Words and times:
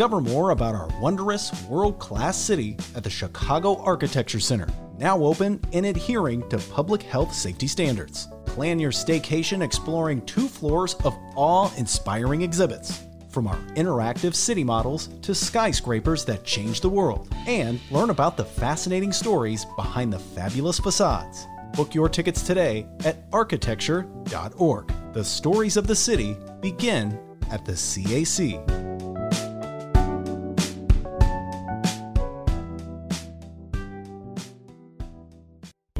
Discover 0.00 0.22
more 0.22 0.50
about 0.52 0.74
our 0.74 0.88
wondrous 0.98 1.52
world-class 1.64 2.34
city 2.40 2.74
at 2.94 3.04
the 3.04 3.10
Chicago 3.10 3.82
Architecture 3.82 4.40
Center, 4.40 4.66
now 4.96 5.22
open 5.22 5.60
and 5.74 5.84
adhering 5.84 6.48
to 6.48 6.56
public 6.56 7.02
health 7.02 7.34
safety 7.34 7.66
standards. 7.66 8.26
Plan 8.46 8.80
your 8.80 8.92
staycation 8.92 9.62
exploring 9.62 10.24
two 10.24 10.48
floors 10.48 10.94
of 11.04 11.14
awe-inspiring 11.36 12.40
exhibits 12.40 13.04
from 13.28 13.46
our 13.46 13.58
interactive 13.76 14.34
city 14.34 14.64
models 14.64 15.08
to 15.20 15.34
skyscrapers 15.34 16.24
that 16.24 16.44
change 16.44 16.80
the 16.80 16.88
world, 16.88 17.28
and 17.46 17.78
learn 17.90 18.08
about 18.08 18.38
the 18.38 18.44
fascinating 18.46 19.12
stories 19.12 19.66
behind 19.76 20.10
the 20.10 20.18
fabulous 20.18 20.78
facades. 20.78 21.46
Book 21.74 21.94
your 21.94 22.08
tickets 22.08 22.40
today 22.42 22.86
at 23.04 23.18
architecture.org. 23.34 24.94
The 25.12 25.24
stories 25.26 25.76
of 25.76 25.86
the 25.86 25.94
city 25.94 26.38
begin 26.62 27.20
at 27.50 27.66
the 27.66 27.72
CAC. 27.72 28.80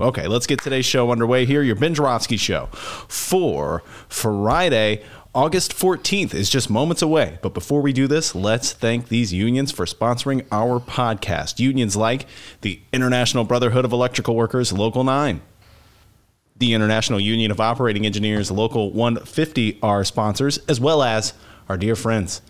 Okay, 0.00 0.26
let's 0.26 0.46
get 0.46 0.62
today's 0.62 0.86
show 0.86 1.12
underway 1.12 1.44
here. 1.44 1.62
Your 1.62 1.76
Ben 1.76 1.92
Joravsky 1.92 2.38
Show 2.38 2.68
for 3.06 3.82
Friday, 4.08 5.04
August 5.34 5.74
14th 5.74 6.32
is 6.32 6.48
just 6.48 6.70
moments 6.70 7.02
away. 7.02 7.38
But 7.42 7.52
before 7.52 7.82
we 7.82 7.92
do 7.92 8.06
this, 8.06 8.34
let's 8.34 8.72
thank 8.72 9.08
these 9.08 9.34
unions 9.34 9.70
for 9.70 9.84
sponsoring 9.84 10.46
our 10.50 10.80
podcast. 10.80 11.58
Unions 11.58 11.96
like 11.96 12.26
the 12.62 12.80
International 12.94 13.44
Brotherhood 13.44 13.84
of 13.84 13.92
Electrical 13.92 14.34
Workers, 14.34 14.72
Local 14.72 15.04
9. 15.04 15.42
The 16.56 16.72
International 16.72 17.20
Union 17.20 17.50
of 17.50 17.60
Operating 17.60 18.06
Engineers, 18.06 18.50
Local 18.50 18.90
150 18.92 19.80
are 19.82 20.02
sponsors, 20.02 20.56
as 20.66 20.80
well 20.80 21.02
as 21.02 21.34
our 21.68 21.76
dear 21.76 21.94
friends 21.94 22.40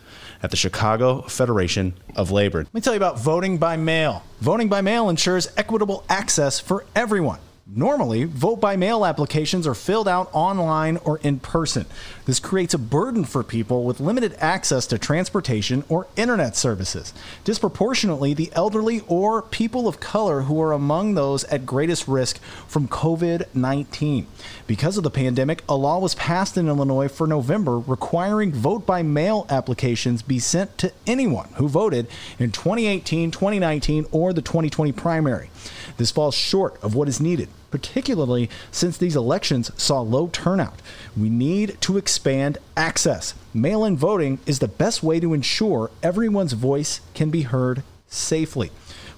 at 0.43 0.51
the 0.51 0.57
Chicago 0.57 1.23
Federation 1.23 1.95
of 2.17 2.31
Labor. 2.31 2.59
Let 2.59 2.75
me 2.75 2.81
tell 2.81 2.93
you 2.93 2.99
about 2.99 3.19
voting 3.19 3.59
by 3.59 3.77
mail. 3.77 4.23
Voting 4.41 4.69
by 4.69 4.81
mail 4.81 5.09
ensures 5.09 5.49
equitable 5.57 6.05
access 6.09 6.61
for 6.61 6.85
everyone. 6.95 7.41
Normally, 7.73 8.25
vote 8.25 8.61
by 8.61 8.75
mail 8.75 9.07
applications 9.07 9.65
are 9.65 9.77
filled 9.77 10.09
out 10.09 10.29
online 10.33 10.97
or 11.05 11.19
in 11.19 11.39
person. 11.39 11.87
This 12.27 12.41
creates 12.41 12.75
a 12.75 12.79
burden 12.79 13.25
for 13.25 13.45
people 13.45 13.85
with 13.85 14.01
limited 14.01 14.35
access 14.41 14.89
to 14.89 14.99
transportation 14.99 15.85
or 15.89 16.09
internet 16.17 16.57
services. 16.57 17.15
Disproportionately, 17.45 18.35
the 18.35 18.51
elderly 18.55 19.03
or 19.07 19.41
people 19.41 19.87
of 19.87 20.01
color 20.01 20.43
who 20.43 20.61
are 20.61 20.73
among 20.73 21.15
those 21.15 21.45
at 21.45 21.65
greatest 21.65 22.09
risk 22.09 22.41
from 22.67 22.89
COVID 22.89 23.47
19. 23.55 24.27
Because 24.67 24.97
of 24.97 25.05
the 25.05 25.11
pandemic, 25.11 25.63
a 25.69 25.77
law 25.77 26.01
was 26.01 26.17
passed 26.17 26.57
in 26.57 26.67
Illinois 26.67 27.07
for 27.07 27.29
November 27.29 27.79
requiring 27.79 28.51
vote 28.53 28.85
by 28.85 29.05
mail 29.05 29.47
applications 29.49 30.23
be 30.23 30.41
sent 30.41 30.77
to 30.79 30.93
anyone 31.07 31.51
who 31.55 31.69
voted 31.69 32.09
in 32.37 32.51
2018, 32.51 33.31
2019, 33.31 34.07
or 34.11 34.33
the 34.33 34.43
2020 34.43 34.91
primary. 34.91 35.51
This 35.99 36.11
falls 36.11 36.35
short 36.35 36.77
of 36.83 36.97
what 36.97 37.09
is 37.09 37.21
needed, 37.21 37.49
particularly 37.71 38.51
since 38.71 38.97
these 38.97 39.17
elections 39.17 39.71
saw 39.77 40.01
low 40.01 40.29
turnout. 40.29 40.81
We 41.17 41.31
need 41.31 41.81
to 41.83 41.97
expand 41.97 42.59
access. 42.77 43.35
Mail 43.55 43.85
in 43.85 43.97
voting 43.97 44.41
is 44.47 44.59
the 44.59 44.69
best 44.69 45.03
way 45.03 45.21
to 45.21 45.35
ensure 45.35 45.91
everyone's 46.03 46.53
voice 46.53 47.01
can 47.15 47.31
be 47.31 47.43
heard 47.43 47.83
safely. 48.09 48.71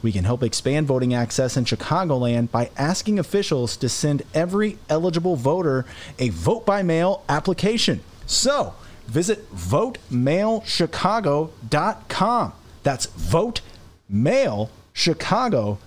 We 0.02 0.12
can 0.12 0.24
help 0.24 0.42
expand 0.42 0.86
voting 0.86 1.14
access 1.14 1.56
in 1.56 1.64
Chicagoland 1.64 2.50
by 2.50 2.70
asking 2.76 3.18
officials 3.18 3.76
to 3.78 3.88
send 3.88 4.22
every 4.34 4.76
eligible 4.88 5.36
voter 5.36 5.86
a 6.18 6.28
vote 6.30 6.66
by 6.66 6.82
mail 6.82 7.22
application. 7.28 8.00
So, 8.26 8.74
visit 9.06 9.48
votemailchicago.com. 9.54 12.52
That's 12.82 13.06
votemailchicago.com 13.06 15.78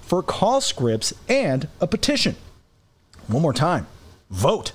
for 0.00 0.22
call 0.22 0.60
scripts 0.60 1.12
and 1.28 1.68
a 1.80 1.86
petition. 1.86 2.36
One 3.26 3.42
more 3.42 3.52
time. 3.52 3.86
Vote. 4.30 4.72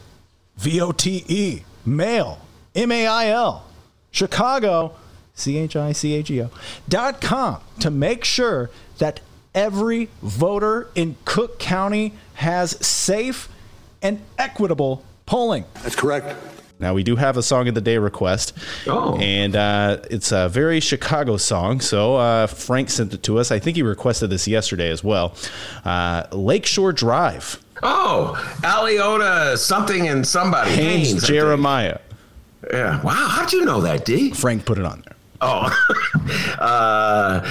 V 0.58 0.80
O 0.80 0.92
T 0.92 1.26
E. 1.28 1.64
Mail. 1.86 2.40
M 2.76 2.92
A 2.92 3.08
I 3.08 3.28
L. 3.28 3.66
Chicago. 4.12 4.96
C 5.34 5.58
H 5.58 5.76
I 5.76 5.92
C 5.92 6.14
H 6.14 6.30
E 6.30 6.42
O. 6.44 6.50
Dot 6.88 7.20
com 7.20 7.62
to 7.80 7.90
make 7.90 8.24
sure 8.24 8.70
that 9.00 9.20
every 9.56 10.10
voter 10.22 10.90
in 10.96 11.16
Cook 11.26 11.60
County 11.60 12.14
has 12.36 12.72
safe 12.86 13.50
and 14.02 14.22
equitable 14.38 15.04
polling. 15.26 15.66
That's 15.82 15.96
correct. 15.96 16.36
Now 16.84 16.94
we 16.94 17.02
do 17.04 17.16
have 17.16 17.38
a 17.38 17.42
song 17.44 17.68
of 17.68 17.74
the 17.76 17.82
day 17.82 17.98
request, 17.98 18.54
Oh. 18.88 19.18
and 19.20 19.56
uh, 19.56 19.98
it's 20.12 20.32
a 20.32 20.50
very 20.50 20.80
Chicago 20.80 21.38
song. 21.38 21.80
So 21.82 22.18
uh, 22.18 22.46
Frank 22.48 22.90
sent 22.92 23.14
it 23.14 23.24
to 23.24 23.40
us. 23.40 23.52
I 23.52 23.58
think 23.60 23.78
he 23.78 23.82
requested 23.84 24.30
this 24.30 24.48
yesterday 24.48 24.90
as 24.90 25.04
well. 25.04 25.34
Uh, 25.86 26.24
Lakeshore 26.32 26.94
Drive, 26.94 27.60
Oh, 27.82 28.34
Aliotta 28.62 29.58
something 29.58 30.08
and 30.08 30.26
somebody. 30.28 30.72
Haynes 30.72 31.10
Haynes, 31.10 31.28
Jeremiah. 31.28 32.00
Yeah. 32.72 33.02
Wow. 33.02 33.12
How'd 33.30 33.52
you 33.52 33.66
know 33.66 33.82
that, 33.82 34.06
D? 34.06 34.32
Frank 34.32 34.66
put 34.66 34.78
it 34.78 34.86
on 34.86 35.02
there. 35.06 35.16
Oh. 35.46 35.68
uh, 36.60 37.42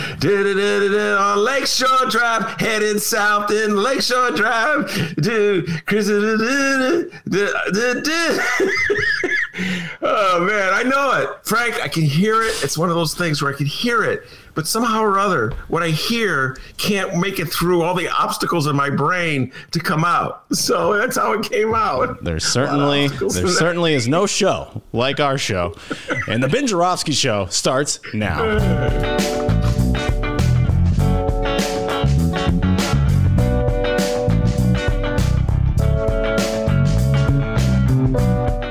on 1.19 1.45
Lakeshore 1.45 2.07
Drive, 2.09 2.59
heading 2.59 2.99
south 2.99 3.51
in 3.51 3.77
Lakeshore 3.77 4.31
Drive. 4.31 5.15
Dude, 5.17 5.85
Chris, 5.87 6.09
oh, 6.11 6.25
man, 10.41 10.73
I 10.73 10.83
know 10.85 11.13
it. 11.21 11.29
Frank, 11.47 11.83
I 11.83 11.89
can 11.89 12.05
hear 12.05 12.41
it. 12.43 12.65
It's 12.65 12.79
one 12.79 12.89
of 12.89 12.95
those 12.95 13.15
things 13.15 13.43
where 13.43 13.53
I 13.53 13.57
can 13.57 13.67
hear 13.67 14.03
it, 14.05 14.25
but 14.55 14.67
somehow 14.67 15.03
or 15.03 15.19
other, 15.19 15.53
what 15.69 15.83
I 15.83 15.89
hear 15.89 16.57
can't 16.77 17.17
make 17.19 17.39
it 17.39 17.47
through 17.47 17.83
all 17.83 17.95
the 17.95 18.09
obstacles 18.09 18.67
in 18.67 18.77
my 18.77 18.91
brain 18.91 19.53
to 19.73 19.81
come 19.81 20.05
out. 20.05 20.45
So 20.63 20.97
that's 20.97 21.17
how 21.17 21.33
it 21.33 21.43
came 21.43 21.75
out. 21.75 22.23
There 22.23 22.39
certainly, 22.39 23.09
there 23.09 23.49
certainly 23.49 23.95
is 23.95 24.07
no 24.07 24.27
show 24.27 24.81
like 24.93 25.19
our 25.19 25.37
show, 25.37 25.75
and 26.29 26.41
the 26.43 26.49
Ben 26.49 26.67
Joravsky 26.69 27.13
Show 27.13 27.47
starts 27.47 27.99
now. 28.15 28.43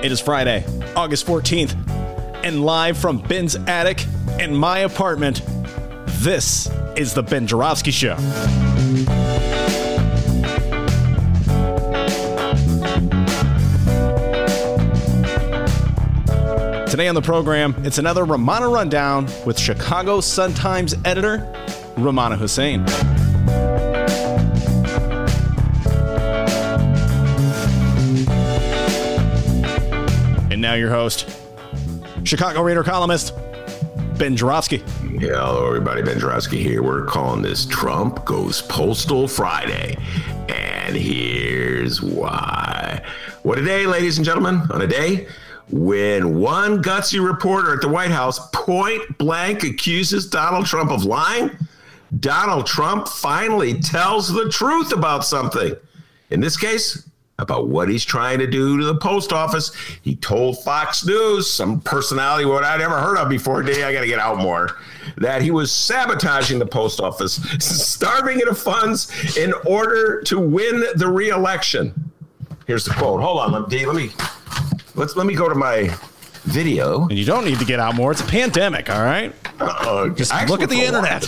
It 0.04 0.12
is 0.12 0.20
Friday, 0.20 0.66
August 0.96 1.28
14th, 1.28 1.76
and 2.44 2.66
live 2.66 2.98
from 2.98 3.20
Ben's 3.20 3.56
attic 3.56 4.06
and 4.40 4.58
my 4.58 4.80
apartment, 4.80 5.42
this 6.22 6.70
is 6.96 7.16
the 7.16 7.24
Ben 7.24 7.48
Joravsky 7.48 7.90
Show. 7.90 8.16
Today 16.86 17.08
on 17.08 17.16
the 17.16 17.22
program, 17.24 17.74
it's 17.84 17.98
another 17.98 18.24
Rummana 18.24 18.72
Rundown 18.72 19.28
with 19.48 19.58
Chicago 19.58 20.22
Sun-Times 20.22 20.94
editor 21.06 21.40
Rummana 21.96 22.38
Hussain. 22.38 22.82
And 30.52 30.62
now 30.62 30.76
your 30.76 30.92
host, 30.92 31.28
Chicago 32.26 32.62
Reader 32.62 32.84
columnist 32.84 33.34
Ben 34.20 34.38
Joravsky. 34.38 34.84
Hello 35.20 35.68
everybody, 35.68 36.02
Ben 36.02 36.20
Joravsky 36.20 36.64
here. 36.64 36.82
We're 36.82 37.06
calling 37.06 37.42
this 37.42 37.66
Trump 37.66 38.24
Goes 38.24 38.62
Postal 38.62 39.28
Friday. 39.28 39.98
And 40.48 40.96
here's 40.96 42.02
why. 42.02 43.04
What 43.44 43.60
a 43.60 43.64
day, 43.64 43.86
ladies 43.86 44.18
and 44.18 44.26
gentlemen. 44.26 44.62
On 44.72 44.82
a 44.82 44.88
day 44.88 45.28
when 45.70 46.40
one 46.40 46.82
gutsy 46.82 47.24
reporter 47.24 47.74
at 47.74 47.82
the 47.82 47.90
White 47.90 48.10
House 48.10 48.50
point 48.52 49.18
blank 49.18 49.64
accuses 49.64 50.28
Donald 50.28 50.66
Trump 50.66 50.90
of 50.90 51.04
lying, 51.04 51.52
Donald 52.20 52.66
Trump 52.66 53.08
finally 53.08 53.80
tells 53.82 54.32
the 54.32 54.50
truth 54.50 54.94
about 54.94 55.26
something. 55.26 55.76
In 56.30 56.40
this 56.40 56.56
case, 56.56 57.06
about 57.42 57.68
what 57.68 57.90
he's 57.90 58.06
trying 58.06 58.40
to 58.40 58.48
do 58.48 58.78
to 58.78 58.86
the 58.86 58.96
post 58.96 59.34
office. 59.34 59.74
He 60.04 60.16
told 60.16 60.64
Fox 60.64 61.06
News, 61.06 61.52
some 61.52 61.82
personality 61.82 62.46
what 62.46 62.64
I'd 62.64 62.80
ever 62.80 63.00
heard 63.00 63.18
of 63.18 63.28
before, 63.28 63.64
day 63.64 63.84
I 63.84 63.92
got 63.92 64.02
to 64.02 64.08
get 64.08 64.20
out 64.20 64.38
more, 64.38 64.78
that 65.18 65.42
he 65.42 65.52
was 65.52 65.72
sabotaging 65.72 66.60
the 66.60 66.66
post 66.66 67.02
office, 67.02 67.34
starving 67.60 68.40
it 68.40 68.48
of 68.48 68.58
funds 68.58 69.36
in 69.38 69.54
order 69.66 70.22
to 70.22 70.40
win 70.40 70.86
the 70.96 71.08
reelection. 71.08 71.94
Here's 72.68 72.86
the 72.86 72.92
quote. 72.92 73.22
Hold 73.22 73.40
on, 73.40 73.52
let 73.52 73.70
me, 73.70 73.86
let 73.86 73.96
me 73.96 74.12
let's 74.96 75.16
let 75.16 75.26
me 75.26 75.34
go 75.34 75.50
to 75.50 75.56
my 75.56 75.94
video. 76.44 77.08
And 77.08 77.18
you 77.18 77.26
don't 77.26 77.44
need 77.44 77.60
to 77.60 77.66
get 77.66 77.80
out 77.80 77.96
more. 77.96 78.12
It's 78.12 78.22
a 78.22 78.26
pandemic, 78.26 78.90
all 78.90 79.04
right? 79.04 79.34
Uh, 79.60 80.10
Just 80.10 80.32
look 80.48 80.62
at 80.62 80.70
the 80.70 80.82
internet. 80.82 81.28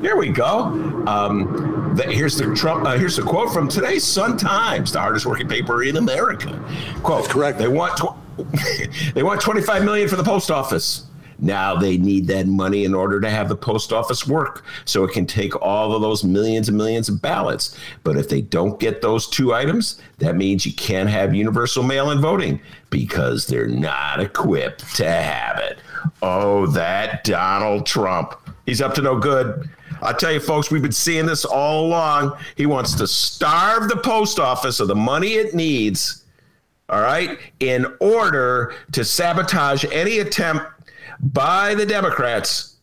Here 0.00 0.16
we 0.16 0.28
go. 0.28 1.04
Um, 1.06 1.94
the, 1.96 2.04
here's 2.04 2.36
the 2.36 2.54
Trump. 2.54 2.86
Uh, 2.86 2.96
here's 2.96 3.16
the 3.16 3.22
quote 3.22 3.52
from 3.52 3.68
today's 3.68 4.04
Sun 4.04 4.38
Times, 4.38 4.92
the 4.92 5.00
hardest 5.00 5.26
working 5.26 5.48
paper 5.48 5.82
in 5.82 5.96
America. 5.96 6.62
Quote: 7.02 7.22
That's 7.22 7.32
correct. 7.32 7.58
They 7.58 7.68
want 7.68 7.96
tw- 7.96 9.14
they 9.14 9.22
want 9.22 9.40
25 9.40 9.84
million 9.84 10.08
for 10.08 10.16
the 10.16 10.24
post 10.24 10.50
office. 10.50 11.06
Now 11.40 11.76
they 11.76 11.96
need 11.98 12.26
that 12.28 12.46
money 12.48 12.84
in 12.84 12.94
order 12.94 13.20
to 13.20 13.30
have 13.30 13.48
the 13.48 13.56
post 13.56 13.92
office 13.92 14.26
work, 14.26 14.64
so 14.84 15.04
it 15.04 15.12
can 15.12 15.24
take 15.24 15.54
all 15.62 15.94
of 15.94 16.02
those 16.02 16.24
millions 16.24 16.68
and 16.68 16.76
millions 16.76 17.08
of 17.08 17.22
ballots. 17.22 17.76
But 18.02 18.16
if 18.16 18.28
they 18.28 18.40
don't 18.40 18.80
get 18.80 19.02
those 19.02 19.28
two 19.28 19.54
items, 19.54 20.00
that 20.18 20.34
means 20.36 20.66
you 20.66 20.72
can't 20.72 21.08
have 21.08 21.34
universal 21.34 21.84
mail-in 21.84 22.20
voting 22.20 22.60
because 22.90 23.46
they're 23.46 23.68
not 23.68 24.20
equipped 24.20 24.96
to 24.96 25.08
have 25.08 25.58
it. 25.58 25.78
Oh, 26.22 26.66
that 26.68 27.22
Donald 27.24 27.86
Trump. 27.86 28.34
He's 28.68 28.82
up 28.82 28.92
to 28.96 29.00
no 29.00 29.18
good. 29.18 29.66
I'll 30.02 30.12
tell 30.12 30.30
you, 30.30 30.40
folks, 30.40 30.70
we've 30.70 30.82
been 30.82 30.92
seeing 30.92 31.24
this 31.24 31.46
all 31.46 31.86
along. 31.86 32.36
He 32.54 32.66
wants 32.66 32.94
to 32.96 33.06
starve 33.06 33.88
the 33.88 33.96
post 33.96 34.38
office 34.38 34.78
of 34.78 34.88
the 34.88 34.94
money 34.94 35.36
it 35.36 35.54
needs, 35.54 36.26
all 36.90 37.00
right, 37.00 37.38
in 37.60 37.86
order 37.98 38.74
to 38.92 39.06
sabotage 39.06 39.86
any 39.90 40.18
attempt 40.18 40.66
by 41.18 41.74
the 41.76 41.86
Democrats 41.86 42.76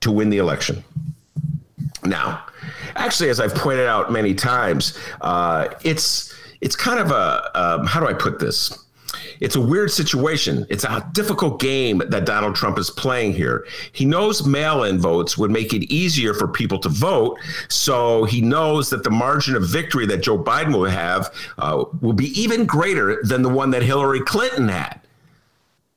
to 0.00 0.10
win 0.10 0.30
the 0.30 0.38
election. 0.38 0.82
Now, 2.06 2.46
actually, 2.96 3.28
as 3.28 3.38
I've 3.38 3.54
pointed 3.54 3.86
out 3.86 4.10
many 4.10 4.32
times, 4.32 4.98
uh, 5.20 5.68
it's 5.84 6.34
it's 6.62 6.74
kind 6.74 7.00
of 7.00 7.10
a 7.10 7.50
um, 7.54 7.86
how 7.86 8.00
do 8.00 8.06
I 8.06 8.14
put 8.14 8.38
this? 8.38 8.82
It's 9.42 9.56
a 9.56 9.60
weird 9.60 9.90
situation. 9.90 10.64
It's 10.70 10.84
a 10.84 11.04
difficult 11.12 11.60
game 11.60 12.00
that 12.06 12.24
Donald 12.24 12.54
Trump 12.54 12.78
is 12.78 12.90
playing 12.90 13.32
here. 13.32 13.66
He 13.90 14.04
knows 14.04 14.46
mail 14.46 14.84
in 14.84 15.00
votes 15.00 15.36
would 15.36 15.50
make 15.50 15.72
it 15.72 15.92
easier 15.92 16.32
for 16.32 16.46
people 16.46 16.78
to 16.78 16.88
vote. 16.88 17.40
So 17.68 18.22
he 18.24 18.40
knows 18.40 18.88
that 18.90 19.02
the 19.02 19.10
margin 19.10 19.56
of 19.56 19.66
victory 19.66 20.06
that 20.06 20.18
Joe 20.18 20.38
Biden 20.38 20.72
will 20.72 20.84
have 20.84 21.34
uh, 21.58 21.84
will 22.00 22.12
be 22.12 22.28
even 22.40 22.66
greater 22.66 23.20
than 23.24 23.42
the 23.42 23.48
one 23.48 23.72
that 23.72 23.82
Hillary 23.82 24.20
Clinton 24.20 24.68
had. 24.68 25.00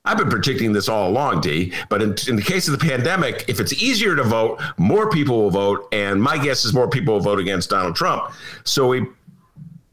I've 0.05 0.17
been 0.17 0.29
predicting 0.29 0.73
this 0.73 0.89
all 0.89 1.09
along, 1.09 1.41
D. 1.41 1.71
But 1.89 2.01
in, 2.01 2.15
in, 2.27 2.35
the 2.35 2.41
case 2.41 2.67
of 2.67 2.79
the 2.79 2.83
pandemic, 2.83 3.45
if 3.47 3.59
it's 3.59 3.73
easier 3.73 4.15
to 4.15 4.23
vote, 4.23 4.59
more 4.77 5.09
people 5.09 5.43
will 5.43 5.51
vote. 5.51 5.87
And 5.91 6.21
my 6.21 6.37
guess 6.37 6.65
is 6.65 6.73
more 6.73 6.89
people 6.89 7.15
will 7.15 7.21
vote 7.21 7.39
against 7.39 7.69
Donald 7.69 7.95
Trump. 7.95 8.31
So 8.63 8.91
he 8.91 9.05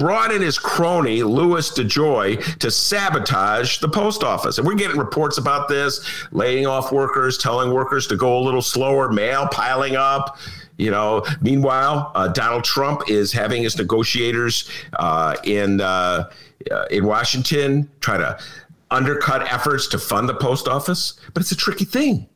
brought 0.02 0.32
in 0.32 0.42
his 0.42 0.58
crony, 0.58 1.22
Louis 1.22 1.70
DeJoy, 1.70 2.58
to 2.58 2.72
sabotage 2.72 3.78
the 3.78 3.88
post 3.88 4.24
office. 4.24 4.58
And 4.58 4.66
we're 4.66 4.74
getting 4.74 4.98
reports 4.98 5.38
about 5.38 5.68
this, 5.68 6.04
laying 6.32 6.66
off 6.66 6.90
workers, 6.90 7.38
telling 7.38 7.72
workers 7.72 8.08
to 8.08 8.16
go 8.16 8.36
a 8.36 8.42
little 8.42 8.62
slower, 8.62 9.12
mail 9.12 9.46
piling 9.52 9.94
up. 9.94 10.38
You 10.76 10.90
know, 10.90 11.24
meanwhile, 11.40 12.10
uh, 12.16 12.26
Donald 12.26 12.64
Trump 12.64 13.08
is 13.08 13.30
having 13.30 13.62
his 13.62 13.78
negotiators 13.78 14.68
uh, 14.94 15.36
in 15.44 15.80
uh, 15.80 16.28
in 16.90 17.06
Washington 17.06 17.88
try 18.00 18.16
to 18.16 18.36
undercut 18.90 19.52
efforts 19.52 19.86
to 19.86 19.98
fund 19.98 20.28
the 20.28 20.34
post 20.34 20.66
office. 20.66 21.14
But 21.32 21.42
it's 21.42 21.52
a 21.52 21.56
tricky 21.56 21.84
thing 21.84 22.28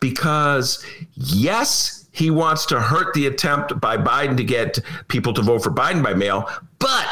because, 0.00 0.84
yes, 1.14 2.03
he 2.14 2.30
wants 2.30 2.64
to 2.66 2.80
hurt 2.80 3.12
the 3.12 3.26
attempt 3.26 3.80
by 3.80 3.96
Biden 3.96 4.36
to 4.36 4.44
get 4.44 4.78
people 5.08 5.34
to 5.34 5.42
vote 5.42 5.62
for 5.62 5.70
Biden 5.70 6.02
by 6.02 6.14
mail, 6.14 6.48
but 6.78 7.06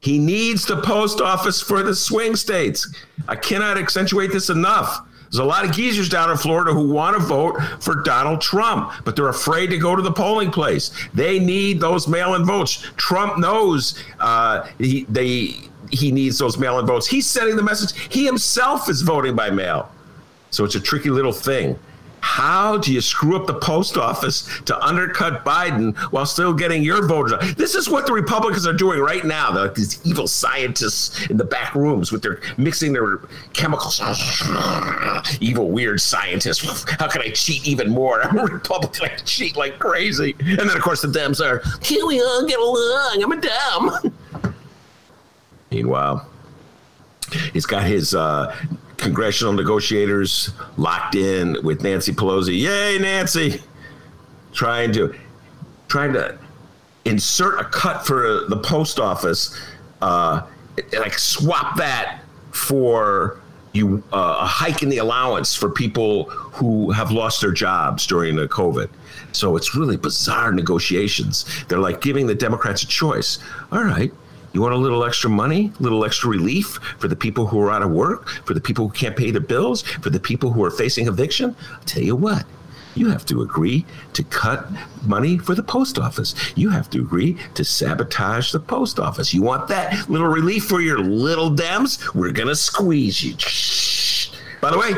he 0.00 0.18
needs 0.18 0.64
the 0.64 0.80
post 0.80 1.20
office 1.20 1.60
for 1.60 1.82
the 1.82 1.94
swing 1.94 2.34
states. 2.34 2.88
I 3.28 3.36
cannot 3.36 3.76
accentuate 3.76 4.32
this 4.32 4.48
enough. 4.48 5.06
There's 5.24 5.40
a 5.40 5.44
lot 5.44 5.66
of 5.66 5.72
geezers 5.72 6.08
down 6.08 6.30
in 6.30 6.38
Florida 6.38 6.72
who 6.72 6.88
want 6.88 7.14
to 7.14 7.22
vote 7.22 7.60
for 7.80 7.96
Donald 7.96 8.40
Trump, 8.40 8.90
but 9.04 9.14
they're 9.14 9.28
afraid 9.28 9.66
to 9.68 9.76
go 9.76 9.94
to 9.94 10.00
the 10.00 10.12
polling 10.12 10.50
place. 10.50 10.92
They 11.12 11.38
need 11.38 11.80
those 11.80 12.08
mail-in 12.08 12.46
votes. 12.46 12.90
Trump 12.96 13.38
knows 13.38 14.02
uh, 14.20 14.66
he 14.78 15.04
they 15.10 15.56
he 15.90 16.10
needs 16.10 16.38
those 16.38 16.56
mail-in 16.56 16.86
votes. 16.86 17.06
He's 17.06 17.26
sending 17.26 17.56
the 17.56 17.62
message. 17.62 17.98
He 18.10 18.24
himself 18.24 18.88
is 18.88 19.02
voting 19.02 19.36
by 19.36 19.50
mail. 19.50 19.90
So 20.50 20.64
it's 20.64 20.74
a 20.74 20.80
tricky 20.80 21.10
little 21.10 21.32
thing. 21.32 21.78
How 22.20 22.78
do 22.78 22.92
you 22.92 23.00
screw 23.00 23.36
up 23.36 23.46
the 23.46 23.54
post 23.54 23.96
office 23.96 24.48
to 24.66 24.78
undercut 24.84 25.44
Biden 25.44 25.96
while 26.12 26.26
still 26.26 26.52
getting 26.52 26.82
your 26.82 27.06
voters? 27.06 27.54
This 27.54 27.74
is 27.74 27.88
what 27.88 28.06
the 28.06 28.12
Republicans 28.12 28.66
are 28.66 28.72
doing 28.72 29.00
right 29.00 29.24
now. 29.24 29.50
They're 29.50 29.64
like 29.64 29.74
these 29.74 30.04
evil 30.06 30.26
scientists 30.26 31.26
in 31.26 31.36
the 31.36 31.44
back 31.44 31.74
rooms 31.74 32.12
with 32.12 32.22
their 32.22 32.40
mixing 32.56 32.92
their 32.92 33.18
chemicals. 33.52 34.00
evil, 35.40 35.70
weird 35.70 36.00
scientists. 36.00 36.84
How 36.98 37.08
can 37.08 37.22
I 37.22 37.30
cheat 37.30 37.66
even 37.66 37.90
more? 37.90 38.22
I'm 38.24 38.38
a 38.38 38.44
Republican. 38.44 39.08
I 39.10 39.16
cheat 39.16 39.56
like 39.56 39.78
crazy. 39.78 40.34
And 40.40 40.58
then, 40.58 40.70
of 40.70 40.82
course, 40.82 41.02
the 41.02 41.08
Dems 41.08 41.44
are, 41.44 41.60
can 41.80 42.06
we 42.06 42.20
all 42.20 42.46
get 42.46 42.58
along? 42.58 43.22
I'm 43.22 43.32
a 43.32 43.40
Dem. 43.40 44.54
Meanwhile, 45.70 46.28
he's 47.52 47.66
got 47.66 47.84
his 47.84 48.14
uh, 48.14 48.56
congressional 48.98 49.52
negotiators 49.52 50.50
locked 50.76 51.14
in 51.14 51.56
with 51.62 51.82
Nancy 51.82 52.12
Pelosi. 52.12 52.58
Yay, 52.58 52.98
Nancy! 52.98 53.62
Trying 54.52 54.92
to 54.92 55.14
trying 55.88 56.12
to 56.12 56.38
insert 57.04 57.58
a 57.58 57.64
cut 57.64 58.06
for 58.06 58.44
the 58.48 58.56
post 58.56 59.00
office, 59.00 59.58
uh, 60.02 60.42
like 60.92 61.18
swap 61.18 61.76
that 61.76 62.22
for 62.50 63.40
you 63.72 64.02
uh, 64.12 64.38
a 64.40 64.46
hike 64.46 64.82
in 64.82 64.88
the 64.88 64.98
allowance 64.98 65.54
for 65.54 65.70
people 65.70 66.24
who 66.24 66.90
have 66.90 67.10
lost 67.10 67.40
their 67.40 67.52
jobs 67.52 68.06
during 68.06 68.36
the 68.36 68.48
COVID. 68.48 68.88
So 69.32 69.56
it's 69.56 69.74
really 69.74 69.96
bizarre 69.96 70.52
negotiations. 70.52 71.44
They're 71.68 71.78
like 71.78 72.00
giving 72.00 72.26
the 72.26 72.34
Democrats 72.34 72.82
a 72.82 72.86
choice. 72.86 73.38
All 73.70 73.84
right, 73.84 74.12
you 74.52 74.62
want 74.62 74.74
a 74.74 74.78
little 74.78 75.04
extra 75.04 75.30
money, 75.30 75.72
a 75.78 75.82
little 75.82 76.04
extra 76.04 76.30
relief 76.30 76.78
for 76.98 77.08
the 77.08 77.16
people 77.16 77.46
who 77.46 77.60
are 77.60 77.70
out 77.70 77.82
of 77.82 77.90
work, 77.90 78.28
for 78.44 78.54
the 78.54 78.60
people 78.60 78.86
who 78.86 78.92
can't 78.92 79.16
pay 79.16 79.30
their 79.30 79.40
bills, 79.40 79.82
for 79.82 80.10
the 80.10 80.20
people 80.20 80.52
who 80.52 80.64
are 80.64 80.70
facing 80.70 81.06
eviction? 81.06 81.54
I'll 81.72 81.80
tell 81.84 82.02
you 82.02 82.16
what, 82.16 82.46
you 82.94 83.08
have 83.10 83.24
to 83.26 83.42
agree 83.42 83.84
to 84.14 84.24
cut 84.24 84.66
money 85.06 85.38
for 85.38 85.54
the 85.54 85.62
post 85.62 85.98
office. 85.98 86.34
You 86.56 86.70
have 86.70 86.90
to 86.90 87.00
agree 87.00 87.38
to 87.54 87.64
sabotage 87.64 88.52
the 88.52 88.60
post 88.60 88.98
office. 88.98 89.32
You 89.32 89.42
want 89.42 89.68
that 89.68 90.08
little 90.08 90.26
relief 90.26 90.64
for 90.64 90.80
your 90.80 90.98
little 90.98 91.50
Dems? 91.50 92.14
We're 92.14 92.32
going 92.32 92.48
to 92.48 92.56
squeeze 92.56 93.22
you. 93.22 93.34
By 94.60 94.70
the 94.72 94.78
way, 94.78 94.94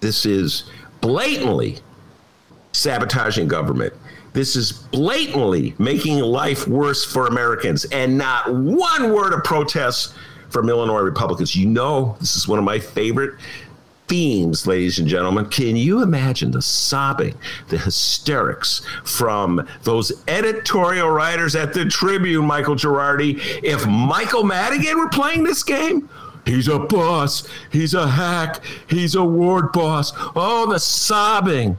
this 0.00 0.24
is 0.24 0.70
blatantly 1.00 1.78
sabotaging 2.72 3.48
government. 3.48 3.92
This 4.32 4.56
is 4.56 4.72
blatantly 4.72 5.74
making 5.78 6.20
life 6.20 6.68
worse 6.68 7.04
for 7.04 7.26
Americans, 7.26 7.84
and 7.86 8.16
not 8.16 8.52
one 8.52 9.12
word 9.12 9.32
of 9.32 9.42
protest 9.44 10.14
from 10.48 10.68
Illinois 10.68 11.00
Republicans. 11.00 11.56
You 11.56 11.66
know, 11.66 12.16
this 12.20 12.36
is 12.36 12.46
one 12.46 12.58
of 12.58 12.64
my 12.64 12.78
favorite 12.78 13.34
themes, 14.06 14.66
ladies 14.66 14.98
and 14.98 15.06
gentlemen. 15.06 15.46
Can 15.46 15.76
you 15.76 16.02
imagine 16.02 16.50
the 16.50 16.62
sobbing, 16.62 17.34
the 17.68 17.78
hysterics 17.78 18.82
from 19.04 19.66
those 19.84 20.24
editorial 20.26 21.08
writers 21.10 21.54
at 21.54 21.72
the 21.72 21.84
Tribune, 21.84 22.44
Michael 22.44 22.74
Girardi, 22.74 23.40
if 23.62 23.86
Michael 23.86 24.42
Madigan 24.42 24.98
were 24.98 25.08
playing 25.08 25.44
this 25.44 25.62
game? 25.62 26.08
He's 26.44 26.66
a 26.68 26.78
boss. 26.78 27.46
He's 27.70 27.94
a 27.94 28.08
hack. 28.08 28.64
He's 28.88 29.14
a 29.14 29.22
ward 29.22 29.72
boss. 29.72 30.12
Oh, 30.34 30.68
the 30.68 30.80
sobbing 30.80 31.76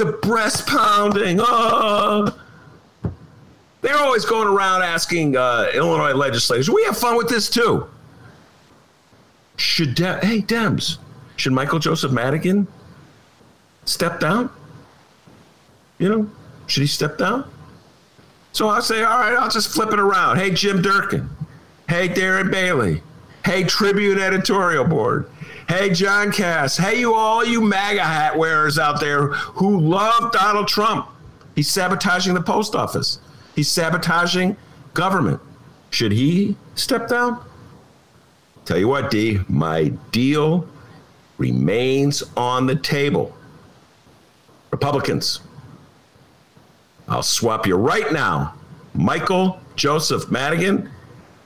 the 0.00 0.12
breast 0.12 0.66
pounding. 0.66 1.38
Oh. 1.40 2.34
They're 3.82 3.98
always 3.98 4.24
going 4.24 4.48
around 4.48 4.82
asking 4.82 5.36
uh, 5.36 5.70
Illinois 5.74 6.14
legislators, 6.14 6.70
we 6.70 6.82
have 6.84 6.96
fun 6.96 7.16
with 7.16 7.28
this 7.28 7.50
too. 7.50 7.86
Should, 9.56 9.94
De- 9.94 10.24
hey, 10.24 10.40
Dems, 10.40 10.96
should 11.36 11.52
Michael 11.52 11.78
Joseph 11.78 12.12
Madigan 12.12 12.66
step 13.84 14.20
down? 14.20 14.50
You 15.98 16.08
know, 16.08 16.30
should 16.66 16.80
he 16.80 16.86
step 16.86 17.18
down? 17.18 17.50
So 18.52 18.68
I'll 18.68 18.82
say, 18.82 19.04
all 19.04 19.18
right, 19.18 19.34
I'll 19.34 19.50
just 19.50 19.68
flip 19.68 19.92
it 19.92 20.00
around. 20.00 20.38
Hey, 20.38 20.50
Jim 20.50 20.80
Durkin. 20.80 21.28
Hey, 21.88 22.08
Darren 22.08 22.50
Bailey. 22.50 23.02
Hey, 23.44 23.64
Tribune 23.64 24.18
editorial 24.18 24.84
board. 24.84 25.30
Hey, 25.70 25.90
John 25.90 26.32
Kass. 26.32 26.76
Hey, 26.76 26.98
you 26.98 27.14
all 27.14 27.44
you 27.44 27.60
MAGA 27.60 28.02
hat 28.02 28.36
wearers 28.36 28.76
out 28.76 28.98
there 28.98 29.28
who 29.28 29.78
love 29.78 30.32
Donald 30.32 30.66
Trump. 30.66 31.06
He's 31.54 31.70
sabotaging 31.70 32.34
the 32.34 32.42
post 32.42 32.74
office. 32.74 33.20
He's 33.54 33.68
sabotaging 33.68 34.56
government. 34.94 35.40
Should 35.90 36.10
he 36.10 36.56
step 36.74 37.08
down? 37.08 37.40
Tell 38.64 38.78
you 38.78 38.88
what, 38.88 39.12
D, 39.12 39.38
my 39.48 39.90
deal 40.10 40.66
remains 41.38 42.24
on 42.36 42.66
the 42.66 42.74
table. 42.74 43.32
Republicans, 44.72 45.38
I'll 47.06 47.22
swap 47.22 47.64
you 47.64 47.76
right 47.76 48.12
now, 48.12 48.54
Michael 48.92 49.60
Joseph 49.76 50.32
Madigan 50.32 50.90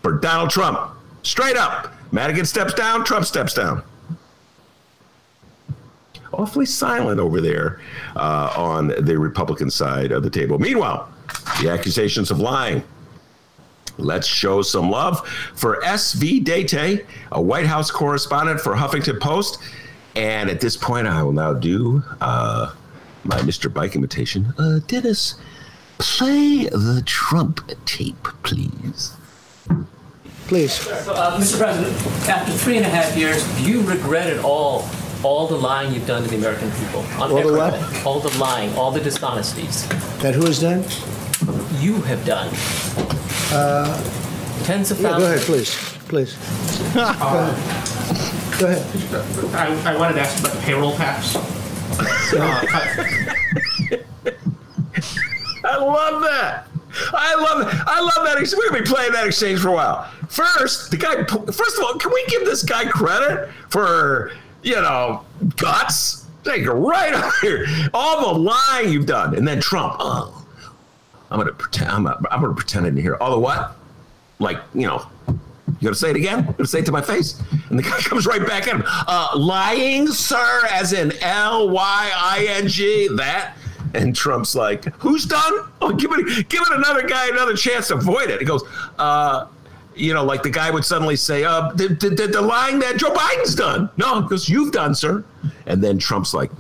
for 0.03 0.13
Donald 0.13 0.49
Trump. 0.49 0.93
Straight 1.25 1.59
up. 1.59 1.93
Madigan 2.11 2.47
steps 2.47 2.73
down, 2.73 3.05
Trump 3.05 3.27
steps 3.27 3.53
down. 3.53 3.83
Awfully 6.39 6.67
silent 6.67 7.21
over 7.21 7.41
there 7.41 7.81
uh, 8.17 8.53
on 8.57 8.89
the 8.89 9.19
Republican 9.19 9.71
side 9.71 10.13
of 10.13 10.23
the 10.23 10.31
table. 10.31 10.59
Meanwhile, 10.59 11.09
the 11.61 11.71
accusations 11.71 12.31
of 12.31 12.41
lying. 12.41 12.83
Let's 13.97 14.27
show 14.27 14.63
some 14.63 14.91
love 14.91 15.27
for 15.55 15.83
S.V. 15.85 16.41
Date, 16.41 17.05
a 17.31 17.41
White 17.41 17.67
House 17.67 17.91
correspondent 17.91 18.61
for 18.61 18.75
Huffington 18.75 19.21
Post. 19.21 19.59
And 20.17 20.51
at 20.51 20.61
this 20.61 20.77
point, 20.77 21.07
I 21.07 21.23
will 21.23 21.33
now 21.33 21.53
do 21.53 22.03
uh, 22.21 22.73
my 23.25 23.39
Mr. 23.41 23.73
Bike 23.73 23.95
imitation. 23.95 24.53
Uh, 24.59 24.81
Dennis, 24.87 25.37
play 25.99 26.65
the 26.67 27.03
Trump 27.07 27.71
tape, 27.85 28.29
please. 28.43 29.17
Please. 30.47 30.73
So, 30.73 31.15
uh, 31.15 31.39
Mr. 31.39 31.59
President, 31.59 32.29
after 32.29 32.53
three 32.53 32.77
and 32.77 32.85
a 32.85 32.89
half 32.89 33.17
years, 33.17 33.45
do 33.57 33.65
you 33.65 33.81
regret 33.83 34.29
at 34.29 34.45
all 34.45 34.89
all 35.25 35.47
the 35.47 35.57
lying 35.57 35.93
you've 35.93 36.07
done 36.07 36.23
to 36.23 36.29
the 36.29 36.37
American 36.37 36.71
people? 36.73 37.01
On 37.21 37.31
All 37.33 37.43
the 37.43 37.53
what? 37.53 37.75
everything. 37.75 38.07
All 38.07 38.21
the 38.21 38.37
lying, 38.39 38.73
all 38.77 38.91
the 38.91 39.01
dishonesties 39.01 39.87
That 40.21 40.35
who 40.35 40.45
has 40.47 40.61
done? 40.61 40.85
you 41.81 42.01
have 42.03 42.25
done. 42.25 42.49
Tens 44.65 44.91
of 44.91 45.01
Yeah, 45.01 45.11
go 45.19 45.25
ahead, 45.25 45.41
thousands. 45.41 45.45
please. 45.47 45.91
Please. 46.09 46.37
Go 46.95 47.01
ahead. 47.01 48.57
Go 48.61 48.67
ahead. 48.69 49.55
I, 49.85 49.93
I 49.95 49.97
wanted 49.97 50.15
to 50.15 50.21
ask 50.21 50.39
about 50.39 50.53
the 50.55 50.61
payroll 50.61 50.93
tax. 50.97 51.37
Uh, 52.35 52.65
I 55.65 55.77
love 55.79 56.23
that. 56.23 56.69
I 57.13 57.35
love. 57.35 57.69
I 57.87 58.01
love 58.01 58.27
that. 58.27 58.37
ex- 58.39 58.55
We're 58.57 58.69
gonna 58.71 58.83
be 58.83 58.89
playing 58.89 59.13
that 59.13 59.27
exchange 59.27 59.61
for 59.61 59.69
a 59.69 59.73
while. 59.73 60.11
First, 60.29 60.91
the 60.91 60.97
guy. 60.97 61.25
First 61.25 61.79
of 61.79 61.85
all, 61.85 61.95
can 61.99 62.13
we 62.13 62.25
give 62.27 62.45
this 62.45 62.63
guy 62.63 62.85
credit 62.87 63.51
for 63.71 64.33
you 64.65 64.75
know 64.77 65.25
guts? 65.57 66.27
Take 66.45 66.63
it 66.63 66.71
right 66.71 67.15
up 67.15 67.33
here. 67.41 67.67
All 67.95 68.35
the 68.35 68.39
lying 68.41 68.91
you've 68.93 69.07
done, 69.07 69.35
and 69.35 69.47
then 69.49 69.61
Trump. 69.61 69.97
Oh, 69.99 70.45
I'm 71.31 71.39
gonna 71.39 71.53
pretend. 71.53 71.91
I'm, 71.91 72.05
gonna- 72.05 72.21
I'm 72.31 72.41
gonna 72.43 72.55
pretend 72.55 72.85
I 72.87 72.91
didn't 72.91 73.03
hear. 73.03 73.17
All 73.17 73.31
the 73.31 73.39
what? 73.39 73.77
Like 74.39 74.59
you 74.75 74.87
know. 74.87 75.07
You 75.81 75.89
gonna 75.89 75.95
say 75.95 76.11
it 76.11 76.17
again? 76.17 76.41
You 76.47 76.53
gonna 76.53 76.67
say 76.67 76.81
it 76.81 76.87
to 76.87 76.93
my 76.93 77.01
face? 77.01 77.41
And 77.71 77.79
the 77.79 77.83
guy 77.83 77.99
comes 78.01 78.27
right 78.27 78.47
back 78.47 78.69
at 78.69 78.75
him. 78.77 78.85
Uh, 78.87 79.31
lying, 79.37 80.07
sir, 80.09 80.67
as 80.71 80.93
in 80.93 81.13
L 81.23 81.71
Y 81.71 82.11
I 82.15 82.47
N 82.51 82.69
G. 82.69 83.09
That. 83.17 83.57
And 83.95 84.15
Trump's 84.15 84.55
like, 84.55 84.85
"Who's 84.97 85.25
done? 85.25 85.67
Oh, 85.81 85.93
give 85.93 86.11
it, 86.13 86.49
give 86.49 86.61
it 86.63 86.73
another 86.73 87.07
guy 87.07 87.29
another 87.29 87.55
chance 87.57 87.89
to 87.89 87.95
avoid 87.95 88.29
it." 88.29 88.41
He 88.41 88.45
goes, 88.47 88.63
uh, 88.99 89.47
you 89.95 90.13
know, 90.13 90.25
like 90.25 90.43
the 90.43 90.51
guy 90.51 90.71
would 90.71 90.85
suddenly 90.85 91.17
say, 91.17 91.45
"Uh, 91.45 91.73
the, 91.75 91.89
the, 91.89 92.11
the, 92.11 92.27
the 92.29 92.43
lying 92.43 92.79
that 92.81 92.97
Joe 92.97 93.13
Biden's 93.13 93.55
done." 93.55 93.91
No, 93.97 94.23
because 94.23 94.49
you've 94.49 94.73
done, 94.73 94.95
sir. 94.95 95.25
And 95.67 95.83
then 95.83 95.99
Trump's 95.99 96.35
like, 96.35 96.51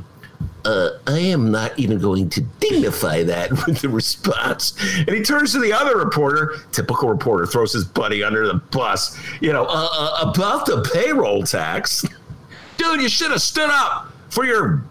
uh, 0.64 0.90
I 1.06 1.18
am 1.18 1.50
not 1.50 1.78
even 1.78 1.98
going 1.98 2.30
to 2.30 2.40
dignify 2.60 3.22
that 3.24 3.50
with 3.66 3.80
the 3.80 3.88
response. 3.88 4.74
And 4.98 5.10
he 5.10 5.22
turns 5.22 5.52
to 5.52 5.58
the 5.58 5.72
other 5.72 5.96
reporter, 5.96 6.56
typical 6.72 7.08
reporter, 7.08 7.46
throws 7.46 7.72
his 7.72 7.84
buddy 7.84 8.22
under 8.22 8.46
the 8.46 8.54
bus, 8.54 9.18
you 9.40 9.52
know, 9.52 9.66
uh, 9.66 9.88
uh, 9.92 10.30
about 10.30 10.66
the 10.66 10.88
payroll 10.92 11.42
tax. 11.42 12.04
Dude, 12.76 13.02
you 13.02 13.08
should 13.08 13.30
have 13.30 13.42
stood 13.42 13.70
up 13.70 14.12
for 14.30 14.44
your 14.44 14.82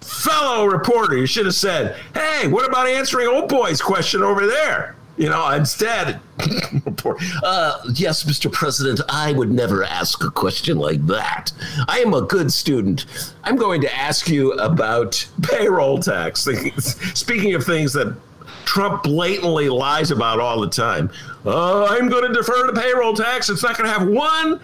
fellow 0.00 0.66
reporter. 0.66 1.16
You 1.16 1.26
should 1.26 1.46
have 1.46 1.54
said, 1.54 1.96
hey, 2.14 2.48
what 2.48 2.68
about 2.68 2.86
answering 2.86 3.28
old 3.28 3.48
boy's 3.48 3.80
question 3.80 4.22
over 4.22 4.46
there? 4.46 4.96
You 5.20 5.28
know, 5.28 5.50
instead, 5.50 6.18
uh, 6.38 7.78
yes, 7.92 8.24
Mr. 8.24 8.50
President, 8.50 9.02
I 9.06 9.34
would 9.34 9.50
never 9.50 9.84
ask 9.84 10.24
a 10.24 10.30
question 10.30 10.78
like 10.78 11.06
that. 11.08 11.52
I 11.88 11.98
am 11.98 12.14
a 12.14 12.22
good 12.22 12.50
student. 12.50 13.04
I'm 13.44 13.56
going 13.56 13.82
to 13.82 13.94
ask 13.94 14.30
you 14.30 14.52
about 14.52 15.28
payroll 15.42 15.98
tax. 15.98 16.48
Speaking 17.14 17.52
of 17.52 17.64
things 17.64 17.92
that 17.92 18.16
Trump 18.64 19.02
blatantly 19.02 19.68
lies 19.68 20.10
about 20.10 20.40
all 20.40 20.58
the 20.58 20.70
time, 20.70 21.10
uh, 21.44 21.84
I'm 21.84 22.08
going 22.08 22.26
to 22.26 22.32
defer 22.32 22.68
to 22.68 22.80
payroll 22.80 23.12
tax. 23.12 23.50
It's 23.50 23.62
not 23.62 23.76
going 23.76 23.90
to 23.90 23.98
have 23.98 24.08
one 24.08 24.58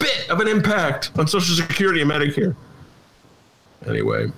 bit 0.00 0.28
of 0.28 0.40
an 0.40 0.48
impact 0.48 1.12
on 1.16 1.28
Social 1.28 1.54
Security 1.54 2.02
and 2.02 2.10
Medicare. 2.10 2.56
Anyway, 3.86 4.32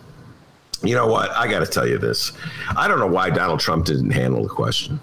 you 0.82 0.94
know 0.94 1.06
what? 1.06 1.30
I 1.30 1.48
got 1.48 1.60
to 1.60 1.66
tell 1.66 1.88
you 1.88 1.96
this. 1.96 2.32
I 2.76 2.86
don't 2.88 2.98
know 2.98 3.06
why 3.06 3.30
Donald 3.30 3.60
Trump 3.60 3.86
didn't 3.86 4.10
handle 4.10 4.42
the 4.42 4.50
question. 4.50 5.00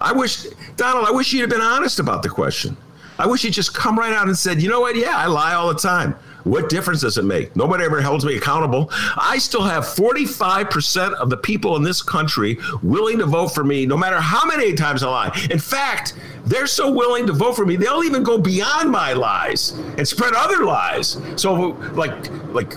I 0.00 0.12
wish, 0.12 0.44
Donald, 0.76 1.06
I 1.06 1.10
wish 1.10 1.32
you'd 1.32 1.40
have 1.42 1.50
been 1.50 1.60
honest 1.60 1.98
about 1.98 2.22
the 2.22 2.28
question. 2.28 2.76
I 3.18 3.26
wish 3.26 3.42
you'd 3.42 3.52
just 3.52 3.74
come 3.74 3.98
right 3.98 4.12
out 4.12 4.28
and 4.28 4.38
said, 4.38 4.62
you 4.62 4.68
know 4.68 4.80
what? 4.80 4.94
Yeah, 4.96 5.16
I 5.16 5.26
lie 5.26 5.54
all 5.54 5.68
the 5.68 5.78
time. 5.78 6.14
What 6.44 6.68
difference 6.68 7.00
does 7.00 7.18
it 7.18 7.24
make? 7.24 7.54
Nobody 7.56 7.84
ever 7.84 8.00
holds 8.00 8.24
me 8.24 8.36
accountable. 8.36 8.88
I 9.16 9.38
still 9.38 9.64
have 9.64 9.84
45% 9.84 11.14
of 11.14 11.30
the 11.30 11.36
people 11.36 11.76
in 11.76 11.82
this 11.82 12.00
country 12.00 12.58
willing 12.82 13.18
to 13.18 13.26
vote 13.26 13.48
for 13.48 13.64
me, 13.64 13.86
no 13.86 13.96
matter 13.96 14.20
how 14.20 14.46
many 14.46 14.72
times 14.74 15.02
I 15.02 15.08
lie. 15.08 15.48
In 15.50 15.58
fact, 15.58 16.14
they're 16.46 16.68
so 16.68 16.90
willing 16.90 17.26
to 17.26 17.32
vote 17.32 17.54
for 17.54 17.66
me, 17.66 17.76
they'll 17.76 18.04
even 18.04 18.22
go 18.22 18.38
beyond 18.38 18.90
my 18.90 19.12
lies 19.12 19.72
and 19.98 20.06
spread 20.06 20.32
other 20.34 20.64
lies. 20.64 21.20
So, 21.36 21.76
like, 21.92 22.30
like 22.54 22.72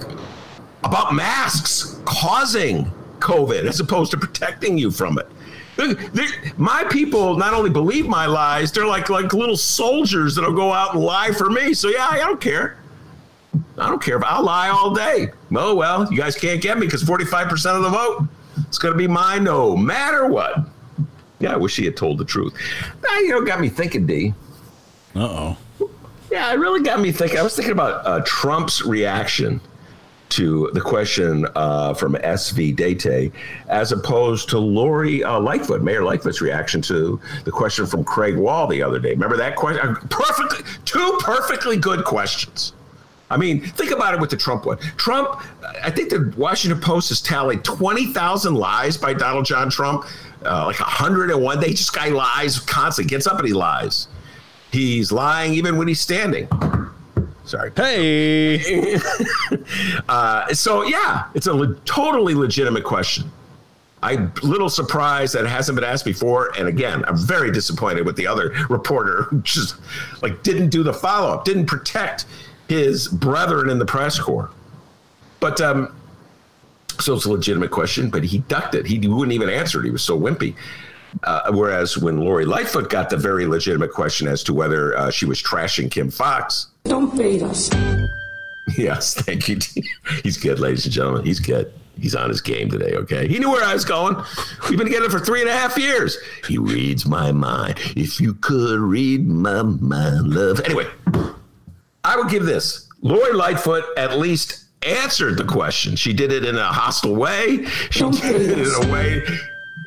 about 0.84 1.14
masks 1.14 2.02
causing 2.04 2.92
COVID 3.20 3.66
as 3.66 3.80
opposed 3.80 4.12
to 4.12 4.18
protecting 4.18 4.78
you 4.78 4.90
from 4.90 5.20
it. 5.20 5.28
They're- 5.78 5.96
my 6.58 6.84
people 6.92 7.38
not 7.38 7.54
only 7.54 7.70
believe 7.70 8.08
my 8.08 8.26
lies, 8.26 8.72
they're 8.72 8.86
like 8.86 9.10
like 9.10 9.34
little 9.34 9.58
soldiers 9.58 10.36
that'll 10.36 10.54
go 10.54 10.72
out 10.74 10.94
and 10.96 11.04
lie 11.04 11.32
for 11.32 11.50
me. 11.50 11.74
So 11.74 11.88
yeah, 11.90 12.08
I 12.10 12.18
don't 12.18 12.40
care. 12.42 12.78
I 13.78 13.90
don't 13.90 14.02
care. 14.02 14.24
I'll 14.24 14.44
lie 14.44 14.70
all 14.70 14.94
day. 14.94 15.30
Oh 15.56 15.74
well, 15.76 16.12
you 16.12 16.18
guys 16.18 16.36
can't 16.36 16.62
get 16.62 16.78
me 16.78 16.86
because 16.88 17.04
forty 17.04 17.26
five 17.26 17.48
percent 17.50 17.78
of 17.78 17.84
the 17.84 17.90
vote 17.90 18.24
is 18.70 18.78
going 18.78 18.94
to 18.94 18.98
be 18.98 19.08
mine, 19.08 19.44
no 19.44 19.76
matter 19.76 20.28
what. 20.28 20.56
Yeah, 21.40 21.54
I 21.54 21.58
wish 21.58 21.76
he 21.78 21.86
had 21.86 21.98
told 21.98 22.18
the 22.20 22.26
truth. 22.26 22.54
Now 23.04 23.18
you 23.20 23.30
know, 23.30 23.42
got 23.44 23.60
me 23.60 23.70
thinking, 23.70 24.06
D. 24.06 24.34
Uh 25.16 25.56
oh. 25.80 25.90
Yeah, 26.32 26.52
it 26.54 26.60
really 26.60 26.82
got 26.82 27.02
me 27.02 27.12
thinking. 27.12 27.40
I 27.40 27.42
was 27.42 27.56
thinking 27.56 27.74
about 27.74 28.06
uh, 28.06 28.22
Trump's 28.26 28.86
reaction 28.86 29.60
to 30.32 30.70
the 30.74 30.82
question 30.82 31.48
uh, 31.56 31.94
from 31.94 32.14
SV 32.16 32.76
Date, 32.76 33.34
as 33.68 33.92
opposed 33.92 34.50
to 34.50 34.60
Lori 34.60 35.24
uh, 35.24 35.40
Lightfoot, 35.40 35.82
Mayor 35.82 36.04
Lightfoot's 36.04 36.42
reaction 36.42 36.82
to 36.84 37.20
the 37.44 37.52
question 37.52 37.86
from 37.86 38.04
Craig 38.04 38.38
Wall 38.38 38.68
the 38.68 38.82
other 38.82 39.00
day. 39.00 39.12
Remember 39.12 39.38
that 39.38 39.56
question? 39.56 39.96
Perfectly, 40.10 40.66
two 40.86 41.18
perfectly 41.22 41.78
good 41.78 42.04
questions. 42.04 42.74
I 43.30 43.38
mean, 43.38 43.62
think 43.62 43.92
about 43.92 44.14
it 44.14 44.20
with 44.20 44.30
the 44.30 44.36
Trump 44.36 44.66
one. 44.66 44.78
Trump, 44.98 45.42
I 45.82 45.90
think 45.90 46.10
the 46.10 46.34
Washington 46.36 46.82
Post 46.82 47.10
has 47.10 47.22
tallied 47.22 47.64
20,000 47.64 48.56
lies 48.56 48.98
by 48.98 49.14
Donald 49.14 49.46
John 49.46 49.70
Trump, 49.70 50.06
uh, 50.46 50.66
like 50.66 50.80
101. 50.80 51.60
They 51.62 51.70
just 51.70 51.94
guy 51.94 52.10
lies 52.10 52.60
constantly, 52.60 53.10
gets 53.10 53.28
up 53.28 53.40
and 53.40 53.48
he 53.48 53.54
lies. 53.54 54.10
He's 54.72 55.14
lying 55.14 55.54
even 55.54 55.78
when 55.78 55.88
he's 55.88 56.02
standing. 56.02 56.50
Sorry. 57.52 57.72
Hey. 57.76 58.98
Uh, 60.08 60.54
so 60.54 60.84
yeah, 60.84 61.26
it's 61.34 61.48
a 61.48 61.54
le- 61.54 61.76
totally 61.82 62.34
legitimate 62.34 62.84
question. 62.84 63.30
I'm 64.02 64.34
a 64.42 64.46
little 64.46 64.70
surprised 64.70 65.36
that 65.36 65.44
it 65.44 65.50
hasn't 65.50 65.76
been 65.76 65.84
asked 65.84 66.06
before. 66.06 66.52
And 66.58 66.68
again, 66.68 67.04
I'm 67.06 67.18
very 67.18 67.52
disappointed 67.52 68.06
with 68.06 68.16
the 68.16 68.28
other 68.28 68.54
reporter 68.70 69.24
who 69.24 69.42
just 69.42 69.76
like 70.22 70.42
didn't 70.44 70.70
do 70.70 70.84
the 70.84 70.94
follow 70.94 71.34
up, 71.34 71.46
didn't 71.46 71.66
protect 71.66 72.26
his 72.68 73.08
brethren 73.08 73.70
in 73.70 73.80
the 73.80 73.86
press 73.86 74.18
corps. 74.20 74.50
But 75.40 75.60
um, 75.62 75.94
so 77.00 77.14
it's 77.16 77.26
a 77.26 77.32
legitimate 77.32 77.72
question, 77.72 78.10
but 78.10 78.24
he 78.24 78.40
ducked 78.40 78.76
it. 78.76 78.86
He 78.86 79.00
wouldn't 79.08 79.34
even 79.34 79.50
answer 79.50 79.82
it. 79.82 79.86
He 79.86 79.92
was 79.92 80.04
so 80.04 80.20
wimpy. 80.20 80.56
Uh, 81.24 81.52
whereas 81.52 81.98
when 81.98 82.18
Lori 82.18 82.46
Lightfoot 82.46 82.90
got 82.90 83.10
the 83.10 83.18
very 83.18 83.46
legitimate 83.46 83.92
question 83.92 84.28
as 84.28 84.44
to 84.44 84.54
whether 84.54 84.98
uh, 84.98 85.12
she 85.12 85.26
was 85.26 85.42
trashing 85.42 85.92
Kim 85.92 86.10
Foxx, 86.10 86.68
Don't 86.84 87.16
bait 87.18 87.42
us. 87.44 87.70
Yes, 88.78 89.16
thank 89.16 89.50
you. 89.50 89.60
He's 90.24 90.38
good, 90.38 90.60
ladies 90.60 90.86
and 90.86 90.94
gentlemen. 90.94 91.26
He's 91.26 91.42
good. 91.42 91.74
He's 92.00 92.16
on 92.16 92.30
his 92.30 92.40
game 92.40 92.70
today, 92.70 92.94
okay? 92.94 93.28
He 93.28 93.38
knew 93.38 93.52
where 93.52 93.66
I 93.66 93.74
was 93.74 93.84
going. 93.84 94.16
We've 94.70 94.78
been 94.78 94.88
together 94.88 95.10
for 95.10 95.20
three 95.20 95.42
and 95.42 95.50
a 95.50 95.54
half 95.54 95.78
years. 95.78 96.18
He 96.48 96.58
reads 96.58 97.06
my 97.06 97.34
mind. 97.34 97.80
If 97.98 98.22
you 98.22 98.34
could 98.36 98.80
read 98.80 99.28
my 99.28 99.62
mind, 99.62 100.34
love. 100.34 100.62
Anyway, 100.62 100.88
I 102.06 102.16
would 102.16 102.30
give 102.30 102.46
this. 102.46 102.88
Lori 103.02 103.34
Lightfoot 103.34 103.84
at 103.98 104.18
least 104.18 104.66
answered 104.84 105.38
the 105.38 105.46
question. 105.46 105.98
She 105.98 106.14
did 106.14 106.32
it 106.32 106.46
in 106.46 106.58
a 106.58 106.68
hostile 106.72 107.16
way. 107.16 107.66
She 107.90 108.00
Don't 108.00 108.20
did 108.22 108.42
it 108.42 108.58
in 108.58 108.90
a 108.90 108.92
way. 108.92 109.22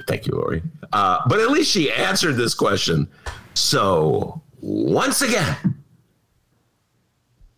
Thank 0.06 0.26
you, 0.26 0.34
Lori. 0.34 0.62
Uh, 0.92 1.20
but 1.28 1.40
at 1.40 1.50
least 1.50 1.70
she 1.70 1.90
answered 1.90 2.34
this 2.34 2.54
question. 2.54 3.08
So 3.54 4.42
once 4.60 5.22
again, 5.22 5.56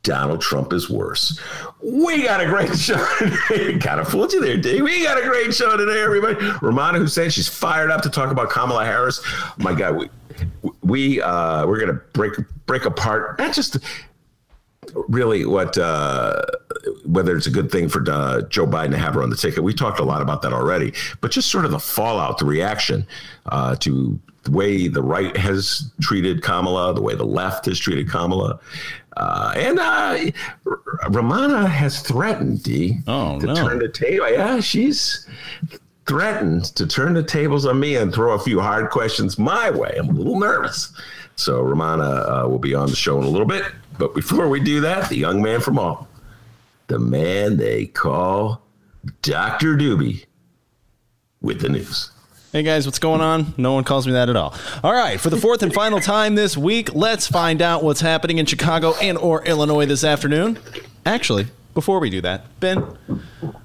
Donald 0.06 0.40
Trump 0.40 0.72
is 0.72 0.88
worse. 0.88 1.38
We 1.82 2.22
got 2.22 2.40
a 2.40 2.46
great 2.46 2.74
show 2.78 3.04
today. 3.18 3.76
kind 3.78 4.00
of 4.00 4.08
fooled 4.08 4.32
you 4.32 4.40
there, 4.40 4.56
Dave. 4.56 4.82
We 4.82 5.02
got 5.02 5.18
a 5.18 5.26
great 5.26 5.52
show 5.52 5.76
today, 5.76 6.00
everybody. 6.00 6.36
Rummana 6.36 6.98
Hussain, 6.98 7.28
she's 7.28 7.48
fired 7.48 7.90
up 7.90 8.02
to 8.02 8.08
talk 8.08 8.30
about 8.30 8.48
Kamala 8.48 8.84
Harris. 8.84 9.20
My 9.58 9.74
God, 9.74 9.96
we 9.96 10.08
we 10.82 11.20
uh, 11.20 11.66
we're 11.66 11.80
gonna 11.80 12.00
break 12.12 12.34
break 12.66 12.84
apart 12.84 13.38
not 13.38 13.52
just 13.52 13.78
really 15.08 15.44
what 15.44 15.76
uh, 15.76 16.40
whether 17.04 17.36
it's 17.36 17.48
a 17.48 17.50
good 17.50 17.72
thing 17.72 17.88
for 17.88 18.08
uh, 18.08 18.42
Joe 18.42 18.66
Biden 18.66 18.92
to 18.92 18.98
have 18.98 19.14
her 19.14 19.22
on 19.24 19.30
the 19.30 19.36
ticket. 19.36 19.64
We 19.64 19.74
talked 19.74 19.98
a 19.98 20.04
lot 20.04 20.22
about 20.22 20.40
that 20.42 20.52
already, 20.52 20.92
but 21.20 21.32
just 21.32 21.50
sort 21.50 21.64
of 21.64 21.72
the 21.72 21.80
fallout, 21.80 22.38
the 22.38 22.44
reaction 22.44 23.08
uh, 23.46 23.74
to 23.76 24.20
the 24.44 24.50
way 24.52 24.86
the 24.86 25.02
right 25.02 25.36
has 25.36 25.90
treated 26.00 26.42
Kamala, 26.42 26.94
the 26.94 27.02
way 27.02 27.14
the 27.14 27.26
left 27.26 27.66
has 27.66 27.78
treated 27.78 28.08
Kamala. 28.08 28.60
Uh, 29.16 29.52
and 29.56 29.78
uh, 29.78 30.18
Rummana 31.08 31.66
has 31.68 32.00
threatened 32.02 32.62
D 32.62 32.98
Oh, 33.06 33.40
to 33.40 33.46
no. 33.46 33.54
turn 33.54 33.78
the 33.78 33.88
table. 33.88 34.30
Yeah, 34.30 34.60
she's 34.60 35.26
threatened 36.06 36.64
to 36.76 36.86
turn 36.86 37.14
the 37.14 37.22
tables 37.22 37.64
on 37.66 37.80
me 37.80 37.96
and 37.96 38.12
throw 38.12 38.34
a 38.34 38.38
few 38.38 38.60
hard 38.60 38.90
questions 38.90 39.38
my 39.38 39.70
way. 39.70 39.94
I'm 39.98 40.08
a 40.10 40.12
little 40.12 40.38
nervous. 40.38 40.92
So 41.36 41.62
Rummana 41.64 42.44
uh, 42.44 42.48
will 42.48 42.58
be 42.58 42.74
on 42.74 42.88
the 42.90 42.96
show 42.96 43.18
in 43.18 43.24
a 43.24 43.28
little 43.28 43.46
bit. 43.46 43.64
But 43.98 44.14
before 44.14 44.48
we 44.48 44.60
do 44.60 44.80
that, 44.82 45.08
the 45.08 45.16
young 45.16 45.42
man 45.42 45.60
from 45.60 45.78
all, 45.78 46.06
the 46.88 46.98
man 46.98 47.56
they 47.56 47.86
call 47.86 48.62
Dr. 49.22 49.76
Doobie 49.76 50.26
with 51.40 51.60
the 51.60 51.68
news. 51.70 52.10
Hey 52.56 52.62
guys, 52.62 52.86
what's 52.86 52.98
going 52.98 53.20
on? 53.20 53.52
No 53.58 53.74
one 53.74 53.84
calls 53.84 54.06
me 54.06 54.14
that 54.14 54.30
at 54.30 54.36
all. 54.36 54.54
All 54.82 54.94
right, 54.94 55.20
for 55.20 55.28
the 55.28 55.36
fourth 55.36 55.62
and 55.62 55.74
final 55.74 56.00
time 56.14 56.36
this 56.36 56.56
week, 56.56 56.94
let's 56.94 57.26
find 57.26 57.60
out 57.60 57.84
what's 57.84 58.00
happening 58.00 58.38
in 58.38 58.46
Chicago 58.46 58.94
and 58.94 59.18
or 59.18 59.44
Illinois 59.44 59.84
this 59.84 60.02
afternoon. 60.02 60.58
Actually, 61.04 61.48
before 61.74 62.00
we 62.00 62.08
do 62.08 62.22
that, 62.22 62.46
Ben, 62.58 62.96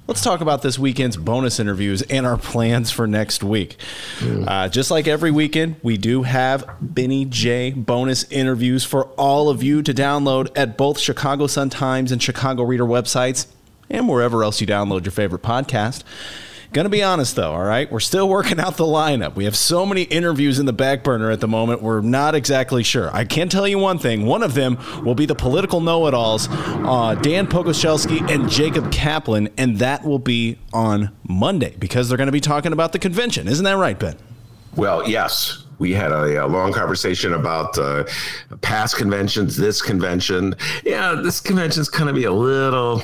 let's 0.07 0.21
talk 0.21 0.41
about 0.41 0.62
this 0.62 0.77
weekend's 0.77 1.15
bonus 1.15 1.57
interviews 1.57 2.01
and 2.01 2.25
our 2.25 2.36
plans 2.36 2.91
for 2.91 3.07
next 3.07 3.45
week. 3.45 3.77
Uh, 4.21 4.67
just 4.67 4.91
like 4.91 5.07
every 5.07 5.31
weekend, 5.31 5.77
we 5.81 5.95
do 5.95 6.24
have 6.24 6.69
Benny 6.81 7.24
J 7.24 7.71
bonus 7.71 8.29
interviews 8.29 8.83
for 8.83 9.05
all 9.12 9.48
of 9.48 9.63
you 9.63 9.81
to 9.83 9.93
download 9.93 10.51
at 10.53 10.77
both 10.77 11.00
Chicago 11.00 11.48
Sun 11.48 11.69
Times 11.69 12.12
and 12.12 12.21
Chicago 12.21 12.63
Reader 12.63 12.83
websites 12.83 13.48
and 13.89 14.10
wherever 14.10 14.43
else 14.43 14.60
you 14.60 14.67
download 14.67 15.05
your 15.05 15.13
favorite 15.13 15.43
podcast. 15.43 16.03
Gonna 16.73 16.87
be 16.87 17.03
honest 17.03 17.35
though, 17.35 17.51
all 17.51 17.63
right? 17.63 17.91
We're 17.91 17.99
still 17.99 18.29
working 18.29 18.57
out 18.57 18.77
the 18.77 18.85
lineup. 18.85 19.35
We 19.35 19.43
have 19.43 19.57
so 19.57 19.85
many 19.85 20.03
interviews 20.03 20.57
in 20.57 20.65
the 20.65 20.73
back 20.73 21.03
burner 21.03 21.29
at 21.29 21.41
the 21.41 21.47
moment, 21.47 21.81
we're 21.81 21.99
not 21.99 22.33
exactly 22.33 22.81
sure. 22.81 23.13
I 23.13 23.25
can 23.25 23.49
tell 23.49 23.67
you 23.67 23.77
one 23.77 23.99
thing 23.99 24.25
one 24.25 24.41
of 24.41 24.53
them 24.53 24.77
will 25.03 25.15
be 25.15 25.25
the 25.25 25.35
political 25.35 25.81
know 25.81 26.07
it 26.07 26.13
alls, 26.13 26.47
uh, 26.49 27.15
Dan 27.21 27.47
Pogorzelski 27.47 28.21
and 28.31 28.49
Jacob 28.49 28.89
Kaplan, 28.89 29.49
and 29.57 29.79
that 29.79 30.05
will 30.05 30.19
be 30.19 30.59
on 30.71 31.11
Monday 31.27 31.75
because 31.77 32.07
they're 32.07 32.17
gonna 32.17 32.31
be 32.31 32.39
talking 32.39 32.71
about 32.71 32.93
the 32.93 32.99
convention. 32.99 33.49
Isn't 33.49 33.65
that 33.65 33.75
right, 33.75 33.99
Ben? 33.99 34.15
Well, 34.77 35.09
yes. 35.09 35.65
We 35.81 35.93
had 35.93 36.11
a, 36.11 36.45
a 36.45 36.47
long 36.47 36.73
conversation 36.73 37.33
about 37.33 37.75
uh, 37.75 38.03
past 38.61 38.97
conventions, 38.97 39.57
this 39.57 39.81
convention. 39.81 40.53
Yeah, 40.85 41.15
this 41.15 41.39
convention's 41.39 41.89
going 41.89 42.05
to 42.05 42.13
be 42.13 42.25
a 42.25 42.31
little 42.31 43.01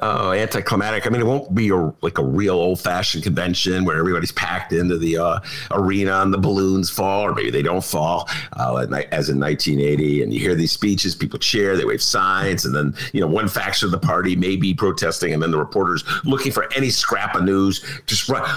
uh, 0.00 0.30
anticlimactic. 0.30 1.06
I 1.06 1.10
mean, 1.10 1.20
it 1.20 1.26
won't 1.26 1.54
be 1.54 1.68
a, 1.68 1.92
like 2.00 2.16
a 2.16 2.24
real 2.24 2.54
old 2.54 2.80
fashioned 2.80 3.22
convention 3.22 3.84
where 3.84 3.98
everybody's 3.98 4.32
packed 4.32 4.72
into 4.72 4.96
the 4.96 5.18
uh, 5.18 5.40
arena 5.72 6.22
and 6.22 6.32
the 6.32 6.38
balloons 6.38 6.88
fall, 6.88 7.26
or 7.26 7.34
maybe 7.34 7.50
they 7.50 7.60
don't 7.60 7.84
fall, 7.84 8.30
uh, 8.54 8.86
as 9.12 9.28
in 9.28 9.38
1980. 9.38 10.22
And 10.22 10.32
you 10.32 10.40
hear 10.40 10.54
these 10.54 10.72
speeches, 10.72 11.14
people 11.14 11.38
cheer, 11.38 11.76
they 11.76 11.84
wave 11.84 12.02
signs, 12.02 12.64
and 12.64 12.74
then, 12.74 12.94
you 13.12 13.20
know, 13.20 13.26
one 13.26 13.46
faction 13.46 13.84
of 13.84 13.92
the 13.92 13.98
party 13.98 14.34
may 14.36 14.56
be 14.56 14.72
protesting, 14.72 15.34
and 15.34 15.42
then 15.42 15.50
the 15.50 15.58
reporters 15.58 16.02
looking 16.24 16.50
for 16.50 16.72
any 16.72 16.88
scrap 16.88 17.34
of 17.34 17.44
news 17.44 17.84
just 18.06 18.26
run. 18.30 18.48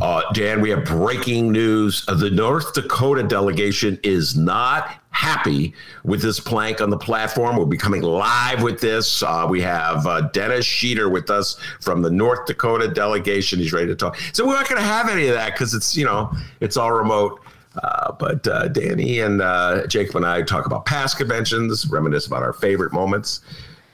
Uh, 0.00 0.22
Dan, 0.32 0.60
we 0.60 0.70
have 0.70 0.84
breaking 0.84 1.50
news. 1.50 2.04
Uh, 2.06 2.14
the 2.14 2.30
North 2.30 2.72
Dakota 2.72 3.22
delegation 3.24 3.98
is 4.04 4.36
not 4.36 5.00
happy 5.10 5.74
with 6.04 6.22
this 6.22 6.38
plank 6.38 6.80
on 6.80 6.90
the 6.90 6.96
platform. 6.96 7.56
We'll 7.56 7.66
be 7.66 7.76
coming 7.76 8.02
live 8.02 8.62
with 8.62 8.80
this. 8.80 9.24
Uh, 9.24 9.46
we 9.50 9.60
have 9.62 10.06
uh, 10.06 10.22
Dennis 10.32 10.64
Sheeter 10.64 11.10
with 11.10 11.30
us 11.30 11.58
from 11.80 12.02
the 12.02 12.10
North 12.10 12.46
Dakota 12.46 12.86
delegation. 12.86 13.58
He's 13.58 13.72
ready 13.72 13.88
to 13.88 13.96
talk. 13.96 14.16
So 14.32 14.46
we're 14.46 14.54
not 14.54 14.68
going 14.68 14.80
to 14.80 14.86
have 14.86 15.08
any 15.08 15.26
of 15.26 15.34
that 15.34 15.54
because 15.54 15.74
it's 15.74 15.96
you 15.96 16.04
know 16.04 16.32
it's 16.60 16.76
all 16.76 16.92
remote. 16.92 17.40
Uh, 17.82 18.12
but 18.12 18.46
uh, 18.46 18.68
Danny 18.68 19.20
and 19.20 19.40
uh, 19.42 19.86
Jacob 19.86 20.16
and 20.16 20.26
I 20.26 20.42
talk 20.42 20.66
about 20.66 20.84
past 20.84 21.16
conventions, 21.16 21.86
reminisce 21.86 22.26
about 22.26 22.42
our 22.42 22.52
favorite 22.52 22.92
moments, 22.92 23.40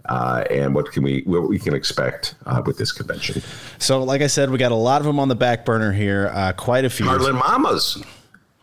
uh, 0.08 0.44
and 0.50 0.74
what 0.74 0.92
can 0.92 1.02
we 1.02 1.22
what 1.26 1.48
we 1.48 1.58
can 1.58 1.74
expect 1.74 2.34
uh, 2.46 2.62
with 2.64 2.78
this 2.78 2.92
convention. 2.92 3.42
So, 3.78 4.02
like 4.02 4.22
I 4.22 4.26
said, 4.26 4.50
we 4.50 4.58
got 4.58 4.72
a 4.72 4.76
lot 4.76 5.00
of 5.00 5.06
them 5.06 5.18
on 5.18 5.28
the 5.28 5.34
back 5.34 5.64
burner 5.64 5.92
here, 5.92 6.30
uh, 6.34 6.52
quite 6.52 6.84
a 6.84 6.90
few. 6.90 7.06
Heartland 7.06 7.38
Mamas. 7.38 8.02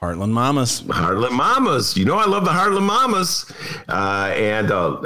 Heartland 0.01 0.31
Mamas. 0.31 0.81
Heartland 0.81 1.33
Mamas. 1.33 1.95
You 1.95 2.05
know 2.05 2.17
I 2.17 2.25
love 2.25 2.43
the 2.43 2.51
Heartland 2.51 2.87
Mamas. 2.87 3.51
Uh, 3.87 4.33
and 4.35 4.71
uh, 4.71 4.99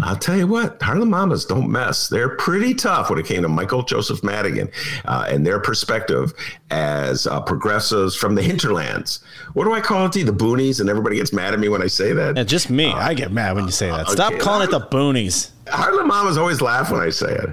I'll 0.00 0.16
tell 0.16 0.36
you 0.36 0.48
what, 0.48 0.80
Heartland 0.80 1.08
Mamas 1.08 1.44
don't 1.44 1.70
mess. 1.70 2.08
They're 2.08 2.30
pretty 2.36 2.74
tough 2.74 3.10
when 3.10 3.20
it 3.20 3.26
came 3.26 3.42
to 3.42 3.48
Michael 3.48 3.84
Joseph 3.84 4.24
Madigan 4.24 4.72
uh, 5.04 5.26
and 5.28 5.46
their 5.46 5.60
perspective 5.60 6.34
as 6.70 7.28
uh, 7.28 7.40
progressives 7.42 8.16
from 8.16 8.34
the 8.34 8.42
hinterlands. 8.42 9.22
What 9.52 9.64
do 9.64 9.72
I 9.72 9.80
call 9.80 10.06
it? 10.06 10.12
The 10.12 10.24
boonies, 10.24 10.80
and 10.80 10.90
everybody 10.90 11.16
gets 11.16 11.32
mad 11.32 11.54
at 11.54 11.60
me 11.60 11.68
when 11.68 11.82
I 11.82 11.86
say 11.86 12.12
that. 12.12 12.36
Yeah, 12.36 12.42
just 12.42 12.70
me. 12.70 12.92
I 12.92 13.14
get 13.14 13.30
mad 13.30 13.54
when 13.54 13.66
you 13.66 13.70
say 13.70 13.88
that. 13.88 14.08
Stop 14.08 14.32
okay. 14.32 14.40
calling 14.40 14.68
it 14.68 14.70
the 14.72 14.80
boonies. 14.80 15.50
Heartland 15.66 16.06
Mamas 16.06 16.36
always 16.36 16.60
laugh 16.60 16.90
when 16.90 17.00
I 17.00 17.10
say 17.10 17.34
it. 17.34 17.48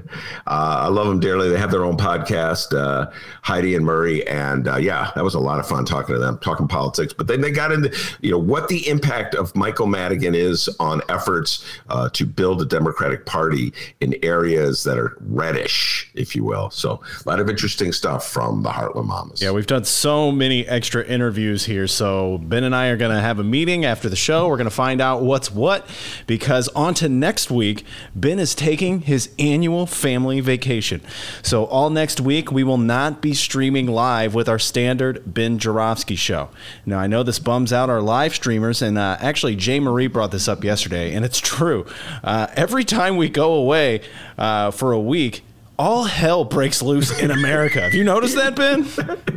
Uh, 0.47 0.83
I 0.83 0.87
love 0.87 1.07
them 1.07 1.19
dearly. 1.19 1.49
They 1.49 1.57
have 1.57 1.71
their 1.71 1.83
own 1.83 1.97
podcast, 1.97 2.77
uh, 2.77 3.09
Heidi 3.41 3.75
and 3.75 3.85
Murray, 3.85 4.27
and 4.27 4.67
uh, 4.67 4.77
yeah, 4.77 5.11
that 5.15 5.23
was 5.23 5.33
a 5.33 5.39
lot 5.39 5.59
of 5.59 5.67
fun 5.67 5.85
talking 5.85 6.15
to 6.15 6.19
them, 6.19 6.37
talking 6.39 6.67
politics. 6.67 7.13
But 7.13 7.27
then 7.27 7.41
they 7.41 7.51
got 7.51 7.71
into, 7.71 7.95
you 8.21 8.31
know, 8.31 8.37
what 8.37 8.67
the 8.67 8.87
impact 8.87 9.35
of 9.35 9.55
Michael 9.55 9.87
Madigan 9.87 10.35
is 10.35 10.69
on 10.79 11.01
efforts 11.09 11.65
uh, 11.89 12.09
to 12.09 12.25
build 12.25 12.61
a 12.61 12.65
Democratic 12.65 13.25
Party 13.25 13.73
in 14.01 14.15
areas 14.23 14.83
that 14.83 14.97
are 14.97 15.17
reddish, 15.21 16.09
if 16.13 16.35
you 16.35 16.43
will. 16.43 16.69
So 16.69 17.01
a 17.25 17.29
lot 17.29 17.39
of 17.39 17.49
interesting 17.49 17.91
stuff 17.91 18.27
from 18.27 18.63
the 18.63 18.69
Heartland 18.69 19.05
Mamas. 19.05 19.41
Yeah, 19.41 19.51
we've 19.51 19.67
done 19.67 19.85
so 19.85 20.31
many 20.31 20.67
extra 20.67 21.03
interviews 21.05 21.65
here. 21.65 21.87
So 21.87 22.39
Ben 22.39 22.63
and 22.63 22.75
I 22.75 22.87
are 22.87 22.97
going 22.97 23.15
to 23.15 23.21
have 23.21 23.39
a 23.39 23.43
meeting 23.43 23.85
after 23.85 24.09
the 24.09 24.15
show. 24.15 24.47
We're 24.47 24.57
going 24.57 24.65
to 24.65 24.71
find 24.71 25.01
out 25.01 25.21
what's 25.21 25.51
what 25.51 25.87
because 26.27 26.67
on 26.69 26.93
to 26.95 27.09
next 27.09 27.49
week, 27.51 27.85
Ben 28.15 28.39
is 28.39 28.55
taking 28.55 29.01
his 29.01 29.29
annual 29.39 29.85
family 29.85 30.39
vacation. 30.39 31.01
So 31.41 31.65
all 31.65 31.89
next 31.89 32.19
week, 32.19 32.51
we 32.51 32.63
will 32.63 32.77
not 32.77 33.21
be 33.21 33.33
streaming 33.33 33.87
live 33.87 34.33
with 34.33 34.47
our 34.49 34.59
standard 34.59 35.33
Ben 35.33 35.57
Joravsky 35.59 36.15
show. 36.15 36.49
Now, 36.85 36.99
I 36.99 37.07
know 37.07 37.23
this 37.23 37.39
bums 37.39 37.73
out 37.73 37.89
our 37.89 38.01
live 38.01 38.33
streamers, 38.35 38.81
and 38.81 38.97
uh, 38.97 39.17
actually, 39.19 39.55
Jay 39.55 39.79
Marie 39.79 40.07
brought 40.07 40.31
this 40.31 40.47
up 40.47 40.63
yesterday, 40.63 41.13
and 41.13 41.25
it's 41.25 41.39
true. 41.39 41.85
Uh, 42.23 42.47
every 42.55 42.83
time 42.83 43.17
we 43.17 43.29
go 43.29 43.53
away 43.53 44.01
uh, 44.37 44.71
for 44.71 44.91
a 44.91 44.99
week, 44.99 45.43
all 45.77 46.03
hell 46.03 46.43
breaks 46.45 46.81
loose 46.81 47.17
in 47.19 47.31
America. 47.31 47.81
Have 47.81 47.93
you 47.93 48.03
noticed 48.03 48.35
that, 48.35 48.55
Ben? 48.55 48.85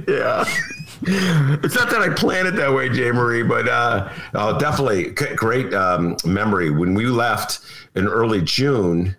yeah. 0.08 0.44
It's 1.64 1.74
not 1.74 1.90
that 1.90 2.00
I 2.00 2.12
planned 2.12 2.48
it 2.48 2.56
that 2.56 2.72
way, 2.72 2.88
Jay 2.88 3.10
Marie, 3.10 3.42
but 3.42 3.68
uh, 3.68 4.10
oh, 4.34 4.58
definitely 4.58 5.14
g- 5.14 5.34
great 5.34 5.72
um, 5.72 6.16
memory. 6.24 6.70
When 6.70 6.94
we 6.94 7.06
left 7.06 7.60
in 7.94 8.06
early 8.06 8.42
June, 8.42 9.16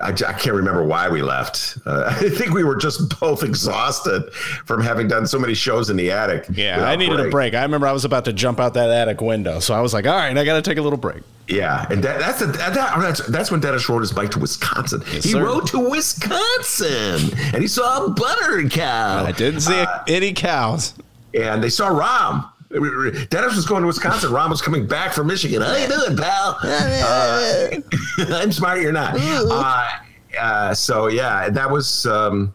I 0.00 0.12
can't 0.12 0.54
remember 0.54 0.84
why 0.84 1.08
we 1.08 1.22
left. 1.22 1.78
Uh, 1.84 2.04
I 2.20 2.28
think 2.30 2.52
we 2.52 2.62
were 2.62 2.76
just 2.76 3.18
both 3.18 3.42
exhausted 3.42 4.32
from 4.32 4.80
having 4.80 5.08
done 5.08 5.26
so 5.26 5.38
many 5.38 5.54
shows 5.54 5.90
in 5.90 5.96
the 5.96 6.10
attic. 6.10 6.46
Yeah, 6.52 6.84
I 6.84 6.94
needed 6.96 7.18
a 7.18 7.30
break. 7.30 7.54
I 7.54 7.62
remember 7.62 7.86
I 7.86 7.92
was 7.92 8.04
about 8.04 8.24
to 8.26 8.32
jump 8.32 8.60
out 8.60 8.74
that 8.74 8.90
attic 8.90 9.20
window, 9.20 9.58
so 9.58 9.74
I 9.74 9.80
was 9.80 9.92
like, 9.92 10.06
"All 10.06 10.14
right, 10.14 10.36
I 10.36 10.44
got 10.44 10.54
to 10.54 10.62
take 10.62 10.78
a 10.78 10.82
little 10.82 10.98
break." 10.98 11.22
Yeah, 11.48 11.86
and 11.90 12.04
that, 12.04 12.20
that's, 12.20 12.42
a, 12.42 12.46
that, 12.46 12.74
that's 12.74 13.26
that's 13.26 13.50
when 13.50 13.60
Dennis 13.60 13.88
rode 13.88 14.00
his 14.00 14.12
bike 14.12 14.30
to 14.32 14.38
Wisconsin. 14.38 15.00
he 15.06 15.20
sir. 15.20 15.42
rode 15.42 15.66
to 15.68 15.78
Wisconsin, 15.78 17.36
and 17.54 17.62
he 17.62 17.66
saw 17.66 18.04
a 18.04 18.10
butter 18.10 18.68
cow. 18.68 19.24
I 19.24 19.32
didn't 19.32 19.62
see 19.62 19.84
any 20.06 20.32
cows. 20.32 20.94
And 21.34 21.62
they 21.62 21.68
saw 21.68 21.88
Rom. 21.88 22.50
Dennis 22.70 23.56
was 23.56 23.64
going 23.66 23.80
to 23.80 23.86
Wisconsin. 23.86 24.30
Rom 24.30 24.50
was 24.50 24.60
coming 24.60 24.86
back 24.86 25.12
from 25.14 25.26
Michigan. 25.26 25.62
How 25.62 25.74
you 25.76 25.88
doing, 25.88 26.16
pal? 26.16 26.58
Uh, 26.62 27.70
I'm 28.18 28.52
smart. 28.52 28.80
You're 28.80 28.92
not. 28.92 29.14
Uh, 29.16 29.88
uh, 30.38 30.74
so 30.74 31.06
yeah, 31.06 31.48
that 31.48 31.70
was 31.70 32.04
um, 32.06 32.52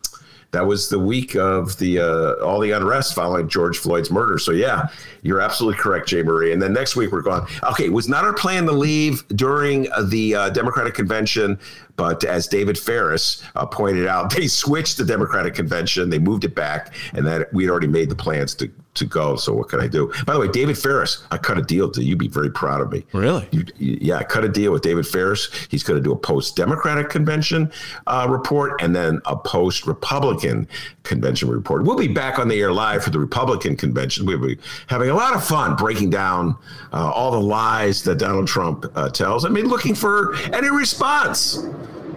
that 0.51 0.65
was 0.65 0.87
the 0.87 0.99
week 0.99 1.35
of 1.35 1.77
the 1.79 1.99
uh, 1.99 2.33
all 2.45 2.59
the 2.59 2.71
unrest 2.71 3.15
following 3.15 3.49
George 3.49 3.77
Floyd's 3.77 4.11
murder. 4.11 4.37
So 4.37 4.51
yeah, 4.51 4.87
you're 5.23 5.41
absolutely 5.41 5.79
correct, 5.79 6.07
Jay 6.07 6.21
Marie. 6.21 6.53
And 6.53 6.61
then 6.61 6.73
next 6.73 6.95
week 6.95 7.11
we're 7.11 7.21
going. 7.21 7.45
Okay, 7.63 7.85
it 7.85 7.93
was 7.93 8.07
not 8.07 8.23
our 8.23 8.33
plan 8.33 8.65
to 8.65 8.71
leave 8.71 9.27
during 9.29 9.87
the 10.03 10.35
uh, 10.35 10.49
Democratic 10.51 10.93
convention, 10.93 11.59
but 11.95 12.23
as 12.23 12.47
David 12.47 12.77
Ferris 12.77 13.43
uh, 13.55 13.65
pointed 13.65 14.07
out, 14.07 14.29
they 14.35 14.47
switched 14.47 14.97
the 14.97 15.05
Democratic 15.05 15.53
convention. 15.53 16.09
They 16.09 16.19
moved 16.19 16.43
it 16.43 16.55
back, 16.55 16.93
and 17.13 17.25
that 17.27 17.53
we'd 17.53 17.69
already 17.69 17.87
made 17.87 18.09
the 18.09 18.15
plans 18.15 18.55
to 18.55 18.71
to 18.95 19.05
go. 19.05 19.35
So 19.35 19.53
what 19.53 19.69
can 19.69 19.79
I 19.79 19.87
do? 19.87 20.13
By 20.25 20.33
the 20.33 20.39
way, 20.39 20.47
David 20.47 20.77
Ferris, 20.77 21.25
I 21.31 21.37
cut 21.37 21.57
a 21.57 21.61
deal 21.61 21.89
to 21.91 22.03
you'd 22.03 22.19
be 22.19 22.27
very 22.27 22.51
proud 22.51 22.81
of 22.81 22.91
me. 22.91 23.03
Really? 23.13 23.47
You, 23.51 23.65
yeah, 23.77 24.17
I 24.17 24.23
cut 24.23 24.43
a 24.43 24.49
deal 24.49 24.71
with 24.71 24.81
David 24.81 25.07
Ferris. 25.07 25.49
He's 25.69 25.83
going 25.83 25.97
to 25.97 26.03
do 26.03 26.11
a 26.11 26.15
post 26.15 26.55
Democratic 26.55 27.09
convention 27.09 27.71
uh, 28.07 28.27
report 28.29 28.81
and 28.81 28.95
then 28.95 29.21
a 29.25 29.35
post 29.35 29.87
Republican 29.87 30.67
convention 31.03 31.49
report. 31.49 31.83
We'll 31.83 31.97
be 31.97 32.07
back 32.07 32.39
on 32.39 32.47
the 32.47 32.59
air 32.59 32.71
live 32.71 33.03
for 33.03 33.09
the 33.09 33.19
Republican 33.19 33.75
convention. 33.75 34.25
We'll 34.25 34.39
be 34.39 34.57
having 34.87 35.09
a 35.09 35.15
lot 35.15 35.35
of 35.35 35.43
fun 35.43 35.75
breaking 35.75 36.11
down 36.11 36.55
uh, 36.91 37.09
all 37.09 37.31
the 37.31 37.41
lies 37.41 38.03
that 38.03 38.19
Donald 38.19 38.47
Trump 38.47 38.85
uh, 38.95 39.09
tells. 39.09 39.45
I 39.45 39.49
mean, 39.49 39.67
looking 39.67 39.95
for 39.95 40.35
any 40.53 40.69
response 40.69 41.63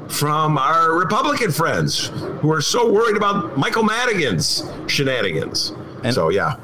from 0.09 0.59
our 0.59 0.93
Republican 0.95 1.51
friends 1.53 2.09
who 2.41 2.53
are 2.53 2.61
so 2.61 2.91
worried 2.93 3.17
about 3.17 3.57
Michael 3.59 3.83
Madigan's 3.83 4.65
shenanigans. 4.87 5.73
And- 6.03 6.15
so, 6.15 6.29
yeah. 6.29 6.57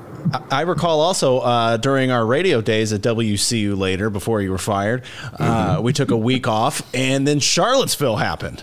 I 0.52 0.60
recall 0.60 1.00
also 1.00 1.40
uh, 1.40 1.76
during 1.78 2.12
our 2.12 2.24
radio 2.24 2.60
days 2.60 2.92
at 2.92 3.00
WCU 3.00 3.76
later, 3.76 4.08
before 4.08 4.40
you 4.40 4.52
were 4.52 4.58
fired, 4.58 5.02
uh, 5.40 5.80
we 5.82 5.92
took 5.92 6.12
a 6.12 6.16
week 6.16 6.46
off, 6.46 6.80
and 6.94 7.26
then 7.26 7.40
Charlottesville 7.40 8.16
happened. 8.16 8.62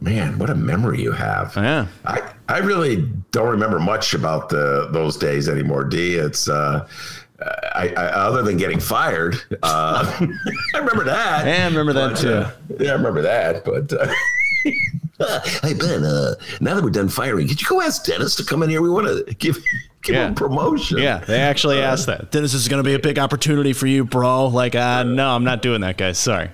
Man, 0.00 0.38
what 0.38 0.48
a 0.48 0.54
memory 0.54 1.02
you 1.02 1.12
have. 1.12 1.54
Yeah. 1.56 1.86
I, 2.06 2.32
I 2.48 2.58
really 2.58 3.06
don't 3.32 3.48
remember 3.48 3.78
much 3.78 4.14
about 4.14 4.48
the 4.48 4.88
those 4.92 5.16
days 5.18 5.48
anymore, 5.48 5.84
D. 5.84 6.14
It's 6.14 6.48
uh 6.48 6.88
I, 7.40 7.92
I 7.96 8.04
other 8.06 8.42
than 8.42 8.56
getting 8.56 8.80
fired, 8.80 9.36
uh, 9.62 10.18
I 10.74 10.78
remember 10.78 11.04
that. 11.04 11.46
Yeah, 11.46 11.64
I 11.64 11.66
remember 11.66 11.92
that 11.92 12.10
But, 12.12 12.18
too. 12.20 12.32
uh, 12.32 12.50
yeah, 12.80 12.90
I 12.90 12.94
remember 12.94 13.22
that. 13.22 13.64
But 13.64 13.92
uh, 13.92 14.12
hey 15.62 15.74
Ben, 15.74 16.04
uh, 16.04 16.34
now 16.60 16.74
that 16.74 16.82
we're 16.84 16.90
done 16.90 17.08
firing, 17.08 17.48
could 17.48 17.60
you 17.60 17.66
go 17.68 17.80
ask 17.80 18.04
Dennis 18.04 18.34
to 18.36 18.44
come 18.44 18.62
in 18.62 18.70
here? 18.70 18.80
We 18.82 18.90
want 18.90 19.06
to 19.06 19.34
give 19.34 19.62
give 20.02 20.14
Yeah. 20.14 20.28
him 20.28 20.34
promotion. 20.34 20.98
Yeah, 20.98 21.18
they 21.18 21.40
actually 21.40 21.80
asked 21.80 22.06
that. 22.06 22.30
Dennis, 22.30 22.54
is 22.54 22.68
going 22.68 22.82
to 22.82 22.88
be 22.88 22.94
a 22.94 22.98
big 22.98 23.18
opportunity 23.18 23.72
for 23.72 23.86
you, 23.86 24.04
bro. 24.04 24.46
Like, 24.46 24.74
uh, 24.74 25.02
no, 25.02 25.28
I'm 25.34 25.44
not 25.44 25.62
doing 25.62 25.80
that, 25.82 25.96
guys. 25.96 26.18
Sorry. 26.18 26.48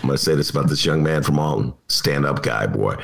I'm 0.00 0.06
gonna 0.06 0.16
say 0.18 0.34
this 0.36 0.48
about 0.50 0.68
this 0.68 0.84
young 0.84 1.02
man 1.02 1.22
from 1.24 1.38
Alton, 1.40 1.74
stand 1.90 2.26
up 2.26 2.42
guy, 2.42 2.66
boy. 2.66 2.96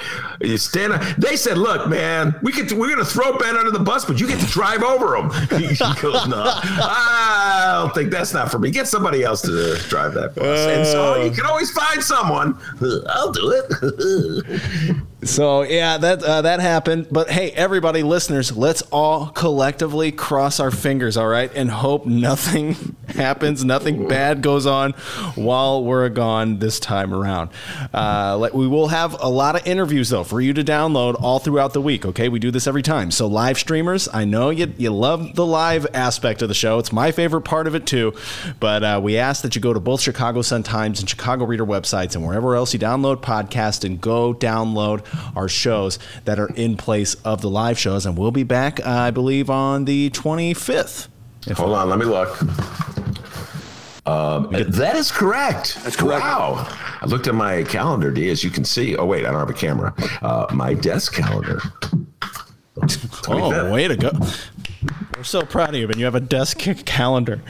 You 0.42 0.58
stand 0.58 0.92
up. 0.92 1.02
They 1.16 1.36
said, 1.36 1.56
"Look, 1.56 1.88
man, 1.88 2.34
we 2.42 2.52
could 2.52 2.70
we're 2.72 2.90
gonna 2.90 3.04
throw 3.04 3.36
Ben 3.38 3.56
under 3.56 3.70
the 3.70 3.78
bus, 3.78 4.04
but 4.04 4.20
you 4.20 4.26
get 4.26 4.40
to 4.40 4.46
drive 4.46 4.82
over 4.82 5.16
him." 5.16 5.30
He 5.64 5.74
goes, 6.00 6.26
"No, 6.26 6.42
I 6.44 7.80
don't 7.82 7.94
think 7.94 8.10
that's 8.10 8.34
not 8.34 8.50
for 8.50 8.58
me. 8.58 8.70
Get 8.70 8.86
somebody 8.86 9.22
else 9.22 9.40
to 9.42 9.76
drive 9.88 10.12
that 10.14 10.34
bus." 10.34 10.68
and 10.68 10.86
so 10.86 11.22
you 11.22 11.30
can 11.30 11.46
always 11.46 11.70
find 11.70 12.02
someone. 12.02 12.58
I'll 13.08 13.32
do 13.32 13.52
it. 13.52 14.60
So 15.24 15.62
yeah, 15.62 15.96
that 15.96 16.22
uh, 16.22 16.42
that 16.42 16.60
happened. 16.60 17.06
But 17.10 17.30
hey, 17.30 17.50
everybody, 17.52 18.02
listeners, 18.02 18.54
let's 18.54 18.82
all 18.92 19.28
collectively 19.28 20.12
cross 20.12 20.60
our 20.60 20.70
fingers, 20.70 21.16
all 21.16 21.28
right, 21.28 21.50
and 21.54 21.70
hope 21.70 22.04
nothing 22.04 22.94
happens, 23.08 23.64
nothing 23.64 24.06
bad 24.06 24.42
goes 24.42 24.66
on 24.66 24.92
while 25.34 25.82
we're 25.82 26.10
gone 26.10 26.58
this 26.58 26.78
time 26.78 27.14
around. 27.14 27.50
Uh, 27.94 28.36
like 28.38 28.52
we 28.52 28.66
will 28.74 28.88
have 28.88 29.16
a 29.20 29.28
lot 29.28 29.56
of 29.56 29.66
interviews 29.66 30.10
though 30.10 30.24
for 30.24 30.40
you 30.40 30.52
to 30.52 30.62
download 30.62 31.16
all 31.20 31.38
throughout 31.38 31.72
the 31.72 31.80
week. 31.80 32.04
Okay, 32.04 32.28
we 32.28 32.38
do 32.38 32.50
this 32.50 32.66
every 32.66 32.82
time. 32.82 33.10
So 33.10 33.26
live 33.26 33.58
streamers, 33.58 34.08
I 34.12 34.24
know 34.24 34.50
you 34.50 34.72
you 34.76 34.90
love 34.90 35.34
the 35.34 35.46
live 35.46 35.86
aspect 35.94 36.42
of 36.42 36.48
the 36.48 36.54
show. 36.54 36.78
It's 36.78 36.92
my 36.92 37.12
favorite 37.12 37.42
part 37.42 37.66
of 37.66 37.74
it 37.74 37.86
too. 37.86 38.14
But 38.60 38.82
uh, 38.82 39.00
we 39.02 39.16
ask 39.16 39.42
that 39.42 39.54
you 39.54 39.60
go 39.60 39.72
to 39.72 39.80
both 39.80 40.00
Chicago 40.00 40.42
Sun 40.42 40.64
Times 40.64 41.00
and 41.00 41.08
Chicago 41.08 41.44
Reader 41.44 41.64
websites 41.64 42.14
and 42.14 42.26
wherever 42.26 42.54
else 42.54 42.74
you 42.74 42.80
download 42.80 43.22
podcasts 43.22 43.84
and 43.84 44.00
go 44.00 44.34
download 44.34 45.04
our 45.36 45.48
shows 45.48 45.98
that 46.24 46.38
are 46.38 46.50
in 46.54 46.76
place 46.76 47.14
of 47.24 47.40
the 47.40 47.50
live 47.50 47.78
shows. 47.78 48.04
And 48.04 48.18
we'll 48.18 48.32
be 48.32 48.42
back, 48.42 48.80
uh, 48.80 48.90
I 48.90 49.10
believe, 49.10 49.48
on 49.48 49.84
the 49.84 50.10
25th. 50.10 51.08
Hold 51.52 51.72
on, 51.72 51.88
let 51.88 51.98
me 51.98 52.06
look. 52.06 52.38
Um, 54.06 54.50
that 54.50 54.96
is 54.96 55.10
correct. 55.10 55.78
That's 55.82 55.96
correct. 55.96 56.22
Wow. 56.22 56.66
I 57.00 57.06
looked 57.06 57.26
at 57.26 57.34
my 57.34 57.62
calendar, 57.64 58.10
D, 58.10 58.28
as 58.30 58.44
you 58.44 58.50
can 58.50 58.64
see. 58.64 58.96
Oh, 58.96 59.06
wait, 59.06 59.24
I 59.24 59.30
don't 59.30 59.40
have 59.40 59.50
a 59.50 59.54
camera. 59.54 59.94
Uh, 60.20 60.46
my 60.52 60.74
desk 60.74 61.14
calendar. 61.14 61.60
25th. 62.76 63.28
Oh, 63.28 63.72
way 63.72 63.88
to 63.88 63.96
go. 63.96 64.10
We're 65.16 65.22
so 65.22 65.42
proud 65.42 65.70
of 65.70 65.76
you, 65.76 65.86
and 65.86 65.96
you 65.96 66.04
have 66.04 66.14
a 66.14 66.20
desk 66.20 66.58
calendar. 66.84 67.40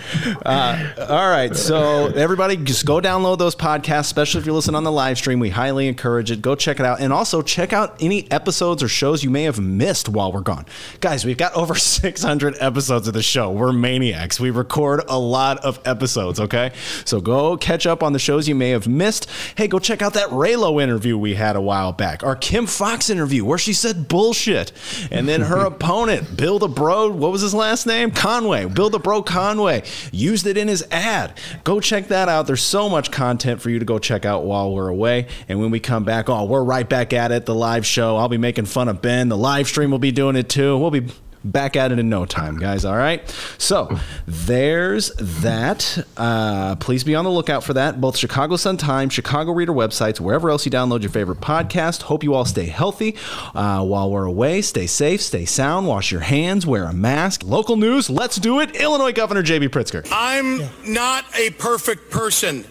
Uh, 0.45 0.95
all 1.09 1.29
right, 1.29 1.57
so 1.57 2.07
everybody 2.15 2.57
just 2.57 2.85
go 2.85 3.01
download 3.01 3.39
those 3.39 3.57
podcasts, 3.57 4.01
especially 4.01 4.41
if 4.41 4.47
you 4.47 4.53
listen 4.53 4.75
on 4.75 4.85
the 4.85 4.93
live 4.93 5.19
stream. 5.19 5.41
We 5.41 5.51
highly 5.51 5.89
encourage 5.89 6.31
it. 6.31 6.43
Go 6.43 6.55
check 6.55 6.79
it 6.79 6.87
out. 6.87 7.01
And 7.01 7.13
also 7.13 7.43
check 7.43 7.73
out 7.73 7.97
any 8.01 8.31
episodes 8.31 8.83
or 8.83 8.89
shows 8.89 9.25
you 9.25 9.31
may 9.31 9.45
have 9.45 9.59
missed 9.59 10.09
while 10.09 10.31
we're 10.31 10.41
gone. 10.41 10.67
Guys, 11.01 11.25
we've 11.25 11.39
got 11.39 11.55
over 11.55 11.75
600 11.75 12.57
episodes 12.61 13.09
of 13.09 13.15
the 13.15 13.23
show. 13.23 13.51
We're 13.51 13.73
maniacs. 13.73 14.39
We 14.39 14.51
record 14.51 15.03
a 15.09 15.19
lot 15.19 15.59
of 15.65 15.81
episodes, 15.87 16.39
okay? 16.41 16.73
So 17.05 17.21
go 17.21 17.57
catch 17.57 17.87
up 17.87 18.03
on 18.03 18.13
the 18.13 18.19
shows 18.19 18.47
you 18.47 18.55
may 18.55 18.71
have 18.71 18.87
missed. 18.87 19.29
Hey, 19.57 19.69
go 19.69 19.79
check 19.79 20.03
out 20.03 20.15
that 20.15 20.29
Raylo 20.29 20.83
interview 20.83 21.17
we 21.17 21.35
had 21.35 21.57
a 21.57 21.61
while 21.61 21.93
back, 21.93 22.23
our 22.23 22.37
Kim 22.37 22.67
Foxx 22.67 23.09
interview 23.11 23.45
where 23.45 23.59
she 23.59 23.73
said 23.73 24.07
bullshit. 24.09 24.73
And 25.11 25.27
then 25.27 25.41
her 25.41 25.61
opponent, 25.67 26.37
Bill 26.37 26.59
the 26.59 26.69
Bro, 26.69 27.13
what 27.25 27.33
was 27.33 27.41
his 27.41 27.55
last 27.55 27.87
name? 27.87 28.11
Conway. 28.11 28.67
Bill 28.67 28.91
the 28.91 28.99
Bro 28.99 29.23
Conway 29.23 29.83
used 30.13 30.47
it 30.47 30.59
in 30.59 30.69
his 30.69 30.87
ad. 30.91 31.33
Go 31.65 31.81
check 31.81 32.09
that 32.09 32.29
out. 32.29 32.47
There's 32.47 32.61
so 32.61 32.91
much 32.91 33.11
content 33.11 33.63
for 33.63 33.71
you 33.71 33.79
to 33.79 33.85
go 33.87 33.99
check 33.99 34.27
out 34.27 34.45
while 34.45 34.75
we're 34.75 34.89
away. 34.89 35.29
And 35.49 35.59
when 35.59 35.71
we 35.71 35.81
come 35.81 36.05
back, 36.05 36.29
oh, 36.29 36.45
we're 36.45 36.63
right 36.63 36.87
back 36.87 37.15
at 37.15 37.33
it. 37.33 37.47
The 37.47 37.55
live 37.55 37.87
show. 37.87 38.19
I'll 38.19 38.29
be 38.29 38.37
making 38.37 38.67
fun 38.67 38.89
of 38.89 39.01
Ben. 39.01 39.31
The 39.31 39.39
live 39.39 39.69
stream 39.69 39.91
will 39.91 39.99
be 39.99 40.13
doing 40.13 40.37
it 40.37 40.51
too. 40.51 40.77
We'll 40.77 40.91
be 40.91 41.09
back 41.45 41.77
at 41.77 41.93
it 41.93 41.99
in 41.99 42.09
no 42.09 42.25
time, 42.25 42.57
guys. 42.57 42.85
All 42.85 42.97
right. 42.97 43.29
So 43.59 43.99
there's 44.27 45.11
that. 45.17 46.05
Uh, 46.17 46.77
please 46.77 47.05
be 47.05 47.15
on 47.15 47.25
the 47.25 47.31
lookout 47.31 47.63
for 47.65 47.75
that. 47.75 48.01
Both 48.01 48.17
Chicago 48.17 48.57
Sun 48.57 48.79
Times, 48.79 49.13
Chicago 49.13 49.53
Reader 49.53 49.73
websites, 49.73 50.21
wherever 50.21 50.51
else 50.51 50.65
you 50.65 50.73
download 50.73 51.03
your 51.03 51.11
favorite 51.11 51.41
podcast. 51.41 52.03
Hope 52.03 52.25
you 52.25 52.35
all 52.35 52.45
stay 52.45 52.67
healthy 52.67 53.17
uh, 53.55 53.85
while 53.85 54.11
we're 54.11 54.25
away. 54.25 54.63
Stay 54.63 54.87
safe, 54.87 55.21
stay 55.21 55.45
sound, 55.45 55.87
wash 55.87 56.11
your 56.11 56.23
hands, 56.23 56.67
wear 56.67 56.85
a 56.85 56.93
mask. 56.93 57.43
Local 57.45 57.77
news. 57.77 58.11
Let's 58.11 58.37
do 58.37 58.61
it. 58.61 58.75
Illinois 58.77 59.13
Governor 59.13 59.43
J.B. 59.43 59.69
Pritzker. 59.69 60.07
I'm 60.11 60.61
not 60.91 61.25
a 61.37 61.51
perfect 61.51 62.11
person. 62.11 62.65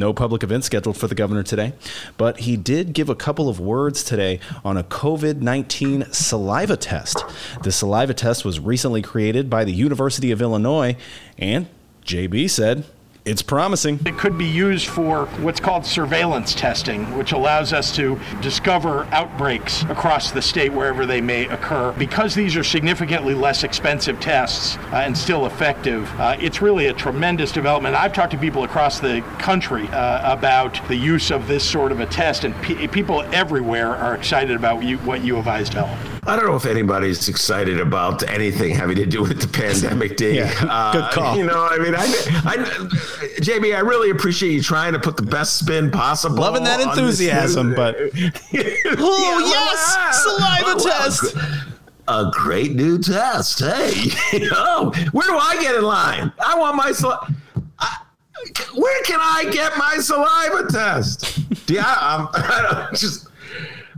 No 0.00 0.14
public 0.14 0.42
event 0.42 0.64
scheduled 0.64 0.96
for 0.96 1.08
the 1.08 1.14
governor 1.14 1.42
today, 1.42 1.74
but 2.16 2.40
he 2.40 2.56
did 2.56 2.94
give 2.94 3.10
a 3.10 3.14
couple 3.14 3.50
of 3.50 3.60
words 3.60 4.02
today 4.02 4.40
on 4.64 4.78
a 4.78 4.82
COVID 4.82 5.42
19 5.42 6.06
saliva 6.10 6.78
test. 6.78 7.22
The 7.64 7.70
saliva 7.70 8.14
test 8.14 8.42
was 8.42 8.58
recently 8.58 9.02
created 9.02 9.50
by 9.50 9.64
the 9.64 9.74
University 9.74 10.30
of 10.30 10.40
Illinois, 10.40 10.96
and 11.36 11.68
JB 12.06 12.48
said 12.48 12.84
it's 13.24 13.42
promising. 13.42 14.00
It 14.06 14.16
could 14.16 14.38
be 14.38 14.46
used 14.46 14.86
for 14.86 15.26
what's 15.40 15.60
called 15.60 15.84
surveillance 15.84 16.54
testing, 16.54 17.16
which 17.16 17.32
allows 17.32 17.72
us 17.72 17.94
to 17.96 18.18
discover 18.40 19.04
outbreaks 19.12 19.82
across 19.84 20.30
the 20.30 20.42
state 20.42 20.72
wherever 20.72 21.06
they 21.06 21.20
may 21.20 21.46
occur. 21.48 21.92
Because 21.92 22.34
these 22.34 22.56
are 22.56 22.64
significantly 22.64 23.34
less 23.34 23.62
expensive 23.62 24.20
tests 24.20 24.76
uh, 24.92 25.02
and 25.04 25.16
still 25.16 25.46
effective, 25.46 26.10
uh, 26.18 26.36
it's 26.40 26.62
really 26.62 26.86
a 26.86 26.92
tremendous 26.92 27.52
development. 27.52 27.94
I've 27.94 28.12
talked 28.12 28.32
to 28.32 28.38
people 28.38 28.64
across 28.64 29.00
the 29.00 29.20
country 29.38 29.86
uh, 29.88 30.32
about 30.32 30.80
the 30.88 30.96
use 30.96 31.30
of 31.30 31.46
this 31.46 31.68
sort 31.68 31.92
of 31.92 32.00
a 32.00 32.06
test, 32.06 32.44
and 32.44 32.54
pe- 32.62 32.86
people 32.88 33.22
everywhere 33.32 33.94
are 33.96 34.14
excited 34.14 34.56
about 34.56 34.82
you, 34.82 34.98
what 34.98 35.22
U 35.24 35.36
of 35.36 35.46
I 35.46 35.58
has 35.58 35.68
developed. 35.68 36.20
I 36.26 36.36
don't 36.36 36.46
know 36.46 36.56
if 36.56 36.66
anybody's 36.66 37.28
excited 37.28 37.80
about 37.80 38.22
anything 38.28 38.74
having 38.74 38.96
to 38.96 39.06
do 39.06 39.22
with 39.22 39.40
the 39.40 39.48
pandemic, 39.60 40.16
D. 40.16 40.36
Yeah, 40.36 40.92
good 40.92 41.10
call. 41.12 41.36
You 41.36 41.46
know, 41.46 41.66
I 41.70 41.78
mean, 41.78 41.94
I, 41.94 42.04
I, 42.44 43.09
JB, 43.40 43.74
I 43.76 43.80
really 43.80 44.10
appreciate 44.10 44.52
you 44.52 44.62
trying 44.62 44.92
to 44.92 44.98
put 44.98 45.16
the 45.16 45.22
best 45.22 45.58
spin 45.58 45.90
possible. 45.90 46.36
Loving 46.36 46.64
that 46.64 46.80
enthusiasm, 46.80 47.74
but- 47.74 47.96
Oh, 48.98 49.38
yes! 49.46 50.22
Saliva 50.22 50.80
test! 50.80 51.36
A 52.08 52.30
great 52.32 52.72
new 52.74 52.98
test. 52.98 53.60
Hey, 53.60 54.10
oh, 54.52 54.92
where 55.12 55.26
do 55.28 55.36
I 55.36 55.60
get 55.62 55.74
in 55.76 55.82
line? 55.84 56.32
I 56.44 56.58
want 56.58 56.76
my 56.76 56.90
saliva. 56.92 57.34
Where 58.74 59.02
can 59.02 59.18
I 59.20 59.48
get 59.52 59.76
my 59.76 59.98
saliva 59.98 60.70
test? 60.72 61.38
Yeah, 61.68 61.84
I'm, 61.86 62.28
I 62.34 62.88
just. 62.94 63.28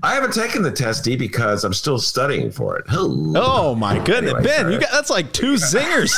I 0.03 0.15
haven't 0.15 0.35
taken 0.35 0.63
the 0.63 0.73
test, 0.73 1.05
D, 1.05 1.15
because 1.17 1.63
I'm 1.63 1.73
still 1.73 1.97
studying 1.99 2.51
for 2.51 2.77
it. 2.77 2.85
Oh, 2.91 3.33
Oh 3.37 3.75
my 3.77 3.99
goodness, 4.05 4.33
Anyway, 4.35 4.43
Ben, 4.43 4.61
sorry. 4.63 4.75
you 4.75 4.81
got 4.81 4.91
that's 4.91 5.11
like 5.11 5.33
two 5.33 5.55
zingers. 5.55 6.13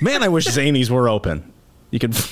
Man, 0.00 0.22
I 0.22 0.28
wish 0.28 0.46
Zanies 0.46 0.88
were 0.88 1.08
open. 1.08 1.52
You 1.96 2.00
could. 2.00 2.14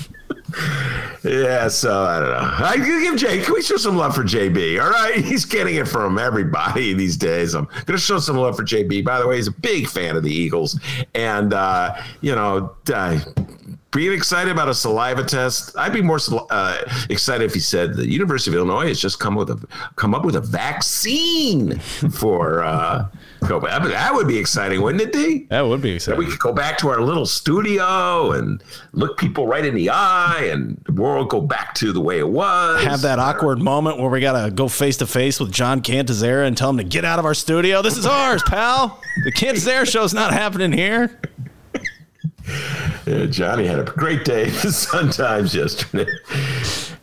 Yeah, 1.24 1.68
so 1.68 2.02
I 2.04 2.20
don't 2.20 2.28
know. 2.28 2.66
I 2.66 2.76
can 2.76 3.02
give 3.02 3.16
Jay. 3.16 3.42
Can 3.42 3.54
we 3.54 3.62
show 3.62 3.78
some 3.78 3.96
love 3.96 4.14
for 4.14 4.24
JB? 4.24 4.78
All 4.78 4.90
right, 4.90 5.14
he's 5.24 5.46
getting 5.46 5.76
it 5.76 5.88
from 5.88 6.18
everybody 6.18 6.92
these 6.94 7.16
days. 7.16 7.54
I'm 7.54 7.66
gonna 7.86 7.98
show 7.98 8.18
some 8.18 8.36
love 8.36 8.54
for 8.54 8.62
JB. 8.62 9.06
By 9.06 9.20
the 9.20 9.26
way, 9.26 9.36
he's 9.36 9.46
a 9.46 9.52
big 9.52 9.88
fan 9.88 10.16
of 10.16 10.22
the 10.22 10.30
Eagles, 10.30 10.78
and 11.14 11.54
uh, 11.54 11.96
you 12.20 12.34
know, 12.34 12.76
uh, 12.92 13.18
being 13.90 14.12
excited 14.12 14.50
about 14.50 14.68
a 14.68 14.74
saliva 14.74 15.24
test. 15.24 15.74
I'd 15.78 15.94
be 15.94 16.02
more 16.02 16.18
uh, 16.50 16.76
excited 17.08 17.46
if 17.46 17.54
he 17.54 17.60
said 17.60 17.94
the 17.94 18.06
University 18.06 18.50
of 18.50 18.56
Illinois 18.58 18.88
has 18.88 19.00
just 19.00 19.18
come 19.18 19.34
with 19.34 19.48
a 19.48 19.66
come 19.96 20.14
up 20.14 20.26
with 20.26 20.36
a 20.36 20.42
vaccine 20.42 21.78
for 21.78 22.62
uh, 22.62 23.08
I 23.50 23.78
mean, 23.78 23.90
that 23.90 24.14
would 24.14 24.26
be 24.26 24.38
exciting, 24.38 24.80
wouldn't 24.82 25.02
it, 25.02 25.12
D? 25.12 25.46
That 25.50 25.62
would 25.62 25.82
be 25.82 25.92
exciting. 25.94 26.18
Then 26.18 26.26
we 26.26 26.32
could 26.32 26.40
go 26.40 26.52
back 26.52 26.78
to 26.78 26.88
our 26.88 27.00
little 27.00 27.26
studio 27.26 28.32
and 28.32 28.62
look 28.92 29.18
people 29.18 29.46
right 29.46 29.64
in 29.64 29.74
the 29.74 29.90
eye, 29.90 30.48
and 30.50 30.82
the 30.86 30.92
world 30.92 31.28
go 31.30 31.40
back 31.40 31.74
to 31.76 31.92
the 31.92 32.00
way 32.00 32.18
it 32.18 32.28
was. 32.28 32.82
Have 32.84 33.02
that 33.02 33.18
awkward 33.18 33.60
moment 33.60 33.98
where 33.98 34.10
we 34.10 34.20
gotta 34.20 34.50
go 34.50 34.68
face 34.68 34.96
to 34.98 35.06
face 35.06 35.40
with 35.40 35.52
John 35.52 35.80
Cantizera 35.82 36.46
and 36.46 36.56
tell 36.56 36.70
him 36.70 36.78
to 36.78 36.84
get 36.84 37.04
out 37.04 37.18
of 37.18 37.24
our 37.24 37.34
studio. 37.34 37.82
This 37.82 37.96
is 37.96 38.06
ours, 38.06 38.42
pal. 38.46 39.00
The 39.24 39.32
Cantizera 39.32 39.90
show's 39.90 40.14
not 40.14 40.32
happening 40.32 40.72
here. 40.72 41.20
Yeah, 43.06 43.26
Johnny 43.26 43.66
had 43.66 43.78
a 43.78 43.84
great 43.84 44.24
day 44.24 44.44
at 44.44 44.62
the 44.62 44.72
Sun 44.72 45.10
Times 45.10 45.54
yesterday. 45.54 46.10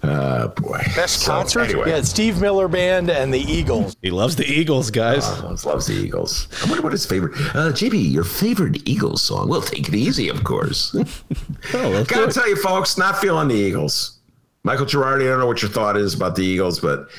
Uh, 0.04 0.48
boy. 0.48 0.82
Best 0.96 1.22
so, 1.22 1.32
concert? 1.32 1.62
Anyway. 1.62 1.90
Yeah, 1.90 2.02
Steve 2.02 2.42
Miller 2.42 2.68
Band 2.68 3.10
and 3.10 3.34
the 3.34 3.40
Eagles. 3.40 3.96
He 4.02 4.10
loves 4.10 4.36
the 4.36 4.46
Eagles, 4.46 4.90
guys. 4.92 5.24
Oh, 5.26 5.56
loves 5.66 5.88
the 5.88 5.94
Eagles. 5.94 6.48
I 6.64 6.68
wonder 6.68 6.82
what 6.84 6.92
his 6.92 7.06
favorite. 7.06 7.34
Uh, 7.56 7.72
JB, 7.72 8.12
your 8.12 8.24
favorite 8.24 8.88
Eagles 8.88 9.22
song? 9.22 9.48
Well, 9.48 9.62
take 9.62 9.88
it 9.88 9.96
easy, 9.96 10.30
of 10.30 10.44
course. 10.44 10.96
oh, 11.74 12.04
Gotta 12.06 12.32
tell 12.32 12.50
you, 12.50 12.56
folks, 12.56 12.98
not 12.98 13.18
feeling 13.18 13.48
the 13.48 13.56
Eagles. 13.56 14.20
Michael 14.64 14.86
Girardi, 14.86 15.24
I 15.24 15.30
don't 15.30 15.40
know 15.40 15.48
what 15.48 15.62
your 15.62 15.72
thought 15.72 15.98
is 15.98 16.14
about 16.14 16.36
the 16.36 16.44
Eagles, 16.44 16.80
but 16.80 17.10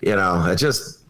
you 0.00 0.14
know, 0.16 0.34
I 0.34 0.54
just 0.54 1.00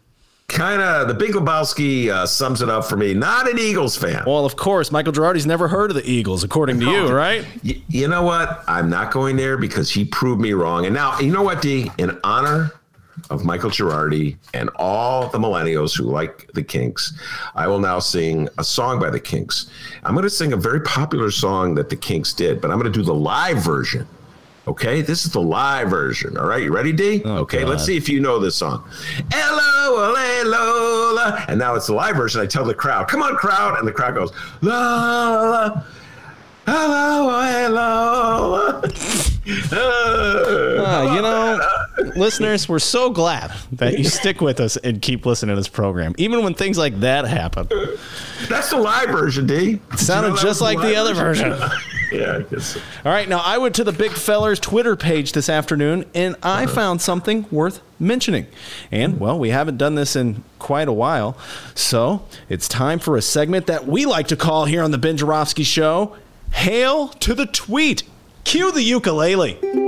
kind 0.48 0.80
of 0.80 1.08
the 1.08 1.14
Big 1.14 1.32
Lebowski 1.32 2.08
uh, 2.08 2.26
sums 2.26 2.62
it 2.62 2.68
up 2.68 2.84
for 2.84 2.96
me. 2.96 3.14
Not 3.14 3.48
an 3.50 3.58
Eagles 3.58 3.96
fan. 3.96 4.22
Well, 4.26 4.44
of 4.46 4.56
course, 4.56 4.90
Michael 4.92 5.12
Girardi's 5.12 5.46
never 5.46 5.68
heard 5.68 5.90
of 5.90 5.96
the 5.96 6.08
Eagles, 6.08 6.44
according 6.44 6.80
to 6.80 6.86
you, 6.86 7.08
right? 7.08 7.44
Y- 7.64 7.82
you 7.88 8.08
know 8.08 8.22
what? 8.22 8.62
I'm 8.68 8.88
not 8.88 9.10
going 9.12 9.36
there 9.36 9.56
because 9.56 9.90
he 9.90 10.04
proved 10.04 10.40
me 10.40 10.52
wrong. 10.52 10.86
And 10.86 10.94
now, 10.94 11.18
you 11.18 11.32
know 11.32 11.42
what, 11.42 11.60
D? 11.62 11.90
In 11.98 12.18
honor 12.24 12.72
of 13.30 13.44
Michael 13.44 13.70
Girardi 13.70 14.36
and 14.54 14.68
all 14.76 15.28
the 15.28 15.38
millennials 15.38 15.96
who 15.96 16.04
like 16.04 16.50
the 16.52 16.62
Kinks, 16.62 17.14
I 17.54 17.66
will 17.66 17.80
now 17.80 17.98
sing 17.98 18.48
a 18.58 18.62
song 18.64 19.00
by 19.00 19.10
the 19.10 19.18
Kinks. 19.20 19.70
I'm 20.04 20.12
going 20.14 20.22
to 20.24 20.30
sing 20.30 20.52
a 20.52 20.56
very 20.56 20.80
popular 20.82 21.30
song 21.30 21.74
that 21.76 21.88
the 21.88 21.96
Kinks 21.96 22.32
did, 22.34 22.60
but 22.60 22.70
I'm 22.70 22.78
going 22.78 22.92
to 22.92 22.96
do 22.98 23.04
the 23.04 23.14
live 23.14 23.58
version. 23.58 24.06
Okay, 24.68 25.00
this 25.00 25.24
is 25.24 25.30
the 25.32 25.40
live 25.40 25.88
version. 25.90 26.36
All 26.36 26.46
right, 26.46 26.60
you 26.62 26.72
ready, 26.74 26.92
D? 26.92 27.22
Oh, 27.24 27.36
okay, 27.38 27.60
God. 27.60 27.68
let's 27.68 27.84
see 27.84 27.96
if 27.96 28.08
you 28.08 28.18
know 28.18 28.40
this 28.40 28.56
song. 28.56 28.82
Hello, 29.32 30.14
hello, 30.16 31.36
and 31.48 31.56
now 31.58 31.76
it's 31.76 31.86
the 31.86 31.94
live 31.94 32.16
version. 32.16 32.40
I 32.40 32.46
tell 32.46 32.64
the 32.64 32.74
crowd, 32.74 33.06
"Come 33.06 33.22
on, 33.22 33.36
crowd," 33.36 33.78
and 33.78 33.86
the 33.86 33.92
crowd 33.92 34.16
goes, 34.16 34.32
"La, 34.62 35.40
la, 35.40 35.82
hello, 36.66 37.40
hello." 37.40 38.82
uh, 39.72 41.14
you 41.14 41.22
know, 41.22 41.60
listeners, 42.16 42.68
we're 42.68 42.78
so 42.78 43.10
glad 43.10 43.52
that 43.72 43.98
you 43.98 44.04
stick 44.04 44.40
with 44.40 44.60
us 44.60 44.76
and 44.76 45.00
keep 45.00 45.26
listening 45.26 45.54
to 45.54 45.60
this 45.60 45.68
program, 45.68 46.14
even 46.18 46.42
when 46.42 46.54
things 46.54 46.78
like 46.78 47.00
that 47.00 47.26
happen. 47.26 47.68
That's 48.48 48.70
the 48.70 48.78
live 48.78 49.08
version, 49.08 49.46
D. 49.46 49.80
It 49.92 49.98
sounded 49.98 50.28
you 50.28 50.34
know 50.34 50.42
just 50.42 50.60
like 50.60 50.78
the, 50.78 50.88
the 50.88 50.96
other 50.96 51.14
version. 51.14 51.50
version. 51.50 51.78
yeah, 52.12 52.36
I 52.36 52.42
guess. 52.42 52.66
So. 52.66 52.80
All 53.04 53.12
right, 53.12 53.28
now 53.28 53.40
I 53.44 53.58
went 53.58 53.74
to 53.76 53.84
the 53.84 53.92
Big 53.92 54.12
Fellers 54.12 54.60
Twitter 54.60 54.96
page 54.96 55.32
this 55.32 55.48
afternoon 55.48 56.04
and 56.14 56.36
I 56.42 56.64
uh-huh. 56.64 56.74
found 56.74 57.02
something 57.02 57.46
worth 57.50 57.80
mentioning. 57.98 58.46
And, 58.90 59.18
well, 59.18 59.38
we 59.38 59.50
haven't 59.50 59.78
done 59.78 59.94
this 59.94 60.16
in 60.16 60.44
quite 60.58 60.88
a 60.88 60.92
while. 60.92 61.36
So 61.74 62.26
it's 62.48 62.68
time 62.68 62.98
for 62.98 63.16
a 63.16 63.22
segment 63.22 63.66
that 63.66 63.86
we 63.86 64.06
like 64.06 64.28
to 64.28 64.36
call 64.36 64.64
here 64.64 64.82
on 64.82 64.90
The 64.90 64.98
Ben 64.98 65.16
Joravsky 65.16 65.64
Show 65.64 66.16
Hail 66.52 67.08
to 67.08 67.34
the 67.34 67.46
Tweet. 67.46 68.02
Cue 68.44 68.70
the 68.70 68.82
ukulele. 68.82 69.85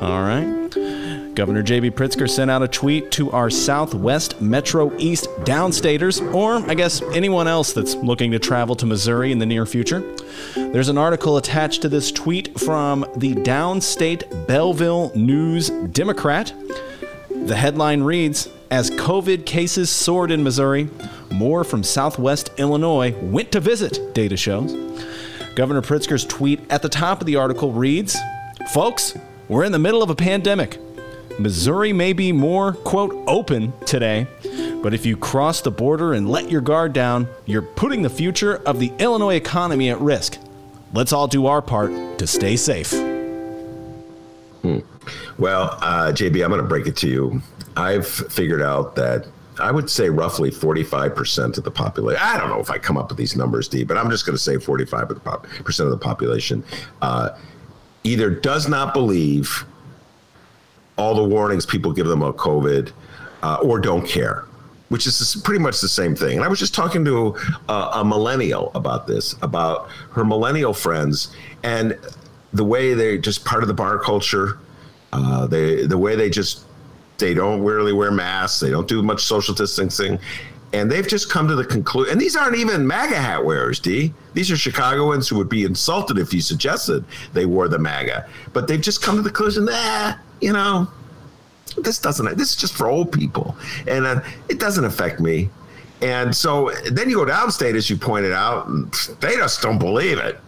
All 0.00 0.22
right. 0.22 1.34
Governor 1.34 1.62
J.B. 1.62 1.90
Pritzker 1.90 2.28
sent 2.28 2.50
out 2.50 2.62
a 2.62 2.68
tweet 2.68 3.10
to 3.12 3.30
our 3.30 3.50
Southwest 3.50 4.40
Metro 4.40 4.94
East 4.98 5.26
downstaters, 5.40 6.34
or 6.34 6.54
I 6.70 6.74
guess 6.74 7.02
anyone 7.12 7.46
else 7.46 7.72
that's 7.72 7.94
looking 7.94 8.30
to 8.32 8.38
travel 8.38 8.74
to 8.76 8.86
Missouri 8.86 9.32
in 9.32 9.38
the 9.38 9.46
near 9.46 9.66
future. 9.66 10.00
There's 10.54 10.88
an 10.88 10.96
article 10.96 11.36
attached 11.36 11.82
to 11.82 11.88
this 11.88 12.10
tweet 12.10 12.58
from 12.58 13.06
the 13.16 13.34
downstate 13.34 14.46
Belleville 14.46 15.12
News 15.14 15.68
Democrat. 15.68 16.54
The 17.30 17.56
headline 17.56 18.02
reads 18.02 18.48
As 18.70 18.90
COVID 18.90 19.44
cases 19.44 19.90
soared 19.90 20.30
in 20.30 20.42
Missouri, 20.42 20.88
more 21.30 21.64
from 21.64 21.82
Southwest 21.82 22.50
Illinois 22.58 23.14
went 23.20 23.52
to 23.52 23.60
visit, 23.60 24.14
data 24.14 24.36
shows. 24.36 24.72
Governor 25.54 25.82
Pritzker's 25.82 26.24
tweet 26.24 26.60
at 26.70 26.82
the 26.82 26.88
top 26.88 27.20
of 27.20 27.26
the 27.26 27.36
article 27.36 27.72
reads 27.72 28.16
Folks, 28.72 29.16
we're 29.48 29.64
in 29.64 29.72
the 29.72 29.78
middle 29.78 30.02
of 30.02 30.10
a 30.10 30.14
pandemic. 30.14 30.78
Missouri 31.38 31.92
may 31.92 32.12
be 32.12 32.32
more, 32.32 32.72
quote, 32.72 33.14
open 33.26 33.72
today, 33.84 34.26
but 34.82 34.94
if 34.94 35.04
you 35.04 35.16
cross 35.16 35.60
the 35.60 35.70
border 35.70 36.14
and 36.14 36.28
let 36.28 36.50
your 36.50 36.60
guard 36.60 36.92
down, 36.92 37.28
you're 37.44 37.62
putting 37.62 38.02
the 38.02 38.10
future 38.10 38.56
of 38.64 38.78
the 38.78 38.92
Illinois 38.98 39.34
economy 39.34 39.90
at 39.90 40.00
risk. 40.00 40.38
Let's 40.94 41.12
all 41.12 41.26
do 41.26 41.46
our 41.46 41.60
part 41.60 42.18
to 42.18 42.26
stay 42.26 42.56
safe. 42.56 42.90
Hmm. 44.62 44.78
Well, 45.38 45.78
uh, 45.82 46.12
JB, 46.12 46.42
I'm 46.42 46.50
going 46.50 46.62
to 46.62 46.66
break 46.66 46.86
it 46.86 46.96
to 46.96 47.08
you. 47.08 47.42
I've 47.76 48.06
figured 48.06 48.62
out 48.62 48.96
that 48.96 49.26
I 49.60 49.70
would 49.70 49.90
say 49.90 50.08
roughly 50.08 50.50
45% 50.50 51.58
of 51.58 51.64
the 51.64 51.70
population. 51.70 52.22
I 52.22 52.38
don't 52.38 52.48
know 52.48 52.60
if 52.60 52.70
I 52.70 52.78
come 52.78 52.96
up 52.96 53.08
with 53.08 53.18
these 53.18 53.36
numbers, 53.36 53.68
D, 53.68 53.84
but 53.84 53.96
I'm 53.96 54.10
just 54.10 54.26
going 54.26 54.36
to 54.36 54.42
say 54.42 54.56
45% 54.56 55.10
of 55.10 55.90
the, 55.90 55.98
population 55.98 56.64
uh, 57.02 57.30
either 58.06 58.30
does 58.30 58.68
not 58.68 58.94
believe 58.94 59.64
all 60.96 61.14
the 61.14 61.24
warnings 61.24 61.66
people 61.66 61.92
give 61.92 62.06
them 62.06 62.22
about 62.22 62.36
COVID 62.36 62.92
uh, 63.42 63.58
or 63.62 63.78
don't 63.78 64.06
care, 64.06 64.44
which 64.88 65.06
is 65.06 65.40
pretty 65.44 65.62
much 65.62 65.80
the 65.80 65.88
same 65.88 66.14
thing. 66.14 66.36
And 66.36 66.44
I 66.44 66.48
was 66.48 66.58
just 66.58 66.74
talking 66.74 67.04
to 67.04 67.36
a, 67.68 67.90
a 67.94 68.04
millennial 68.04 68.70
about 68.74 69.06
this, 69.06 69.34
about 69.42 69.90
her 70.12 70.24
millennial 70.24 70.72
friends 70.72 71.34
and 71.62 71.98
the 72.52 72.64
way 72.64 72.94
they're 72.94 73.18
just 73.18 73.44
part 73.44 73.62
of 73.62 73.68
the 73.68 73.74
bar 73.74 73.98
culture. 73.98 74.58
Uh, 75.12 75.46
they 75.46 75.86
the 75.86 75.98
way 75.98 76.16
they 76.16 76.30
just 76.30 76.64
they 77.18 77.34
don't 77.34 77.62
really 77.62 77.92
wear 77.92 78.10
masks. 78.10 78.60
They 78.60 78.70
don't 78.70 78.88
do 78.88 79.02
much 79.02 79.22
social 79.22 79.54
distancing. 79.54 80.18
And 80.72 80.90
they've 80.90 81.06
just 81.06 81.30
come 81.30 81.48
to 81.48 81.54
the 81.54 81.64
conclusion, 81.64 82.12
and 82.12 82.20
these 82.20 82.36
aren't 82.36 82.56
even 82.56 82.86
MAGA 82.86 83.16
hat 83.16 83.44
wearers, 83.44 83.78
D. 83.78 84.12
These 84.34 84.50
are 84.50 84.56
Chicagoans 84.56 85.28
who 85.28 85.36
would 85.36 85.48
be 85.48 85.64
insulted 85.64 86.18
if 86.18 86.34
you 86.34 86.40
suggested 86.40 87.04
they 87.32 87.46
wore 87.46 87.68
the 87.68 87.78
MAGA. 87.78 88.28
But 88.52 88.66
they've 88.68 88.80
just 88.80 89.00
come 89.00 89.16
to 89.16 89.22
the 89.22 89.30
conclusion, 89.30 89.68
ah, 89.70 90.18
you 90.40 90.52
know, 90.52 90.88
this 91.78 91.98
doesn't, 91.98 92.36
this 92.36 92.50
is 92.50 92.56
just 92.56 92.74
for 92.74 92.88
old 92.88 93.12
people. 93.12 93.56
And 93.86 94.06
uh, 94.06 94.20
it 94.48 94.58
doesn't 94.58 94.84
affect 94.84 95.20
me. 95.20 95.50
And 96.02 96.34
so 96.34 96.72
then 96.90 97.08
you 97.08 97.16
go 97.16 97.26
downstate, 97.26 97.74
as 97.74 97.88
you 97.88 97.96
pointed 97.96 98.32
out, 98.32 98.68
they 99.20 99.36
just 99.36 99.62
don't 99.62 99.78
believe 99.78 100.18
it. 100.18 100.38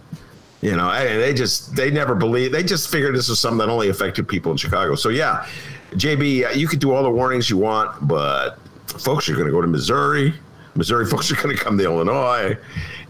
You 0.60 0.76
know, 0.76 0.92
they 0.92 1.32
just, 1.32 1.76
they 1.76 1.90
never 1.90 2.14
believe, 2.14 2.50
they 2.50 2.64
just 2.64 2.90
figured 2.90 3.14
this 3.14 3.28
was 3.28 3.38
something 3.38 3.58
that 3.58 3.68
only 3.68 3.88
affected 3.88 4.26
people 4.26 4.50
in 4.50 4.58
Chicago. 4.58 4.96
So, 4.96 5.08
yeah, 5.08 5.46
JB, 5.92 6.56
you 6.56 6.66
could 6.66 6.80
do 6.80 6.92
all 6.92 7.02
the 7.02 7.10
warnings 7.10 7.48
you 7.48 7.56
want, 7.56 8.06
but 8.06 8.58
folks 8.98 9.28
are 9.28 9.34
going 9.34 9.46
to 9.46 9.52
go 9.52 9.60
to 9.60 9.66
Missouri. 9.66 10.34
Missouri 10.74 11.06
folks 11.10 11.30
are 11.32 11.36
going 11.36 11.56
to 11.56 11.62
come 11.62 11.78
to 11.78 11.84
Illinois 11.84 12.56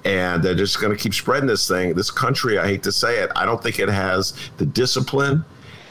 and 0.04 0.42
they're 0.42 0.54
just 0.54 0.80
going 0.80 0.96
to 0.96 1.02
keep 1.02 1.14
spreading 1.14 1.46
this 1.46 1.68
thing. 1.68 1.94
This 1.94 2.10
country, 2.10 2.58
I 2.58 2.66
hate 2.66 2.82
to 2.84 2.92
say 2.92 3.18
it, 3.22 3.30
I 3.36 3.44
don't 3.44 3.62
think 3.62 3.78
it 3.78 3.88
has 3.88 4.34
the 4.56 4.66
discipline 4.66 5.44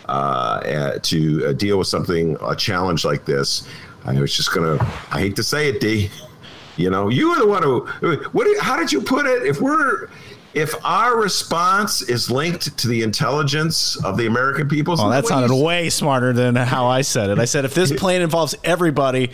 uh, 0.07 0.99
to 1.01 1.47
uh, 1.47 1.53
deal 1.53 1.77
with 1.77 1.88
something, 1.88 2.38
a 2.41 2.55
challenge 2.55 3.03
like 3.03 3.25
this. 3.25 3.67
I 4.05 4.19
was 4.19 4.36
just 4.36 4.53
gonna. 4.53 4.77
I 5.12 5.19
hate 5.19 5.36
to 5.36 5.43
say 5.43 5.67
it, 5.67 5.81
D. 5.81 6.10
You 6.77 6.89
know, 6.89 7.10
you 7.10 7.31
were 7.31 7.36
the 7.36 7.47
one 7.47 7.62
who. 7.62 7.86
What? 8.31 8.47
How 8.62 8.77
did 8.77 8.89
you 8.89 9.01
put 9.01 9.25
it? 9.25 9.43
If 9.43 9.60
we're 9.60 10.07
if 10.53 10.73
our 10.86 11.17
response 11.17 12.01
is 12.03 12.31
linked 12.31 12.77
to 12.77 12.88
the 12.88 13.03
intelligence 13.03 14.01
of 14.05 14.15
the 14.15 14.25
American 14.25 14.69
people, 14.69 14.95
oh, 14.97 15.10
that 15.10 15.27
sounded 15.27 15.53
way 15.53 15.89
smarter 15.89 16.31
than 16.31 16.55
how 16.55 16.88
I 16.88 17.01
said 17.01 17.29
it. 17.29 17.38
I 17.38 17.45
said 17.45 17.65
if 17.65 17.73
this 17.73 17.91
plan 17.99 18.21
involves 18.21 18.55
everybody 18.63 19.31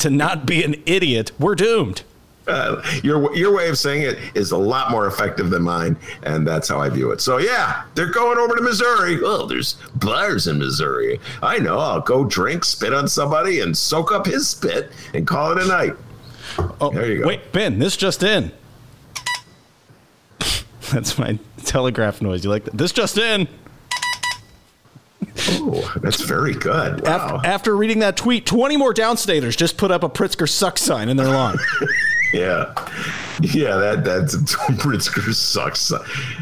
to 0.00 0.10
not 0.10 0.46
be 0.46 0.62
an 0.62 0.76
idiot, 0.86 1.32
we're 1.38 1.54
doomed. 1.54 2.02
Uh, 2.46 2.82
your 3.04 3.34
your 3.36 3.54
way 3.54 3.68
of 3.68 3.78
saying 3.78 4.02
it 4.02 4.18
is 4.34 4.50
a 4.50 4.56
lot 4.56 4.90
more 4.90 5.06
effective 5.06 5.50
than 5.50 5.62
mine, 5.62 5.96
and 6.24 6.46
that's 6.46 6.68
how 6.68 6.80
I 6.80 6.88
view 6.88 7.12
it. 7.12 7.20
So 7.20 7.38
yeah, 7.38 7.84
they're 7.94 8.10
going 8.10 8.38
over 8.38 8.56
to 8.56 8.62
Missouri. 8.62 9.20
Oh, 9.22 9.46
there's 9.46 9.74
bars 9.94 10.48
in 10.48 10.58
Missouri. 10.58 11.20
I 11.42 11.58
know. 11.58 11.78
I'll 11.78 12.00
go 12.00 12.24
drink, 12.24 12.64
spit 12.64 12.92
on 12.92 13.06
somebody, 13.06 13.60
and 13.60 13.76
soak 13.76 14.10
up 14.10 14.26
his 14.26 14.48
spit, 14.48 14.90
and 15.14 15.26
call 15.26 15.52
it 15.52 15.62
a 15.62 15.66
night. 15.66 15.94
Oh, 16.80 16.90
there 16.90 17.12
you 17.12 17.20
go. 17.20 17.28
Wait, 17.28 17.52
Ben, 17.52 17.78
this 17.78 17.96
just 17.96 18.22
in. 18.22 18.50
That's 20.90 21.18
my 21.18 21.38
telegraph 21.64 22.20
noise. 22.20 22.42
You 22.42 22.50
like 22.50 22.64
that? 22.64 22.76
This 22.76 22.90
just 22.90 23.16
in. 23.18 23.46
Oh, 25.62 25.92
that's 26.02 26.22
very 26.22 26.54
good. 26.54 27.04
Wow. 27.06 27.36
After, 27.36 27.46
after, 27.46 27.76
reading 27.76 28.00
that 28.00 28.16
tweet, 28.16 28.46
20 28.46 28.76
more 28.76 28.94
downstaters 28.94 29.56
just 29.56 29.76
put 29.76 29.90
up 29.90 30.02
a 30.02 30.08
Pritzker 30.08 30.48
suck 30.48 30.78
sign 30.78 31.08
in 31.08 31.16
their 31.16 31.28
lawn. 31.28 31.58
Yeah, 32.32 32.72
yeah, 33.40 33.76
that 33.76 34.04
that's 34.04 34.36
Pritzker 34.54 35.34
sucks. 35.34 35.92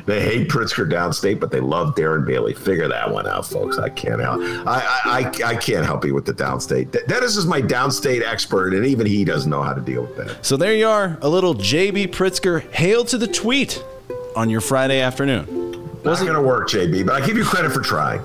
They 0.04 0.20
hate 0.20 0.48
Pritzker 0.48 0.90
downstate, 0.90 1.40
but 1.40 1.50
they 1.50 1.60
love 1.60 1.94
Darren 1.94 2.26
Bailey. 2.26 2.52
Figure 2.52 2.88
that 2.88 3.10
one 3.10 3.26
out, 3.26 3.46
folks. 3.46 3.78
I 3.78 3.88
can't 3.88 4.20
help. 4.20 4.40
I 4.66 4.82
I, 5.04 5.46
I 5.46 5.56
can't 5.56 5.86
help 5.86 6.04
you 6.04 6.14
with 6.14 6.26
the 6.26 6.34
downstate. 6.34 7.06
Dennis 7.06 7.36
is 7.36 7.46
my 7.46 7.62
downstate 7.62 8.22
expert, 8.22 8.74
and 8.74 8.84
even 8.84 9.06
he 9.06 9.24
doesn't 9.24 9.50
know 9.50 9.62
how 9.62 9.72
to 9.72 9.80
deal 9.80 10.02
with 10.02 10.16
that. 10.18 10.44
So 10.44 10.58
there 10.58 10.74
you 10.74 10.88
are, 10.88 11.16
a 11.22 11.28
little 11.28 11.54
JB 11.54 12.08
Pritzker 12.08 12.70
hail 12.70 13.04
to 13.06 13.16
the 13.16 13.26
tweet 13.26 13.82
on 14.36 14.50
your 14.50 14.60
Friday 14.60 15.00
afternoon. 15.00 15.67
Wasn't 16.04 16.28
going 16.28 16.40
to 16.40 16.46
work, 16.46 16.68
JB, 16.68 17.06
but 17.06 17.20
I 17.20 17.26
give 17.26 17.36
you 17.36 17.44
credit 17.44 17.72
for 17.72 17.80
trying. 17.80 18.22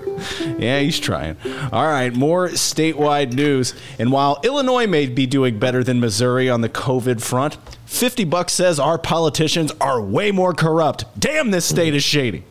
Yeah, 0.59 0.79
he's 0.79 0.99
trying. 0.99 1.37
All 1.71 1.87
right, 1.87 2.13
more 2.13 2.49
statewide 2.49 3.33
news. 3.33 3.73
And 3.99 4.11
while 4.11 4.39
Illinois 4.43 4.87
may 4.87 5.07
be 5.07 5.25
doing 5.25 5.59
better 5.59 5.83
than 5.83 5.99
Missouri 5.99 6.49
on 6.49 6.61
the 6.61 6.69
COVID 6.69 7.21
front, 7.21 7.57
50 7.85 8.23
bucks 8.25 8.53
says 8.53 8.79
our 8.79 8.97
politicians 8.97 9.71
are 9.79 10.01
way 10.01 10.31
more 10.31 10.53
corrupt. 10.53 11.05
Damn, 11.19 11.51
this 11.51 11.65
state 11.65 11.93
is 11.93 12.03
shady. 12.03 12.43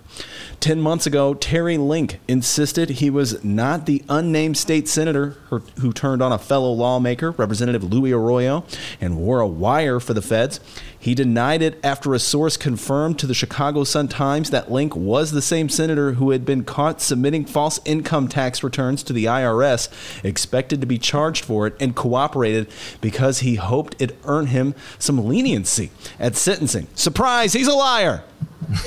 10 0.66 0.82
months 0.82 1.06
ago, 1.06 1.36
Terry 1.36 1.78
Link 1.78 2.20
insisted 2.28 2.90
he 2.90 3.12
was 3.12 3.44
not 3.44 3.86
the 3.86 4.02
unnamed 4.10 4.58
state 4.58 4.88
senator 4.88 5.38
who 5.80 5.94
turned 5.94 6.24
on 6.24 6.32
a 6.32 6.40
fellow 6.40 6.72
lawmaker, 6.72 7.30
Representative 7.30 7.84
Luis 7.84 8.14
Arroyo, 8.14 8.66
and 9.00 9.16
wore 9.16 9.42
a 9.42 9.48
wire 9.48 10.00
for 10.00 10.16
the 10.16 10.24
feds. 10.24 10.60
He 10.98 11.14
denied 11.14 11.62
it 11.62 11.80
after 11.84 12.16
a 12.16 12.20
source 12.20 12.58
confirmed 12.58 13.20
to 13.20 13.28
the 13.28 13.36
Chicago 13.36 13.84
Sun-Times 13.84 14.50
that 14.50 14.72
Link 14.72 14.96
was 14.96 15.30
the 15.30 15.42
same 15.44 15.70
senator 15.70 16.14
who 16.14 16.32
had 16.32 16.48
been 16.48 16.64
caught 16.64 17.00
submitting 17.00 17.46
false 17.46 17.80
income 17.86 18.28
tax 18.28 18.64
returns 18.64 19.04
to 19.04 19.14
the 19.14 19.26
IRS, 19.26 19.88
expected 20.24 20.82
to 20.82 20.88
be 20.88 20.98
charged 20.98 21.46
for 21.46 21.68
it, 21.68 21.76
and 21.80 21.96
cooperated 21.96 22.68
because 23.02 23.42
he 23.42 23.54
hoped 23.54 23.96
it 24.02 24.18
earned 24.24 24.50
him 24.50 24.74
some 24.98 25.28
leniency 25.28 25.92
at 26.20 26.36
sentencing. 26.36 26.88
Surprise, 26.96 27.54
he's 27.54 27.68
a 27.68 27.76
liar! 27.76 28.24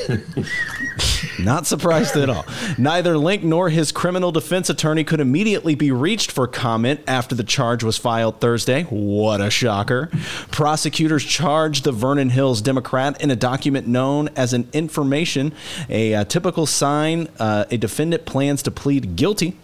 Not 1.38 1.66
surprised 1.66 2.16
at 2.16 2.28
all. 2.30 2.44
Neither 2.76 3.16
Link 3.16 3.42
nor 3.42 3.70
his 3.70 3.92
criminal 3.92 4.32
defense 4.32 4.70
attorney 4.70 5.04
could 5.04 5.20
immediately 5.20 5.74
be 5.74 5.90
reached 5.90 6.32
for 6.32 6.46
comment 6.46 7.00
after 7.06 7.34
the 7.34 7.44
charge 7.44 7.84
was 7.84 7.96
filed 7.96 8.40
Thursday. 8.40 8.84
What 8.84 9.40
a 9.40 9.50
shocker. 9.50 10.10
Prosecutors 10.50 11.24
charged 11.24 11.84
the 11.84 11.92
Vernon 11.92 12.30
Hills 12.30 12.60
Democrat 12.60 13.20
in 13.20 13.30
a 13.30 13.36
document 13.36 13.86
known 13.86 14.28
as 14.36 14.52
an 14.52 14.68
information, 14.72 15.52
a, 15.88 16.12
a 16.12 16.24
typical 16.24 16.66
sign 16.66 17.28
uh, 17.38 17.64
a 17.70 17.76
defendant 17.76 18.26
plans 18.26 18.62
to 18.62 18.70
plead 18.70 19.16
guilty. 19.16 19.56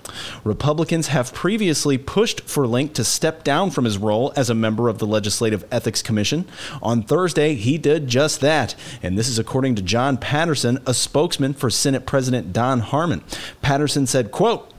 Republicans 0.44 1.09
have 1.09 1.33
previously 1.35 1.98
pushed 1.98 2.40
for 2.42 2.66
Link 2.66 2.94
to 2.94 3.05
step 3.05 3.44
down 3.44 3.70
from 3.70 3.85
his 3.85 3.98
role 3.98 4.33
as 4.37 4.50
a 4.50 4.55
member 4.55 4.88
of 4.88 4.98
the 4.98 5.07
Legislative 5.07 5.64
Ethics 5.70 6.03
Commission. 6.03 6.44
On 6.83 7.03
Thursday, 7.03 7.55
he 7.55 7.79
did 7.79 8.07
just 8.07 8.40
that, 8.40 8.74
and 9.03 9.18
this 9.18 9.29
is 9.29 9.38
according 9.38 9.74
to 9.77 9.83
John 9.83 10.04
Patterson, 10.19 10.79
a 10.87 10.95
spokesman 10.95 11.55
for 11.55 11.71
Senate 11.71 12.07
President 12.07 12.53
Don 12.53 12.81
Harmon. 12.81 13.23
Patterson 13.62 14.07
said, 14.07 14.31
quote, 14.31 14.71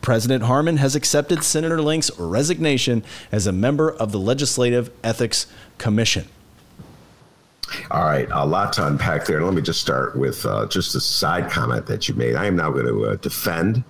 President 0.00 0.44
Harmon 0.44 0.78
has 0.78 0.96
accepted 0.96 1.44
Senator 1.44 1.80
Link's 1.80 2.10
resignation 2.18 3.04
as 3.30 3.46
a 3.46 3.52
member 3.52 3.90
of 3.90 4.10
the 4.10 4.18
Legislative 4.18 4.90
Ethics 5.04 5.46
Commission. 5.78 6.26
All 7.90 8.04
right, 8.04 8.28
a 8.32 8.44
lot 8.44 8.72
to 8.74 8.86
unpack 8.86 9.26
there. 9.26 9.42
Let 9.42 9.54
me 9.54 9.62
just 9.62 9.80
start 9.80 10.16
with 10.16 10.44
uh, 10.44 10.66
just 10.66 10.94
a 10.94 11.00
side 11.00 11.50
comment 11.50 11.86
that 11.86 12.08
you 12.08 12.14
made. 12.14 12.34
I 12.34 12.46
am 12.46 12.56
now 12.56 12.70
going 12.70 12.86
to 12.86 13.04
uh, 13.06 13.16
defend 13.16 13.84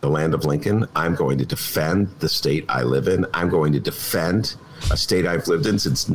the 0.00 0.10
land 0.10 0.34
of 0.34 0.44
Lincoln. 0.44 0.86
I'm 0.94 1.14
going 1.14 1.38
to 1.38 1.46
defend 1.46 2.08
the 2.20 2.28
state 2.28 2.66
I 2.68 2.82
live 2.82 3.08
in. 3.08 3.26
I'm 3.32 3.48
going 3.48 3.72
to 3.72 3.80
defend 3.80 4.54
a 4.90 4.96
state 4.96 5.26
I've 5.26 5.48
lived 5.48 5.66
in 5.66 5.78
since 5.78 6.08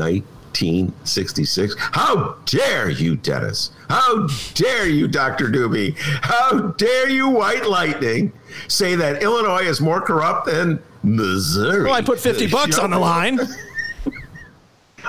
1966. 0.50 1.76
How 1.78 2.36
dare 2.46 2.90
you, 2.90 3.16
Dennis? 3.16 3.72
How 3.90 4.28
dare 4.54 4.88
you, 4.88 5.08
Dr. 5.08 5.50
Doobie? 5.50 5.96
How 5.98 6.74
dare 6.78 7.10
you, 7.10 7.30
White 7.30 7.66
Lightning, 7.66 8.34
say 8.68 8.96
that 8.96 9.22
Illinois 9.24 9.64
is 9.64 9.80
more 9.80 10.02
corrupt 10.02 10.48
than 10.48 10.82
Missouri? 11.04 11.84
Well, 11.84 11.94
I 11.94 12.02
put 12.02 12.20
50 12.20 12.48
bucks 12.52 12.78
on 12.78 12.92
the 12.92 13.00
line. 13.00 13.40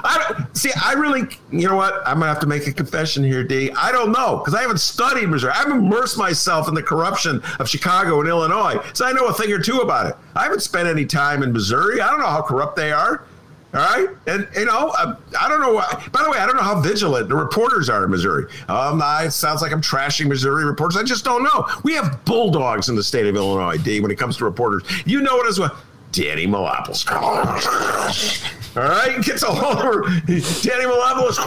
I 0.03 0.46
see. 0.55 0.70
I 0.83 0.94
really, 0.94 1.22
you 1.50 1.68
know 1.68 1.76
what? 1.76 1.94
I'm 2.07 2.20
gonna 2.20 2.29
have 2.29 2.40
to 2.40 2.46
make 2.46 2.66
a 2.66 2.72
confession 2.72 3.22
here, 3.22 3.44
D. 3.44 3.70
I 3.72 3.92
don't 3.92 4.12
know 4.12 4.38
because 4.38 4.55
I 4.55 4.62
haven't 4.62 4.81
studied 4.81 5.29
Missouri. 5.29 5.53
I've 5.55 5.70
immersed 5.70 6.16
myself 6.16 6.68
in 6.68 6.74
the 6.74 6.83
corruption 6.83 7.42
of 7.59 7.68
Chicago 7.68 8.20
and 8.20 8.29
Illinois, 8.29 8.79
so 8.94 9.05
I 9.05 9.12
know 9.12 9.26
a 9.26 9.35
thing 9.35 9.53
or 9.53 9.59
two 9.59 9.81
about 9.81 10.07
it. 10.07 10.16
I 10.35 10.44
haven't 10.44 10.62
spent 10.62 10.88
any 10.88 11.05
time 11.05 11.42
in 11.42 11.53
Missouri. 11.53 12.00
I 12.00 12.09
don't 12.09 12.20
know 12.20 12.29
how 12.29 12.40
corrupt 12.40 12.76
they 12.76 12.92
are. 12.92 13.24
All 13.72 13.80
right, 13.80 14.09
and 14.26 14.48
you 14.56 14.64
know, 14.64 14.88
uh, 14.98 15.14
I 15.40 15.48
don't 15.48 15.61
know. 15.61 15.74
Why, 15.74 16.09
by 16.11 16.24
the 16.24 16.30
way, 16.30 16.38
I 16.38 16.46
don't 16.46 16.56
know 16.56 16.62
how 16.62 16.80
vigilant 16.80 17.28
the 17.28 17.37
reporters 17.37 17.88
are 17.88 18.02
in 18.04 18.11
Missouri. 18.11 18.46
Um, 18.68 19.00
I, 19.00 19.26
it 19.26 19.30
sounds 19.30 19.62
like 19.62 19.70
I'm 19.70 19.80
trashing 19.80 20.26
Missouri 20.26 20.64
reporters. 20.64 20.96
I 20.96 21.04
just 21.04 21.24
don't 21.24 21.44
know. 21.44 21.68
We 21.85 21.92
have 21.94 22.24
bulldogs 22.24 22.88
in 22.88 22.96
the 22.96 23.04
state 23.04 23.26
of 23.26 23.37
Illinois, 23.37 23.76
D. 23.76 24.00
When 24.00 24.11
it 24.11 24.18
comes 24.18 24.37
to 24.38 24.44
reporters, 24.44 24.83
you 25.06 25.20
know 25.20 25.40
it 25.40 25.46
as 25.46 25.61
well. 25.61 25.76
Danny 26.11 26.48
Mihalopoulos. 26.48 27.06
All 28.76 28.83
right, 28.83 29.22
gets 29.22 29.44
all 29.44 29.56
over 29.64 30.02
Danny 30.26 30.85
Mihalopoulos. 30.87 31.38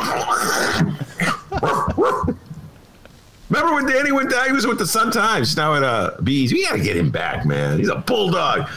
Remember 3.49 3.75
when 3.75 3.85
Danny 3.85 4.13
went 4.13 4.31
down? 4.31 4.45
He 4.47 4.53
was 4.53 4.65
with 4.65 4.79
the 4.79 4.87
Sun 4.87 5.11
Times. 5.11 5.57
Now 5.57 5.75
at 5.75 5.83
uh, 5.83 6.11
Bees. 6.23 6.53
We 6.53 6.63
got 6.63 6.77
to 6.77 6.81
get 6.81 6.95
him 6.95 7.11
back, 7.11 7.45
man. 7.45 7.77
He's 7.79 7.89
a 7.89 7.97
bulldog. 7.97 8.69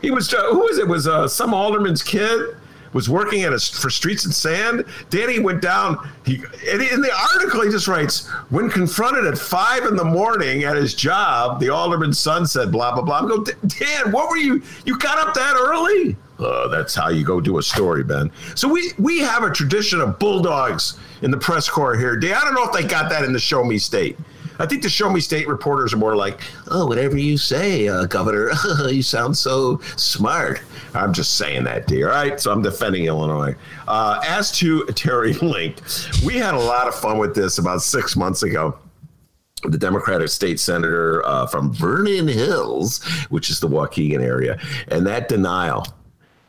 He 0.00 0.12
was 0.12 0.32
uh, 0.32 0.52
who 0.52 0.60
was 0.60 0.78
it? 0.78 0.86
Was 0.86 1.08
uh, 1.08 1.26
some 1.26 1.52
alderman's 1.52 2.02
kid? 2.02 2.56
Was 2.92 3.08
working 3.08 3.42
at 3.42 3.52
a, 3.52 3.58
for 3.58 3.90
Streets 3.90 4.24
and 4.24 4.34
Sand. 4.34 4.84
Danny 5.10 5.38
went 5.38 5.60
down. 5.62 6.10
He 6.24 6.34
in 6.34 7.00
the 7.00 7.12
article 7.34 7.62
he 7.62 7.70
just 7.70 7.88
writes 7.88 8.28
when 8.50 8.70
confronted 8.70 9.26
at 9.26 9.38
five 9.38 9.84
in 9.84 9.96
the 9.96 10.04
morning 10.04 10.64
at 10.64 10.76
his 10.76 10.94
job, 10.94 11.60
the 11.60 11.68
alderman's 11.68 12.18
son 12.18 12.46
said 12.46 12.70
blah 12.70 12.94
blah 12.94 13.02
blah. 13.02 13.20
I 13.24 13.28
go, 13.28 13.44
Dan, 13.44 14.12
what 14.12 14.30
were 14.30 14.36
you? 14.36 14.62
You 14.84 14.98
got 14.98 15.18
up 15.18 15.34
that 15.34 15.54
early? 15.56 16.16
Uh, 16.38 16.66
that's 16.68 16.94
how 16.94 17.08
you 17.08 17.24
go 17.24 17.40
do 17.40 17.58
a 17.58 17.62
story, 17.62 18.02
Ben. 18.02 18.30
So 18.54 18.68
we 18.68 18.92
we 18.98 19.20
have 19.20 19.44
a 19.44 19.50
tradition 19.50 20.00
of 20.00 20.18
bulldogs 20.18 20.98
in 21.22 21.30
the 21.30 21.38
press 21.38 21.68
corps 21.68 21.96
here. 21.96 22.16
Dan, 22.16 22.34
I 22.34 22.40
don't 22.40 22.54
know 22.54 22.64
if 22.64 22.72
they 22.72 22.84
got 22.84 23.08
that 23.10 23.24
in 23.24 23.32
the 23.32 23.38
Show 23.38 23.64
Me 23.64 23.78
State. 23.78 24.18
I 24.58 24.66
think 24.66 24.82
the 24.82 24.88
Show 24.88 25.10
Me 25.10 25.20
State 25.20 25.48
reporters 25.48 25.92
are 25.92 25.98
more 25.98 26.16
like, 26.16 26.40
oh, 26.68 26.86
whatever 26.86 27.16
you 27.16 27.38
say, 27.38 27.88
uh, 27.88 28.06
Governor. 28.06 28.50
you 28.88 29.02
sound 29.02 29.36
so 29.36 29.78
smart. 29.96 30.60
I'm 30.94 31.12
just 31.12 31.36
saying 31.36 31.64
that, 31.64 31.86
dear. 31.86 32.10
All 32.10 32.14
right, 32.14 32.40
so 32.40 32.52
I'm 32.52 32.62
defending 32.62 33.04
Illinois. 33.04 33.54
Uh, 33.88 34.20
as 34.26 34.52
to 34.58 34.84
Terry 34.94 35.32
Link, 35.34 35.80
we 36.24 36.34
had 36.36 36.54
a 36.54 36.60
lot 36.60 36.88
of 36.88 36.94
fun 36.94 37.18
with 37.18 37.34
this 37.34 37.58
about 37.58 37.82
six 37.82 38.16
months 38.16 38.42
ago 38.42 38.78
the 39.64 39.78
Democratic 39.78 40.28
state 40.28 40.58
senator 40.58 41.24
uh, 41.24 41.46
from 41.46 41.72
Vernon 41.72 42.26
Hills, 42.26 43.00
which 43.30 43.48
is 43.48 43.60
the 43.60 43.68
Waukegan 43.68 44.20
area, 44.20 44.58
and 44.88 45.06
that 45.06 45.28
denial 45.28 45.86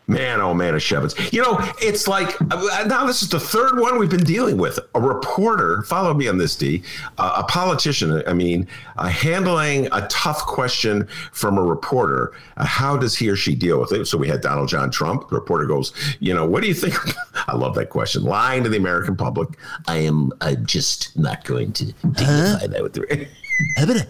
Man, 0.08 0.42
oh 0.42 0.54
man, 0.54 0.76
of 0.76 0.82
Shevitz. 0.82 1.32
You 1.32 1.42
know, 1.42 1.58
it's 1.82 2.10
like 2.10 2.36
uh, 2.52 2.84
now 2.88 3.06
this 3.06 3.22
is 3.22 3.30
the 3.30 3.40
third 3.40 3.80
one 3.80 3.98
we've 3.98 4.10
been 4.10 4.24
dealing 4.24 4.58
with. 4.58 4.78
A 4.96 5.00
reporter, 5.00 5.84
follow 5.84 6.14
me 6.14 6.28
on 6.28 6.38
this, 6.38 6.58
D, 6.58 6.84
uh, 7.18 7.36
a 7.38 7.44
politician, 7.44 8.22
I 8.28 8.34
mean, 8.34 8.68
uh, 8.98 9.08
handling 9.08 9.88
a 9.94 10.06
tough 10.10 10.46
question 10.46 11.08
from 11.32 11.58
a 11.58 11.64
reporter. 11.64 12.34
Uh, 12.58 12.66
how 12.66 12.98
does 12.98 13.16
he 13.16 13.30
or 13.30 13.38
she 13.38 13.56
deal 13.56 13.80
with 13.80 13.94
it? 13.94 14.06
So 14.06 14.18
we 14.18 14.28
had 14.28 14.42
Donald 14.42 14.68
John 14.68 14.92
Trump. 14.92 15.30
The 15.30 15.36
reporter 15.36 15.66
goes, 15.66 15.94
you 16.20 16.34
know, 16.34 16.46
what 16.46 16.62
do 16.62 16.68
you 16.68 16.74
think? 16.74 16.96
I 17.48 17.56
love 17.56 17.76
that 17.76 17.90
question. 17.90 18.24
Lying 18.24 18.64
to 18.64 18.70
the 18.70 18.78
American 18.78 19.16
public. 19.16 19.58
I 19.88 19.98
am 19.98 20.34
I'm 20.42 20.66
just 20.66 21.18
not 21.18 21.46
going 21.46 21.72
to 21.74 21.86
dignify 21.86 22.60
huh? 22.60 22.68
that 22.68 22.84
with 22.84 22.94
the. 22.94 23.28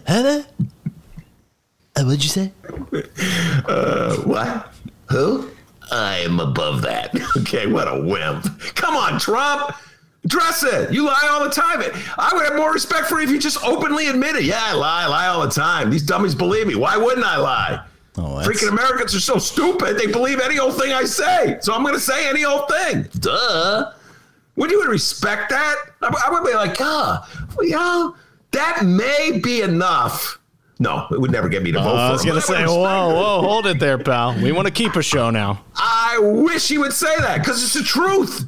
Huh? 0.08 0.44
Uh, 1.96 2.04
what'd 2.04 2.24
you 2.24 2.30
say? 2.30 2.52
Uh, 3.68 4.16
what? 4.24 4.74
Who? 5.10 5.52
I'm 5.92 6.40
above 6.40 6.82
that. 6.84 7.14
Okay, 7.38 7.68
what 7.68 7.88
a 7.88 8.00
wimp. 8.02 8.46
Come 8.76 8.96
on, 8.96 9.20
Trump. 9.20 9.76
Dress 10.28 10.64
it. 10.64 10.94
You 10.94 11.06
lie 11.06 11.28
all 11.30 11.44
the 11.44 11.50
time. 11.50 11.82
I 12.18 12.32
would 12.34 12.46
have 12.46 12.56
more 12.56 12.72
respect 12.72 13.08
for 13.08 13.18
you 13.20 13.26
if 13.26 13.30
you 13.30 13.40
just 13.40 13.62
openly 13.64 14.08
admitted, 14.08 14.44
yeah, 14.46 14.60
I 14.62 14.74
lie, 14.74 15.04
I 15.04 15.08
lie 15.08 15.28
all 15.28 15.42
the 15.42 15.50
time. 15.50 15.90
These 15.90 16.04
dummies 16.04 16.34
believe 16.36 16.68
me. 16.68 16.76
Why 16.76 16.96
wouldn't 16.96 17.26
I 17.26 17.38
lie? 17.38 17.86
Oh, 18.18 18.38
that's- 18.40 18.48
Freaking 18.48 18.70
Americans 18.70 19.14
are 19.16 19.20
so 19.20 19.38
stupid. 19.38 19.98
They 19.98 20.08
believe 20.08 20.40
any 20.40 20.60
old 20.60 20.78
thing 20.80 20.94
I 20.94 21.04
say. 21.04 21.58
So 21.62 21.74
I'm 21.74 21.82
going 21.84 21.96
to 21.96 22.00
say 22.00 22.30
any 22.30 22.46
old 22.46 22.70
thing. 22.70 23.08
Duh. 23.20 23.92
Would 24.56 24.72
you 24.72 24.88
respect 24.88 25.50
that? 25.50 25.76
I, 26.02 26.30
would 26.32 26.46
be 26.46 26.54
like, 26.54 26.78
ah, 26.80 27.28
well, 27.58 27.68
yeah, 27.68 28.12
that 28.52 28.86
may 28.86 29.40
be 29.44 29.62
enough. 29.62 30.40
No, 30.84 31.08
it 31.12 31.20
would 31.20 31.32
never 31.32 31.48
get 31.48 31.64
me 31.64 31.72
to 31.72 31.80
vote 31.80 31.96
Uh, 31.96 32.10
I 32.10 32.12
was 32.12 32.26
I 32.28 32.32
would 32.34 32.44
say, 32.44 32.66
whoa, 32.66 33.10
whoa, 33.14 33.42
hold 33.42 33.66
it 33.68 33.80
there, 33.80 33.98
pal. 33.98 34.36
We 34.36 34.52
want 34.52 34.68
to 34.68 34.74
keep 34.74 34.98
a 34.98 35.02
show 35.02 35.30
now. 35.30 35.64
I 35.78 36.20
wish 36.22 36.68
he 36.68 36.78
would 36.78 36.92
say 36.92 37.16
that 37.20 37.40
because 37.40 37.64
it's 37.64 37.74
the 37.74 37.84
truth. 37.84 38.46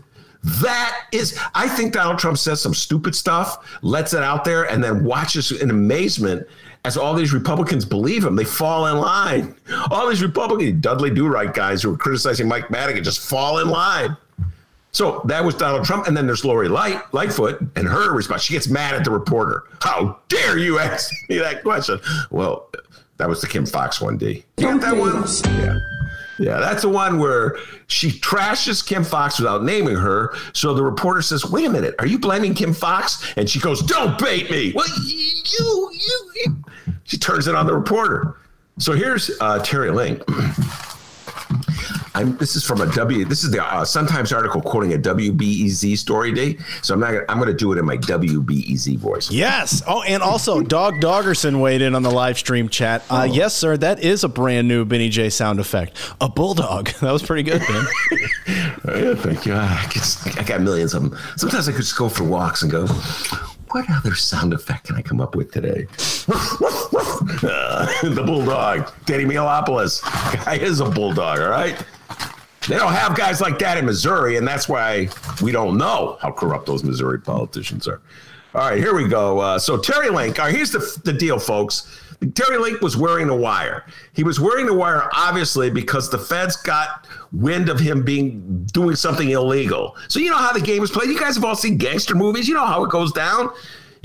That 0.62 1.06
is, 1.14 1.40
I 1.56 1.70
think 1.70 1.94
Donald 1.94 2.20
Trump 2.20 2.38
says 2.38 2.62
some 2.62 2.74
stupid 2.74 3.16
stuff, 3.16 3.80
lets 3.82 4.14
it 4.14 4.22
out 4.22 4.44
there, 4.44 4.70
and 4.70 4.84
then 4.84 5.04
watches 5.06 5.52
in 5.52 5.70
amazement 5.70 6.46
as 6.84 6.98
all 6.98 7.16
these 7.16 7.34
Republicans 7.34 7.86
believe 7.86 8.24
him. 8.26 8.36
They 8.36 8.44
fall 8.44 8.86
in 8.88 8.98
line. 8.98 9.56
All 9.90 10.08
these 10.10 10.22
Republican 10.22 10.82
Dudley 10.82 11.10
Do 11.10 11.28
Right 11.28 11.52
guys 11.52 11.82
who 11.82 11.94
are 11.94 11.98
criticizing 11.98 12.48
Mike 12.48 12.70
Madigan 12.70 13.04
just 13.04 13.28
fall 13.28 13.60
in 13.60 13.70
line. 13.70 14.16
So 14.96 15.22
that 15.26 15.44
was 15.44 15.56
Donald 15.56 15.84
Trump, 15.84 16.08
and 16.08 16.16
then 16.16 16.26
there's 16.26 16.46
Lori 16.46 16.70
Light, 16.70 17.02
Lightfoot, 17.14 17.60
and 17.76 17.86
her 17.86 18.14
response. 18.14 18.44
She 18.44 18.54
gets 18.54 18.70
mad 18.70 18.96
at 18.96 19.04
the 19.04 19.12
reporter. 19.12 19.64
How 19.82 20.20
dare 20.30 20.58
you 20.58 20.80
ask 20.80 21.12
me 21.30 21.38
that 21.38 21.64
question? 21.64 22.00
Well, 22.32 22.72
that 23.18 23.28
was 23.28 23.42
the 23.42 23.48
Kim 23.48 23.66
Foxx 23.66 24.00
one, 24.00 24.18
D. 24.18 24.46
You 24.56 24.68
got 24.68 24.80
that 24.80 24.96
one? 24.96 25.26
Yeah. 25.60 25.78
Yeah, 26.40 26.60
that's 26.62 26.84
the 26.84 26.90
one 26.90 27.20
where 27.20 27.58
she 27.88 28.10
trashes 28.10 28.86
Kim 28.86 29.04
Foxx 29.04 29.38
without 29.38 29.64
naming 29.64 29.98
her. 29.98 30.34
So 30.54 30.74
the 30.74 30.84
reporter 30.84 31.22
says, 31.22 31.46
"Wait 31.46 31.66
a 31.66 31.70
minute, 31.70 31.96
are 32.00 32.08
you 32.08 32.18
blaming 32.18 32.54
Kim 32.54 32.74
Foxx?" 32.74 33.34
And 33.36 33.50
she 33.50 33.60
goes, 33.60 33.82
"Don't 33.82 34.18
bait 34.18 34.50
me." 34.50 34.72
Well, 34.74 34.88
you, 35.06 35.32
you, 35.60 35.92
you. 36.46 36.64
She 37.04 37.18
turns 37.18 37.48
it 37.48 37.56
on 37.56 37.68
the 37.68 37.74
reporter. 37.74 38.38
So 38.80 38.94
here's 38.94 39.30
uh, 39.42 39.60
Terry 39.60 39.92
Link. 39.92 40.24
I'm, 42.16 42.38
this 42.38 42.56
is 42.56 42.64
from 42.64 42.80
a 42.82 42.90
W. 42.94 43.26
This 43.26 43.44
is 43.44 43.52
the 43.52 43.62
uh, 43.64 43.84
Sun 43.84 44.08
Times 44.08 44.32
article 44.32 44.62
quoting 44.62 44.94
a 44.94 44.98
WBEZ 44.98 45.98
story 45.98 46.32
day. 46.34 46.58
So 46.82 46.94
I'm 46.94 47.02
not. 47.02 47.12
Gonna, 47.12 47.26
I'm 47.28 47.38
going 47.38 47.50
to 47.50 47.54
do 47.54 47.74
it 47.74 47.78
in 47.78 47.86
my 47.86 47.98
WBEZ 47.98 48.98
voice. 48.98 49.30
Yes. 49.30 49.84
Oh, 49.86 50.02
and 50.04 50.24
also, 50.24 50.62
Dog 50.62 50.96
Doggerson 50.96 51.60
weighed 51.62 51.82
in 51.82 51.94
on 51.94 52.04
the 52.04 52.12
live 52.12 52.38
stream 52.38 52.70
chat. 52.70 53.04
Uh, 53.10 53.28
Yes, 53.30 53.54
sir. 53.54 53.76
That 53.76 54.00
is 54.00 54.24
a 54.24 54.30
brand 54.30 54.68
new 54.70 54.86
Benny 54.86 55.10
J 55.10 55.30
sound 55.30 55.60
effect. 55.60 55.98
A 56.22 56.30
bulldog. 56.30 56.90
That 57.06 57.12
was 57.12 57.22
pretty 57.22 57.44
good, 57.44 57.62
Ben. 57.68 57.86
Yeah, 58.88 59.14
thank 59.16 59.46
you. 59.46 59.54
I, 59.54 59.86
I 60.40 60.44
got 60.44 60.62
millions 60.62 60.94
of 60.96 61.04
them. 61.04 61.20
Sometimes 61.36 61.68
I 61.68 61.72
could 61.74 61.82
just 61.82 61.98
go 61.98 62.10
for 62.10 62.24
walks 62.24 62.64
and 62.64 62.72
go, 62.72 62.88
what 63.72 63.86
other 63.92 64.16
sound 64.16 64.54
effect 64.54 64.88
can 64.88 64.96
I 64.96 65.02
come 65.04 65.20
up 65.22 65.36
with 65.36 65.52
today? 65.52 65.86
Uh, 66.28 67.86
the 68.04 68.24
bulldog, 68.26 68.90
Danny 69.06 69.26
Mihalopoulos. 69.26 70.02
Guy 70.46 70.56
is 70.56 70.80
a 70.80 70.86
bulldog, 70.90 71.40
all 71.40 71.50
right? 71.50 71.76
They 72.68 72.78
don't 72.78 72.94
have 72.94 73.16
guys 73.16 73.42
like 73.42 73.60
that 73.60 73.78
in 73.78 73.86
Missouri, 73.86 74.38
and 74.38 74.48
that's 74.48 74.68
why 74.68 75.10
we 75.42 75.52
don't 75.52 75.78
know 75.78 76.18
how 76.22 76.32
corrupt 76.32 76.66
those 76.66 76.84
Missouri 76.84 77.20
politicians 77.20 77.88
are. 77.88 78.02
All 78.54 78.70
right, 78.70 78.78
here 78.78 78.96
we 78.96 79.08
go. 79.08 79.40
Uh, 79.40 79.60
so 79.60 79.78
Terry 79.78 80.10
Link, 80.10 80.40
all 80.40 80.46
right, 80.46 80.56
here's 80.56 80.72
the, 80.72 81.02
the 81.04 81.14
deal, 81.14 81.38
folks. 81.38 82.02
Terry 82.34 82.58
Link 82.58 82.82
was 82.82 82.96
wearing 82.96 83.28
the 83.28 83.36
wire. 83.36 83.86
He 84.14 84.24
was 84.24 84.40
wearing 84.40 84.66
the 84.66 84.74
wire, 84.74 85.10
obviously, 85.14 85.70
because 85.70 86.10
the 86.10 86.18
feds 86.18 86.56
got 86.56 87.06
wind 87.34 87.70
of 87.70 87.80
him 87.80 88.04
being 88.04 88.66
doing 88.72 88.96
something 88.96 89.30
illegal. 89.30 89.98
So 90.08 90.20
you 90.20 90.30
know 90.30 90.38
how 90.38 90.54
the 90.54 90.62
game 90.62 90.84
is 90.84 90.90
played. 90.90 91.10
You 91.10 91.20
guys 91.20 91.36
have 91.36 91.44
all 91.44 91.56
seen 91.56 91.78
gangster 91.78 92.16
movies. 92.16 92.48
You 92.48 92.54
know 92.54 92.66
how 92.66 92.84
it 92.86 92.90
goes 92.90 93.12
down. 93.12 93.50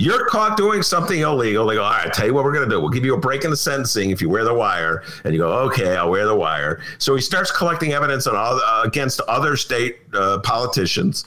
You're 0.01 0.25
caught 0.29 0.57
doing 0.57 0.83
something 0.83 1.21
illegal. 1.21 1.67
They 1.67 1.75
go, 1.75 1.85
all 1.85 1.91
right, 1.91 2.11
tell 2.11 2.25
you 2.25 2.33
what 2.33 2.43
we're 2.43 2.55
going 2.55 2.67
to 2.67 2.75
do. 2.75 2.81
We'll 2.81 2.89
give 2.89 3.05
you 3.05 3.13
a 3.13 3.21
break 3.21 3.45
in 3.45 3.51
the 3.51 3.57
sentencing 3.57 4.09
if 4.09 4.23
you 4.23 4.31
wear 4.31 4.45
the 4.45 4.55
wire. 4.55 5.03
And 5.25 5.35
you 5.35 5.41
go, 5.41 5.53
okay, 5.67 5.95
I'll 5.95 6.09
wear 6.09 6.25
the 6.25 6.35
wire. 6.35 6.81
So 6.97 7.15
he 7.15 7.21
starts 7.21 7.51
collecting 7.51 7.93
evidence 7.93 8.27
on 8.27 8.35
all, 8.35 8.59
uh, 8.65 8.83
against 8.83 9.21
other 9.29 9.59
state 9.59 9.99
uh, 10.15 10.39
politicians. 10.39 11.27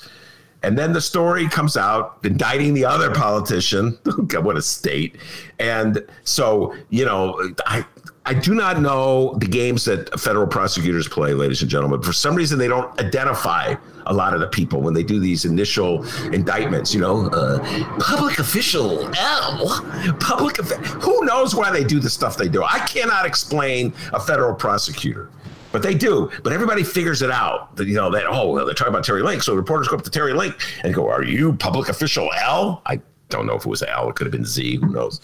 And 0.64 0.76
then 0.76 0.92
the 0.92 1.02
story 1.02 1.48
comes 1.48 1.78
out 1.78 2.18
indicting 2.24 2.74
the 2.74 2.86
other 2.86 3.14
politician. 3.14 4.00
God, 4.26 4.44
what 4.44 4.58
a 4.58 4.62
state. 4.64 5.18
And 5.60 6.04
so, 6.24 6.76
you 6.90 7.06
know, 7.06 7.54
I 7.68 7.86
I 8.26 8.34
do 8.34 8.56
not 8.56 8.80
know 8.80 9.36
the 9.40 9.48
games 9.48 9.84
that 9.86 10.18
federal 10.18 10.48
prosecutors 10.48 11.10
play, 11.10 11.34
ladies 11.34 11.62
and 11.62 11.70
gentlemen. 11.70 12.02
For 12.02 12.14
some 12.14 12.36
reason, 12.36 12.58
they 12.58 12.70
don't 12.70 12.98
identify 13.00 13.76
a 14.06 14.14
lot 14.14 14.34
of 14.34 14.40
the 14.40 14.48
people 14.48 14.82
when 14.82 14.94
they 14.94 15.04
do 15.04 15.20
these 15.20 15.44
initial 15.44 16.06
indictments. 16.32 16.94
You 16.94 17.02
know, 17.02 17.28
uh, 17.28 17.60
public 18.00 18.40
official 18.40 19.14
L, 19.18 19.82
public. 20.22 20.56
Who 20.58 21.26
knows 21.26 21.54
why 21.54 21.70
they 21.70 21.84
do 21.84 22.00
the 22.00 22.10
stuff 22.10 22.38
they 22.38 22.48
do? 22.48 22.64
I 22.64 22.80
cannot 22.80 23.26
explain 23.26 23.94
a 24.14 24.20
federal 24.22 24.56
prosecutor. 24.56 25.30
But 25.74 25.82
they 25.82 25.96
do. 25.96 26.32
But 26.44 26.54
everybody 26.54 26.84
figures 26.84 27.24
it 27.24 27.32
out. 27.32 27.76
That 27.76 27.88
you 27.88 27.96
know 27.96 28.10
that 28.12 28.26
oh 28.28 28.52
well, 28.52 28.66
they're 28.66 28.76
talking 28.76 28.94
about 28.94 29.04
Terry 29.04 29.24
Link. 29.24 29.44
So 29.44 29.54
reporters 29.54 29.90
go 29.90 29.98
up 29.98 30.04
to 30.04 30.10
Terry 30.10 30.34
Link 30.34 30.56
and 30.84 30.94
go, 30.94 31.10
"Are 31.10 31.24
you 31.24 31.54
public 31.54 31.90
official 31.90 32.30
L?" 32.40 32.84
I 32.86 33.02
don't 33.34 33.48
know 33.48 33.56
if 33.56 33.66
it 33.66 33.70
was 33.70 33.84
Al. 33.84 34.10
It 34.10 34.16
could 34.16 34.26
have 34.26 34.32
been 34.32 34.46
Z. 34.46 34.78
Who 34.78 34.90
knows? 34.90 35.20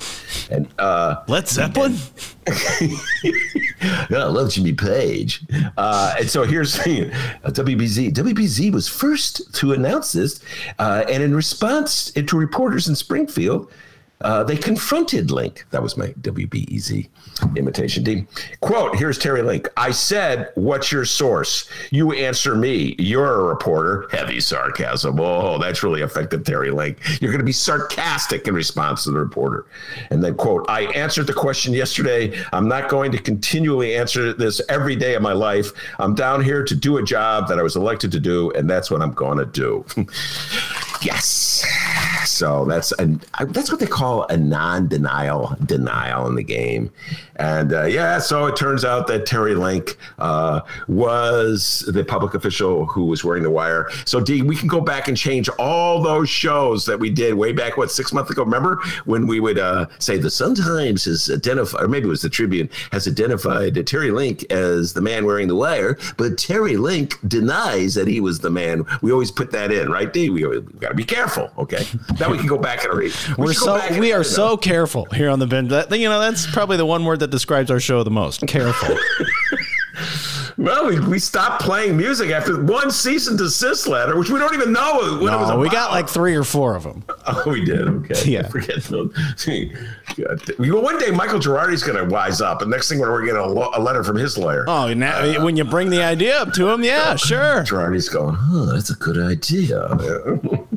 And 0.51 0.67
uh, 0.79 1.23
Led 1.27 1.47
Zeppelin? 1.47 1.95
yeah, 2.81 4.23
I 4.23 4.23
love 4.25 4.51
Jimmy 4.51 4.73
Page. 4.73 5.43
Uh, 5.77 6.15
and 6.19 6.29
so 6.29 6.43
here's 6.43 6.73
the 6.73 7.11
uh, 7.43 7.51
WBZ. 7.51 8.13
WBZ 8.13 8.71
was 8.71 8.87
first 8.87 9.53
to 9.55 9.73
announce 9.73 10.11
this, 10.11 10.41
uh, 10.79 11.05
and 11.07 11.21
in 11.21 11.35
response 11.35 12.11
to 12.11 12.37
reporters 12.37 12.87
in 12.87 12.95
Springfield, 12.95 13.71
uh, 14.21 14.43
they 14.43 14.57
confronted 14.57 15.31
Link. 15.31 15.65
That 15.71 15.81
was 15.81 15.95
my 15.95 16.07
WBEZ 16.07 17.07
imitation 17.55 18.03
team. 18.03 18.27
Quote, 18.59 18.97
here's 18.97 19.17
Terry 19.17 19.41
Link. 19.41 19.67
I 19.77 19.91
said, 19.91 20.51
what's 20.55 20.91
your 20.91 21.05
source? 21.05 21.69
You 21.89 22.11
answer 22.11 22.55
me. 22.55 22.95
You're 22.99 23.41
a 23.41 23.43
reporter. 23.43 24.07
Heavy 24.11 24.41
sarcasm. 24.41 25.19
Oh, 25.19 25.57
that's 25.57 25.83
really 25.83 26.01
effective, 26.01 26.43
Terry 26.43 26.71
Link. 26.71 26.99
You're 27.21 27.31
going 27.31 27.39
to 27.39 27.45
be 27.45 27.53
sarcastic 27.53 28.47
in 28.47 28.53
response 28.53 29.05
to 29.05 29.11
the 29.11 29.19
reporter. 29.19 29.65
And 30.09 30.23
then, 30.23 30.35
quote, 30.35 30.65
I 30.69 30.81
answered 30.87 31.27
the 31.27 31.33
question 31.33 31.73
yesterday. 31.73 32.37
I'm 32.51 32.67
not 32.67 32.89
going 32.89 33.11
to 33.13 33.17
continually 33.17 33.95
answer 33.95 34.33
this 34.33 34.61
every 34.67 34.95
day 34.95 35.15
of 35.15 35.21
my 35.21 35.33
life. 35.33 35.71
I'm 35.97 36.13
down 36.13 36.43
here 36.43 36.63
to 36.63 36.75
do 36.75 36.97
a 36.97 37.03
job 37.03 37.47
that 37.47 37.57
I 37.57 37.61
was 37.61 37.75
elected 37.75 38.11
to 38.11 38.19
do, 38.19 38.51
and 38.51 38.69
that's 38.69 38.91
what 38.91 39.01
I'm 39.01 39.13
going 39.13 39.37
to 39.37 39.45
do. 39.45 39.85
yes. 41.01 41.65
So 42.25 42.65
that's 42.65 42.91
and 42.93 43.25
that's 43.47 43.71
what 43.71 43.79
they 43.79 43.87
call 43.87 44.25
a 44.27 44.37
non-denial 44.37 45.55
denial 45.65 46.27
in 46.27 46.35
the 46.35 46.43
game, 46.43 46.91
and 47.37 47.73
uh, 47.73 47.85
yeah. 47.85 48.19
So 48.19 48.45
it 48.45 48.55
turns 48.55 48.85
out 48.85 49.07
that 49.07 49.25
Terry 49.25 49.55
Link 49.55 49.97
uh, 50.19 50.61
was 50.87 51.83
the 51.87 52.03
public 52.03 52.33
official 52.33 52.85
who 52.85 53.05
was 53.05 53.23
wearing 53.23 53.43
the 53.43 53.51
wire. 53.51 53.89
So 54.05 54.19
D, 54.19 54.41
we 54.41 54.55
can 54.55 54.67
go 54.67 54.81
back 54.81 55.07
and 55.07 55.17
change 55.17 55.49
all 55.57 56.01
those 56.01 56.29
shows 56.29 56.85
that 56.85 56.99
we 56.99 57.09
did 57.09 57.33
way 57.33 57.51
back 57.51 57.77
what 57.77 57.91
six 57.91 58.13
months 58.13 58.31
ago. 58.31 58.43
Remember 58.43 58.81
when 59.05 59.27
we 59.27 59.39
would 59.39 59.57
uh, 59.59 59.87
say 59.99 60.17
the 60.17 60.29
Sun 60.29 60.55
Times 60.55 61.05
has 61.05 61.29
identified, 61.29 61.83
or 61.83 61.87
maybe 61.87 62.05
it 62.05 62.09
was 62.09 62.21
the 62.21 62.29
Tribune 62.29 62.69
has 62.91 63.07
identified 63.07 63.85
Terry 63.87 64.11
Link 64.11 64.49
as 64.51 64.93
the 64.93 65.01
man 65.01 65.25
wearing 65.25 65.47
the 65.47 65.55
wire, 65.55 65.97
but 66.17 66.37
Terry 66.37 66.77
Link 66.77 67.17
denies 67.27 67.95
that 67.95 68.07
he 68.07 68.21
was 68.21 68.39
the 68.39 68.49
man. 68.49 68.85
We 69.01 69.11
always 69.11 69.31
put 69.31 69.51
that 69.51 69.71
in, 69.71 69.91
right, 69.91 70.11
D? 70.11 70.29
We, 70.29 70.45
we 70.45 70.88
got 70.89 70.93
to 70.93 70.95
be 70.97 71.03
careful. 71.05 71.51
Okay, 71.57 71.85
now 72.19 72.31
we 72.31 72.37
can 72.37 72.47
go 72.47 72.57
back 72.57 72.83
and 72.83 72.93
read. 72.93 73.13
We 73.37 73.45
We're 73.45 73.53
so 73.53 73.73
we 73.99 74.11
are 74.11 74.21
edit 74.21 74.27
them. 74.27 74.35
so 74.35 74.57
careful 74.57 75.05
here 75.05 75.29
on 75.29 75.39
the 75.39 75.47
bench. 75.47 75.69
That 75.69 75.97
you 75.97 76.09
know, 76.09 76.19
that's 76.19 76.49
probably 76.51 76.77
the 76.77 76.85
one 76.85 77.05
word 77.05 77.19
that 77.19 77.29
describes 77.29 77.69
our 77.69 77.79
show 77.79 78.03
the 78.03 78.11
most. 78.11 78.45
Careful. 78.47 78.97
Well, 80.59 80.87
we, 80.87 80.99
we 80.99 81.19
stopped 81.19 81.61
playing 81.61 81.95
music 81.95 82.31
after 82.31 82.61
one 82.61 82.91
cease 82.91 83.27
and 83.27 83.37
desist 83.37 83.87
letter, 83.87 84.17
which 84.19 84.29
we 84.29 84.39
don't 84.39 84.53
even 84.53 84.73
know 84.73 84.95
what 84.95 85.05
it 85.07 85.11
was. 85.21 85.31
no, 85.31 85.43
About. 85.45 85.59
we 85.59 85.69
got 85.69 85.91
like 85.91 86.09
three 86.09 86.35
or 86.35 86.43
four 86.43 86.75
of 86.75 86.83
them. 86.83 87.01
Oh, 87.27 87.43
we 87.47 87.63
did. 87.63 87.87
Okay. 87.87 88.29
Yeah. 88.29 88.41
I 88.41 88.49
forget 88.49 88.83
those. 88.83 89.13
Well, 90.59 90.81
one 90.81 90.99
day 90.99 91.11
Michael 91.11 91.39
Girardi's 91.39 91.81
going 91.81 91.97
to 91.97 92.03
wise 92.13 92.41
up, 92.41 92.61
and 92.61 92.69
next 92.69 92.89
thing 92.89 92.99
we're 92.99 93.07
going 93.07 93.27
to 93.27 93.31
get 93.33 93.39
a, 93.41 93.45
lo- 93.47 93.71
a 93.73 93.79
letter 93.81 94.03
from 94.03 94.17
his 94.17 94.37
lawyer. 94.37 94.65
Oh, 94.67 94.93
now, 94.93 95.19
uh, 95.19 95.41
when 95.45 95.55
you 95.55 95.63
bring 95.63 95.89
the 95.89 96.03
idea 96.03 96.37
up 96.41 96.51
to 96.55 96.67
him, 96.67 96.83
yeah, 96.83 97.15
sure. 97.15 97.63
Girardi's 97.63 98.09
going, 98.09 98.35
huh, 98.35 98.65
that's 98.65 98.89
a 98.89 98.95
good 98.95 99.17
idea. 99.17 99.87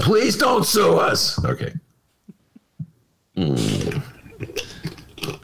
Please 0.00 0.36
don't 0.36 0.66
sue 0.66 0.96
us. 0.98 1.42
Okay. 1.44 1.72
Hmm. 3.36 3.98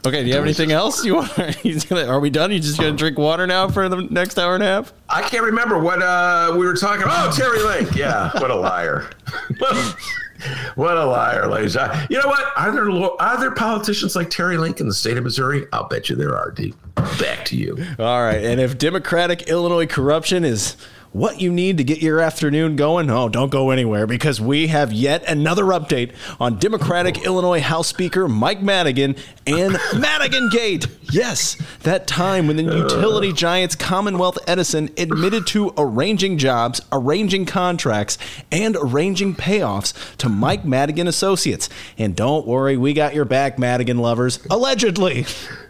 Okay, 0.05 0.21
do 0.23 0.27
you 0.27 0.33
have 0.35 0.43
anything 0.43 0.71
else 0.71 1.03
you 1.05 1.15
want? 1.15 1.35
Gonna, 1.89 2.05
are 2.05 2.19
we 2.19 2.29
done? 2.29 2.51
You 2.51 2.59
just 2.59 2.79
gonna 2.79 2.93
drink 2.95 3.17
water 3.17 3.45
now 3.47 3.67
for 3.67 3.89
the 3.89 4.01
next 4.03 4.37
hour 4.39 4.55
and 4.55 4.63
a 4.63 4.67
half? 4.67 4.93
I 5.09 5.21
can't 5.21 5.43
remember 5.43 5.79
what 5.79 6.01
uh, 6.01 6.51
we 6.57 6.65
were 6.65 6.75
talking 6.75 7.03
about. 7.03 7.29
Oh, 7.29 7.35
Terry 7.35 7.61
Link. 7.63 7.95
Yeah, 7.95 8.31
what 8.39 8.51
a 8.51 8.55
liar. 8.55 9.09
what 10.75 10.97
a 10.97 11.05
liar, 11.05 11.47
ladies. 11.47 11.75
Uh, 11.75 12.05
You 12.09 12.21
know 12.21 12.27
what? 12.27 12.45
Are 12.55 12.71
there, 12.71 12.89
are 13.19 13.39
there 13.39 13.51
politicians 13.51 14.15
like 14.15 14.29
Terry 14.29 14.57
Link 14.57 14.79
in 14.79 14.87
the 14.87 14.93
state 14.93 15.17
of 15.17 15.23
Missouri? 15.23 15.65
I'll 15.73 15.87
bet 15.87 16.09
you 16.09 16.15
there 16.15 16.35
are, 16.35 16.51
D. 16.51 16.73
Back 17.19 17.45
to 17.45 17.55
you. 17.57 17.77
All 17.99 18.21
right, 18.23 18.43
and 18.43 18.59
if 18.61 18.77
Democratic 18.77 19.43
Illinois 19.43 19.87
corruption 19.87 20.43
is 20.43 20.75
what 21.13 21.41
you 21.41 21.51
need 21.51 21.77
to 21.77 21.83
get 21.83 22.01
your 22.01 22.19
afternoon 22.19 22.75
going? 22.75 23.09
Oh, 23.09 23.29
don't 23.29 23.49
go 23.49 23.69
anywhere 23.71 24.05
because 24.05 24.39
we 24.41 24.67
have 24.67 24.91
yet 24.91 25.27
another 25.27 25.63
update 25.65 26.13
on 26.39 26.59
Democratic 26.59 27.25
Illinois 27.25 27.61
House 27.61 27.87
Speaker 27.87 28.27
Mike 28.27 28.61
Madigan 28.61 29.15
and 29.45 29.77
Madigan 29.97 30.49
Gate. 30.51 30.87
Yes, 31.11 31.55
that 31.83 32.07
time 32.07 32.47
when 32.47 32.57
the 32.57 32.63
utility 32.63 33.31
giants 33.31 33.75
Commonwealth 33.75 34.37
Edison 34.47 34.89
admitted 34.97 35.47
to 35.47 35.73
arranging 35.77 36.37
jobs, 36.37 36.81
arranging 36.91 37.45
contracts, 37.45 38.17
and 38.51 38.75
arranging 38.75 39.35
payoffs 39.35 40.15
to 40.17 40.29
Mike 40.29 40.65
Madigan 40.65 41.07
Associates. 41.07 41.69
And 41.97 42.15
don't 42.15 42.45
worry, 42.45 42.77
we 42.77 42.93
got 42.93 43.13
your 43.15 43.25
back, 43.25 43.57
Madigan 43.57 43.99
lovers. 43.99 44.39
Allegedly. 44.49 45.25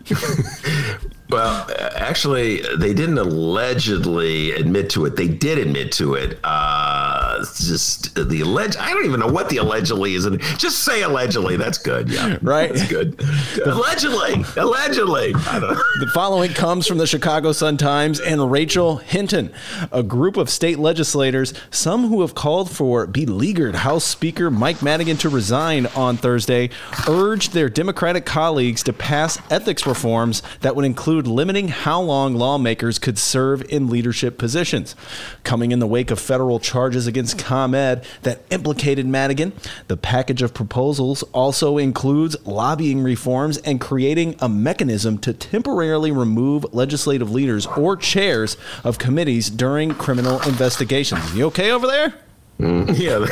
Well, 1.30 1.70
actually, 1.96 2.62
they 2.78 2.94
didn't 2.94 3.18
allegedly 3.18 4.52
admit 4.52 4.90
to 4.92 5.06
it. 5.06 5.18
They 5.18 5.28
did 5.28 5.58
admit 5.58 5.92
to 5.94 6.14
it. 6.14 6.40
Uh, 6.44 7.44
just 7.58 8.16
the 8.16 8.42
alleged. 8.42 8.78
I 8.78 8.94
don't 8.94 9.06
even 9.06 9.20
know 9.20 9.28
what 9.28 9.50
the 9.50 9.58
allegedly 9.58 10.16
is. 10.16 10.26
Just 10.58 10.86
say 10.86 11.02
allegedly. 11.02 11.58
That's 11.58 11.78
good. 11.78 12.10
Yeah, 12.10 12.38
right. 12.42 12.74
That's 12.74 12.88
good. 12.88 13.22
allegedly, 13.66 14.46
allegedly. 14.56 15.27
The 15.34 16.12
following 16.14 16.54
comes 16.54 16.88
from 16.88 16.98
the 16.98 17.08
Chicago 17.08 17.52
Sun 17.52 17.78
Times 17.78 18.20
and 18.20 18.52
Rachel 18.52 18.98
Hinton, 18.98 19.52
a 19.92 20.04
group 20.04 20.38
of 20.38 20.50
state 20.50 20.80
legislators, 20.80 21.54
some 21.70 22.08
who 22.08 22.22
have 22.22 22.36
called 22.36 22.70
for 22.70 23.06
beleaguered 23.08 23.76
House 23.76 24.06
Speaker 24.06 24.50
Mike 24.50 24.82
Madigan 24.82 25.18
to 25.18 25.30
resign 25.30 25.88
on 25.88 26.18
Thursday, 26.18 26.70
urged 27.08 27.54
their 27.54 27.70
Democratic 27.70 28.26
colleagues 28.26 28.84
to 28.84 28.94
pass 28.94 29.38
ethics 29.52 29.86
reforms 29.86 30.42
that 30.62 30.76
would 30.76 30.86
include 30.86 31.28
limiting 31.28 31.68
how 31.68 32.02
long 32.02 32.36
lawmakers 32.36 33.00
could 33.00 33.18
serve 33.18 33.62
in 33.70 33.88
leadership 33.88 34.38
positions. 34.38 34.96
Coming 35.44 35.72
in 35.72 35.80
the 35.80 35.88
wake 35.88 36.12
of 36.12 36.20
federal 36.20 36.60
charges 36.60 37.08
against 37.08 37.38
ComEd 37.38 38.06
that 38.22 38.42
implicated 38.50 39.06
Madigan, 39.06 39.54
the 39.88 39.98
package 39.98 40.42
of 40.42 40.54
proposals 40.54 41.24
also 41.34 41.78
includes 41.78 42.36
lobbying 42.46 43.02
reforms 43.04 43.58
and 43.60 43.82
creating 43.82 44.36
a 44.40 44.48
mechanism 44.48 45.17
to 45.20 45.34
temporarily 45.34 46.12
remove 46.12 46.66
legislative 46.74 47.32
leaders 47.32 47.66
or 47.66 47.96
chairs 47.96 48.58
of 48.84 48.98
committees 48.98 49.50
during 49.50 49.94
criminal 49.94 50.42
investigations. 50.44 51.36
You 51.36 51.46
okay 51.48 51.72
over 51.72 51.88
there? 51.88 52.14
Mm, 52.60 52.98
yeah. 52.98 53.26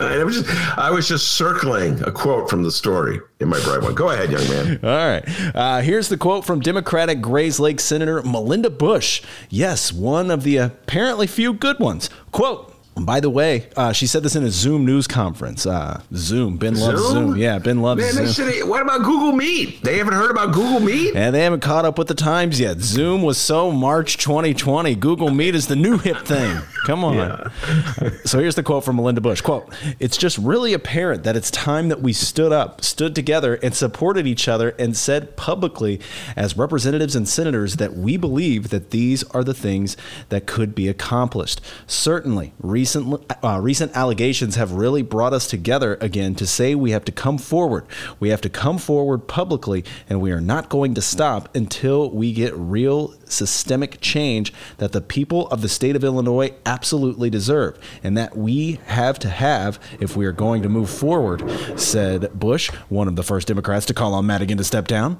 I 0.00 0.24
was, 0.24 0.42
just, 0.42 0.78
I 0.78 0.90
was 0.90 1.08
just 1.08 1.32
circling 1.32 2.02
a 2.02 2.12
quote 2.12 2.50
from 2.50 2.62
the 2.62 2.70
story 2.70 3.20
in 3.40 3.48
my 3.48 3.60
bright 3.60 3.82
one. 3.82 3.94
Go 3.94 4.10
ahead, 4.10 4.30
young 4.30 4.48
man. 4.48 4.80
All 4.82 4.90
right. 4.90 5.24
Uh, 5.54 5.80
here's 5.80 6.08
the 6.08 6.16
quote 6.16 6.44
from 6.44 6.60
Democratic 6.60 7.20
Grayslake 7.20 7.80
Senator 7.80 8.22
Melinda 8.22 8.70
Bush. 8.70 9.22
Yes, 9.50 9.92
one 9.92 10.30
of 10.30 10.42
the 10.42 10.56
apparently 10.56 11.26
few 11.26 11.52
good 11.52 11.78
ones. 11.78 12.10
Quote, 12.32 12.73
by 12.96 13.18
the 13.18 13.30
way, 13.30 13.68
uh, 13.76 13.92
she 13.92 14.06
said 14.06 14.22
this 14.22 14.36
in 14.36 14.44
a 14.44 14.50
Zoom 14.50 14.86
news 14.86 15.08
conference. 15.08 15.66
Uh, 15.66 16.00
Zoom. 16.14 16.56
Ben 16.56 16.78
loves 16.78 17.02
Zoom. 17.08 17.36
Yeah, 17.36 17.58
Ben 17.58 17.82
loves 17.82 18.00
Man, 18.00 18.26
Zoom. 18.26 18.48
Should, 18.52 18.68
what 18.68 18.82
about 18.82 19.02
Google 19.02 19.32
Meet? 19.32 19.82
They 19.82 19.98
haven't 19.98 20.14
heard 20.14 20.30
about 20.30 20.52
Google 20.52 20.78
Meet? 20.78 21.16
And 21.16 21.34
they 21.34 21.42
haven't 21.42 21.60
caught 21.60 21.84
up 21.84 21.98
with 21.98 22.06
the 22.06 22.14
times 22.14 22.60
yet. 22.60 22.78
Zoom 22.78 23.22
was 23.22 23.36
so 23.36 23.72
March 23.72 24.16
2020. 24.18 24.94
Google 24.94 25.30
Meet 25.30 25.56
is 25.56 25.66
the 25.66 25.74
new 25.74 25.98
hip 25.98 26.18
thing. 26.18 26.60
Come 26.86 27.04
on. 27.04 27.16
Yeah. 27.16 28.10
so 28.24 28.38
here's 28.38 28.54
the 28.54 28.62
quote 28.62 28.84
from 28.84 28.96
Melinda 28.96 29.20
Bush. 29.20 29.40
Quote, 29.40 29.72
it's 29.98 30.16
just 30.16 30.38
really 30.38 30.72
apparent 30.72 31.24
that 31.24 31.34
it's 31.36 31.50
time 31.50 31.88
that 31.88 32.00
we 32.00 32.12
stood 32.12 32.52
up, 32.52 32.84
stood 32.84 33.14
together, 33.14 33.54
and 33.56 33.74
supported 33.74 34.26
each 34.26 34.46
other 34.46 34.70
and 34.78 34.96
said 34.96 35.36
publicly 35.36 36.00
as 36.36 36.56
representatives 36.56 37.16
and 37.16 37.28
senators 37.28 37.76
that 37.76 37.94
we 37.94 38.16
believe 38.16 38.68
that 38.68 38.90
these 38.90 39.24
are 39.30 39.42
the 39.42 39.54
things 39.54 39.96
that 40.28 40.46
could 40.46 40.74
be 40.74 40.86
accomplished. 40.86 41.60
Certainly, 41.86 42.52
recent, 42.84 43.32
uh, 43.42 43.58
recent 43.62 43.96
allegations 43.96 44.56
have 44.56 44.72
really 44.72 45.00
brought 45.00 45.32
us 45.32 45.46
together 45.46 45.96
again 46.02 46.34
to 46.34 46.46
say 46.46 46.74
we 46.74 46.90
have 46.90 47.04
to 47.06 47.12
come 47.12 47.38
forward. 47.38 47.86
We 48.20 48.28
have 48.28 48.42
to 48.42 48.50
come 48.50 48.76
forward 48.76 49.26
publicly, 49.26 49.86
and 50.06 50.20
we 50.20 50.32
are 50.32 50.40
not 50.40 50.68
going 50.68 50.92
to 50.94 51.00
stop 51.00 51.54
until 51.56 52.10
we 52.10 52.34
get 52.34 52.54
real 52.54 53.14
systemic 53.24 54.02
change 54.02 54.52
that 54.76 54.92
the 54.92 55.00
people 55.00 55.48
of 55.48 55.62
the 55.62 55.68
state 55.68 55.96
of 55.96 56.04
Illinois 56.04 56.52
absolutely 56.66 57.30
deserve, 57.30 57.78
and 58.02 58.18
that 58.18 58.36
we 58.36 58.78
have 58.84 59.18
to 59.20 59.30
have 59.30 59.80
if 59.98 60.14
we 60.14 60.26
are 60.26 60.32
going 60.32 60.62
to 60.62 60.68
move 60.68 60.90
forward, 60.90 61.42
said 61.80 62.38
Bush, 62.38 62.68
one 62.90 63.08
of 63.08 63.16
the 63.16 63.22
first 63.22 63.48
Democrats 63.48 63.86
to 63.86 63.94
call 63.94 64.12
on 64.12 64.26
Madigan 64.26 64.58
to 64.58 64.64
step 64.64 64.86
down. 64.86 65.18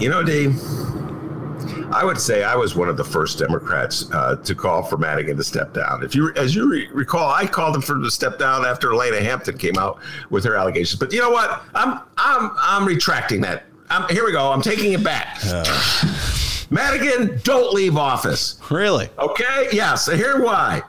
You 0.00 0.08
know, 0.08 0.24
Dave. 0.24 0.60
I 1.92 2.04
would 2.04 2.20
say 2.20 2.42
I 2.44 2.54
was 2.56 2.74
one 2.74 2.88
of 2.88 2.96
the 2.96 3.04
first 3.04 3.38
Democrats 3.38 4.10
uh, 4.12 4.36
to 4.36 4.54
call 4.54 4.82
for 4.82 4.96
Madigan 4.96 5.36
to 5.36 5.44
step 5.44 5.72
down. 5.72 6.02
If 6.02 6.14
you, 6.14 6.32
as 6.36 6.54
you 6.54 6.70
re- 6.70 6.88
recall, 6.92 7.30
I 7.32 7.46
called 7.46 7.74
him 7.76 7.82
for 7.82 7.94
him 7.94 8.02
to 8.02 8.10
step 8.10 8.38
down 8.38 8.64
after 8.64 8.90
Alaina 8.90 9.20
Hampton 9.20 9.58
came 9.58 9.78
out 9.78 10.00
with 10.30 10.44
her 10.44 10.56
allegations. 10.56 10.98
But 10.98 11.12
you 11.12 11.20
know 11.20 11.30
what? 11.30 11.62
I'm 11.74 12.00
I'm 12.16 12.50
I'm 12.58 12.84
retracting 12.86 13.40
that. 13.42 13.64
I'm, 13.90 14.08
here 14.08 14.24
we 14.24 14.32
go. 14.32 14.50
I'm 14.50 14.62
taking 14.62 14.92
it 14.92 15.04
back. 15.04 15.38
Uh. 15.46 15.64
Madigan, 16.70 17.38
don't 17.44 17.72
leave 17.72 17.96
office. 17.96 18.58
Really? 18.70 19.08
Okay. 19.18 19.68
Yes. 19.72 20.08
Yeah, 20.10 20.16
here 20.16 20.42
why. 20.42 20.82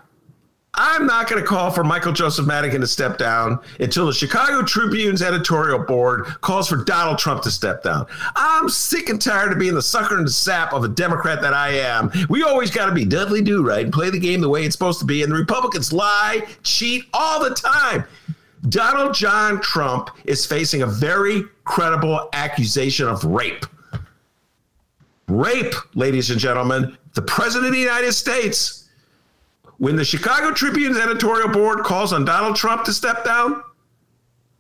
I'm 0.78 1.06
not 1.06 1.30
going 1.30 1.42
to 1.42 1.48
call 1.48 1.72
for 1.72 1.84
Michael 1.84 2.12
Joseph 2.12 2.46
Madigan 2.46 2.82
to 2.82 2.88
step 2.88 3.18
down 3.18 3.60
until 3.80 4.06
the 4.06 4.14
Chicago 4.14 4.62
Tribune's 4.62 5.22
editorial 5.22 5.80
board 5.80 6.26
calls 6.42 6.68
for 6.68 6.84
Donald 6.84 7.18
Trump 7.18 7.42
to 7.44 7.52
step 7.52 7.84
down. 7.84 8.06
I'm 8.36 8.70
sick 8.70 9.10
and 9.10 9.22
tired 9.22 9.54
of 9.54 9.60
being 9.60 9.74
the 9.74 9.82
sucker 9.82 10.18
and 10.18 10.28
the 10.28 10.32
sap 10.32 10.74
of 10.74 10.84
a 10.84 10.90
Democrat 10.90 11.42
that 11.42 11.54
I 11.54 11.70
am. 11.70 12.12
We 12.30 12.44
always 12.44 12.72
got 12.72 12.88
to 12.88 12.92
be 12.92 13.06
Dudley 13.06 13.42
Do 13.42 13.66
Right 13.66 13.86
and 13.86 13.94
play 13.94 14.10
the 14.10 14.20
game 14.20 14.42
the 14.42 14.50
way 14.50 14.66
it's 14.66 14.76
supposed 14.76 15.00
to 15.00 15.06
be. 15.06 15.24
And 15.24 15.32
the 15.32 15.38
Republicans 15.38 15.94
lie, 15.94 16.46
cheat 16.64 17.06
all 17.14 17.42
the 17.42 17.56
time. 17.56 18.04
Donald 18.70 19.14
John 19.14 19.62
Trump 19.62 20.10
is 20.26 20.46
facing 20.46 20.82
a 20.82 20.88
very 20.88 21.44
credible 21.64 22.30
accusation 22.34 23.08
of 23.08 23.24
rape. 23.24 23.66
Rape, 25.28 25.74
ladies 25.96 26.30
and 26.32 26.40
gentlemen. 26.40 26.98
The 27.14 27.22
President 27.22 27.68
of 27.68 27.74
the 27.74 27.80
United 27.80 28.14
States 28.14 28.85
when 29.78 29.96
the 29.96 30.06
Chicago 30.06 30.52
Tribune's 30.52 30.98
editorial 30.98 31.50
board 31.50 31.80
calls 31.80 32.14
on 32.14 32.26
Donald 32.26 32.56
Trump 32.56 32.86
to 32.86 32.94
step 32.94 33.26
down, 33.26 33.64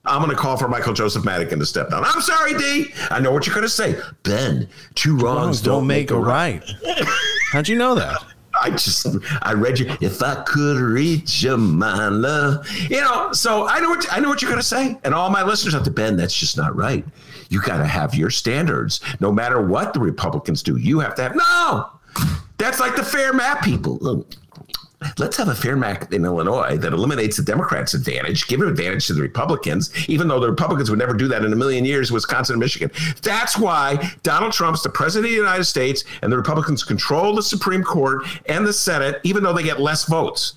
I'm 0.05 0.21
going 0.21 0.29
to 0.29 0.37
call 0.37 0.57
for 0.57 0.67
Michael 0.67 0.93
Joseph 0.93 1.25
Madigan 1.25 1.59
to 1.59 1.65
step 1.65 1.89
down. 1.89 2.03
I'm 2.05 2.21
sorry, 2.21 2.53
D. 2.53 2.93
I 3.09 3.19
know 3.19 3.31
what 3.31 3.47
you're 3.47 3.55
going 3.55 3.65
to 3.65 3.69
say. 3.69 3.99
Ben, 4.23 4.67
two 4.93 5.17
wrongs 5.17 5.61
don't, 5.61 5.79
don't 5.79 5.87
make, 5.87 6.09
make 6.09 6.11
a 6.11 6.19
right. 6.19 6.63
right. 6.85 7.03
How'd 7.51 7.67
you 7.67 7.75
know 7.75 7.95
that? 7.95 8.23
I 8.61 8.69
just 8.69 9.05
I 9.41 9.53
read 9.53 9.79
you. 9.79 9.93
If 10.01 10.23
I 10.23 10.41
could 10.43 10.77
reach 10.77 11.43
your 11.43 11.57
my 11.57 12.07
love, 12.07 12.69
you 12.89 13.01
know. 13.01 13.33
So 13.33 13.67
I 13.67 13.79
know 13.79 13.89
what 13.89 14.05
I 14.11 14.19
know 14.19 14.29
what 14.29 14.41
you're 14.41 14.49
going 14.49 14.61
to 14.61 14.67
say, 14.67 14.97
and 15.03 15.13
all 15.13 15.29
my 15.29 15.43
listeners 15.43 15.73
have 15.73 15.83
to 15.83 15.91
Ben. 15.91 16.15
That's 16.15 16.33
just 16.33 16.55
not 16.55 16.75
right. 16.75 17.05
You 17.49 17.61
got 17.61 17.77
to 17.77 17.85
have 17.85 18.15
your 18.15 18.29
standards, 18.29 19.01
no 19.19 19.31
matter 19.31 19.61
what 19.61 19.93
the 19.93 19.99
Republicans 19.99 20.63
do. 20.63 20.77
You 20.77 20.99
have 20.99 21.15
to 21.15 21.23
have 21.23 21.35
no. 21.35 21.89
That's 22.57 22.79
like 22.79 22.95
the 22.95 23.03
fair 23.03 23.33
map 23.33 23.61
people. 23.61 24.25
Let's 25.17 25.37
have 25.37 25.49
a 25.49 25.55
fair 25.55 25.75
map 25.75 26.13
in 26.13 26.25
Illinois 26.25 26.77
that 26.77 26.93
eliminates 26.93 27.37
the 27.37 27.43
Democrats' 27.43 27.93
advantage, 27.93 28.47
give 28.47 28.61
an 28.61 28.69
advantage 28.69 29.07
to 29.07 29.13
the 29.13 29.21
Republicans, 29.21 29.91
even 30.07 30.27
though 30.27 30.39
the 30.39 30.49
Republicans 30.49 30.89
would 30.89 30.99
never 30.99 31.13
do 31.13 31.27
that 31.27 31.43
in 31.43 31.51
a 31.51 31.55
million 31.55 31.85
years, 31.85 32.11
Wisconsin 32.11 32.53
and 32.53 32.59
Michigan. 32.59 32.91
That's 33.21 33.57
why 33.57 34.11
Donald 34.23 34.53
Trump's 34.53 34.83
the 34.83 34.89
president 34.89 35.25
of 35.25 35.31
the 35.31 35.37
United 35.37 35.65
States 35.65 36.03
and 36.21 36.31
the 36.31 36.37
Republicans 36.37 36.83
control 36.83 37.35
the 37.35 37.43
Supreme 37.43 37.83
Court 37.83 38.23
and 38.47 38.65
the 38.65 38.73
Senate, 38.73 39.19
even 39.23 39.43
though 39.43 39.53
they 39.53 39.63
get 39.63 39.79
less 39.79 40.05
votes. 40.05 40.53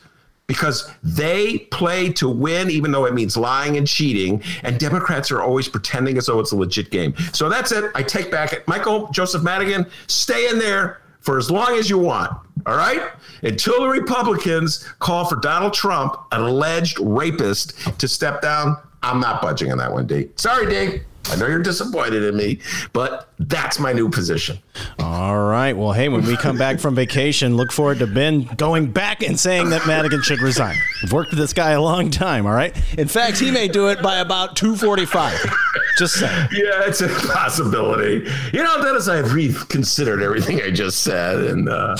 Because 0.47 0.91
they 1.03 1.59
play 1.71 2.11
to 2.15 2.27
win, 2.27 2.71
even 2.71 2.91
though 2.91 3.05
it 3.05 3.13
means 3.13 3.37
lying 3.37 3.77
and 3.77 3.87
cheating. 3.87 4.43
And 4.63 4.81
Democrats 4.81 5.31
are 5.31 5.43
always 5.43 5.69
pretending 5.69 6.17
as 6.17 6.25
though 6.25 6.41
it's 6.41 6.53
a 6.53 6.57
legit 6.57 6.91
game. 6.91 7.15
So 7.35 7.51
that's 7.51 7.71
it. 7.71 7.91
I 7.95 8.03
take 8.03 8.31
back 8.31 8.55
it. 8.55 8.67
Michael 8.67 9.09
Joseph 9.09 9.43
Madigan, 9.43 9.85
stay 10.07 10.49
in 10.49 10.59
there 10.59 11.03
for 11.21 11.37
as 11.37 11.51
long 11.51 11.77
as 11.77 11.91
you 11.91 11.99
want. 11.99 12.33
All 12.67 12.77
right? 12.77 13.11
Until 13.43 13.83
the 13.83 13.89
Republicans 13.89 14.85
call 14.99 15.25
for 15.27 15.37
Donald 15.37 15.75
Trump, 15.75 16.17
an 16.33 16.41
alleged 16.41 16.99
rapist, 17.01 17.75
to 17.99 18.09
step 18.09 18.43
down, 18.43 18.77
I'm 19.03 19.21
not 19.21 19.41
budging 19.41 19.71
on 19.73 19.79
that 19.79 19.93
one, 19.93 20.07
D. 20.07 20.29
Sorry, 20.37 20.69
D. 20.69 21.03
I 21.31 21.37
know 21.37 21.47
you're 21.47 21.63
disappointed 21.63 22.23
in 22.23 22.37
me, 22.37 22.61
but 22.93 23.31
that's 23.39 23.79
my 23.79 23.93
new 23.93 24.09
position. 24.09 24.59
All 24.99 25.39
right. 25.45 25.77
Well, 25.77 25.93
hey, 25.93 26.09
when 26.09 26.25
we 26.25 26.37
come 26.37 26.57
back 26.57 26.81
from 26.81 26.95
vacation, 26.95 27.57
look 27.57 27.71
forward 27.71 27.99
to 27.99 28.07
Ben 28.07 28.45
going 28.57 28.91
back 28.91 29.23
and 29.23 29.39
saying 29.39 29.69
that 29.71 29.87
Madigan 29.87 30.23
should 30.23 30.41
resign. 30.41 30.77
I've 31.03 31.13
worked 31.13 31.31
with 31.31 31.39
this 31.39 31.53
guy 31.53 31.73
a 31.73 31.83
long 31.83 32.11
time, 32.11 32.47
all 32.47 32.55
right? 32.55 32.75
In 32.99 33.09
fact, 33.09 33.39
he 33.39 33.51
may 33.51 33.69
do 33.69 33.89
it 33.89 34.03
by 34.03 34.19
about 34.19 34.57
245. 34.57 35.55
Just 35.99 36.15
saying. 36.15 36.49
Yeah, 36.53 36.87
it's 36.87 37.01
a 37.01 37.09
possibility. 37.09 38.31
You 38.53 38.63
know, 38.63 38.83
Dennis, 38.83 39.09
I 39.09 39.17
have 39.17 39.35
reconsidered 39.35 40.23
everything 40.23 40.63
I 40.63 40.71
just 40.71 41.03
said, 41.03 41.39
and 41.39 41.69
uh, 41.69 41.97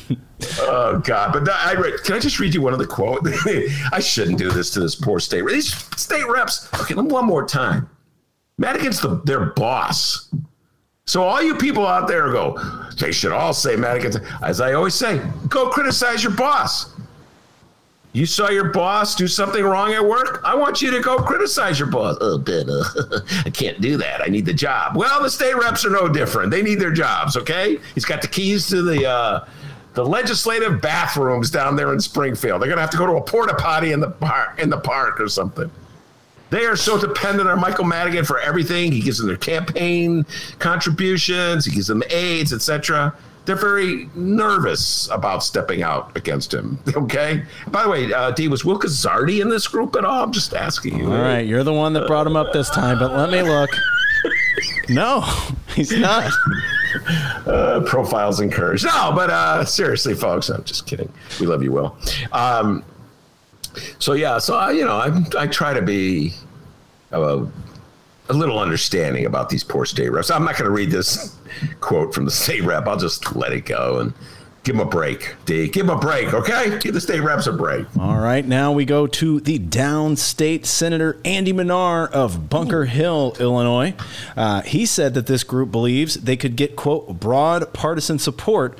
oh 0.60 1.00
god! 1.04 1.32
But 1.32 1.48
I 1.48 1.74
read. 1.74 2.02
Can 2.02 2.16
I 2.16 2.18
just 2.18 2.40
read 2.40 2.52
you 2.52 2.62
one 2.62 2.72
of 2.72 2.80
the 2.80 2.86
quote? 2.86 3.20
I 3.92 4.00
shouldn't 4.00 4.38
do 4.38 4.50
this 4.50 4.70
to 4.70 4.80
this 4.80 4.96
poor 4.96 5.20
state. 5.20 5.46
These 5.46 5.72
state 5.96 6.26
reps. 6.28 6.68
Okay, 6.80 6.94
one 6.94 7.26
more 7.26 7.46
time. 7.46 7.88
Madigan's 8.58 9.00
the, 9.00 9.20
their 9.24 9.46
boss. 9.46 10.28
So 11.06 11.22
all 11.22 11.40
you 11.40 11.54
people 11.54 11.86
out 11.86 12.06
there 12.06 12.30
go, 12.32 12.58
they 12.98 13.12
should 13.12 13.32
all 13.32 13.54
say 13.54 13.76
Madigan. 13.76 14.22
As 14.42 14.60
I 14.60 14.74
always 14.74 14.94
say, 14.94 15.22
go 15.48 15.70
criticize 15.70 16.22
your 16.22 16.34
boss. 16.34 16.94
You 18.12 18.26
saw 18.26 18.48
your 18.50 18.70
boss 18.70 19.14
do 19.14 19.28
something 19.28 19.62
wrong 19.62 19.92
at 19.92 20.04
work. 20.04 20.42
I 20.44 20.54
want 20.54 20.82
you 20.82 20.90
to 20.90 21.00
go 21.00 21.18
criticize 21.18 21.78
your 21.78 21.88
boss. 21.88 22.16
Oh, 22.20 22.38
Ben, 22.38 22.68
uh, 22.68 22.82
I 23.46 23.50
can't 23.50 23.80
do 23.80 23.96
that. 23.98 24.22
I 24.22 24.26
need 24.26 24.44
the 24.44 24.52
job. 24.52 24.96
Well, 24.96 25.22
the 25.22 25.30
state 25.30 25.54
reps 25.54 25.84
are 25.84 25.90
no 25.90 26.08
different. 26.08 26.50
They 26.50 26.62
need 26.62 26.80
their 26.80 26.90
jobs. 26.90 27.36
Okay, 27.36 27.78
he's 27.94 28.04
got 28.04 28.20
the 28.20 28.28
keys 28.28 28.66
to 28.68 28.82
the 28.82 29.08
uh, 29.08 29.48
the 29.94 30.04
legislative 30.04 30.80
bathrooms 30.80 31.50
down 31.50 31.76
there 31.76 31.92
in 31.92 32.00
Springfield. 32.00 32.60
They're 32.60 32.68
gonna 32.68 32.80
have 32.80 32.90
to 32.90 32.96
go 32.96 33.06
to 33.06 33.14
a 33.14 33.22
porta 33.22 33.54
potty 33.54 33.92
in 33.92 34.00
the 34.00 34.10
park 34.10 34.58
in 34.58 34.70
the 34.70 34.78
park 34.78 35.20
or 35.20 35.28
something. 35.28 35.70
They 36.50 36.64
are 36.64 36.76
so 36.76 36.98
dependent 36.98 37.48
on 37.48 37.60
Michael 37.60 37.84
Madigan 37.84 38.24
for 38.24 38.40
everything. 38.40 38.92
He 38.92 39.00
gives 39.00 39.18
them 39.18 39.26
their 39.26 39.36
campaign 39.36 40.24
contributions. 40.58 41.64
He 41.64 41.72
gives 41.72 41.86
them 41.86 42.02
aides, 42.10 42.52
etc 42.52 43.14
they're 43.48 43.56
very 43.56 44.10
nervous 44.14 45.08
about 45.10 45.42
stepping 45.42 45.82
out 45.82 46.14
against 46.16 46.52
him. 46.52 46.78
Okay. 46.98 47.42
By 47.68 47.84
the 47.84 47.88
way, 47.88 48.12
uh, 48.12 48.32
D, 48.32 48.48
was 48.48 48.64
Will 48.64 48.78
Guzzardi 48.78 49.40
in 49.40 49.48
this 49.48 49.66
group 49.66 49.96
at 49.96 50.04
all? 50.04 50.24
I'm 50.24 50.32
just 50.32 50.52
asking 50.52 50.98
you. 50.98 51.10
All 51.10 51.18
right, 51.18 51.46
you're 51.46 51.62
the 51.62 51.72
one 51.72 51.94
that 51.94 52.06
brought 52.06 52.26
him 52.26 52.36
up 52.36 52.52
this 52.52 52.68
time, 52.68 52.98
but 52.98 53.12
let 53.12 53.30
me 53.30 53.40
look. 53.40 53.70
No, 54.90 55.20
he's 55.74 55.92
not. 55.92 56.30
Uh, 57.46 57.80
profiles 57.86 58.40
encouraged. 58.40 58.84
No, 58.84 59.12
but 59.14 59.28
uh, 59.30 59.64
seriously, 59.64 60.14
folks, 60.14 60.48
I'm 60.48 60.64
just 60.64 60.86
kidding. 60.86 61.10
We 61.38 61.46
love 61.46 61.62
you, 61.62 61.70
Will. 61.70 61.96
Um, 62.32 62.82
so 63.98 64.12
yeah, 64.12 64.38
so 64.38 64.56
I, 64.56 64.72
you 64.72 64.84
know, 64.84 64.96
I, 64.96 65.24
I 65.38 65.46
try 65.46 65.74
to 65.74 65.82
be 65.82 66.32
uh, 67.12 67.44
a 68.28 68.32
little 68.32 68.58
understanding 68.58 69.26
about 69.26 69.48
these 69.48 69.64
poor 69.64 69.84
state 69.84 70.10
reps. 70.10 70.30
I'm 70.30 70.44
not 70.44 70.56
going 70.56 70.66
to 70.66 70.70
read 70.70 70.90
this 70.90 71.36
quote 71.80 72.14
from 72.14 72.24
the 72.24 72.30
state 72.30 72.62
rep. 72.62 72.86
I'll 72.86 72.96
just 72.96 73.34
let 73.34 73.52
it 73.52 73.64
go 73.64 73.98
and 74.00 74.12
give 74.64 74.74
him 74.74 74.80
a 74.82 74.84
break. 74.84 75.34
D, 75.46 75.68
give 75.68 75.86
him 75.86 75.90
a 75.90 75.98
break, 75.98 76.34
okay? 76.34 76.78
Give 76.78 76.92
the 76.92 77.00
state 77.00 77.20
reps 77.20 77.46
a 77.46 77.52
break. 77.52 77.86
All 77.98 78.18
right, 78.18 78.46
now 78.46 78.72
we 78.72 78.84
go 78.84 79.06
to 79.06 79.40
the 79.40 79.58
downstate 79.58 80.66
Senator 80.66 81.18
Andy 81.24 81.54
Manar 81.54 82.06
of 82.06 82.50
Bunker 82.50 82.84
Hill, 82.84 83.34
Illinois. 83.40 83.94
Uh, 84.36 84.60
he 84.62 84.84
said 84.84 85.14
that 85.14 85.26
this 85.26 85.42
group 85.42 85.70
believes 85.70 86.16
they 86.16 86.36
could 86.36 86.54
get, 86.54 86.76
quote, 86.76 87.18
broad 87.18 87.72
partisan 87.72 88.18
support 88.18 88.78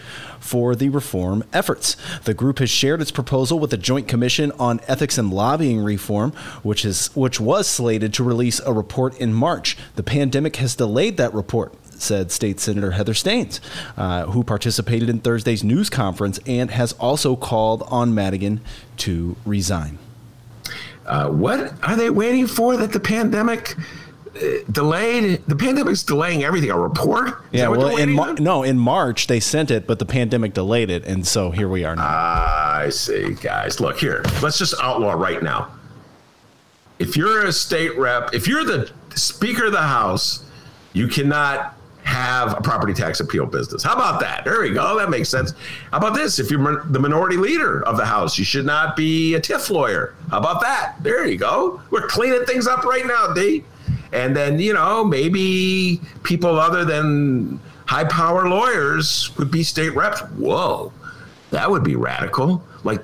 for 0.48 0.74
the 0.74 0.88
reform 0.88 1.44
efforts. 1.52 1.94
The 2.24 2.32
group 2.32 2.58
has 2.58 2.70
shared 2.70 3.02
its 3.02 3.10
proposal 3.10 3.58
with 3.58 3.70
the 3.70 3.76
Joint 3.76 4.08
Commission 4.08 4.50
on 4.52 4.80
Ethics 4.88 5.18
and 5.18 5.30
Lobbying 5.30 5.80
Reform, 5.80 6.32
which 6.62 6.86
is 6.86 7.14
which 7.14 7.38
was 7.38 7.68
slated 7.68 8.14
to 8.14 8.24
release 8.24 8.58
a 8.60 8.72
report 8.72 9.18
in 9.18 9.34
March. 9.34 9.76
The 9.96 10.02
pandemic 10.02 10.56
has 10.56 10.74
delayed 10.74 11.18
that 11.18 11.34
report 11.34 11.74
said 12.00 12.30
State 12.30 12.60
Senator 12.60 12.92
Heather 12.92 13.12
Steans, 13.12 13.60
uh, 13.96 14.26
who 14.26 14.44
participated 14.44 15.10
in 15.10 15.20
Thursday's 15.20 15.64
news 15.64 15.90
conference 15.90 16.38
and 16.46 16.70
has 16.70 16.92
also 16.94 17.36
called 17.36 17.82
on 17.88 18.14
Madigan 18.14 18.60
to 18.98 19.36
resign. 19.44 19.98
Uh, 21.04 21.28
what 21.28 21.72
are 21.82 21.96
they 21.96 22.10
waiting 22.10 22.46
for? 22.46 22.76
That 22.76 22.92
the 22.92 23.00
pandemic 23.00 23.74
delayed? 24.70 25.44
The 25.46 25.56
pandemic's 25.56 26.02
delaying 26.02 26.44
everything. 26.44 26.70
A 26.70 26.78
report? 26.78 27.28
Is 27.52 27.60
yeah. 27.60 27.68
Well, 27.68 27.96
in 27.96 28.12
Mar- 28.12 28.34
no, 28.34 28.62
in 28.62 28.78
March 28.78 29.26
they 29.26 29.40
sent 29.40 29.70
it, 29.70 29.86
but 29.86 29.98
the 29.98 30.06
pandemic 30.06 30.54
delayed 30.54 30.90
it, 30.90 31.04
and 31.04 31.26
so 31.26 31.50
here 31.50 31.68
we 31.68 31.84
are 31.84 31.96
now. 31.96 32.04
I 32.04 32.88
see, 32.90 33.34
guys. 33.34 33.80
Look 33.80 33.98
here. 33.98 34.24
Let's 34.42 34.58
just 34.58 34.74
outlaw 34.80 35.12
right 35.12 35.42
now. 35.42 35.70
If 36.98 37.16
you're 37.16 37.46
a 37.46 37.52
state 37.52 37.96
rep, 37.96 38.34
if 38.34 38.48
you're 38.48 38.64
the 38.64 38.90
Speaker 39.14 39.66
of 39.66 39.72
the 39.72 39.82
House, 39.82 40.44
you 40.92 41.08
cannot 41.08 41.74
have 42.08 42.56
a 42.56 42.60
property 42.60 42.94
tax 42.94 43.20
appeal 43.20 43.44
business. 43.44 43.82
How 43.82 43.92
about 43.92 44.18
that? 44.20 44.44
There 44.44 44.62
we 44.62 44.70
go. 44.70 44.98
That 44.98 45.10
makes 45.10 45.28
sense. 45.28 45.52
How 45.90 45.98
about 45.98 46.14
this? 46.14 46.38
If 46.38 46.50
you're 46.50 46.82
the 46.84 46.98
minority 46.98 47.36
leader 47.36 47.84
of 47.84 47.98
the 47.98 48.04
House, 48.06 48.38
you 48.38 48.44
should 48.44 48.64
not 48.64 48.96
be 48.96 49.34
a 49.34 49.40
TIF 49.40 49.68
lawyer. 49.70 50.14
How 50.30 50.38
about 50.38 50.62
that? 50.62 50.94
There 51.02 51.26
you 51.26 51.36
go. 51.36 51.82
We're 51.90 52.06
cleaning 52.06 52.44
things 52.46 52.66
up 52.66 52.84
right 52.84 53.06
now, 53.06 53.34
D. 53.34 53.62
And 54.12 54.36
then, 54.36 54.58
you 54.58 54.72
know, 54.72 55.04
maybe 55.04 56.00
people 56.22 56.58
other 56.58 56.84
than 56.84 57.60
high 57.86 58.04
power 58.04 58.48
lawyers 58.48 59.36
would 59.36 59.50
be 59.50 59.62
state 59.62 59.94
reps. 59.94 60.20
Whoa, 60.20 60.92
that 61.50 61.70
would 61.70 61.84
be 61.84 61.96
radical. 61.96 62.62
Like, 62.84 63.02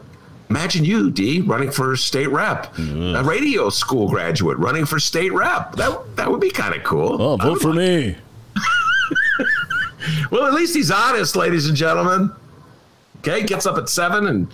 imagine 0.50 0.84
you, 0.84 1.10
D, 1.10 1.40
running 1.40 1.70
for 1.70 1.96
state 1.96 2.30
rep, 2.30 2.74
mm. 2.74 3.18
a 3.18 3.24
radio 3.24 3.70
school 3.70 4.08
graduate 4.08 4.58
running 4.58 4.86
for 4.86 4.98
state 4.98 5.32
rep. 5.32 5.74
That, 5.76 6.16
that 6.16 6.30
would 6.30 6.40
be 6.40 6.50
kind 6.50 6.74
of 6.74 6.82
cool. 6.84 7.20
Oh, 7.20 7.36
vote 7.36 7.60
for 7.60 7.68
like, 7.68 7.78
me. 7.78 8.16
well, 10.30 10.46
at 10.46 10.54
least 10.54 10.74
he's 10.74 10.90
honest, 10.90 11.36
ladies 11.36 11.66
and 11.66 11.76
gentlemen. 11.76 12.30
Okay, 13.18 13.42
gets 13.42 13.64
up 13.64 13.78
at 13.78 13.88
seven 13.88 14.26
and 14.26 14.52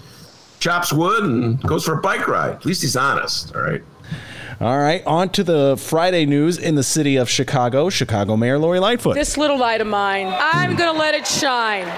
chops 0.61 0.93
wood 0.93 1.25
and 1.25 1.61
goes 1.63 1.85
for 1.85 1.99
a 1.99 2.01
bike 2.01 2.29
ride. 2.29 2.53
At 2.53 2.67
least 2.67 2.83
he's 2.83 2.97
honest. 2.97 3.55
All 3.55 3.63
right. 3.63 3.83
All 4.61 4.79
right, 4.79 5.03
on 5.07 5.31
to 5.31 5.43
the 5.43 5.79
Friday 5.79 6.27
news 6.27 6.59
in 6.59 6.75
the 6.75 6.83
city 6.83 7.17
of 7.17 7.31
Chicago. 7.31 7.89
Chicago 7.89 8.37
Mayor 8.37 8.59
Lori 8.59 8.79
Lightfoot. 8.79 9.15
This 9.15 9.39
little 9.39 9.59
light 9.59 9.81
of 9.81 9.87
mine, 9.87 10.27
I'm 10.29 10.77
going 10.77 10.93
to 10.93 10.99
let 10.99 11.15
it 11.15 11.27
shine. 11.27 11.91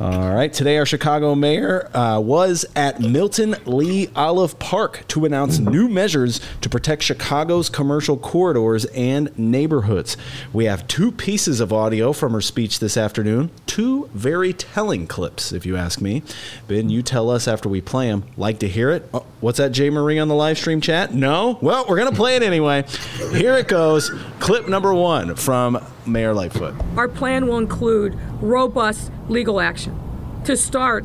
All 0.00 0.32
right. 0.32 0.52
Today, 0.52 0.78
our 0.78 0.86
Chicago 0.86 1.34
mayor 1.34 1.88
uh, 1.96 2.20
was 2.20 2.64
at 2.76 3.00
Milton 3.00 3.56
Lee 3.64 4.08
Olive 4.14 4.58
Park 4.58 5.04
to 5.08 5.24
announce 5.24 5.58
new 5.58 5.88
measures 5.88 6.40
to 6.60 6.68
protect 6.68 7.02
Chicago's 7.02 7.68
commercial 7.68 8.16
corridors 8.16 8.84
and 8.86 9.36
neighborhoods. 9.38 10.16
We 10.52 10.66
have 10.66 10.86
two 10.86 11.10
pieces 11.10 11.60
of 11.60 11.72
audio 11.72 12.12
from 12.12 12.32
her 12.32 12.40
speech 12.40 12.78
this 12.78 12.96
afternoon. 12.96 13.50
Two 13.66 14.08
very 14.14 14.52
telling 14.52 15.06
clips, 15.06 15.52
if 15.52 15.66
you 15.66 15.76
ask 15.76 16.00
me. 16.00 16.22
Ben, 16.68 16.90
you 16.90 17.02
tell 17.02 17.30
us 17.30 17.48
after 17.48 17.68
we 17.68 17.80
play 17.80 18.08
them. 18.08 18.24
Like 18.36 18.60
to 18.60 18.68
hear 18.68 18.90
it? 18.90 19.08
Oh, 19.12 19.26
what's 19.40 19.58
that, 19.58 19.72
Jay 19.72 19.90
Marie 19.90 20.18
on 20.18 20.28
the 20.28 20.34
live 20.34 20.58
stream 20.58 20.80
chat? 20.80 21.12
No? 21.12 21.58
Well, 21.60 21.86
we're 21.88 21.96
going 21.96 22.10
to 22.10 22.16
play 22.16 22.36
it 22.36 22.42
anyway. 22.42 22.84
Here 23.32 23.56
it 23.56 23.66
goes. 23.66 24.10
Clip 24.38 24.68
number 24.68 24.94
one 24.94 25.34
from 25.34 25.84
Mayor 26.08 26.34
Lightfoot. 26.34 26.74
Our 26.96 27.08
plan 27.08 27.46
will 27.46 27.58
include 27.58 28.18
robust 28.40 29.10
legal 29.28 29.60
action. 29.60 29.98
To 30.44 30.56
start, 30.56 31.04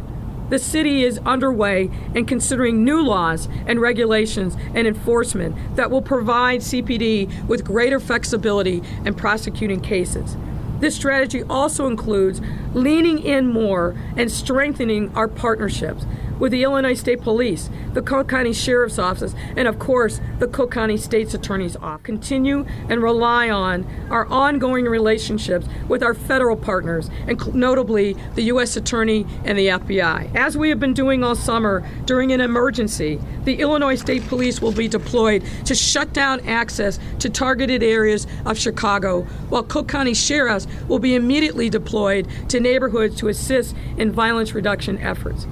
the 0.49 0.59
city 0.59 1.03
is 1.03 1.19
underway 1.25 1.89
in 2.13 2.25
considering 2.25 2.83
new 2.83 3.01
laws 3.01 3.47
and 3.65 3.81
regulations 3.81 4.55
and 4.75 4.85
enforcement 4.87 5.55
that 5.75 5.89
will 5.89 6.01
provide 6.01 6.61
CPD 6.61 7.47
with 7.47 7.65
greater 7.65 7.99
flexibility 7.99 8.83
in 9.05 9.15
prosecuting 9.15 9.79
cases. 9.79 10.37
This 10.79 10.95
strategy 10.95 11.43
also 11.43 11.87
includes 11.87 12.41
leaning 12.73 13.19
in 13.19 13.47
more 13.47 13.95
and 14.17 14.29
strengthening 14.31 15.15
our 15.15 15.27
partnerships 15.27 16.05
with 16.39 16.51
the 16.51 16.63
Illinois 16.63 16.93
State 16.93 17.21
Police, 17.21 17.69
the 17.93 18.01
Cook 18.01 18.27
County 18.29 18.53
Sheriff's 18.53 18.99
Office, 18.99 19.36
and 19.55 19.67
of 19.67 19.79
course, 19.79 20.19
the 20.39 20.47
Cook 20.47 20.71
County 20.71 20.97
State's 20.97 21.34
Attorney's 21.34 21.75
Office. 21.77 22.03
Continue 22.03 22.65
and 22.89 23.01
rely 23.01 23.49
on 23.49 23.86
our 24.09 24.25
ongoing 24.27 24.86
relationships 24.86 25.67
with 25.88 26.03
our 26.03 26.13
federal 26.13 26.57
partners, 26.57 27.09
and 27.27 27.53
notably 27.53 28.13
the 28.36 28.43
U.S. 28.43 28.75
Attorney 28.75 29.25
and 29.45 29.57
the 29.57 29.67
FBI. 29.67 30.34
As 30.36 30.57
we 30.57 30.69
have 30.69 30.79
been 30.79 30.93
doing 30.93 31.23
all 31.23 31.36
summer 31.36 31.88
during 32.05 32.31
an 32.31 32.41
emergency, 32.41 33.19
the 33.43 33.59
Illinois 33.59 33.95
State 33.95 34.27
Police 34.27 34.61
will 34.61 34.71
be 34.71 34.88
deployed 34.88 35.43
to 35.65 35.75
shut 35.75 36.13
down 36.13 36.39
access 36.47 36.99
to 37.19 37.29
targeted 37.29 37.84
areas 37.84 38.27
of 38.45 38.57
Chicago, 38.57 39.21
while 39.49 39.63
Cook 39.63 39.88
County 39.88 40.13
Sheriffs 40.13 40.67
will 40.88 40.99
be 40.99 41.15
immediately 41.15 41.69
deployed 41.69 42.27
to 42.49 42.59
neighborhoods 42.59 43.15
to 43.17 43.27
assist 43.27 43.75
in 43.97 44.11
violence 44.11 44.53
reduction 44.53 44.97
efforts. 44.99 45.47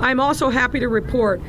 I'm 0.00 0.20
also 0.20 0.50
happy 0.50 0.80
to 0.80 0.88
report 0.88 1.40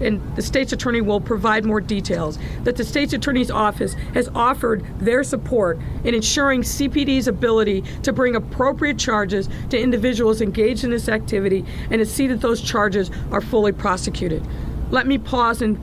and 0.00 0.36
the 0.36 0.42
state's 0.42 0.72
attorney 0.72 1.00
will 1.00 1.20
provide 1.20 1.64
more 1.64 1.80
details 1.80 2.38
that 2.64 2.76
the 2.76 2.84
state's 2.84 3.12
attorney's 3.12 3.50
office 3.50 3.94
has 4.14 4.28
offered 4.34 4.84
their 4.98 5.22
support 5.22 5.78
in 6.04 6.14
ensuring 6.14 6.62
CPD's 6.62 7.28
ability 7.28 7.82
to 8.02 8.12
bring 8.12 8.36
appropriate 8.36 8.98
charges 8.98 9.48
to 9.70 9.80
individuals 9.80 10.40
engaged 10.40 10.84
in 10.84 10.90
this 10.90 11.08
activity 11.08 11.64
and 11.90 12.00
to 12.00 12.06
see 12.06 12.26
that 12.26 12.40
those 12.40 12.60
charges 12.60 13.10
are 13.30 13.40
fully 13.40 13.72
prosecuted. 13.72 14.44
Let 14.90 15.06
me 15.06 15.18
pause 15.18 15.62
and 15.62 15.78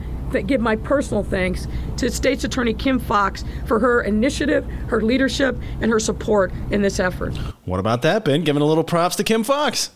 give 0.46 0.60
my 0.60 0.76
personal 0.76 1.22
thanks 1.22 1.66
to 1.98 2.10
State's 2.10 2.44
Attorney 2.44 2.72
Kim 2.72 2.98
Foxx 2.98 3.44
for 3.66 3.78
her 3.78 4.00
initiative, 4.02 4.64
her 4.88 5.02
leadership, 5.02 5.56
and 5.80 5.90
her 5.90 6.00
support 6.00 6.52
in 6.70 6.80
this 6.80 6.98
effort. 6.98 7.36
What 7.66 7.80
about 7.80 8.02
that, 8.02 8.24
Ben? 8.24 8.42
Giving 8.42 8.62
a 8.62 8.66
little 8.66 8.84
props 8.84 9.16
to 9.16 9.24
Kim 9.24 9.44
Foxx. 9.44 9.90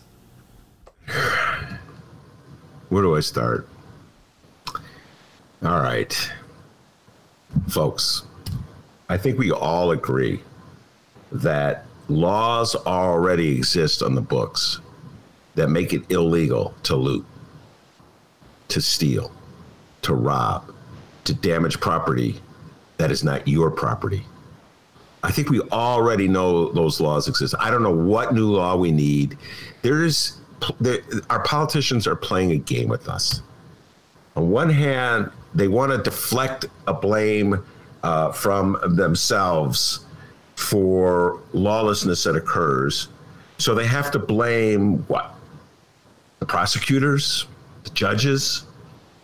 Where 2.89 3.03
do 3.03 3.15
I 3.15 3.19
start? 3.19 3.67
All 5.63 5.81
right. 5.81 6.31
Folks, 7.67 8.23
I 9.09 9.17
think 9.17 9.37
we 9.37 9.51
all 9.51 9.91
agree 9.91 10.41
that 11.31 11.85
laws 12.07 12.75
already 12.75 13.55
exist 13.55 14.01
on 14.01 14.15
the 14.15 14.21
books 14.21 14.79
that 15.55 15.69
make 15.69 15.93
it 15.93 16.03
illegal 16.09 16.73
to 16.83 16.95
loot, 16.95 17.25
to 18.69 18.81
steal, 18.81 19.31
to 20.03 20.13
rob, 20.13 20.73
to 21.25 21.33
damage 21.33 21.79
property 21.79 22.39
that 22.97 23.11
is 23.11 23.23
not 23.23 23.47
your 23.47 23.69
property. 23.69 24.25
I 25.23 25.31
think 25.31 25.49
we 25.49 25.61
already 25.71 26.27
know 26.27 26.71
those 26.71 26.99
laws 26.99 27.27
exist. 27.27 27.55
I 27.59 27.71
don't 27.71 27.83
know 27.83 27.95
what 27.95 28.33
new 28.33 28.47
law 28.47 28.75
we 28.75 28.91
need. 28.91 29.37
There's 29.81 30.37
there, 30.37 30.37
our 31.29 31.43
politicians 31.43 32.07
are 32.07 32.15
playing 32.15 32.51
a 32.51 32.57
game 32.57 32.87
with 32.87 33.07
us. 33.07 33.41
On 34.35 34.49
one 34.49 34.69
hand, 34.69 35.31
they 35.53 35.67
want 35.67 35.91
to 35.91 35.97
deflect 35.97 36.65
a 36.87 36.93
blame 36.93 37.63
uh, 38.03 38.31
from 38.31 38.77
themselves 38.95 40.05
for 40.55 41.39
lawlessness 41.53 42.23
that 42.23 42.35
occurs. 42.35 43.09
So 43.57 43.73
they 43.73 43.85
have 43.87 44.11
to 44.11 44.19
blame 44.19 44.99
what? 45.07 45.33
The 46.39 46.45
prosecutors, 46.45 47.47
the 47.83 47.89
judges. 47.91 48.65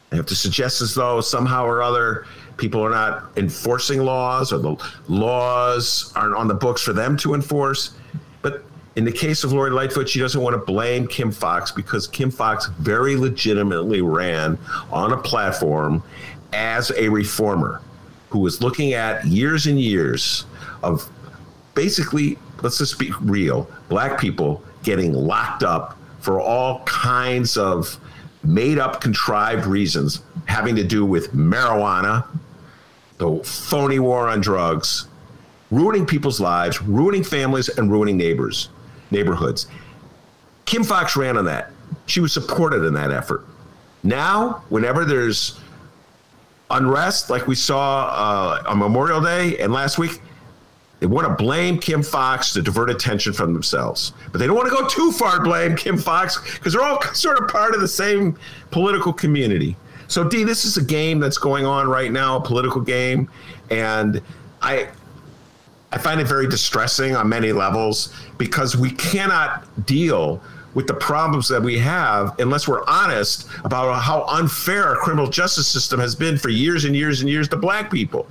They 0.09 0.17
have 0.17 0.25
to 0.27 0.35
suggest 0.35 0.81
as 0.81 0.95
though 0.95 1.21
somehow 1.21 1.65
or 1.65 1.81
other 1.81 2.25
people 2.57 2.81
are 2.81 2.89
not 2.89 3.31
enforcing 3.35 3.99
laws 4.01 4.53
or 4.53 4.59
the 4.59 4.75
laws 5.07 6.11
aren't 6.15 6.35
on 6.35 6.47
the 6.47 6.53
books 6.53 6.81
for 6.81 6.93
them 6.93 7.17
to 7.17 7.33
enforce. 7.33 7.95
But 8.41 8.63
in 8.95 9.05
the 9.05 9.11
case 9.11 9.43
of 9.43 9.51
Lori 9.51 9.71
Lightfoot, 9.71 10.07
she 10.07 10.19
doesn't 10.19 10.41
want 10.41 10.53
to 10.53 10.59
blame 10.59 11.07
Kim 11.07 11.31
Foxx 11.31 11.71
because 11.71 12.07
Kim 12.07 12.29
Foxx 12.29 12.67
very 12.79 13.15
legitimately 13.15 14.01
ran 14.01 14.57
on 14.91 15.13
a 15.13 15.17
platform 15.17 16.03
as 16.53 16.91
a 16.91 17.09
reformer 17.09 17.81
who 18.29 18.39
was 18.39 18.61
looking 18.61 18.93
at 18.93 19.25
years 19.25 19.65
and 19.65 19.79
years 19.79 20.45
of 20.83 21.09
basically, 21.75 22.37
let's 22.61 22.77
just 22.77 22.99
be 22.99 23.11
real, 23.21 23.69
black 23.89 24.19
people 24.19 24.63
getting 24.83 25.13
locked 25.13 25.63
up 25.63 25.97
for 26.19 26.39
all 26.39 26.83
kinds 26.85 27.57
of 27.57 27.97
made 28.43 28.77
up, 28.77 29.01
contrived 29.01 29.65
reasons 29.65 30.21
having 30.45 30.75
to 30.75 30.83
do 30.83 31.05
with 31.05 31.33
marijuana, 31.33 32.25
the 33.17 33.43
phony 33.43 33.99
war 33.99 34.27
on 34.27 34.41
drugs, 34.41 35.07
ruining 35.71 36.05
people's 36.05 36.39
lives, 36.39 36.81
ruining 36.81 37.23
families, 37.23 37.69
and 37.69 37.91
ruining 37.91 38.17
neighbors, 38.17 38.69
neighborhoods. 39.13 39.67
Kim 40.65 40.83
Foxx 40.83 41.15
ran 41.15 41.37
on 41.37 41.45
that. 41.45 41.71
She 42.05 42.19
was 42.19 42.33
supported 42.33 42.83
in 42.83 42.93
that 42.95 43.11
effort. 43.11 43.45
Now, 44.03 44.63
whenever 44.67 45.05
there's 45.05 45.59
unrest, 46.69 47.29
like 47.29 47.47
we 47.47 47.55
saw 47.55 48.07
uh, 48.07 48.69
on 48.69 48.79
Memorial 48.79 49.21
Day 49.21 49.57
and 49.59 49.71
last 49.71 49.97
week, 49.97 50.21
they 50.99 51.07
want 51.07 51.27
to 51.27 51.33
blame 51.33 51.79
Kim 51.79 52.01
Foxx 52.01 52.53
to 52.53 52.61
divert 52.61 52.89
attention 52.89 53.33
from 53.33 53.53
themselves. 53.53 54.13
But 54.31 54.39
they 54.39 54.47
don't 54.47 54.55
want 54.55 54.69
to 54.69 54.75
go 54.75 54.87
too 54.87 55.11
far 55.11 55.43
blame 55.43 55.75
Kim 55.75 55.97
Foxx 55.97 56.41
because 56.53 56.73
they're 56.73 56.81
all 56.81 57.01
sort 57.13 57.41
of 57.41 57.49
part 57.49 57.75
of 57.75 57.81
the 57.81 57.87
same 57.87 58.37
political 58.71 59.11
community. 59.11 59.75
So, 60.07 60.27
D, 60.27 60.43
this 60.43 60.63
is 60.63 60.77
a 60.77 60.83
game 60.83 61.19
that's 61.19 61.37
going 61.37 61.65
on 61.65 61.87
right 61.89 62.11
now, 62.11 62.37
a 62.37 62.41
political 62.41 62.81
game. 62.81 63.29
And 63.69 64.21
I, 64.61 64.89
I 65.93 65.99
find 65.99 66.19
it 66.19 66.25
very 66.25 66.47
distressing 66.47 67.15
on 67.15 67.29
many 67.29 67.51
levels 67.51 68.11
because 68.39 68.75
we 68.75 68.89
cannot 68.89 69.85
deal 69.85 70.41
with 70.73 70.87
the 70.87 70.93
problems 70.95 71.47
that 71.49 71.61
we 71.61 71.77
have 71.77 72.39
unless 72.39 72.67
we're 72.67 72.83
honest 72.87 73.47
about 73.63 74.01
how 74.01 74.23
unfair 74.23 74.85
our 74.87 74.95
criminal 74.95 75.29
justice 75.29 75.67
system 75.67 75.99
has 75.99 76.15
been 76.15 76.35
for 76.35 76.49
years 76.49 76.85
and 76.85 76.95
years 76.95 77.21
and 77.21 77.29
years 77.29 77.47
to 77.49 77.57
black 77.57 77.91
people. 77.91 78.25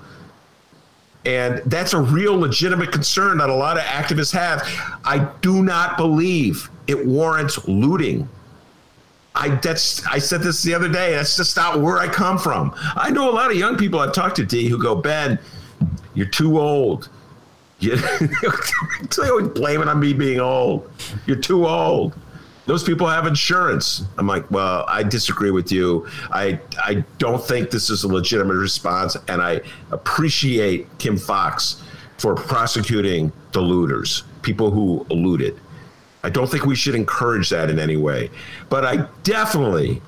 And 1.25 1.59
that's 1.67 1.93
a 1.93 2.01
real 2.01 2.37
legitimate 2.37 2.91
concern 2.91 3.39
that 3.39 3.49
a 3.49 3.55
lot 3.55 3.77
of 3.77 3.85
activists 3.85 4.33
have. 4.33 4.63
I 5.05 5.31
do 5.41 5.63
not 5.63 5.97
believe 5.97 6.69
it 6.89 7.07
warrants 7.07 7.69
looting. 7.69 8.29
I 9.37 9.51
that's 9.51 10.05
I 10.05 10.19
said 10.19 10.43
this 10.43 10.65
the 10.65 10.75
other 10.75 10.89
day. 10.89 11.13
That's 11.13 11.37
just 11.37 11.57
not 11.57 11.81
where 11.81 11.99
I 11.99 12.09
come 12.09 12.39
from. 12.39 12.75
I 12.97 13.11
know 13.11 13.31
a 13.31 13.33
lot 13.33 13.53
of 13.53 13.57
young 13.57 13.77
people 13.77 14.01
I've 14.01 14.13
talked 14.13 14.35
to 14.37 14.45
D 14.45 14.67
who 14.69 14.83
go, 14.83 14.97
Ben, 14.97 15.39
you're 16.15 16.27
too 16.27 16.59
old. 16.59 17.09
You, 17.91 17.97
they 19.17 19.29
always 19.29 19.49
blame 19.49 19.83
it 19.83 19.89
on 19.89 19.99
me 19.99 20.13
being 20.13 20.39
old. 20.39 20.89
You're 21.27 21.37
too 21.37 21.67
old 21.67 22.15
those 22.67 22.85
people 22.85 23.09
have 23.09 23.27
insurance. 23.27 24.05
I'm 24.19 24.27
like, 24.27 24.49
well, 24.51 24.85
I 24.87 25.03
disagree 25.03 25.51
with 25.51 25.73
you. 25.73 26.07
I 26.31 26.61
I 26.83 27.05
don't 27.19 27.43
think 27.43 27.71
this 27.71 27.91
is 27.91 28.05
a 28.05 28.09
legitimate 28.09 28.55
response, 28.55 29.17
and 29.29 29.43
I 29.43 29.63
appreciate 29.91 30.87
Kim 30.99 31.17
Foxx 31.17 31.83
for 32.19 32.35
prosecuting 32.35 33.33
the 33.53 33.61
looters, 33.61 34.23
people 34.43 34.71
who 34.71 35.05
looted. 35.11 35.59
I 36.23 36.31
don't 36.31 36.49
think 36.49 36.65
we 36.65 36.77
should 36.77 36.95
encourage 36.95 37.51
that 37.51 37.69
in 37.69 37.81
any 37.81 37.97
way, 37.97 38.31
but 38.69 38.85
I 38.85 39.09
definitely 39.25 40.01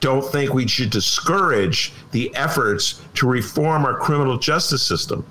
don't 0.00 0.24
think 0.30 0.52
we 0.52 0.68
should 0.68 0.90
discourage 0.90 1.94
the 2.10 2.34
efforts 2.36 3.00
to 3.14 3.26
reform 3.26 3.86
our 3.86 3.96
criminal 3.96 4.36
justice 4.36 4.82
system. 4.82 5.24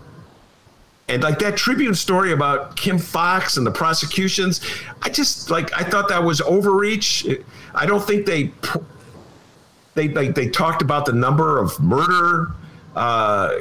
And 1.10 1.22
like 1.22 1.40
that 1.40 1.58
Tribune 1.58 1.96
story 1.96 2.32
about 2.32 2.76
Kim 2.78 2.98
Foxx 2.98 3.58
and 3.58 3.68
the 3.68 3.72
prosecutions, 3.72 4.62
I 5.02 5.10
just 5.10 5.52
like 5.52 5.72
I 5.78 5.84
thought 5.84 6.08
that 6.10 6.24
was 6.24 6.40
overreach. 6.42 7.28
I 7.76 7.86
don't 7.86 8.04
think 8.04 8.26
they 8.26 8.52
they 9.96 10.08
they, 10.08 10.30
they 10.30 10.50
talked 10.50 10.82
about 10.82 11.06
the 11.06 11.14
number 11.14 11.60
of 11.60 11.78
murder 11.80 12.52
uh, 12.96 13.56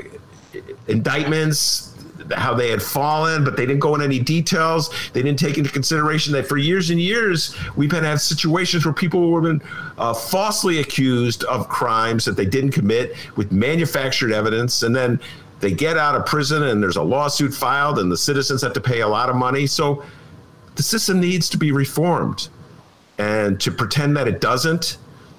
indictments 0.86 1.92
how 2.30 2.54
they 2.54 2.70
had 2.70 2.82
fallen, 2.82 3.44
but 3.44 3.56
they 3.56 3.66
didn't 3.66 3.80
go 3.80 3.94
into 3.94 4.06
any 4.06 4.18
details. 4.18 4.90
They 5.12 5.22
didn't 5.22 5.38
take 5.38 5.58
into 5.58 5.70
consideration 5.70 6.32
that 6.34 6.46
for 6.46 6.56
years 6.56 6.90
and 6.90 7.00
years 7.00 7.56
we've 7.76 7.90
been 7.90 8.04
had 8.04 8.20
situations 8.20 8.84
where 8.84 8.94
people 8.94 9.34
have 9.34 9.42
been 9.42 9.62
uh, 9.98 10.14
falsely 10.14 10.78
accused 10.78 11.44
of 11.44 11.68
crimes 11.68 12.24
that 12.24 12.36
they 12.36 12.46
didn't 12.46 12.72
commit 12.72 13.16
with 13.36 13.52
manufactured 13.52 14.32
evidence, 14.32 14.82
and 14.82 14.94
then 14.94 15.20
they 15.62 15.72
get 15.72 15.96
out 15.96 16.16
of 16.16 16.26
prison 16.26 16.64
and 16.64 16.82
there's 16.82 16.96
a 16.96 17.02
lawsuit 17.02 17.54
filed 17.54 18.00
and 18.00 18.10
the 18.10 18.16
citizens 18.16 18.62
have 18.62 18.72
to 18.72 18.80
pay 18.80 19.02
a 19.02 19.08
lot 19.08 19.30
of 19.30 19.36
money. 19.36 19.64
So 19.64 20.02
the 20.74 20.82
system 20.82 21.20
needs 21.20 21.48
to 21.50 21.56
be 21.56 21.70
reformed. 21.70 22.48
And 23.18 23.60
to 23.60 23.70
pretend 23.70 24.16
that 24.16 24.26
it 24.26 24.40
doesn't, 24.40 24.96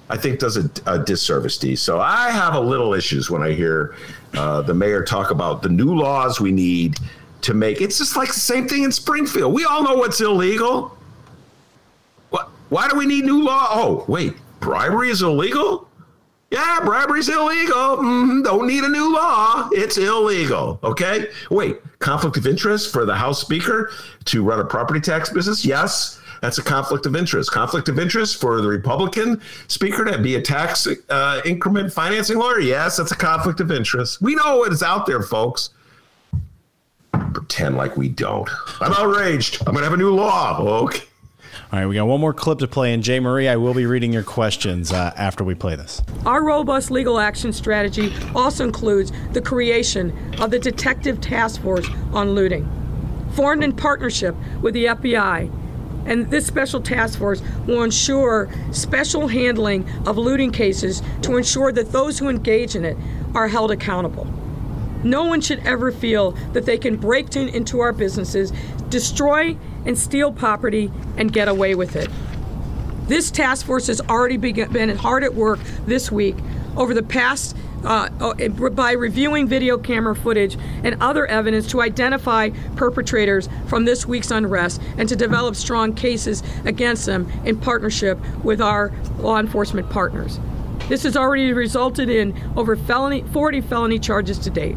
I 0.08 0.16
think 0.16 0.38
does 0.38 0.56
a, 0.56 0.70
a 0.86 0.98
disservice, 0.98 1.58
D. 1.58 1.76
So 1.76 2.00
I 2.00 2.30
have 2.30 2.54
a 2.54 2.60
little 2.60 2.94
issues 2.94 3.30
when 3.30 3.42
I 3.42 3.52
hear 3.52 3.94
uh, 4.32 4.62
the 4.62 4.72
mayor 4.72 5.04
talk 5.04 5.30
about 5.30 5.60
the 5.60 5.68
new 5.68 5.94
laws 5.94 6.40
we 6.40 6.52
need 6.52 6.96
to 7.42 7.52
make. 7.52 7.82
It's 7.82 7.98
just 7.98 8.16
like 8.16 8.28
the 8.28 8.40
same 8.40 8.66
thing 8.66 8.84
in 8.84 8.92
Springfield. 8.92 9.52
We 9.52 9.66
all 9.66 9.82
know 9.82 9.96
what's 9.96 10.22
illegal. 10.22 10.96
What? 12.30 12.48
Why 12.70 12.88
do 12.88 12.96
we 12.96 13.04
need 13.04 13.26
new 13.26 13.42
law? 13.42 13.66
Oh, 13.70 14.04
wait, 14.08 14.32
bribery 14.60 15.10
is 15.10 15.20
illegal? 15.20 15.86
Yeah, 16.54 16.78
bribery's 16.84 17.28
illegal. 17.28 17.96
Mm-hmm. 17.96 18.42
Don't 18.42 18.68
need 18.68 18.84
a 18.84 18.88
new 18.88 19.12
law. 19.12 19.68
It's 19.72 19.98
illegal. 19.98 20.78
Okay. 20.84 21.26
Wait, 21.50 21.80
conflict 21.98 22.36
of 22.36 22.46
interest 22.46 22.92
for 22.92 23.04
the 23.04 23.14
House 23.16 23.40
Speaker 23.40 23.90
to 24.26 24.44
run 24.44 24.60
a 24.60 24.64
property 24.64 25.00
tax 25.00 25.30
business? 25.30 25.64
Yes, 25.64 26.20
that's 26.42 26.58
a 26.58 26.62
conflict 26.62 27.06
of 27.06 27.16
interest. 27.16 27.50
Conflict 27.50 27.88
of 27.88 27.98
interest 27.98 28.40
for 28.40 28.60
the 28.60 28.68
Republican 28.68 29.42
Speaker 29.66 30.04
to 30.04 30.16
be 30.18 30.36
a 30.36 30.40
tax 30.40 30.86
uh, 31.08 31.40
increment 31.44 31.92
financing 31.92 32.38
lawyer? 32.38 32.60
Yes, 32.60 32.98
that's 32.98 33.10
a 33.10 33.16
conflict 33.16 33.58
of 33.58 33.72
interest. 33.72 34.22
We 34.22 34.36
know 34.36 34.58
what 34.58 34.72
is 34.72 34.84
out 34.84 35.06
there, 35.06 35.22
folks. 35.22 35.70
Pretend 37.32 37.76
like 37.76 37.96
we 37.96 38.08
don't. 38.08 38.48
I'm 38.80 38.92
outraged. 38.92 39.60
I'm 39.66 39.74
going 39.74 39.78
to 39.78 39.90
have 39.90 39.94
a 39.94 39.96
new 39.96 40.14
law. 40.14 40.60
Okay. 40.60 41.02
All 41.74 41.80
right, 41.80 41.86
we 41.88 41.96
got 41.96 42.06
one 42.06 42.20
more 42.20 42.32
clip 42.32 42.60
to 42.60 42.68
play, 42.68 42.94
and 42.94 43.02
Jay 43.02 43.18
Marie, 43.18 43.48
I 43.48 43.56
will 43.56 43.74
be 43.74 43.84
reading 43.84 44.12
your 44.12 44.22
questions 44.22 44.92
uh, 44.92 45.12
after 45.16 45.42
we 45.42 45.56
play 45.56 45.74
this. 45.74 46.00
Our 46.24 46.44
robust 46.44 46.92
legal 46.92 47.18
action 47.18 47.52
strategy 47.52 48.14
also 48.32 48.62
includes 48.62 49.10
the 49.32 49.40
creation 49.40 50.16
of 50.38 50.52
the 50.52 50.60
Detective 50.60 51.20
Task 51.20 51.60
Force 51.62 51.88
on 52.12 52.36
Looting, 52.36 52.70
formed 53.32 53.64
in 53.64 53.72
partnership 53.72 54.36
with 54.62 54.74
the 54.74 54.84
FBI. 54.84 55.50
And 56.06 56.30
this 56.30 56.46
special 56.46 56.80
task 56.80 57.18
force 57.18 57.42
will 57.66 57.82
ensure 57.82 58.48
special 58.70 59.26
handling 59.26 59.84
of 60.06 60.16
looting 60.16 60.52
cases 60.52 61.02
to 61.22 61.36
ensure 61.36 61.72
that 61.72 61.90
those 61.90 62.20
who 62.20 62.28
engage 62.28 62.76
in 62.76 62.84
it 62.84 62.96
are 63.34 63.48
held 63.48 63.72
accountable. 63.72 64.28
No 65.04 65.24
one 65.24 65.40
should 65.40 65.60
ever 65.60 65.92
feel 65.92 66.32
that 66.52 66.64
they 66.64 66.78
can 66.78 66.96
break 66.96 67.36
into 67.36 67.80
our 67.80 67.92
businesses, 67.92 68.52
destroy 68.88 69.56
and 69.84 69.98
steal 69.98 70.32
property 70.32 70.90
and 71.16 71.32
get 71.32 71.46
away 71.46 71.74
with 71.74 71.94
it. 71.94 72.08
This 73.06 73.30
task 73.30 73.66
force 73.66 73.88
has 73.88 74.00
already 74.00 74.38
been 74.38 74.96
hard 74.96 75.24
at 75.24 75.34
work 75.34 75.60
this 75.84 76.10
week 76.10 76.36
over 76.74 76.94
the 76.94 77.02
past 77.02 77.54
uh, 77.84 78.08
by 78.70 78.92
reviewing 78.92 79.46
video 79.46 79.76
camera 79.76 80.16
footage 80.16 80.56
and 80.82 80.96
other 81.02 81.26
evidence 81.26 81.66
to 81.68 81.82
identify 81.82 82.48
perpetrators 82.76 83.48
from 83.66 83.84
this 83.84 84.06
week's 84.06 84.30
unrest 84.30 84.80
and 84.96 85.06
to 85.08 85.16
develop 85.16 85.54
strong 85.54 85.94
cases 85.94 86.42
against 86.64 87.04
them 87.04 87.30
in 87.44 87.58
partnership 87.58 88.18
with 88.42 88.60
our 88.62 88.90
law 89.18 89.38
enforcement 89.38 89.90
partners. 89.90 90.40
This 90.88 91.02
has 91.02 91.16
already 91.16 91.52
resulted 91.52 92.08
in 92.08 92.34
over 92.56 92.74
felony, 92.74 93.22
40 93.32 93.60
felony 93.60 93.98
charges 93.98 94.38
to 94.40 94.50
date. 94.50 94.76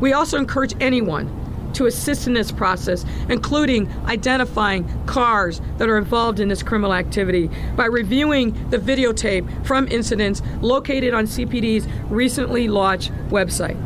We 0.00 0.12
also 0.12 0.38
encourage 0.38 0.74
anyone 0.80 1.46
to 1.74 1.86
assist 1.86 2.26
in 2.26 2.32
this 2.32 2.50
process, 2.50 3.04
including 3.28 3.90
identifying 4.06 4.88
cars 5.06 5.60
that 5.76 5.88
are 5.88 5.98
involved 5.98 6.40
in 6.40 6.48
this 6.48 6.62
criminal 6.62 6.94
activity 6.94 7.50
by 7.76 7.84
reviewing 7.84 8.52
the 8.70 8.78
videotape 8.78 9.66
from 9.66 9.86
incidents 9.88 10.42
located 10.62 11.12
on 11.12 11.26
CPD's 11.26 11.86
recently 12.10 12.66
launched 12.68 13.12
website. 13.28 13.76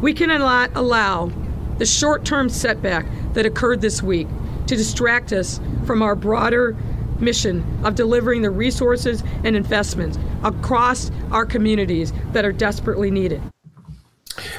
We 0.00 0.14
cannot 0.14 0.70
allow 0.74 1.30
the 1.78 1.86
short 1.86 2.24
term 2.24 2.48
setback 2.48 3.06
that 3.34 3.44
occurred 3.44 3.82
this 3.82 4.02
week 4.02 4.28
to 4.66 4.76
distract 4.76 5.32
us 5.32 5.60
from 5.84 6.02
our 6.02 6.14
broader 6.14 6.74
mission 7.20 7.64
of 7.84 7.94
delivering 7.94 8.42
the 8.42 8.50
resources 8.50 9.22
and 9.44 9.54
investments 9.54 10.18
across 10.42 11.10
our 11.30 11.44
communities 11.44 12.12
that 12.32 12.44
are 12.44 12.52
desperately 12.52 13.10
needed. 13.10 13.42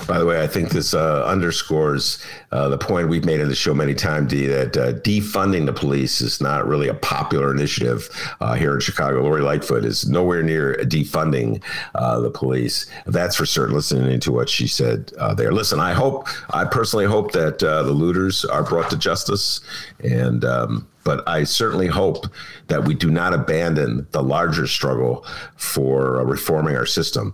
By 0.07 0.19
the 0.19 0.25
way, 0.25 0.41
I 0.41 0.47
think 0.47 0.69
this 0.69 0.93
uh, 0.93 1.25
underscores 1.25 2.23
uh, 2.51 2.69
the 2.69 2.77
point 2.77 3.09
we've 3.09 3.25
made 3.25 3.39
in 3.39 3.49
the 3.49 3.55
show 3.55 3.73
many 3.73 3.93
times, 3.93 4.31
Dee, 4.31 4.47
that 4.47 4.77
uh, 4.77 4.93
defunding 4.93 5.65
the 5.65 5.73
police 5.73 6.21
is 6.21 6.41
not 6.41 6.67
really 6.67 6.87
a 6.87 6.93
popular 6.93 7.51
initiative 7.51 8.09
uh, 8.39 8.53
here 8.53 8.73
in 8.73 8.79
Chicago. 8.79 9.21
Lori 9.21 9.41
Lightfoot 9.41 9.85
is 9.85 10.07
nowhere 10.07 10.43
near 10.43 10.75
defunding 10.83 11.61
uh, 11.95 12.19
the 12.19 12.29
police. 12.31 12.85
That's 13.05 13.35
for 13.35 13.45
certain, 13.45 13.75
listening 13.75 14.19
to 14.19 14.31
what 14.31 14.49
she 14.49 14.67
said 14.67 15.11
uh, 15.19 15.33
there. 15.33 15.51
Listen, 15.51 15.79
I 15.79 15.93
hope, 15.93 16.27
I 16.51 16.65
personally 16.65 17.05
hope 17.05 17.31
that 17.33 17.59
the 17.59 17.83
looters 17.83 18.45
are 18.45 18.63
brought 18.63 18.89
to 18.89 18.97
justice. 18.97 19.61
And, 19.99 20.45
um, 20.45 20.87
but 21.07 21.25
I 21.25 21.45
certainly 21.45 21.87
hope 21.87 22.25
that 22.67 22.83
we 22.83 22.93
do 22.93 23.09
not 23.09 23.33
abandon 23.33 24.05
the 24.11 24.21
larger 24.21 24.67
struggle 24.67 25.25
for 25.55 26.15
reforming 26.25 26.75
our 26.75 26.85
system, 26.85 27.33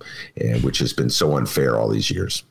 which 0.61 0.77
has 0.77 0.93
been 0.93 1.09
so 1.09 1.37
unfair 1.37 1.75
all 1.75 1.89
these 1.89 2.11
years. 2.11 2.43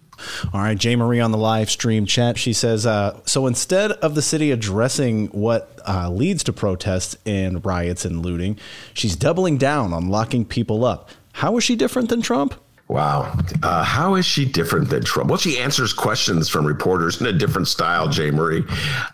All 0.53 0.61
right, 0.61 0.77
Jay 0.77 0.97
Marie 0.97 1.21
on 1.21 1.31
the 1.31 1.39
live 1.39 1.71
stream 1.71 2.07
chat. 2.07 2.39
She 2.39 2.53
says, 2.53 2.87
uh, 2.87 3.21
so 3.25 3.47
instead 3.47 3.93
of 3.93 4.17
the 4.17 4.23
city 4.23 4.51
addressing 4.51 5.29
what 5.29 5.79
uh, 5.87 6.11
leads 6.11 6.43
to 6.43 6.53
protests 6.53 7.17
and 7.25 7.65
riots 7.65 8.05
and 8.05 8.21
looting, 8.27 8.59
she's 8.93 9.15
doubling 9.15 9.59
down 9.59 9.93
on 9.93 10.09
locking 10.09 10.45
people 10.45 10.85
up. 10.85 11.09
How 11.35 11.57
is 11.57 11.63
she 11.63 11.77
different 11.77 12.09
than 12.09 12.21
Trump? 12.21 12.61
Wow. 12.89 13.35
Uh, 13.63 13.85
how 13.85 14.17
is 14.17 14.27
she 14.27 14.45
different 14.45 14.91
than 14.91 15.03
Trump? 15.03 15.31
Well, 15.31 15.39
she 15.39 15.59
answers 15.59 15.93
questions 15.95 16.49
from 16.49 16.67
reporters 16.67 17.21
in 17.21 17.27
a 17.27 17.33
different 17.33 17.69
style, 17.69 18.09
Jay 18.09 18.31
Marie. 18.31 18.65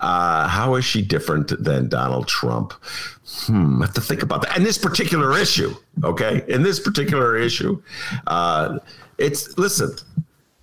Uh, 0.01 0.49
how 0.49 0.75
is 0.75 0.85
she 0.85 1.01
different 1.01 1.53
than 1.63 1.89
Donald 1.89 2.27
Trump? 2.27 2.73
Hmm, 3.47 3.83
I 3.83 3.87
have 3.87 3.95
to 3.95 4.01
think 4.01 4.23
about 4.23 4.43
that. 4.43 4.57
And 4.57 4.67
this 4.67 4.79
particular 4.79 5.39
issue, 5.39 5.75
okay? 6.03 6.43
In 6.49 6.63
this 6.63 6.81
particular 6.81 7.37
issue, 7.37 7.81
uh, 8.27 8.79
it's, 9.19 9.57
listen, 9.59 9.95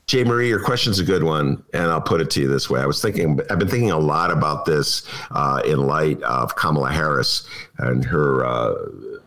Jay 0.07 0.23
Marie, 0.23 0.49
your 0.49 0.63
question's 0.63 0.99
a 0.99 1.03
good 1.03 1.23
one, 1.23 1.63
and 1.73 1.83
I'll 1.85 2.01
put 2.01 2.21
it 2.21 2.29
to 2.31 2.41
you 2.41 2.47
this 2.47 2.69
way. 2.69 2.79
I 2.79 2.85
was 2.85 3.01
thinking, 3.01 3.39
I've 3.49 3.59
been 3.59 3.67
thinking 3.67 3.91
a 3.91 3.97
lot 3.97 4.29
about 4.29 4.65
this 4.65 5.07
uh, 5.31 5.61
in 5.65 5.79
light 5.79 6.21
of 6.23 6.55
Kamala 6.55 6.91
Harris 6.91 7.47
and 7.79 8.03
her 8.05 8.45
uh, 8.45 8.73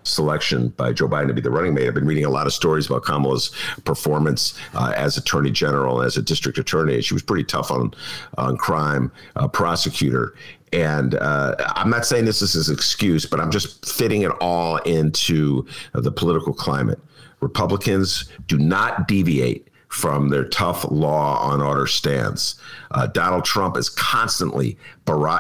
selection 0.09 0.69
by 0.71 0.93
Joe 0.93 1.09
Biden 1.09 1.29
to 1.29 1.35
be 1.35 1.41
the 1.41 1.51
running 1.51 1.75
mate. 1.75 1.87
I've 1.87 1.95
been 1.95 2.07
reading 2.07 2.25
a 2.25 2.31
lot 2.31 2.47
of 2.47 2.53
stories 2.53 2.87
about 2.87 3.05
Kamala's 3.05 3.51
performance 3.85 4.59
uh, 4.75 4.93
as 4.97 5.17
Attorney 5.17 5.51
General 5.51 6.01
and 6.01 6.07
as 6.07 6.17
a 6.17 6.23
district 6.23 6.59
attorney. 6.59 7.01
She 7.03 7.15
was 7.15 7.23
pretty 7.23 7.45
tough 7.45 7.71
on 7.71 7.95
on 8.37 8.57
crime, 8.57 9.13
uh, 9.37 9.49
prosecutor. 9.49 10.35
And 10.73 11.15
uh, 11.15 11.57
I'm 11.59 11.91
not 11.91 12.05
saying 12.05 12.25
this 12.25 12.43
is 12.43 12.69
an 12.69 12.75
excuse, 12.75 13.25
but 13.25 13.41
I'm 13.41 13.51
just 13.51 13.87
fitting 13.87 14.23
it 14.23 14.33
all 14.41 14.77
into 14.79 15.67
the 15.95 16.13
political 16.13 16.53
climate. 16.53 17.01
Republicans 17.41 18.29
do 18.47 18.59
not 18.59 19.09
deviate 19.09 19.68
from 19.89 20.29
their 20.29 20.45
tough 20.45 20.85
law 20.91 21.39
on 21.39 21.61
order 21.63 21.87
stance. 21.87 22.57
Uh, 22.91 23.07
Donald 23.07 23.45
Trump 23.45 23.77
is 23.77 23.89
constantly 23.89 24.77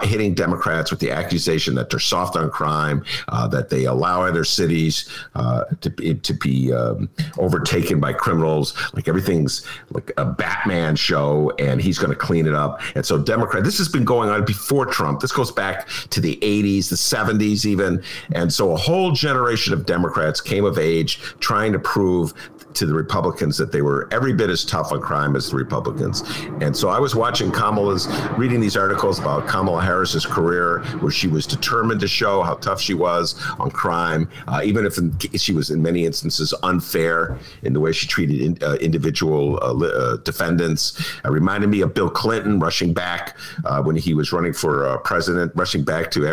hitting 0.02 0.32
Democrats 0.32 0.90
with 0.90 0.98
the 1.00 1.10
accusation 1.10 1.74
that 1.74 1.90
they're 1.90 2.00
soft 2.00 2.36
on 2.36 2.50
crime, 2.50 3.04
uh, 3.28 3.46
that 3.46 3.68
they 3.68 3.84
allow 3.84 4.22
other 4.22 4.44
cities 4.44 5.08
uh, 5.34 5.64
to 5.82 5.90
be, 5.90 6.14
to 6.14 6.32
be 6.32 6.72
um, 6.72 7.08
overtaken 7.38 8.00
by 8.00 8.12
criminals, 8.12 8.74
like 8.94 9.08
everything's 9.08 9.66
like 9.90 10.10
a 10.16 10.24
Batman 10.24 10.96
show, 10.96 11.50
and 11.58 11.82
he's 11.82 11.98
going 11.98 12.10
to 12.10 12.16
clean 12.16 12.46
it 12.46 12.54
up. 12.54 12.80
And 12.94 13.04
so, 13.04 13.18
Democrat, 13.18 13.64
this 13.64 13.78
has 13.78 13.88
been 13.88 14.04
going 14.04 14.30
on 14.30 14.44
before 14.44 14.86
Trump. 14.86 15.20
This 15.20 15.32
goes 15.32 15.52
back 15.52 15.86
to 16.10 16.20
the 16.20 16.36
80s, 16.36 16.88
the 16.88 16.96
70s, 16.96 17.66
even. 17.66 18.02
And 18.32 18.52
so, 18.52 18.72
a 18.72 18.76
whole 18.76 19.12
generation 19.12 19.74
of 19.74 19.84
Democrats 19.84 20.40
came 20.40 20.64
of 20.64 20.78
age 20.78 21.18
trying 21.40 21.72
to 21.72 21.78
prove 21.78 22.32
to 22.74 22.86
the 22.86 22.94
Republicans 22.94 23.56
that 23.56 23.72
they 23.72 23.82
were 23.82 24.08
every 24.12 24.32
bit 24.32 24.50
as 24.50 24.64
tough 24.64 24.92
on 24.92 25.00
crime 25.00 25.36
as 25.36 25.50
the 25.50 25.56
Republicans. 25.56 26.22
And 26.60 26.76
so 26.76 26.88
I 26.88 26.98
was 26.98 27.14
watching 27.14 27.50
Kamala's, 27.50 28.08
reading 28.36 28.60
these 28.60 28.76
articles 28.76 29.18
about 29.18 29.48
Kamala 29.48 29.82
Harris's 29.82 30.26
career, 30.26 30.82
where 31.00 31.10
she 31.10 31.28
was 31.28 31.46
determined 31.46 32.00
to 32.00 32.08
show 32.08 32.42
how 32.42 32.54
tough 32.54 32.80
she 32.80 32.94
was 32.94 33.34
on 33.58 33.70
crime, 33.70 34.28
uh, 34.46 34.60
even 34.64 34.86
if 34.86 34.98
she 35.40 35.52
was 35.52 35.70
in 35.70 35.82
many 35.82 36.04
instances 36.04 36.54
unfair 36.62 37.38
in 37.62 37.72
the 37.72 37.80
way 37.80 37.92
she 37.92 38.06
treated 38.06 38.40
in, 38.40 38.58
uh, 38.62 38.74
individual 38.74 39.58
uh, 39.62 39.86
uh 39.86 40.16
defendants. 40.18 40.98
It 41.24 41.30
reminded 41.30 41.70
me 41.70 41.80
of 41.80 41.94
Bill 41.94 42.10
Clinton 42.10 42.58
rushing 42.58 42.92
back 42.92 43.36
uh, 43.64 43.82
when 43.82 43.96
he 43.96 44.14
was 44.14 44.32
running 44.32 44.52
for 44.52 44.86
uh, 44.86 44.98
president, 44.98 45.52
rushing 45.54 45.82
back 45.84 46.10
to 46.12 46.28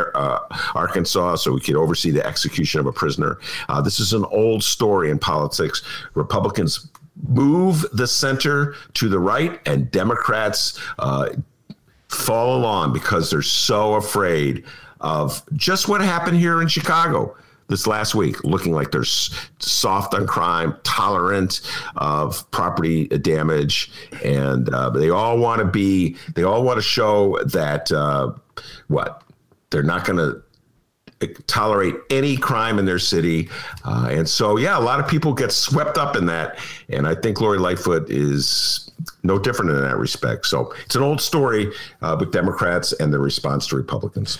Arkansas 0.75 1.35
so 1.37 1.53
we 1.53 1.61
could 1.61 1.75
oversee 1.75 2.11
the 2.11 2.25
execution 2.25 2.79
of 2.79 2.85
a 2.85 2.91
prisoner. 2.91 3.39
this 3.83 3.99
is 3.99 4.13
an 4.13 4.25
old 4.25 4.63
story 4.63 5.09
in 5.09 5.19
politics. 5.19 5.81
Republicans 6.13 6.34
move 7.27 7.85
the 7.93 8.07
center 8.07 8.75
to 8.95 9.09
the 9.09 9.19
right, 9.19 9.59
and 9.65 9.89
Democrats 9.91 10.79
uh, 10.99 11.29
fall 12.09 12.57
along 12.57 12.93
because 12.93 13.29
they're 13.29 13.41
so 13.41 13.95
afraid 13.95 14.65
of 15.01 15.43
just 15.55 15.87
what 15.87 16.01
happened 16.01 16.37
here 16.37 16.61
in 16.61 16.67
Chicago 16.67 17.35
this 17.67 17.87
last 17.87 18.13
week, 18.13 18.43
looking 18.43 18.73
like 18.73 18.91
they're 18.91 19.03
soft 19.03 20.13
on 20.13 20.27
crime, 20.27 20.75
tolerant 20.83 21.61
of 21.95 22.49
property 22.51 23.07
damage, 23.07 23.91
and 24.23 24.69
uh, 24.69 24.89
they 24.89 25.09
all 25.09 25.37
want 25.39 25.59
to 25.59 25.65
be, 25.65 26.15
they 26.35 26.43
all 26.43 26.63
want 26.63 26.77
to 26.77 26.83
show 26.83 27.39
that 27.45 27.91
uh, 27.91 28.31
what? 28.87 29.23
They're 29.71 29.83
not 29.83 30.05
going 30.05 30.17
to 30.17 30.41
tolerate 31.47 31.95
any 32.09 32.37
crime 32.37 32.79
in 32.79 32.85
their 32.85 32.99
city. 32.99 33.49
Uh, 33.83 34.09
and 34.11 34.27
so, 34.27 34.57
yeah, 34.57 34.77
a 34.77 34.81
lot 34.81 34.99
of 34.99 35.07
people 35.07 35.33
get 35.33 35.51
swept 35.51 35.97
up 35.97 36.15
in 36.15 36.25
that. 36.25 36.59
And 36.89 37.07
I 37.07 37.15
think 37.15 37.41
Lori 37.41 37.57
Lightfoot 37.57 38.09
is 38.09 38.91
no 39.23 39.37
different 39.39 39.71
in 39.71 39.81
that 39.81 39.97
respect. 39.97 40.45
So 40.45 40.73
it's 40.85 40.95
an 40.95 41.01
old 41.01 41.21
story 41.21 41.71
uh, 42.01 42.15
with 42.19 42.31
Democrats 42.31 42.93
and 42.93 43.11
their 43.11 43.19
response 43.19 43.67
to 43.67 43.75
Republicans. 43.75 44.37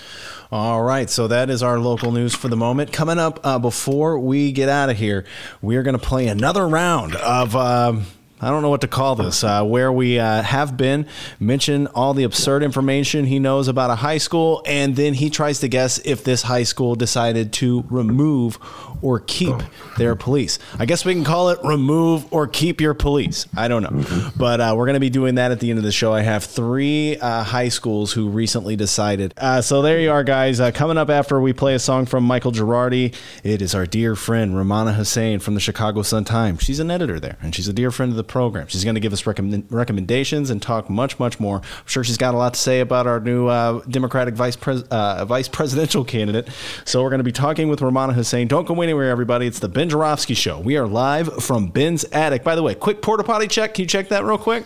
All 0.52 0.82
right, 0.82 1.10
so 1.10 1.28
that 1.28 1.50
is 1.50 1.62
our 1.62 1.78
local 1.78 2.12
news 2.12 2.34
for 2.34 2.48
the 2.48 2.56
moment. 2.56 2.92
Coming 2.92 3.18
up 3.18 3.40
uh, 3.42 3.58
before 3.58 4.18
we 4.18 4.52
get 4.52 4.68
out 4.68 4.90
of 4.90 4.96
here, 4.96 5.24
we 5.60 5.76
are 5.76 5.82
going 5.82 5.98
to 5.98 6.04
play 6.04 6.28
another 6.28 6.66
round 6.68 7.16
of. 7.16 7.56
Um, 7.56 8.06
I 8.38 8.50
don't 8.50 8.60
know 8.60 8.68
what 8.68 8.82
to 8.82 8.88
call 8.88 9.14
this, 9.14 9.42
uh, 9.42 9.64
where 9.64 9.90
we 9.90 10.18
uh, 10.18 10.42
have 10.42 10.76
been 10.76 11.06
mention 11.40 11.86
all 11.88 12.12
the 12.12 12.24
absurd 12.24 12.62
information 12.62 13.24
he 13.24 13.38
knows 13.38 13.66
about 13.66 13.88
a 13.88 13.94
high 13.94 14.18
school, 14.18 14.62
and 14.66 14.94
then 14.94 15.14
he 15.14 15.30
tries 15.30 15.60
to 15.60 15.68
guess 15.68 15.98
if 16.04 16.22
this 16.22 16.42
high 16.42 16.64
school 16.64 16.94
decided 16.96 17.54
to 17.54 17.84
remove 17.88 18.56
or 19.02 19.20
keep 19.20 19.56
their 19.96 20.14
police. 20.16 20.58
I 20.78 20.86
guess 20.86 21.04
we 21.04 21.14
can 21.14 21.24
call 21.24 21.50
it 21.50 21.58
remove 21.64 22.32
or 22.32 22.46
keep 22.46 22.80
your 22.80 22.94
police. 22.94 23.46
I 23.56 23.68
don't 23.68 23.82
know. 23.82 23.90
Mm-hmm. 23.90 24.38
But 24.38 24.60
uh, 24.60 24.74
we're 24.76 24.86
going 24.86 24.94
to 24.94 25.00
be 25.00 25.10
doing 25.10 25.36
that 25.36 25.50
at 25.50 25.60
the 25.60 25.70
end 25.70 25.78
of 25.78 25.84
the 25.84 25.92
show. 25.92 26.12
I 26.12 26.22
have 26.22 26.44
three 26.44 27.16
uh, 27.18 27.42
high 27.42 27.68
schools 27.68 28.12
who 28.12 28.28
recently 28.28 28.76
decided. 28.76 29.34
Uh, 29.36 29.60
so 29.62 29.82
there 29.82 30.00
you 30.00 30.10
are, 30.10 30.24
guys. 30.24 30.60
Uh, 30.60 30.70
coming 30.70 30.98
up 30.98 31.10
after 31.10 31.40
we 31.40 31.52
play 31.52 31.74
a 31.74 31.78
song 31.78 32.06
from 32.06 32.24
Michael 32.24 32.52
Girardi, 32.52 33.14
it 33.42 33.62
is 33.62 33.74
our 33.74 33.86
dear 33.86 34.16
friend, 34.16 34.54
Rummana 34.54 34.94
Hussain 34.94 35.38
from 35.38 35.54
the 35.54 35.60
Chicago 35.60 36.02
Sun-Times. 36.02 36.62
She's 36.62 36.80
an 36.80 36.90
editor 36.90 37.20
there, 37.20 37.36
and 37.42 37.54
she's 37.54 37.68
a 37.68 37.72
dear 37.72 37.90
friend 37.90 38.10
of 38.10 38.16
the 38.16 38.24
program. 38.24 38.66
She's 38.68 38.84
going 38.84 38.94
to 38.94 39.00
give 39.00 39.12
us 39.12 39.26
recommend- 39.26 39.66
recommendations 39.70 40.50
and 40.50 40.60
talk 40.60 40.90
much, 40.90 41.18
much 41.18 41.40
more. 41.40 41.58
I'm 41.58 41.86
sure 41.86 42.04
she's 42.04 42.16
got 42.16 42.34
a 42.34 42.36
lot 42.36 42.54
to 42.54 42.60
say 42.60 42.80
about 42.80 43.06
our 43.06 43.20
new 43.20 43.46
uh, 43.46 43.82
Democratic 43.88 44.34
vice, 44.34 44.56
pres- 44.56 44.82
uh, 44.84 45.24
vice 45.24 45.48
presidential 45.48 46.04
candidate. 46.04 46.48
So 46.84 47.02
we're 47.02 47.10
going 47.10 47.18
to 47.18 47.24
be 47.24 47.32
talking 47.32 47.68
with 47.68 47.80
Rummana 47.80 48.14
Hussain. 48.14 48.48
Don't 48.48 48.66
go 48.66 48.74
anywhere, 48.86 49.10
everybody. 49.10 49.48
It's 49.48 49.58
the 49.58 49.68
Ben 49.68 49.88
Joravsky 49.88 50.34
Show. 50.34 50.60
We 50.60 50.76
are 50.76 50.86
live 50.86 51.42
from 51.42 51.66
Ben's 51.70 52.04
attic. 52.04 52.44
By 52.44 52.54
the 52.54 52.62
way, 52.62 52.76
quick 52.76 53.02
porta 53.02 53.24
potty 53.24 53.48
check. 53.48 53.74
Can 53.74 53.82
you 53.82 53.88
check 53.88 54.08
that 54.10 54.22
real 54.24 54.38
quick? 54.38 54.64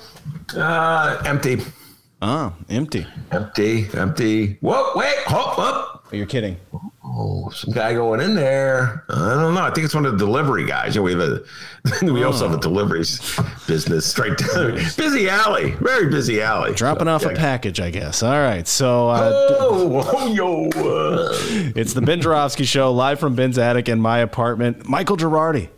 Uh, 0.55 1.23
empty. 1.25 1.57
Ah, 2.21 2.53
empty. 2.69 3.07
Empty, 3.33 3.89
empty. 3.95 4.59
Whoa, 4.61 4.93
wait, 4.95 5.17
hop 5.25 5.59
up. 5.59 6.00
Oh, 6.13 6.17
you're 6.17 6.27
kidding. 6.27 6.57
Oh, 7.05 7.51
some 7.51 7.73
guy 7.73 7.95
going 7.95 8.21
in 8.21 8.35
there. 8.35 9.05
I 9.09 9.35
don't 9.35 9.55
know. 9.55 9.63
I 9.63 9.71
think 9.71 9.85
it's 9.85 9.95
one 9.95 10.07
of 10.07 10.13
the 10.13 10.19
delivery 10.19 10.67
guys. 10.67 10.95
You 10.97 11.01
know, 11.01 11.05
we 11.05 11.13
have 11.13 11.21
a, 11.21 11.43
we 12.13 12.25
also 12.25 12.49
have 12.49 12.55
a 12.55 12.59
oh. 12.59 12.61
deliveries 12.61 13.39
business 13.69 14.07
straight 14.07 14.37
down 14.37 14.75
busy 14.97 15.29
alley, 15.29 15.71
very 15.81 16.09
busy 16.09 16.43
alley. 16.43 16.75
Dropping 16.75 17.07
so, 17.07 17.13
off 17.13 17.23
yeah. 17.23 17.31
a 17.31 17.37
package, 17.37 17.79
I 17.81 17.91
guess. 17.91 18.25
All 18.25 18.33
right, 18.33 18.67
so 18.67 19.09
uh, 19.09 19.31
oh, 19.61 20.11
oh 20.15 20.33
yo, 20.33 20.69
uh. 20.71 21.29
it's 21.77 21.95
the 21.95 22.03
Ben 22.03 22.21
Joravsky 22.21 22.65
Show 22.65 22.93
live 22.93 23.21
from 23.21 23.37
Ben's 23.37 23.59
attic 23.59 23.89
in 23.89 24.01
my 24.01 24.19
apartment. 24.19 24.89
Michael 24.89 25.17
Girardi. 25.17 25.69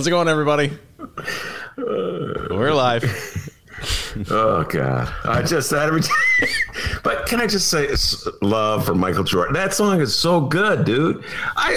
How's 0.00 0.06
it 0.06 0.12
going, 0.12 0.28
everybody? 0.28 0.72
We're 1.76 2.72
live. 2.72 3.04
oh 4.30 4.64
God! 4.64 5.12
I 5.26 5.42
just 5.42 5.68
that 5.72 5.88
every. 5.88 6.00
Time. 6.00 6.16
But 7.02 7.26
can 7.26 7.40
I 7.40 7.46
just 7.46 7.68
say, 7.68 7.88
love 8.42 8.84
for 8.86 8.94
Michael 8.94 9.24
Jordan? 9.24 9.54
That 9.54 9.72
song 9.72 10.00
is 10.00 10.14
so 10.14 10.40
good, 10.40 10.84
dude. 10.84 11.24
I 11.56 11.76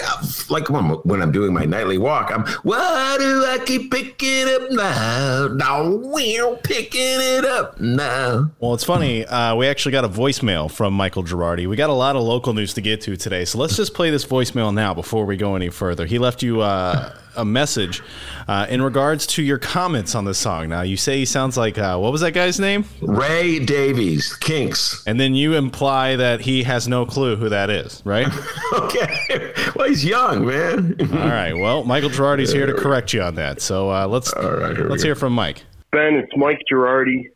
like 0.50 0.70
when, 0.70 0.86
I'm- 0.86 0.96
when 1.04 1.22
I'm 1.22 1.32
doing 1.32 1.54
my 1.54 1.66
nightly 1.66 1.98
walk. 1.98 2.32
I'm. 2.34 2.46
Why 2.64 3.18
do 3.20 3.46
I 3.46 3.58
keep 3.66 3.92
picking 3.92 4.48
up 4.48 4.72
now? 4.72 5.48
Now 5.54 5.90
we're 5.90 6.56
picking 6.58 7.02
it 7.20 7.44
up 7.44 7.80
now. 7.82 8.52
Well, 8.60 8.74
it's 8.74 8.86
funny. 8.86 9.26
Uh, 9.26 9.56
we 9.58 9.68
actually 9.68 9.92
got 9.92 10.06
a 10.06 10.10
voicemail 10.10 10.72
from 10.72 10.94
Michael 10.94 11.24
Girardi. 11.26 11.68
We 11.68 11.76
got 11.76 11.90
a 11.90 11.94
lot 11.94 12.16
of 12.16 12.24
local 12.24 12.54
news 12.54 12.74
to 12.76 12.82
get 12.82 13.02
to 13.02 13.18
today, 13.18 13.44
so 13.44 13.58
let's 13.58 13.76
just 13.76 13.94
play 13.94 14.12
this 14.12 14.26
voicemail 14.26 14.74
now 14.74 14.94
before 14.94 15.26
we 15.26 15.36
go 15.36 15.56
any 15.56 15.70
further. 15.70 16.06
He 16.06 16.20
left 16.20 16.42
you 16.42 16.62
uh, 16.62 17.14
a 17.36 17.46
message 17.46 18.02
uh, 18.48 18.66
in 18.70 18.82
regards 18.82 19.26
to 19.28 19.44
your 19.44 19.58
comments 19.58 20.16
on 20.16 20.26
the 20.26 20.34
song. 20.34 20.70
Now, 20.70 20.82
you 20.82 20.98
say 20.98 21.20
he 21.20 21.26
sounds 21.26 21.58
like 21.58 21.78
uh, 21.78 21.98
what 21.98 22.12
was 22.12 22.22
that 22.22 22.32
guy's 22.32 22.60
name? 22.60 22.86
Ray 23.02 23.60
Davies, 23.60 24.34
Kinks. 24.36 25.04
And 25.06 25.20
then 25.20 25.36
you 25.36 25.54
imply 25.56 26.16
that 26.16 26.42
he 26.42 26.64
has 26.64 26.88
no 26.88 27.06
clue 27.06 27.36
who 27.36 27.50
that 27.50 27.70
is, 27.70 28.02
right? 28.06 28.28
okay. 28.74 29.54
Well, 29.76 29.88
he's 29.88 30.06
young, 30.06 30.46
man. 30.46 30.96
All 31.00 31.30
right. 31.30 31.54
Well, 31.54 31.84
Michael 31.84 32.10
Girardi's 32.10 32.52
here 32.52 32.66
to 32.66 32.74
correct 32.74 33.14
you 33.14 33.22
on 33.22 33.36
that. 33.36 33.62
So 33.62 33.90
uh, 33.92 34.08
let's 34.08 34.34
let's 34.36 35.04
hear 35.04 35.16
from 35.16 35.34
Mike. 35.34 35.64
Ben, 35.92 36.16
it's 36.16 36.36
Mike 36.36 36.62
Girardi. 36.72 37.30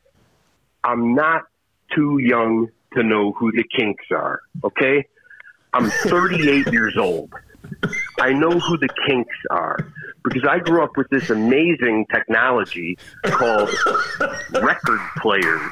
I'm 0.84 1.14
not 1.14 1.43
too 1.93 2.18
young 2.20 2.70
to 2.93 3.04
know 3.04 3.34
who 3.34 3.52
the 3.52 3.64
Kinks 3.76 4.06
are, 4.12 4.41
okay? 4.64 5.06
I'm 5.74 5.89
38 5.89 6.72
years 6.72 6.98
old. 6.98 7.32
I 8.20 8.34
know 8.34 8.49
who 8.51 8.78
the 8.78 8.89
Kinks 9.07 9.36
are 9.49 9.78
because 10.24 10.43
I 10.49 10.59
grew 10.59 10.84
up 10.84 10.97
with 10.97 11.07
this 11.09 11.30
amazing 11.30 12.05
technology 12.13 12.97
called 13.26 13.70
record 14.61 14.99
players. 15.18 15.72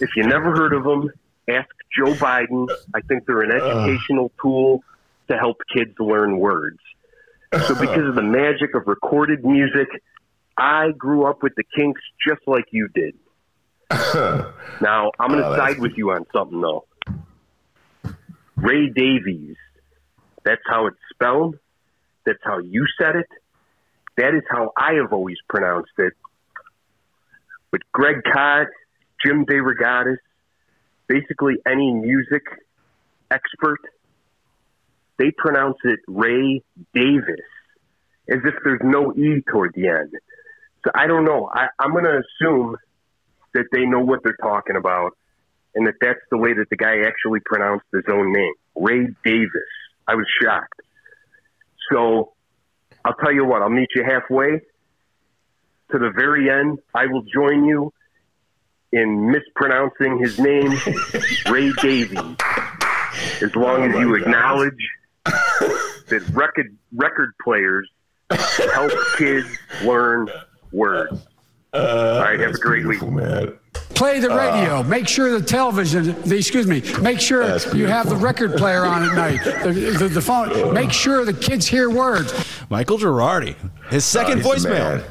If 0.00 0.10
you 0.16 0.24
never 0.24 0.54
heard 0.54 0.72
of 0.74 0.84
them, 0.84 1.10
ask 1.48 1.68
Joe 1.96 2.12
Biden. 2.14 2.68
I 2.94 3.00
think 3.02 3.26
they're 3.26 3.42
an 3.42 3.52
educational 3.52 4.30
tool 4.40 4.82
to 5.28 5.36
help 5.38 5.56
kids 5.74 5.94
learn 5.98 6.38
words. 6.38 6.78
So, 7.66 7.74
because 7.74 8.08
of 8.08 8.14
the 8.16 8.22
magic 8.22 8.74
of 8.74 8.86
recorded 8.86 9.44
music, 9.44 9.88
I 10.58 10.90
grew 10.98 11.24
up 11.24 11.42
with 11.42 11.54
the 11.56 11.62
Kinks 11.76 12.00
just 12.26 12.40
like 12.46 12.64
you 12.72 12.88
did. 12.94 13.14
Now, 14.80 15.12
I'm 15.20 15.30
going 15.30 15.40
to 15.40 15.48
Oh, 15.48 15.56
side 15.56 15.78
with 15.78 15.92
you 15.96 16.10
on 16.10 16.26
something, 16.32 16.60
though. 16.60 16.84
Ray 18.56 18.88
Davies, 18.88 19.56
that's 20.44 20.62
how 20.66 20.86
it's 20.86 20.98
spelled. 21.12 21.56
That's 22.26 22.38
how 22.42 22.58
you 22.58 22.86
said 23.00 23.16
it. 23.16 23.28
That 24.16 24.34
is 24.34 24.42
how 24.48 24.72
I 24.76 24.94
have 24.94 25.12
always 25.12 25.38
pronounced 25.48 25.92
it. 25.98 26.12
But 27.70 27.80
Greg 27.92 28.22
Kot, 28.32 28.68
Jim 29.24 29.44
DeRogatis, 29.46 30.18
basically 31.08 31.54
any 31.66 31.92
music 31.92 32.42
expert, 33.30 33.80
they 35.18 35.30
pronounce 35.36 35.78
it 35.84 36.00
Ray 36.06 36.62
Davis, 36.94 37.40
as 38.28 38.38
if 38.44 38.54
there's 38.64 38.80
no 38.82 39.12
E 39.14 39.42
toward 39.50 39.72
the 39.74 39.88
end. 39.88 40.12
So 40.84 40.90
I 40.94 41.06
don't 41.06 41.24
know. 41.24 41.50
I, 41.52 41.66
I'm 41.78 41.92
going 41.92 42.04
to 42.04 42.20
assume 42.20 42.76
that 43.54 43.66
they 43.72 43.84
know 43.86 44.00
what 44.00 44.20
they're 44.22 44.36
talking 44.40 44.76
about 44.76 45.16
and 45.74 45.86
that 45.86 45.94
that's 46.00 46.20
the 46.30 46.38
way 46.38 46.52
that 46.52 46.66
the 46.70 46.76
guy 46.76 47.00
actually 47.06 47.40
pronounced 47.44 47.86
his 47.92 48.04
own 48.10 48.32
name, 48.32 48.54
Ray 48.76 49.08
Davis. 49.24 49.50
I 50.06 50.14
was 50.14 50.26
shocked. 50.42 50.80
So 51.90 52.32
I'll 53.04 53.14
tell 53.14 53.32
you 53.32 53.44
what, 53.44 53.62
I'll 53.62 53.70
meet 53.70 53.88
you 53.94 54.04
halfway. 54.04 54.60
To 55.92 55.98
the 55.98 56.10
very 56.14 56.50
end, 56.50 56.78
I 56.94 57.06
will 57.06 57.22
join 57.22 57.64
you 57.64 57.92
in 58.92 59.30
mispronouncing 59.30 60.18
his 60.18 60.38
name, 60.38 60.72
Ray 61.50 61.72
Davies, 61.82 62.18
as 63.42 63.54
long 63.54 63.82
as 63.82 63.94
you 63.98 64.14
acknowledge 64.14 64.72
that 65.24 66.22
record 66.32 66.76
record 66.94 67.32
players 67.42 67.88
help 68.30 68.92
kids 69.18 69.48
learn 69.82 70.28
words. 70.72 71.26
Uh, 71.72 71.78
All 71.78 72.20
right, 72.20 72.40
have 72.40 72.54
a 72.54 72.58
great 72.58 72.86
week. 72.86 73.02
Play 73.94 74.18
the 74.20 74.28
radio. 74.30 74.82
make 74.82 75.06
sure 75.08 75.38
the 75.38 75.44
television, 75.44 76.20
the, 76.22 76.36
excuse 76.36 76.66
me, 76.66 76.82
make 77.00 77.20
sure 77.20 77.44
you 77.74 77.86
have 77.86 78.08
the 78.08 78.16
record 78.16 78.54
player 78.56 78.84
on 78.84 79.02
at 79.02 79.14
night. 79.14 79.40
The, 79.64 79.72
the, 79.98 80.08
the 80.08 80.20
phone. 80.20 80.74
Make 80.74 80.92
sure 80.92 81.24
the 81.24 81.32
kids 81.32 81.66
hear 81.66 81.88
words. 81.88 82.32
Michael 82.70 82.98
Girardi, 82.98 83.56
his 83.90 84.04
second 84.04 84.42
Oh, 84.44 84.52
he's 84.52 84.62
the 84.64 84.68
voicemail. 84.70 84.98
man. 84.98 85.04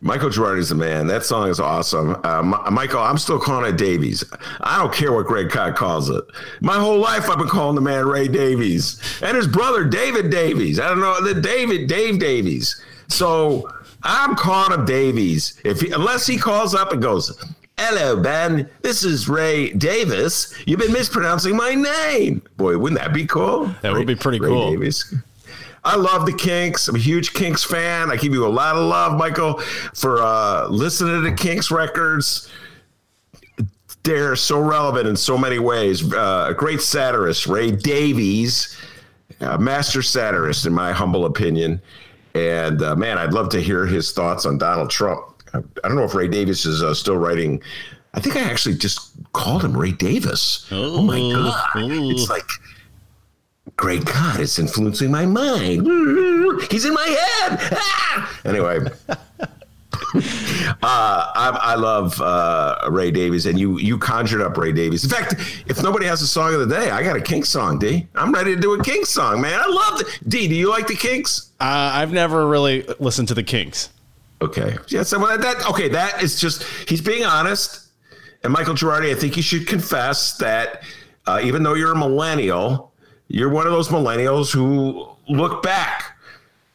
Michael 0.00 0.28
Girardi's 0.30 0.68
the 0.68 0.74
man. 0.74 1.06
That 1.06 1.24
song 1.24 1.48
is 1.48 1.58
awesome. 1.60 2.16
Uh, 2.24 2.42
Mi- 2.42 2.70
Michael, 2.70 3.00
I'm 3.00 3.18
still 3.18 3.38
calling 3.40 3.72
it 3.72 3.76
Davies. 3.78 4.24
I 4.60 4.78
don't 4.78 4.92
care 4.92 5.12
what 5.12 5.26
Greg 5.26 5.50
Kot 5.50 5.74
calls 5.74 6.10
it. 6.10 6.22
My 6.60 6.74
whole 6.78 6.98
life, 6.98 7.28
I've 7.30 7.38
been 7.38 7.48
calling 7.48 7.74
the 7.74 7.80
man 7.80 8.06
Ray 8.06 8.28
Davies 8.28 9.00
and 9.22 9.36
his 9.36 9.46
brother 9.48 9.84
David 9.84 10.30
Davies. 10.30 10.78
I 10.80 10.88
don't 10.88 11.00
know 11.00 11.20
the 11.22 11.40
David 11.40 11.88
Dave 11.88 12.18
Davies. 12.18 12.80
So 13.08 13.68
I'm 14.02 14.34
calling 14.36 14.78
him 14.78 14.84
Davies. 14.86 15.60
If 15.64 15.80
he, 15.80 15.90
unless 15.92 16.26
he 16.26 16.36
calls 16.36 16.74
up 16.74 16.92
and 16.92 17.00
goes, 17.02 17.36
"Hello, 17.78 18.16
Ben. 18.16 18.68
This 18.82 19.04
is 19.04 19.28
Ray 19.28 19.70
Davis. 19.70 20.54
You've 20.66 20.80
been 20.80 20.92
mispronouncing 20.92 21.56
my 21.56 21.74
name." 21.74 22.42
Boy, 22.56 22.78
wouldn't 22.78 23.00
that 23.00 23.12
be 23.12 23.26
cool? 23.26 23.66
That 23.82 23.92
would 23.92 24.06
be 24.06 24.14
pretty 24.14 24.40
Ray 24.40 24.48
cool. 24.48 24.70
Davies. 24.70 25.14
I 25.84 25.94
love 25.94 26.26
the 26.26 26.32
Kinks. 26.32 26.88
I'm 26.88 26.96
a 26.96 26.98
huge 26.98 27.32
Kinks 27.32 27.62
fan. 27.62 28.10
I 28.10 28.16
give 28.16 28.32
you 28.32 28.44
a 28.44 28.48
lot 28.48 28.74
of 28.74 28.88
love, 28.88 29.16
Michael, 29.16 29.60
for 29.94 30.20
uh, 30.20 30.66
listening 30.68 31.22
to 31.22 31.32
Kinks 31.32 31.70
records. 31.70 32.50
They're 34.02 34.34
so 34.36 34.60
relevant 34.60 35.06
in 35.06 35.14
so 35.14 35.38
many 35.38 35.60
ways. 35.60 36.12
Uh, 36.12 36.46
a 36.50 36.54
great 36.54 36.80
satirist, 36.80 37.46
Ray 37.46 37.70
Davies, 37.70 38.76
a 39.40 39.58
master 39.58 40.02
satirist, 40.02 40.66
in 40.66 40.72
my 40.72 40.92
humble 40.92 41.24
opinion. 41.24 41.80
And 42.34 42.82
uh, 42.82 42.96
man, 42.96 43.16
I'd 43.16 43.32
love 43.32 43.48
to 43.50 43.60
hear 43.60 43.86
his 43.86 44.12
thoughts 44.12 44.44
on 44.44 44.58
Donald 44.58 44.90
Trump. 44.90 45.35
I, 45.84 45.88
don't 45.88 45.96
know 45.96 46.04
if 46.04 46.14
Ray 46.14 46.28
Davis 46.28 46.64
is 46.64 46.82
uh, 46.82 46.94
still 46.94 47.16
writing. 47.16 47.62
I 48.14 48.20
think 48.20 48.36
I 48.36 48.40
actually 48.40 48.76
just 48.76 49.10
called 49.32 49.62
him 49.62 49.76
Ray 49.76 49.92
Davis. 49.92 50.66
Oh, 50.70 51.02
my 51.02 51.18
God. 51.18 51.60
It's 51.74 52.30
like, 52.30 52.48
great 53.76 54.04
God, 54.04 54.40
it's 54.40 54.58
influencing 54.58 55.10
my 55.10 55.26
mind. 55.26 55.86
He's 56.70 56.84
in 56.84 56.94
my 56.94 57.06
head. 57.06 57.58
Ah! 57.72 58.40
Anyway. 58.44 58.80
Uh, 60.82 61.30
I, 61.34 61.58
I 61.62 61.74
love 61.74 62.20
uh, 62.20 62.88
Ray 62.90 63.10
Davies, 63.10 63.46
and 63.46 63.58
you 63.58 63.78
you 63.78 63.98
conjured 63.98 64.40
up 64.40 64.56
Ray 64.56 64.72
Davies. 64.72 65.04
In 65.04 65.10
fact, 65.10 65.34
if 65.66 65.82
nobody 65.82 66.06
has 66.06 66.22
a 66.22 66.26
song 66.26 66.54
of 66.54 66.60
the 66.60 66.74
day, 66.74 66.90
I 66.90 67.02
got 67.02 67.16
a 67.16 67.20
Kinks 67.20 67.48
song. 67.48 67.78
D, 67.78 68.06
I'm 68.14 68.32
ready 68.32 68.54
to 68.54 68.60
do 68.60 68.74
a 68.74 68.82
Kinks 68.82 69.10
song, 69.10 69.40
man. 69.40 69.58
I 69.58 69.66
love 69.66 70.00
it. 70.00 70.20
D, 70.28 70.48
do 70.48 70.54
you 70.54 70.68
like 70.68 70.86
the 70.86 70.94
Kinks? 70.94 71.50
Uh, 71.60 71.90
I've 71.94 72.12
never 72.12 72.46
really 72.46 72.86
listened 72.98 73.28
to 73.28 73.34
the 73.34 73.42
Kinks. 73.42 73.90
Okay, 74.42 74.76
yeah. 74.88 75.02
So 75.02 75.18
that, 75.26 75.40
that 75.40 75.66
okay, 75.70 75.88
that 75.90 76.22
is 76.22 76.38
just 76.40 76.62
he's 76.88 77.00
being 77.00 77.24
honest. 77.24 77.84
And 78.44 78.52
Michael 78.52 78.74
Girardi, 78.74 79.10
I 79.10 79.14
think 79.18 79.36
you 79.36 79.42
should 79.42 79.66
confess 79.66 80.36
that 80.36 80.82
uh, 81.26 81.40
even 81.42 81.62
though 81.62 81.74
you're 81.74 81.92
a 81.92 81.96
millennial, 81.98 82.92
you're 83.28 83.48
one 83.48 83.66
of 83.66 83.72
those 83.72 83.88
millennials 83.88 84.52
who 84.52 85.08
look 85.28 85.62
back. 85.62 86.12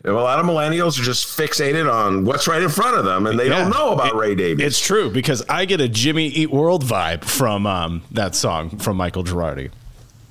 And 0.03 0.13
a 0.15 0.19
lot 0.19 0.39
of 0.39 0.47
millennials 0.47 0.99
are 0.99 1.03
just 1.03 1.27
fixated 1.37 1.89
on 1.89 2.25
what's 2.25 2.47
right 2.47 2.61
in 2.63 2.69
front 2.69 2.97
of 2.97 3.05
them, 3.05 3.27
and 3.27 3.37
they 3.39 3.47
Yeah. 3.49 3.59
don't 3.59 3.69
know 3.69 3.91
about 3.93 4.07
It- 4.07 4.15
Ray 4.15 4.33
Davies. 4.33 4.65
It's 4.65 4.79
true 4.79 5.11
because 5.11 5.43
I 5.47 5.65
get 5.65 5.79
a 5.79 5.87
Jimmy 5.87 6.25
Eat 6.27 6.49
World 6.49 6.83
vibe 6.83 7.23
from 7.23 7.67
um, 7.67 8.01
that 8.09 8.33
song 8.35 8.79
from 8.79 8.97
Michael 8.97 9.23
Girardi. 9.23 9.69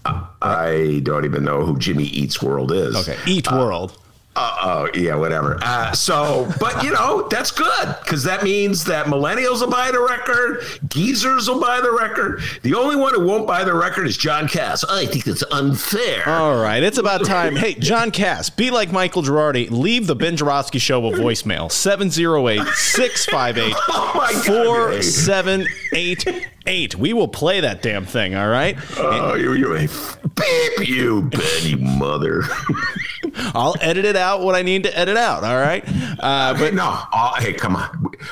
I 0.04 1.00
don't 1.04 1.24
even 1.24 1.44
know 1.44 1.64
who 1.64 1.78
Jimmy 1.78 2.04
Eats 2.04 2.42
World 2.42 2.72
is. 2.72 2.96
Okay, 2.96 3.16
Eat 3.26 3.50
World. 3.52 3.92
Uh, 3.92 3.96
oh, 4.36 4.88
yeah, 4.94 5.14
whatever. 5.14 5.58
Uh, 5.62 5.92
so, 5.92 6.50
but 6.60 6.82
you 6.82 6.92
know, 6.92 7.26
that's 7.28 7.50
good 7.50 7.96
because 8.02 8.24
that 8.24 8.42
means 8.42 8.84
that 8.84 9.06
millennials 9.06 9.60
will 9.60 9.70
buy 9.70 9.90
the 9.90 10.00
record, 10.00 10.62
geezers 10.88 11.48
will 11.48 11.60
buy 11.60 11.80
the 11.80 11.92
record. 11.92 12.42
The 12.62 12.74
only 12.74 12.96
one 12.96 13.14
who 13.14 13.26
won't 13.26 13.46
buy 13.46 13.64
the 13.64 13.74
record 13.74 14.06
is 14.06 14.16
John 14.16 14.48
Kass. 14.48 14.84
I 14.84 15.06
think 15.06 15.26
it's 15.26 15.42
unfair. 15.50 16.28
All 16.28 16.60
right, 16.60 16.82
it's 16.82 16.98
about 16.98 17.24
time. 17.24 17.56
Hey, 17.56 17.74
John 17.74 18.10
Kass, 18.10 18.50
be 18.50 18.70
like 18.70 18.92
Michael 18.92 19.22
Girardi. 19.22 19.70
Leave 19.70 20.06
the 20.06 20.16
Ben 20.16 20.36
Joravsky 20.36 20.78
Show 20.78 21.06
a 21.06 21.12
voicemail 21.12 21.70
708 21.70 22.66
658 22.74 23.74
4788. 24.44 26.46
We 26.66 27.12
will 27.12 27.28
play 27.28 27.60
that 27.60 27.82
damn 27.82 28.04
thing, 28.04 28.34
all 28.34 28.48
right? 28.48 28.76
Oh, 28.96 29.34
you, 29.34 29.54
you, 29.54 29.74
a 29.74 29.88
beep 29.88 30.88
you, 30.88 31.22
Ben, 31.22 31.62
you 31.62 31.76
mother. 31.78 32.42
I'll 33.54 33.74
edit 33.80 34.04
it 34.04 34.16
out 34.16 34.42
what 34.42 34.54
I 34.54 34.62
need 34.62 34.84
to 34.84 34.98
edit 34.98 35.16
out, 35.16 35.44
all 35.44 35.56
right? 35.56 35.84
Uh, 36.20 36.54
but 36.58 36.74
no, 36.74 37.02
oh, 37.12 37.32
hey, 37.38 37.52
come 37.52 37.76
on. 37.76 37.88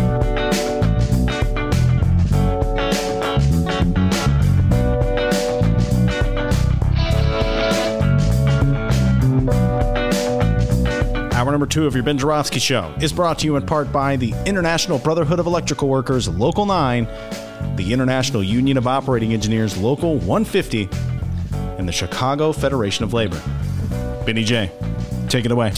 Hour 11.49 11.53
number 11.53 11.65
two 11.65 11.87
of 11.87 11.95
your 11.95 12.03
Ben 12.03 12.15
Joravsky 12.15 12.59
Show 12.59 12.93
is 13.01 13.11
brought 13.11 13.39
to 13.39 13.45
you 13.45 13.55
in 13.55 13.65
part 13.65 13.91
by 13.91 14.17
the 14.17 14.35
International 14.45 14.99
Brotherhood 14.99 15.39
of 15.39 15.47
Electrical 15.47 15.87
Workers, 15.87 16.27
Local 16.29 16.67
9, 16.67 17.05
the 17.75 17.91
International 17.91 18.43
Union 18.43 18.77
of 18.77 18.85
Operating 18.85 19.33
Engineers, 19.33 19.75
Local 19.75 20.17
150, 20.17 20.87
and 21.79 21.87
the 21.87 21.91
Chicago 21.91 22.51
Federation 22.51 23.03
of 23.03 23.13
Labor. 23.13 23.41
Benny 24.27 24.43
J, 24.43 24.69
take 25.27 25.43
it 25.43 25.51
away. 25.51 25.73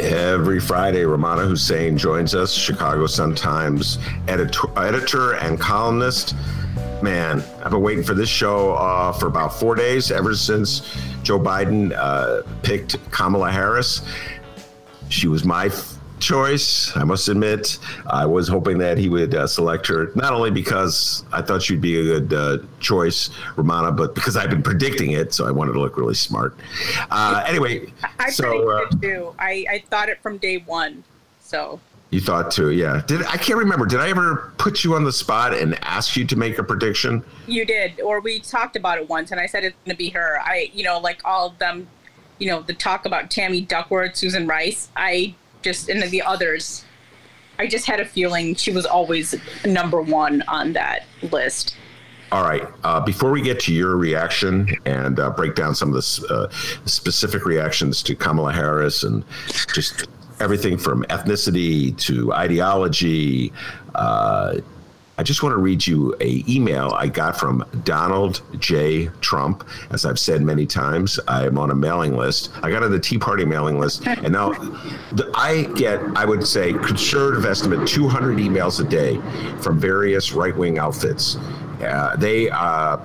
Every 0.00 0.58
Friday, 0.58 1.02
Rummana 1.02 1.46
Hussain 1.46 1.96
joins 1.96 2.34
us, 2.34 2.52
Chicago 2.52 3.06
Sun-Times 3.06 4.00
editor, 4.26 4.76
editor 4.76 5.34
and 5.34 5.60
columnist. 5.60 6.34
Man, 7.00 7.44
I've 7.62 7.70
been 7.70 7.80
waiting 7.80 8.02
for 8.02 8.14
this 8.14 8.28
show 8.28 8.72
uh, 8.74 9.12
for 9.12 9.28
about 9.28 9.54
four 9.54 9.76
days, 9.76 10.10
ever 10.10 10.34
since 10.34 10.80
Joe 11.22 11.38
Biden 11.38 11.92
uh, 11.96 12.42
picked 12.62 12.98
Kamala 13.10 13.50
Harris. 13.50 14.02
She 15.14 15.28
was 15.28 15.44
my 15.44 15.66
f- 15.66 15.96
choice, 16.18 16.94
I 16.96 17.04
must 17.04 17.28
admit. 17.28 17.78
I 18.06 18.26
was 18.26 18.48
hoping 18.48 18.78
that 18.78 18.98
he 18.98 19.08
would 19.08 19.34
uh, 19.34 19.46
select 19.46 19.86
her, 19.86 20.10
not 20.16 20.32
only 20.32 20.50
because 20.50 21.24
I 21.32 21.40
thought 21.40 21.62
she'd 21.62 21.80
be 21.80 22.00
a 22.00 22.02
good 22.02 22.34
uh, 22.34 22.58
choice, 22.80 23.30
Rummana, 23.56 23.96
but 23.96 24.14
because 24.14 24.36
I've 24.36 24.50
been 24.50 24.62
predicting 24.62 25.12
it, 25.12 25.32
so 25.32 25.46
I 25.46 25.52
wanted 25.52 25.74
to 25.74 25.80
look 25.80 25.96
really 25.96 26.14
smart. 26.14 26.56
Uh, 27.10 27.44
anyway, 27.46 27.92
I 28.18 28.30
so 28.30 28.68
uh, 28.70 28.86
predicted 28.86 29.04
it 29.04 29.14
too. 29.14 29.34
I, 29.38 29.66
I 29.70 29.84
thought 29.88 30.08
it 30.08 30.20
from 30.20 30.38
day 30.38 30.56
one. 30.58 31.04
So 31.40 31.78
you 32.10 32.20
thought 32.20 32.50
too, 32.50 32.70
yeah. 32.70 33.02
Did 33.06 33.24
I 33.26 33.36
can't 33.36 33.58
remember? 33.58 33.86
Did 33.86 34.00
I 34.00 34.08
ever 34.08 34.52
put 34.58 34.82
you 34.82 34.94
on 34.94 35.04
the 35.04 35.12
spot 35.12 35.54
and 35.54 35.78
ask 35.84 36.16
you 36.16 36.24
to 36.26 36.36
make 36.36 36.58
a 36.58 36.64
prediction? 36.64 37.22
you 37.46 37.64
did, 37.64 38.00
or 38.00 38.20
we 38.20 38.40
talked 38.40 38.74
about 38.74 38.98
it 38.98 39.08
once, 39.08 39.30
and 39.30 39.40
I 39.40 39.46
said 39.46 39.62
it's 39.62 39.76
going 39.84 39.94
to 39.94 39.98
be 39.98 40.08
her. 40.10 40.40
I, 40.40 40.70
you 40.72 40.82
know, 40.82 40.98
like 40.98 41.20
all 41.24 41.48
of 41.48 41.58
them, 41.58 41.86
you 42.44 42.50
know, 42.50 42.60
the 42.60 42.74
talk 42.74 43.06
about 43.06 43.30
Tammy 43.30 43.62
Duckworth, 43.62 44.16
Susan 44.16 44.46
Rice. 44.46 44.90
I 44.94 45.34
just 45.62 45.88
and 45.88 46.02
the 46.02 46.20
others. 46.20 46.84
I 47.58 47.66
just 47.66 47.86
had 47.86 48.00
a 48.00 48.04
feeling 48.04 48.54
she 48.54 48.70
was 48.70 48.84
always 48.84 49.34
number 49.64 50.02
one 50.02 50.42
on 50.42 50.74
that 50.74 51.04
list. 51.22 51.74
All 52.32 52.42
right. 52.42 52.68
Uh, 52.82 53.00
before 53.00 53.30
we 53.30 53.40
get 53.40 53.60
to 53.60 53.72
your 53.72 53.96
reaction 53.96 54.68
and 54.84 55.18
uh, 55.18 55.30
break 55.30 55.54
down 55.54 55.74
some 55.74 55.88
of 55.88 55.94
the 55.94 56.26
uh, 56.28 56.54
specific 56.84 57.46
reactions 57.46 58.02
to 58.02 58.14
Kamala 58.14 58.52
Harris 58.52 59.04
and 59.04 59.24
just 59.72 60.06
everything 60.38 60.76
from 60.76 61.04
ethnicity 61.04 61.96
to 62.00 62.30
ideology, 62.34 63.54
uh, 63.94 64.56
I 65.16 65.22
just 65.22 65.42
want 65.42 65.52
to 65.52 65.58
read 65.58 65.86
you 65.86 66.14
a 66.20 66.44
email 66.48 66.92
I 66.96 67.06
got 67.06 67.38
from 67.38 67.64
Donald 67.84 68.42
J. 68.58 69.10
Trump. 69.20 69.66
As 69.90 70.04
I've 70.04 70.18
said 70.18 70.42
many 70.42 70.66
times, 70.66 71.20
I 71.28 71.46
am 71.46 71.56
on 71.56 71.70
a 71.70 71.74
mailing 71.74 72.16
list. 72.16 72.50
I 72.62 72.70
got 72.70 72.82
on 72.82 72.90
the 72.90 72.98
Tea 72.98 73.18
Party 73.18 73.44
mailing 73.44 73.78
list, 73.78 74.06
and 74.06 74.32
now 74.32 74.52
I 75.34 75.70
get, 75.76 76.00
I 76.16 76.24
would 76.24 76.44
say, 76.46 76.72
conservative 76.72 77.44
estimate, 77.46 77.86
200 77.86 78.38
emails 78.38 78.84
a 78.84 78.88
day 78.88 79.20
from 79.60 79.78
various 79.78 80.32
right-wing 80.32 80.78
outfits. 80.78 81.36
Uh, 81.80 82.16
they 82.16 82.50
uh, 82.50 82.96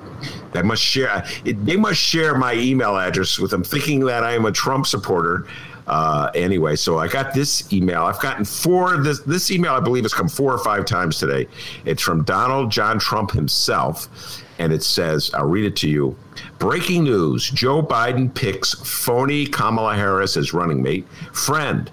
they 0.52 0.62
must 0.62 0.82
share 0.82 1.26
they 1.44 1.76
must 1.76 2.00
share 2.00 2.36
my 2.36 2.54
email 2.54 2.98
address 2.98 3.38
with 3.38 3.52
them, 3.52 3.64
thinking 3.64 4.02
that 4.02 4.24
I 4.24 4.34
am 4.34 4.46
a 4.46 4.52
Trump 4.52 4.88
supporter. 4.88 5.48
Uh, 5.90 6.30
anyway, 6.36 6.76
so 6.76 7.00
I 7.00 7.08
got 7.08 7.34
this 7.34 7.74
email. 7.74 8.04
I've 8.04 8.20
gotten 8.22 8.46
four. 8.46 8.98
This 8.98 9.22
this 9.22 9.50
email, 9.50 9.74
I 9.74 9.80
believe, 9.80 10.04
has 10.04 10.14
come 10.14 10.30
four 10.30 10.54
or 10.54 10.60
five 10.60 10.86
times 10.86 11.18
today. 11.18 11.48
It's 11.84 12.02
from 12.02 12.24
Donald 12.24 12.72
John 12.72 13.00
Trump 13.00 13.32
himself, 13.32 14.08
and 14.60 14.72
it 14.72 14.84
says, 14.84 15.32
"I'll 15.34 15.48
read 15.48 15.66
it 15.66 15.76
to 15.78 15.90
you." 15.90 16.16
Breaking 16.60 17.06
news: 17.06 17.50
Joe 17.50 17.82
Biden 17.82 18.32
picks 18.32 18.76
phony 18.76 19.48
Kamala 19.48 19.96
Harris 19.96 20.38
as 20.38 20.54
running 20.54 20.84
mate. 20.84 21.08
Friend, 21.34 21.90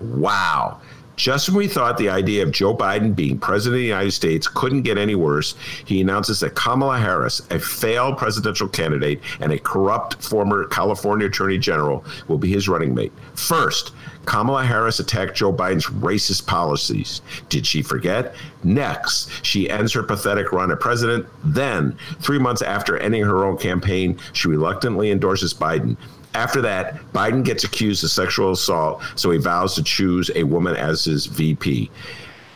wow. 0.00 0.80
Just 1.16 1.48
when 1.48 1.56
we 1.56 1.68
thought 1.68 1.96
the 1.96 2.10
idea 2.10 2.42
of 2.42 2.52
Joe 2.52 2.76
Biden 2.76 3.16
being 3.16 3.38
president 3.38 3.76
of 3.76 3.80
the 3.80 3.86
United 3.86 4.12
States 4.12 4.46
couldn't 4.46 4.82
get 4.82 4.98
any 4.98 5.14
worse, 5.14 5.54
he 5.84 6.00
announces 6.00 6.40
that 6.40 6.54
Kamala 6.54 6.98
Harris, 6.98 7.40
a 7.50 7.58
failed 7.58 8.18
presidential 8.18 8.68
candidate 8.68 9.20
and 9.40 9.50
a 9.52 9.58
corrupt 9.58 10.22
former 10.22 10.64
California 10.66 11.26
attorney 11.26 11.58
general, 11.58 12.04
will 12.28 12.38
be 12.38 12.52
his 12.52 12.68
running 12.68 12.94
mate. 12.94 13.12
First, 13.34 13.92
Kamala 14.26 14.64
Harris 14.64 14.98
attacked 14.98 15.36
Joe 15.36 15.52
Biden's 15.52 15.86
racist 15.86 16.46
policies. 16.46 17.22
Did 17.48 17.66
she 17.66 17.80
forget? 17.80 18.34
Next, 18.64 19.30
she 19.44 19.70
ends 19.70 19.92
her 19.92 20.02
pathetic 20.02 20.52
run 20.52 20.72
at 20.72 20.80
president. 20.80 21.26
Then, 21.44 21.96
three 22.20 22.38
months 22.38 22.60
after 22.60 22.98
ending 22.98 23.22
her 23.22 23.44
own 23.44 23.56
campaign, 23.56 24.18
she 24.32 24.48
reluctantly 24.48 25.12
endorses 25.12 25.54
Biden. 25.54 25.96
After 26.36 26.60
that, 26.60 26.96
Biden 27.14 27.42
gets 27.42 27.64
accused 27.64 28.04
of 28.04 28.10
sexual 28.10 28.52
assault, 28.52 29.02
so 29.14 29.30
he 29.30 29.38
vows 29.38 29.74
to 29.76 29.82
choose 29.82 30.30
a 30.34 30.42
woman 30.42 30.76
as 30.76 31.02
his 31.02 31.24
VP. 31.24 31.90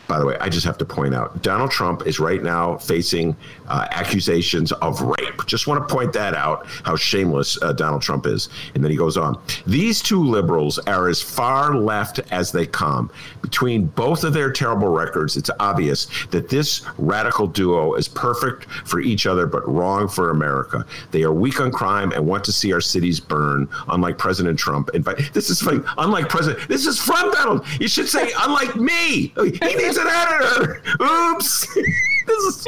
By 0.07 0.19
the 0.19 0.25
way, 0.27 0.37
I 0.39 0.49
just 0.49 0.67
have 0.67 0.77
to 0.77 0.85
point 0.85 1.15
out 1.15 1.41
Donald 1.41 1.71
Trump 1.71 2.05
is 2.05 2.19
right 2.19 2.43
now 2.43 2.77
facing 2.77 3.35
uh, 3.71 3.87
accusations 3.91 4.73
of 4.73 5.01
rape. 5.01 5.45
Just 5.47 5.65
want 5.65 5.87
to 5.87 5.93
point 5.93 6.11
that 6.13 6.35
out, 6.35 6.67
how 6.83 6.95
shameless 6.97 7.61
uh, 7.63 7.71
Donald 7.71 8.01
Trump 8.01 8.25
is. 8.25 8.49
And 8.75 8.83
then 8.83 8.91
he 8.91 8.97
goes 8.97 9.15
on 9.15 9.41
These 9.65 10.01
two 10.01 10.21
liberals 10.21 10.77
are 10.79 11.07
as 11.07 11.21
far 11.21 11.75
left 11.75 12.19
as 12.31 12.51
they 12.51 12.65
come. 12.65 13.09
Between 13.41 13.85
both 13.85 14.25
of 14.25 14.33
their 14.33 14.51
terrible 14.51 14.89
records, 14.89 15.37
it's 15.37 15.49
obvious 15.59 16.07
that 16.31 16.49
this 16.49 16.85
radical 16.97 17.47
duo 17.47 17.93
is 17.93 18.09
perfect 18.09 18.65
for 18.85 18.99
each 18.99 19.25
other, 19.25 19.47
but 19.47 19.67
wrong 19.67 20.09
for 20.09 20.31
America. 20.31 20.85
They 21.11 21.23
are 21.23 21.31
weak 21.31 21.61
on 21.61 21.71
crime 21.71 22.11
and 22.11 22.27
want 22.27 22.43
to 22.45 22.51
see 22.51 22.73
our 22.73 22.81
cities 22.81 23.21
burn, 23.21 23.69
unlike 23.87 24.17
President 24.17 24.59
Trump. 24.59 24.89
In 24.93 25.01
fact, 25.01 25.33
this 25.33 25.49
is 25.49 25.61
funny. 25.61 25.79
Unlike 25.97 26.27
President, 26.27 26.67
this 26.67 26.85
is 26.85 26.99
from 26.99 27.31
Donald. 27.31 27.65
You 27.79 27.87
should 27.87 28.09
say, 28.09 28.31
unlike 28.39 28.75
me. 28.75 29.33
He 29.35 29.75
needs 29.75 29.97
an 29.97 30.07
editor. 30.07 30.81
Oops. 31.01 31.77
this 32.25 32.43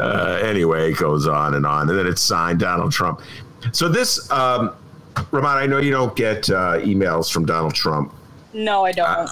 uh, 0.00 0.40
anyway, 0.42 0.90
it 0.92 0.98
goes 0.98 1.26
on 1.26 1.54
and 1.54 1.66
on. 1.66 1.88
And 1.88 1.98
then 1.98 2.06
it's 2.06 2.22
signed 2.22 2.60
Donald 2.60 2.92
Trump. 2.92 3.20
So 3.72 3.88
this, 3.88 4.30
um, 4.30 4.72
Ramon, 5.30 5.58
I 5.58 5.66
know 5.66 5.78
you 5.78 5.90
don't 5.90 6.14
get 6.14 6.48
uh, 6.50 6.78
emails 6.78 7.30
from 7.32 7.44
Donald 7.44 7.74
Trump, 7.74 8.14
No, 8.52 8.84
I 8.84 8.92
don't. 8.92 9.28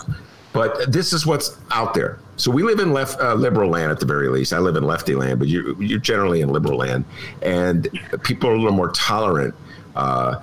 but 0.52 0.90
this 0.92 1.12
is 1.12 1.24
what's 1.26 1.56
out 1.70 1.94
there. 1.94 2.18
So 2.38 2.50
we 2.50 2.62
live 2.62 2.80
in 2.80 2.92
left 2.92 3.18
uh, 3.20 3.34
liberal 3.34 3.70
land 3.70 3.90
at 3.90 3.98
the 4.00 4.04
very 4.06 4.28
least. 4.28 4.52
I 4.52 4.58
live 4.58 4.76
in 4.76 4.82
lefty 4.84 5.14
land, 5.14 5.38
but 5.38 5.48
you're, 5.48 5.80
you're 5.82 5.98
generally 6.00 6.40
in 6.42 6.50
liberal 6.50 6.76
land, 6.78 7.04
and 7.40 7.88
people 8.24 8.50
are 8.50 8.54
a 8.54 8.58
little 8.58 8.72
more 8.72 8.90
tolerant. 8.90 9.54
Uh, 9.94 10.42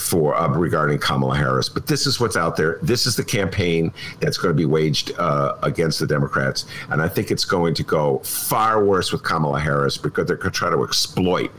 for 0.00 0.34
uh, 0.34 0.48
regarding 0.48 0.98
Kamala 0.98 1.36
Harris, 1.36 1.68
but 1.68 1.86
this 1.86 2.06
is 2.06 2.20
what's 2.20 2.36
out 2.36 2.56
there. 2.56 2.78
This 2.82 3.06
is 3.06 3.16
the 3.16 3.24
campaign 3.24 3.92
that's 4.20 4.38
going 4.38 4.54
to 4.54 4.56
be 4.56 4.66
waged 4.66 5.12
uh, 5.18 5.56
against 5.62 5.98
the 5.98 6.06
Democrats, 6.06 6.66
and 6.90 7.02
I 7.02 7.08
think 7.08 7.30
it's 7.30 7.44
going 7.44 7.74
to 7.74 7.82
go 7.82 8.18
far 8.20 8.84
worse 8.84 9.12
with 9.12 9.22
Kamala 9.22 9.60
Harris 9.60 9.96
because 9.96 10.26
they're 10.26 10.36
going 10.36 10.52
to 10.52 10.58
try 10.58 10.70
to 10.70 10.82
exploit 10.82 11.50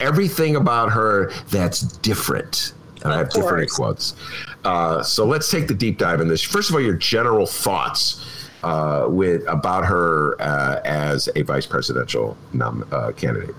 everything 0.00 0.56
about 0.56 0.92
her 0.92 1.30
that's 1.50 1.80
different. 1.80 2.74
And 3.04 3.12
I 3.12 3.18
have 3.18 3.30
different 3.30 3.70
quotes. 3.70 4.14
Uh, 4.64 5.02
so 5.02 5.24
let's 5.24 5.50
take 5.50 5.68
the 5.68 5.74
deep 5.74 5.98
dive 5.98 6.20
in 6.20 6.28
this. 6.28 6.42
First 6.42 6.68
of 6.68 6.74
all, 6.74 6.80
your 6.80 6.94
general 6.96 7.46
thoughts 7.46 8.24
uh, 8.62 9.06
with 9.08 9.46
about 9.46 9.84
her 9.84 10.40
uh, 10.40 10.80
as 10.84 11.28
a 11.36 11.42
vice 11.42 11.66
presidential 11.66 12.36
nom- 12.52 12.88
uh, 12.90 13.12
candidate. 13.12 13.54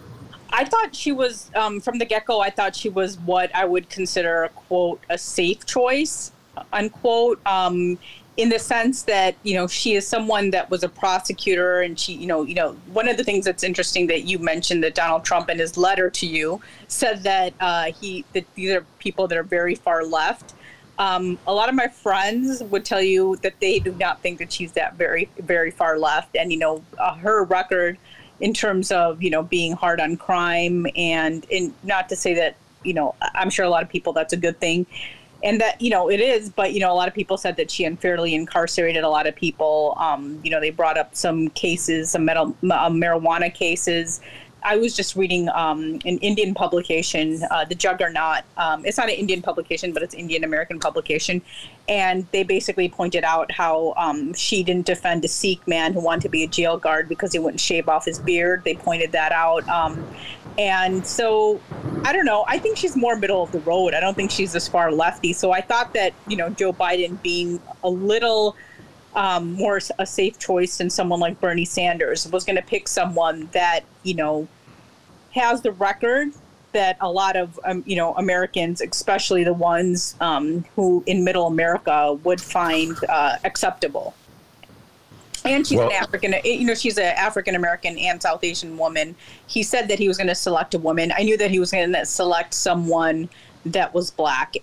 I 0.51 0.65
thought 0.65 0.95
she 0.95 1.11
was 1.11 1.51
um, 1.55 1.79
from 1.79 1.99
the 1.99 2.05
get 2.05 2.25
go. 2.25 2.41
I 2.41 2.49
thought 2.49 2.75
she 2.75 2.89
was 2.89 3.17
what 3.19 3.53
I 3.55 3.65
would 3.65 3.89
consider 3.89 4.43
a 4.43 4.49
quote 4.49 5.01
a 5.09 5.17
safe 5.17 5.65
choice, 5.65 6.31
unquote. 6.73 7.39
Um, 7.45 7.97
in 8.39 8.47
the 8.47 8.57
sense 8.57 9.01
that 9.03 9.35
you 9.43 9.53
know 9.53 9.67
she 9.67 9.95
is 9.95 10.07
someone 10.07 10.49
that 10.51 10.69
was 10.69 10.81
a 10.81 10.87
prosecutor, 10.87 11.81
and 11.81 11.99
she 11.99 12.13
you 12.13 12.25
know 12.25 12.43
you 12.43 12.55
know 12.55 12.71
one 12.93 13.09
of 13.09 13.17
the 13.17 13.23
things 13.23 13.43
that's 13.43 13.63
interesting 13.63 14.07
that 14.07 14.23
you 14.23 14.39
mentioned 14.39 14.81
that 14.81 14.95
Donald 14.95 15.25
Trump 15.25 15.49
in 15.49 15.59
his 15.59 15.77
letter 15.77 16.09
to 16.09 16.25
you 16.25 16.61
said 16.87 17.21
that 17.23 17.53
uh, 17.59 17.91
he 17.99 18.23
that 18.33 18.45
these 18.55 18.71
are 18.71 18.85
people 18.97 19.27
that 19.27 19.37
are 19.37 19.43
very 19.43 19.75
far 19.75 20.05
left. 20.05 20.53
Um, 20.97 21.37
a 21.47 21.53
lot 21.53 21.69
of 21.69 21.75
my 21.75 21.87
friends 21.87 22.63
would 22.63 22.85
tell 22.85 23.01
you 23.01 23.37
that 23.37 23.59
they 23.59 23.79
do 23.79 23.93
not 23.93 24.21
think 24.21 24.39
that 24.39 24.53
she's 24.53 24.71
that 24.71 24.95
very 24.95 25.29
very 25.39 25.71
far 25.71 25.99
left, 25.99 26.37
and 26.37 26.49
you 26.49 26.59
know 26.59 26.81
uh, 26.97 27.15
her 27.15 27.43
record 27.43 27.97
in 28.39 28.53
terms 28.53 28.91
of 28.91 29.21
you 29.21 29.29
know 29.29 29.43
being 29.43 29.73
hard 29.73 29.99
on 29.99 30.17
crime 30.17 30.87
and 30.95 31.45
and 31.51 31.73
not 31.83 32.09
to 32.09 32.15
say 32.15 32.33
that 32.33 32.55
you 32.83 32.93
know 32.93 33.15
I'm 33.35 33.49
sure 33.49 33.65
a 33.65 33.69
lot 33.69 33.83
of 33.83 33.89
people 33.89 34.13
that's 34.13 34.33
a 34.33 34.37
good 34.37 34.59
thing. 34.59 34.85
and 35.43 35.61
that 35.61 35.79
you 35.81 35.89
know 35.89 36.09
it 36.09 36.19
is 36.19 36.49
but 36.49 36.73
you 36.73 36.79
know 36.79 36.91
a 36.91 36.95
lot 36.95 37.07
of 37.07 37.13
people 37.13 37.37
said 37.37 37.55
that 37.57 37.71
she 37.71 37.85
unfairly 37.85 38.35
incarcerated 38.35 39.03
a 39.03 39.09
lot 39.09 39.27
of 39.27 39.35
people 39.35 39.95
um, 39.97 40.39
you 40.43 40.51
know 40.51 40.59
they 40.59 40.69
brought 40.69 40.97
up 40.97 41.15
some 41.15 41.49
cases 41.49 42.11
some 42.11 42.25
metal, 42.25 42.55
uh, 42.63 42.89
marijuana 42.89 43.53
cases 43.53 44.21
I 44.63 44.77
was 44.77 44.95
just 44.95 45.15
reading 45.15 45.49
um, 45.49 45.99
an 46.05 46.17
Indian 46.19 46.53
publication, 46.53 47.41
uh, 47.49 47.65
the 47.65 47.75
Juggernaut. 47.75 48.43
Um, 48.57 48.85
it's 48.85 48.97
not 48.97 49.07
an 49.07 49.15
Indian 49.15 49.41
publication, 49.41 49.93
but 49.93 50.03
it's 50.03 50.13
Indian 50.13 50.43
American 50.43 50.79
publication, 50.79 51.41
and 51.87 52.27
they 52.31 52.43
basically 52.43 52.89
pointed 52.89 53.23
out 53.23 53.51
how 53.51 53.93
um, 53.97 54.33
she 54.33 54.63
didn't 54.63 54.85
defend 54.85 55.23
a 55.25 55.27
Sikh 55.27 55.65
man 55.67 55.93
who 55.93 56.01
wanted 56.01 56.21
to 56.23 56.29
be 56.29 56.43
a 56.43 56.47
jail 56.47 56.77
guard 56.77 57.07
because 57.07 57.31
he 57.33 57.39
wouldn't 57.39 57.61
shave 57.61 57.87
off 57.87 58.05
his 58.05 58.19
beard. 58.19 58.63
They 58.65 58.75
pointed 58.75 59.11
that 59.13 59.31
out, 59.31 59.67
um, 59.69 60.05
and 60.57 61.05
so 61.05 61.61
I 62.03 62.11
don't 62.11 62.25
know. 62.25 62.43
I 62.47 62.59
think 62.59 62.77
she's 62.77 62.95
more 62.95 63.15
middle 63.15 63.43
of 63.43 63.51
the 63.51 63.59
road. 63.59 63.93
I 63.93 63.99
don't 63.99 64.15
think 64.15 64.31
she's 64.31 64.55
as 64.55 64.67
far 64.67 64.91
lefty. 64.91 65.33
So 65.33 65.51
I 65.51 65.61
thought 65.61 65.93
that 65.93 66.13
you 66.27 66.35
know 66.35 66.49
Joe 66.49 66.73
Biden 66.73 67.21
being 67.21 67.61
a 67.83 67.89
little 67.89 68.55
um, 69.15 69.53
more 69.53 69.79
a 69.97 70.05
safe 70.05 70.37
choice 70.39 70.77
than 70.77 70.89
someone 70.89 71.19
like 71.19 71.39
Bernie 71.39 71.65
Sanders 71.65 72.27
was 72.27 72.43
going 72.43 72.55
to 72.55 72.61
pick 72.61 72.87
someone 72.87 73.49
that 73.53 73.81
you 74.03 74.13
know 74.13 74.47
has 75.31 75.61
the 75.61 75.71
record 75.71 76.29
that 76.71 76.97
a 77.01 77.11
lot 77.11 77.35
of 77.35 77.59
um, 77.65 77.83
you 77.85 77.95
know 77.95 78.13
Americans, 78.15 78.81
especially 78.81 79.43
the 79.43 79.53
ones 79.53 80.15
um, 80.21 80.65
who 80.75 81.03
in 81.07 81.23
Middle 81.23 81.47
America 81.47 82.13
would 82.23 82.41
find 82.41 82.95
uh, 83.09 83.37
acceptable. 83.43 84.13
And 85.45 85.65
she's 85.65 85.77
well, 85.77 85.87
an 85.87 85.93
African, 85.93 86.35
you 86.43 86.65
know, 86.65 86.75
she's 86.75 86.97
an 86.97 87.05
African 87.15 87.55
American 87.55 87.97
and 87.97 88.21
South 88.21 88.43
Asian 88.43 88.77
woman. 88.77 89.15
He 89.47 89.63
said 89.63 89.87
that 89.87 89.97
he 89.97 90.07
was 90.07 90.17
going 90.17 90.27
to 90.27 90.35
select 90.35 90.73
a 90.73 90.79
woman. 90.79 91.13
I 91.17 91.23
knew 91.23 91.37
that 91.37 91.49
he 91.49 91.59
was 91.59 91.71
going 91.71 91.91
to 91.93 92.05
select 92.05 92.53
someone 92.53 93.29
that 93.65 93.93
was 93.93 94.11
black 94.11 94.55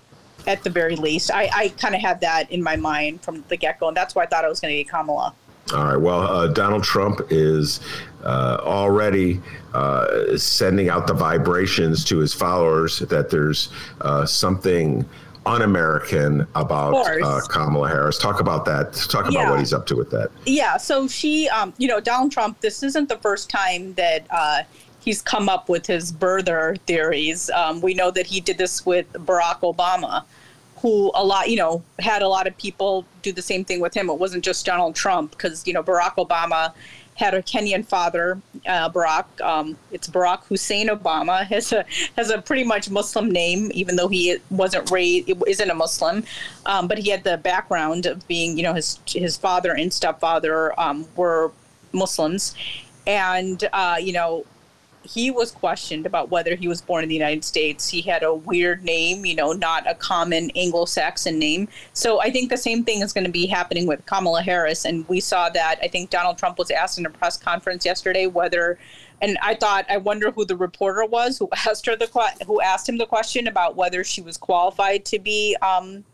at 0.46 0.62
the 0.62 0.70
very 0.70 0.96
least. 0.96 1.30
I, 1.30 1.50
I 1.54 1.68
kind 1.70 1.94
of 1.94 2.00
had 2.00 2.20
that 2.20 2.50
in 2.50 2.62
my 2.62 2.76
mind 2.76 3.22
from 3.22 3.44
the 3.48 3.56
get 3.56 3.80
go, 3.80 3.88
and 3.88 3.96
that's 3.96 4.14
why 4.14 4.24
I 4.24 4.26
thought 4.26 4.44
it 4.44 4.48
was 4.48 4.60
going 4.60 4.72
to 4.72 4.78
be 4.78 4.84
Kamala. 4.84 5.34
All 5.74 5.84
right. 5.84 5.96
Well, 5.96 6.20
uh, 6.20 6.46
Donald 6.46 6.84
Trump 6.84 7.20
is 7.30 7.80
uh, 8.22 8.58
already 8.60 9.40
uh, 9.74 10.36
sending 10.36 10.88
out 10.88 11.08
the 11.08 11.14
vibrations 11.14 12.04
to 12.04 12.18
his 12.18 12.32
followers 12.32 13.00
that 13.00 13.30
there's 13.30 13.70
uh, 14.00 14.24
something 14.24 15.04
un-American 15.44 16.46
about 16.54 16.94
uh, 16.94 17.40
Kamala 17.48 17.88
Harris. 17.88 18.18
Talk 18.18 18.40
about 18.40 18.64
that. 18.66 18.94
Talk 19.10 19.28
about 19.28 19.50
what 19.50 19.58
he's 19.58 19.72
up 19.72 19.86
to 19.86 19.96
with 19.96 20.10
that. 20.10 20.30
Yeah. 20.44 20.76
So 20.76 21.08
she, 21.08 21.48
um, 21.48 21.74
you 21.78 21.88
know, 21.88 22.00
Donald 22.00 22.32
Trump. 22.32 22.60
This 22.60 22.82
isn't 22.82 23.08
the 23.08 23.18
first 23.18 23.48
time 23.50 23.94
that 23.94 24.26
uh, 24.30 24.62
he's 25.00 25.22
come 25.22 25.48
up 25.48 25.68
with 25.68 25.86
his 25.86 26.12
birther 26.12 26.78
theories. 26.82 27.48
Um, 27.50 27.80
we 27.80 27.94
know 27.94 28.10
that 28.10 28.26
he 28.26 28.40
did 28.40 28.58
this 28.58 28.84
with 28.84 29.12
Barack 29.12 29.60
Obama, 29.60 30.24
who 30.78 31.10
a 31.14 31.24
lot, 31.24 31.48
you 31.48 31.56
know, 31.56 31.82
had 31.98 32.22
a 32.22 32.28
lot 32.28 32.46
of 32.46 32.56
people 32.58 33.04
do 33.22 33.32
the 33.32 33.42
same 33.42 33.64
thing 33.64 33.80
with 33.80 33.94
him. 33.94 34.10
It 34.10 34.18
wasn't 34.18 34.44
just 34.44 34.66
Donald 34.66 34.94
Trump 34.94 35.32
because 35.32 35.66
you 35.66 35.72
know 35.72 35.82
Barack 35.82 36.16
Obama 36.16 36.72
had 37.16 37.32
a 37.32 37.42
Kenyan 37.42 37.84
father, 37.84 38.38
uh, 38.66 38.90
Barack. 38.90 39.24
Um, 39.40 39.76
it's 39.90 40.08
Barack 40.08 40.44
Hussein 40.44 40.88
Obama. 40.88 41.44
has 41.48 41.72
a 41.72 41.84
has 42.16 42.30
a 42.30 42.40
pretty 42.40 42.64
much 42.64 42.90
Muslim 42.90 43.30
name, 43.30 43.70
even 43.74 43.96
though 43.96 44.08
he 44.08 44.36
wasn't 44.50 44.90
raised, 44.90 45.30
isn't 45.46 45.70
a 45.70 45.74
Muslim. 45.74 46.24
Um, 46.66 46.86
but 46.86 46.98
he 46.98 47.10
had 47.10 47.24
the 47.24 47.38
background 47.38 48.06
of 48.06 48.26
being, 48.28 48.56
you 48.56 48.62
know, 48.62 48.74
his 48.74 48.98
his 49.06 49.36
father 49.36 49.72
and 49.72 49.92
stepfather 49.92 50.78
um, 50.78 51.06
were 51.16 51.50
Muslims, 51.92 52.54
and 53.06 53.68
uh, 53.72 53.96
you 53.98 54.12
know, 54.12 54.44
he 55.06 55.30
was 55.30 55.50
questioned 55.50 56.06
about 56.06 56.30
whether 56.30 56.54
he 56.54 56.68
was 56.68 56.80
born 56.80 57.02
in 57.02 57.08
the 57.08 57.14
United 57.14 57.44
States. 57.44 57.88
He 57.88 58.02
had 58.02 58.22
a 58.22 58.34
weird 58.34 58.84
name, 58.84 59.24
you 59.24 59.34
know, 59.34 59.52
not 59.52 59.88
a 59.88 59.94
common 59.94 60.50
Anglo-Saxon 60.56 61.38
name. 61.38 61.68
So 61.92 62.20
I 62.20 62.30
think 62.30 62.50
the 62.50 62.56
same 62.56 62.84
thing 62.84 63.02
is 63.02 63.12
going 63.12 63.24
to 63.24 63.30
be 63.30 63.46
happening 63.46 63.86
with 63.86 64.04
Kamala 64.06 64.42
Harris, 64.42 64.84
and 64.84 65.08
we 65.08 65.20
saw 65.20 65.48
that. 65.50 65.78
I 65.82 65.88
think 65.88 66.10
Donald 66.10 66.38
Trump 66.38 66.58
was 66.58 66.70
asked 66.70 66.98
in 66.98 67.06
a 67.06 67.10
press 67.10 67.36
conference 67.36 67.84
yesterday 67.84 68.26
whether, 68.26 68.78
and 69.22 69.38
I 69.42 69.54
thought, 69.54 69.86
I 69.88 69.96
wonder 69.96 70.30
who 70.30 70.44
the 70.44 70.56
reporter 70.56 71.04
was 71.06 71.38
who 71.38 71.48
asked 71.66 71.86
her 71.86 71.96
the 71.96 72.06
who 72.46 72.60
asked 72.60 72.88
him 72.88 72.98
the 72.98 73.06
question 73.06 73.46
about 73.46 73.76
whether 73.76 74.04
she 74.04 74.20
was 74.20 74.36
qualified 74.36 75.04
to 75.06 75.18
be. 75.18 75.56
Um, 75.62 76.04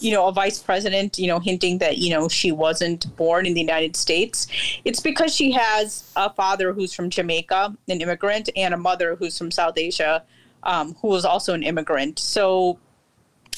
you 0.00 0.12
know, 0.12 0.26
a 0.28 0.32
vice 0.32 0.58
president, 0.58 1.18
you 1.18 1.26
know, 1.26 1.38
hinting 1.38 1.78
that, 1.78 1.98
you 1.98 2.10
know, 2.10 2.28
she 2.28 2.52
wasn't 2.52 3.14
born 3.16 3.46
in 3.46 3.54
the 3.54 3.60
United 3.60 3.96
States. 3.96 4.46
It's 4.84 5.00
because 5.00 5.34
she 5.34 5.52
has 5.52 6.10
a 6.16 6.32
father 6.32 6.72
who's 6.72 6.92
from 6.92 7.10
Jamaica, 7.10 7.76
an 7.88 8.00
immigrant, 8.00 8.50
and 8.56 8.74
a 8.74 8.76
mother 8.76 9.16
who's 9.16 9.36
from 9.36 9.50
South 9.50 9.76
Asia, 9.76 10.22
um, 10.62 10.94
who 11.00 11.08
was 11.08 11.24
also 11.24 11.54
an 11.54 11.62
immigrant. 11.62 12.18
So 12.18 12.78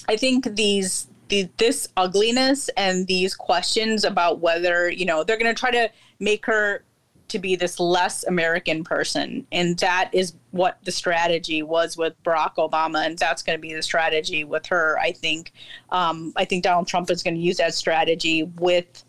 I 0.09 0.16
think 0.16 0.56
these, 0.56 1.09
the, 1.28 1.48
this 1.56 1.89
ugliness 1.97 2.69
and 2.77 3.06
these 3.06 3.35
questions 3.35 4.05
about 4.05 4.40
whether, 4.40 4.90
you 4.90 5.05
know, 5.05 5.24
they're 5.24 5.39
going 5.39 5.55
to 5.55 5.59
try 5.59 5.70
to 5.70 5.90
make 6.20 6.47
her 6.47 6.85
to 7.28 7.38
be 7.38 7.56
this 7.56 7.78
less 7.78 8.24
American 8.24 8.84
person. 8.84 9.46
And 9.52 9.78
that 9.78 10.10
is 10.12 10.34
what 10.50 10.78
the 10.84 10.92
strategy 10.92 11.62
was 11.62 11.96
with 11.96 12.14
Barack 12.22 12.56
Obama. 12.56 13.06
And 13.06 13.18
that's 13.18 13.42
going 13.42 13.59
to 13.59 13.60
be 13.60 13.74
the 13.74 13.82
strategy 13.82 14.44
with 14.44 14.66
her, 14.66 14.98
I 14.98 15.12
think. 15.12 15.52
Um, 15.90 16.32
I 16.36 16.44
think 16.44 16.64
Donald 16.64 16.88
Trump 16.88 17.10
is 17.10 17.22
going 17.22 17.34
to 17.34 17.40
use 17.40 17.59
that 17.59 17.74
strategy 17.74 18.42
with, 18.42 19.05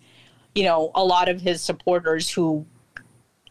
you 0.55 0.63
know, 0.63 0.91
a 0.95 1.03
lot 1.03 1.29
of 1.29 1.41
his 1.41 1.61
supporters 1.61 2.29
who 2.29 2.65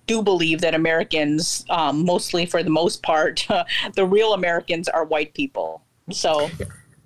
do 0.06 0.22
believe 0.22 0.60
that 0.62 0.74
Americans, 0.74 1.64
um, 1.70 2.04
mostly 2.04 2.46
for 2.46 2.62
the 2.62 2.70
most 2.70 3.02
part, 3.02 3.46
the 3.94 4.06
real 4.06 4.32
Americans 4.32 4.88
are 4.88 5.04
white 5.04 5.34
people. 5.34 5.82
So 6.10 6.50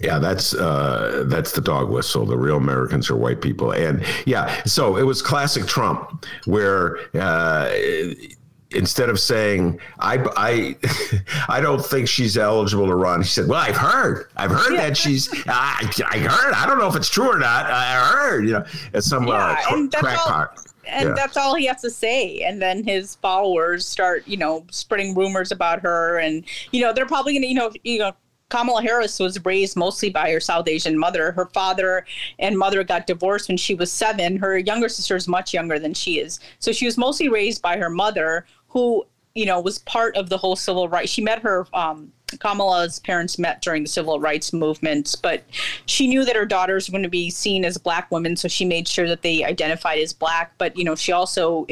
yeah, 0.02 0.18
that's 0.18 0.54
uh, 0.54 1.24
that's 1.26 1.52
the 1.52 1.60
dog 1.60 1.90
whistle. 1.90 2.26
The 2.26 2.36
real 2.36 2.56
Americans 2.56 3.08
are 3.08 3.16
white 3.16 3.40
people, 3.40 3.72
and 3.72 4.04
yeah, 4.26 4.62
so 4.64 4.96
it 4.96 5.04
was 5.04 5.22
classic 5.22 5.66
Trump, 5.66 6.26
where 6.44 6.98
uh, 7.14 7.72
instead 8.72 9.08
of 9.08 9.20
saying 9.20 9.78
I 10.00 10.18
I 10.36 10.76
I 11.48 11.60
don't 11.60 11.84
think 11.84 12.08
she's 12.08 12.36
eligible 12.36 12.86
to 12.86 12.96
run, 12.96 13.22
he 13.22 13.28
said, 13.28 13.46
"Well, 13.46 13.60
I've 13.60 13.76
heard, 13.76 14.26
I've 14.36 14.50
heard 14.50 14.74
yeah. 14.74 14.88
that 14.88 14.96
she's 14.96 15.32
I, 15.46 15.88
I 16.10 16.18
heard. 16.18 16.52
I 16.54 16.66
don't 16.66 16.78
know 16.78 16.88
if 16.88 16.96
it's 16.96 17.08
true 17.08 17.30
or 17.30 17.38
not. 17.38 17.66
I 17.66 17.92
heard, 17.94 18.44
you 18.44 18.54
know, 18.54 18.64
it's 18.92 19.06
some 19.06 19.28
uh, 19.28 19.32
yeah, 19.32 19.64
uh, 19.70 19.86
crackpot." 20.00 20.58
and 20.84 21.10
yeah. 21.10 21.14
that's 21.14 21.36
all 21.36 21.54
he 21.54 21.66
has 21.66 21.80
to 21.80 21.88
say 21.88 22.40
and 22.40 22.60
then 22.60 22.82
his 22.82 23.14
followers 23.16 23.86
start 23.86 24.26
you 24.26 24.36
know 24.36 24.66
spreading 24.72 25.14
rumors 25.14 25.52
about 25.52 25.80
her 25.80 26.18
and 26.18 26.44
you 26.72 26.80
know 26.80 26.92
they're 26.92 27.06
probably 27.06 27.34
gonna 27.34 27.46
you 27.46 27.54
know 27.54 27.70
you 27.84 28.00
know 28.00 28.12
Kamala 28.52 28.82
Harris 28.82 29.18
was 29.18 29.42
raised 29.46 29.78
mostly 29.78 30.10
by 30.10 30.30
her 30.30 30.38
South 30.38 30.68
Asian 30.68 30.98
mother. 30.98 31.32
Her 31.32 31.46
father 31.46 32.04
and 32.38 32.58
mother 32.58 32.84
got 32.84 33.06
divorced 33.06 33.48
when 33.48 33.56
she 33.56 33.74
was 33.74 33.90
seven. 33.90 34.36
Her 34.36 34.58
younger 34.58 34.90
sister 34.90 35.16
is 35.16 35.26
much 35.26 35.54
younger 35.54 35.78
than 35.78 35.94
she 35.94 36.18
is. 36.18 36.38
So 36.58 36.70
she 36.70 36.84
was 36.84 36.98
mostly 36.98 37.30
raised 37.30 37.62
by 37.62 37.78
her 37.78 37.88
mother, 37.88 38.44
who, 38.68 39.06
you 39.34 39.46
know, 39.46 39.58
was 39.58 39.78
part 39.78 40.14
of 40.18 40.28
the 40.28 40.36
whole 40.36 40.54
civil 40.54 40.86
rights. 40.86 41.10
She 41.10 41.22
met 41.22 41.38
her, 41.38 41.66
um, 41.72 42.12
Kamala's 42.40 42.98
parents 42.98 43.38
met 43.38 43.62
during 43.62 43.84
the 43.84 43.88
civil 43.88 44.20
rights 44.20 44.52
movement, 44.52 45.16
but 45.22 45.44
she 45.86 46.06
knew 46.06 46.22
that 46.26 46.36
her 46.36 46.44
daughters 46.44 46.90
were 46.90 46.92
going 46.92 47.04
to 47.04 47.08
be 47.08 47.30
seen 47.30 47.64
as 47.64 47.78
black 47.78 48.10
women, 48.10 48.36
so 48.36 48.48
she 48.48 48.66
made 48.66 48.86
sure 48.86 49.08
that 49.08 49.22
they 49.22 49.42
identified 49.44 49.98
as 49.98 50.12
black. 50.12 50.52
But, 50.58 50.76
you 50.76 50.84
know, 50.84 50.94
she 50.94 51.12
also 51.12 51.64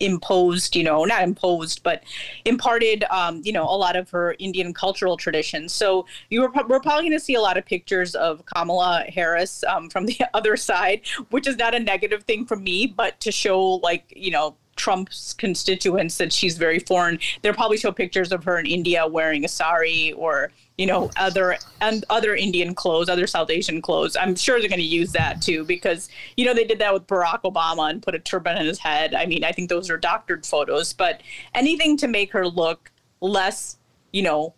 imposed, 0.00 0.74
you 0.74 0.82
know, 0.82 1.04
not 1.04 1.22
imposed, 1.22 1.82
but 1.82 2.02
imparted, 2.44 3.04
um, 3.10 3.40
you 3.44 3.52
know, 3.52 3.64
a 3.64 3.76
lot 3.76 3.96
of 3.96 4.10
her 4.10 4.34
Indian 4.38 4.74
cultural 4.74 5.16
traditions. 5.16 5.72
So 5.72 6.06
you 6.30 6.40
were, 6.42 6.50
we're 6.50 6.80
probably 6.80 7.04
going 7.04 7.12
to 7.12 7.20
see 7.20 7.34
a 7.34 7.40
lot 7.40 7.56
of 7.56 7.64
pictures 7.64 8.14
of 8.14 8.44
Kamala 8.46 9.04
Harris 9.08 9.62
um, 9.64 9.88
from 9.90 10.06
the 10.06 10.18
other 10.34 10.56
side, 10.56 11.02
which 11.30 11.46
is 11.46 11.56
not 11.56 11.74
a 11.74 11.78
negative 11.78 12.24
thing 12.24 12.46
for 12.46 12.56
me, 12.56 12.86
but 12.86 13.20
to 13.20 13.30
show 13.30 13.74
like, 13.76 14.12
you 14.16 14.30
know, 14.30 14.56
Trump's 14.76 15.34
constituents 15.34 16.16
that 16.16 16.32
she's 16.32 16.56
very 16.56 16.78
foreign. 16.78 17.18
They'll 17.42 17.52
probably 17.52 17.76
show 17.76 17.92
pictures 17.92 18.32
of 18.32 18.44
her 18.44 18.58
in 18.58 18.64
India 18.64 19.06
wearing 19.06 19.44
a 19.44 19.48
sari 19.48 20.12
or 20.12 20.50
you 20.80 20.86
know 20.86 21.10
other 21.18 21.58
and 21.82 22.06
other 22.08 22.34
Indian 22.34 22.74
clothes, 22.74 23.10
other 23.10 23.26
South 23.26 23.50
Asian 23.50 23.82
clothes. 23.82 24.16
I'm 24.16 24.34
sure 24.34 24.58
they're 24.58 24.70
going 24.70 24.80
to 24.80 24.84
use 24.84 25.12
that 25.12 25.42
too 25.42 25.62
because 25.64 26.08
you 26.38 26.46
know 26.46 26.54
they 26.54 26.64
did 26.64 26.78
that 26.78 26.94
with 26.94 27.06
Barack 27.06 27.42
Obama 27.42 27.90
and 27.90 28.02
put 28.02 28.14
a 28.14 28.18
turban 28.18 28.56
on 28.56 28.64
his 28.64 28.78
head. 28.78 29.14
I 29.14 29.26
mean, 29.26 29.44
I 29.44 29.52
think 29.52 29.68
those 29.68 29.90
are 29.90 29.98
doctored 29.98 30.46
photos, 30.46 30.94
but 30.94 31.20
anything 31.54 31.98
to 31.98 32.08
make 32.08 32.32
her 32.32 32.48
look 32.48 32.90
less, 33.20 33.76
you 34.12 34.22
know, 34.22 34.54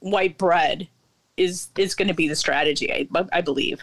white 0.00 0.36
bread 0.36 0.86
is 1.38 1.68
is 1.78 1.94
going 1.94 2.08
to 2.08 2.14
be 2.14 2.28
the 2.28 2.36
strategy. 2.36 2.92
I, 2.92 3.08
I 3.32 3.40
believe. 3.40 3.80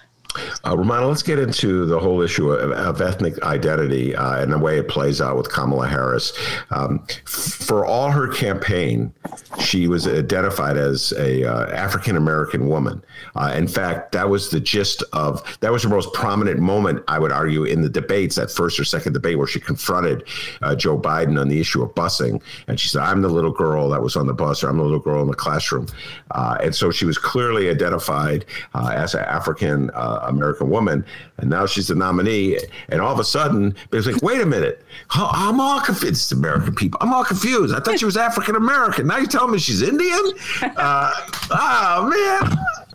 Uh, 0.64 0.76
Rummana, 0.76 1.08
let's 1.08 1.24
get 1.24 1.40
into 1.40 1.86
the 1.86 2.00
whole 2.00 2.22
issue 2.22 2.52
of, 2.52 2.72
of 2.72 3.02
ethnic 3.02 3.42
identity 3.44 4.16
uh, 4.16 4.42
and 4.42 4.52
the 4.52 4.58
way 4.58 4.78
it 4.78 4.88
plays 4.88 5.22
out 5.22 5.38
with 5.38 5.52
Kamala 5.52 5.88
Harris. 5.88 6.34
Um, 6.70 7.04
f- 7.10 7.28
for 7.28 7.86
all 7.86 8.12
her 8.12 8.28
campaign, 8.28 9.14
she 9.60 9.88
was 9.88 10.08
identified 10.08 10.78
as 10.78 11.14
a 11.14 11.44
uh, 11.44 11.66
African 11.72 12.16
American 12.16 12.68
woman. 12.68 13.04
Uh, 13.36 13.54
in 13.56 13.68
fact, 13.68 14.12
that 14.12 14.30
was 14.30 14.50
the 14.50 14.60
gist 14.60 15.04
of 15.14 15.42
that 15.60 15.72
was 15.72 15.84
the 15.84 15.90
most 15.90 16.14
prominent 16.14 16.60
moment, 16.60 17.04
I 17.08 17.20
would 17.20 17.32
argue, 17.32 17.64
in 17.64 17.82
the 17.82 17.90
debates, 17.90 18.36
that 18.36 18.52
first 18.52 18.80
or 18.80 18.84
second 18.84 19.14
debate 19.14 19.38
where 19.38 19.48
she 19.48 19.60
confronted 19.60 20.24
uh, 20.62 20.76
Joe 20.76 20.98
Biden 20.98 21.40
on 21.40 21.48
the 21.48 21.60
issue 21.60 21.84
of 21.84 21.94
busing, 21.96 22.42
and 22.68 22.80
she 22.80 22.88
said, 22.88 23.02
"I'm 23.02 23.22
the 23.22 23.30
little 23.30 23.52
girl 23.52 23.90
that 23.90 24.02
was 24.02 24.16
on 24.16 24.28
the 24.28 24.34
bus, 24.34 24.64
or 24.64 24.70
I'm 24.70 24.78
the 24.78 24.84
little 24.84 25.00
girl 25.00 25.22
in 25.22 25.28
the 25.28 25.34
classroom," 25.34 25.88
uh, 26.32 26.58
and 26.62 26.76
so 26.76 26.92
she 26.92 27.06
was 27.06 27.18
clearly 27.18 27.70
identified 27.70 28.46
as 28.74 29.14
an 29.14 29.22
African. 29.26 29.90
American 30.24 30.70
woman, 30.70 31.06
and 31.38 31.50
now 31.50 31.66
she's 31.66 31.88
the 31.88 31.96
nominee. 31.96 32.58
And 32.90 33.02
all 33.02 33.14
of 33.14 33.20
a 33.20 33.24
sudden, 33.24 33.76
it's 33.92 34.08
like, 34.08 34.22
wait 34.22 34.42
a 34.42 34.46
minute, 34.46 34.84
I'm 35.10 35.60
all 35.60 35.80
confused. 35.82 36.32
American 36.32 36.76
people, 36.76 36.98
I'm 37.02 37.14
all 37.14 37.26
confused. 37.26 37.74
I 37.76 37.80
thought 37.80 38.00
she 38.00 38.06
was 38.06 38.18
African 38.18 38.56
American. 38.56 39.08
Now 39.08 39.18
you're 39.18 39.28
telling 39.28 39.52
me 39.52 39.60
she's 39.60 39.82
Indian? 39.82 40.32
Uh, 40.62 41.12
oh 41.52 42.10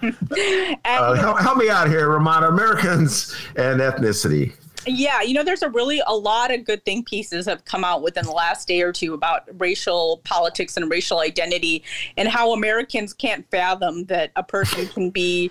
man, 0.02 0.76
uh, 0.84 1.14
help, 1.14 1.40
help 1.40 1.58
me 1.58 1.68
out 1.68 1.88
here, 1.88 2.08
Rummana. 2.08 2.48
Americans 2.48 3.34
and 3.56 3.80
ethnicity. 3.80 4.52
Yeah, 4.86 5.22
you 5.22 5.34
know, 5.34 5.42
there's 5.42 5.62
a 5.62 5.68
really 5.68 6.00
a 6.06 6.14
lot 6.14 6.54
of 6.54 6.64
good 6.64 6.84
think 6.84 7.08
pieces 7.08 7.46
have 7.46 7.64
come 7.64 7.82
out 7.82 8.02
within 8.02 8.24
the 8.24 8.30
last 8.30 8.68
day 8.68 8.82
or 8.82 8.92
two 8.92 9.14
about 9.14 9.48
racial 9.60 10.20
politics 10.24 10.76
and 10.76 10.88
racial 10.88 11.18
identity 11.20 11.82
and 12.16 12.28
how 12.28 12.52
Americans 12.52 13.12
can't 13.12 13.44
fathom 13.50 14.04
that 14.04 14.30
a 14.36 14.44
person 14.44 14.86
can 14.86 15.10
be 15.10 15.50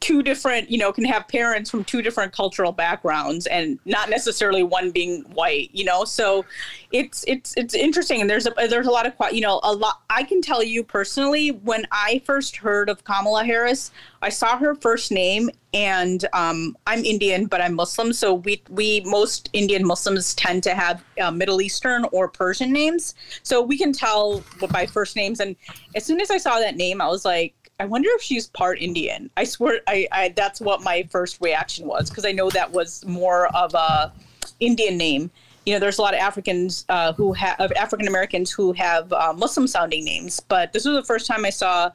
two 0.00 0.22
different, 0.22 0.70
you 0.70 0.78
know, 0.78 0.90
can 0.92 1.04
have 1.04 1.28
parents 1.28 1.70
from 1.70 1.84
two 1.84 2.00
different 2.00 2.32
cultural 2.32 2.72
backgrounds 2.72 3.46
and 3.46 3.78
not 3.84 4.08
necessarily 4.08 4.62
one 4.62 4.90
being 4.90 5.22
white, 5.34 5.68
you 5.74 5.84
know. 5.84 6.04
So 6.04 6.46
it's 6.90 7.22
it's 7.28 7.54
it's 7.56 7.74
interesting 7.74 8.22
and 8.22 8.28
there's 8.28 8.46
a 8.46 8.54
there's 8.68 8.86
a 8.86 8.90
lot 8.90 9.06
of 9.06 9.12
you 9.32 9.42
know, 9.42 9.60
a 9.62 9.72
lot 9.72 10.00
I 10.08 10.22
can 10.24 10.40
tell 10.40 10.62
you 10.62 10.82
personally 10.82 11.50
when 11.50 11.86
I 11.92 12.22
first 12.24 12.56
heard 12.56 12.88
of 12.88 13.04
Kamala 13.04 13.44
Harris, 13.44 13.90
I 14.22 14.30
saw 14.30 14.56
her 14.56 14.74
first 14.74 15.12
name 15.12 15.50
and 15.74 16.26
um, 16.32 16.76
I'm 16.86 17.04
Indian 17.04 17.44
but 17.44 17.60
I'm 17.60 17.74
Muslim, 17.74 18.14
so 18.14 18.34
we 18.34 18.62
we 18.70 19.02
most 19.04 19.50
Indian 19.52 19.86
Muslims 19.86 20.34
tend 20.34 20.62
to 20.62 20.74
have 20.74 21.04
uh, 21.20 21.30
Middle 21.30 21.60
Eastern 21.60 22.06
or 22.10 22.26
Persian 22.26 22.72
names. 22.72 23.14
So 23.42 23.60
we 23.60 23.76
can 23.76 23.92
tell 23.92 24.42
by 24.70 24.86
first 24.86 25.14
names 25.14 25.40
and 25.40 25.56
as 25.94 26.06
soon 26.06 26.22
as 26.22 26.30
I 26.30 26.38
saw 26.38 26.58
that 26.58 26.76
name 26.76 27.02
I 27.02 27.08
was 27.08 27.26
like 27.26 27.54
I 27.80 27.86
wonder 27.86 28.10
if 28.12 28.20
she's 28.20 28.46
part 28.46 28.78
Indian. 28.78 29.30
I 29.38 29.44
swear, 29.44 29.80
I, 29.88 30.06
I 30.12 30.28
that's 30.36 30.60
what 30.60 30.82
my 30.82 31.08
first 31.10 31.38
reaction 31.40 31.86
was 31.86 32.10
because 32.10 32.26
I 32.26 32.32
know 32.32 32.50
that 32.50 32.70
was 32.70 33.04
more 33.06 33.46
of 33.56 33.72
a 33.74 34.12
Indian 34.60 34.98
name. 34.98 35.30
You 35.64 35.74
know, 35.74 35.80
there's 35.80 35.98
a 35.98 36.02
lot 36.02 36.12
of 36.12 36.20
Africans 36.20 36.84
uh, 36.90 37.14
who 37.14 37.32
have 37.32 37.72
African 37.72 38.06
Americans 38.06 38.50
who 38.50 38.72
have 38.74 39.10
uh, 39.14 39.32
Muslim 39.32 39.66
sounding 39.66 40.04
names, 40.04 40.40
but 40.40 40.74
this 40.74 40.84
was 40.84 40.94
the 40.94 41.04
first 41.04 41.26
time 41.26 41.46
I 41.46 41.50
saw 41.50 41.90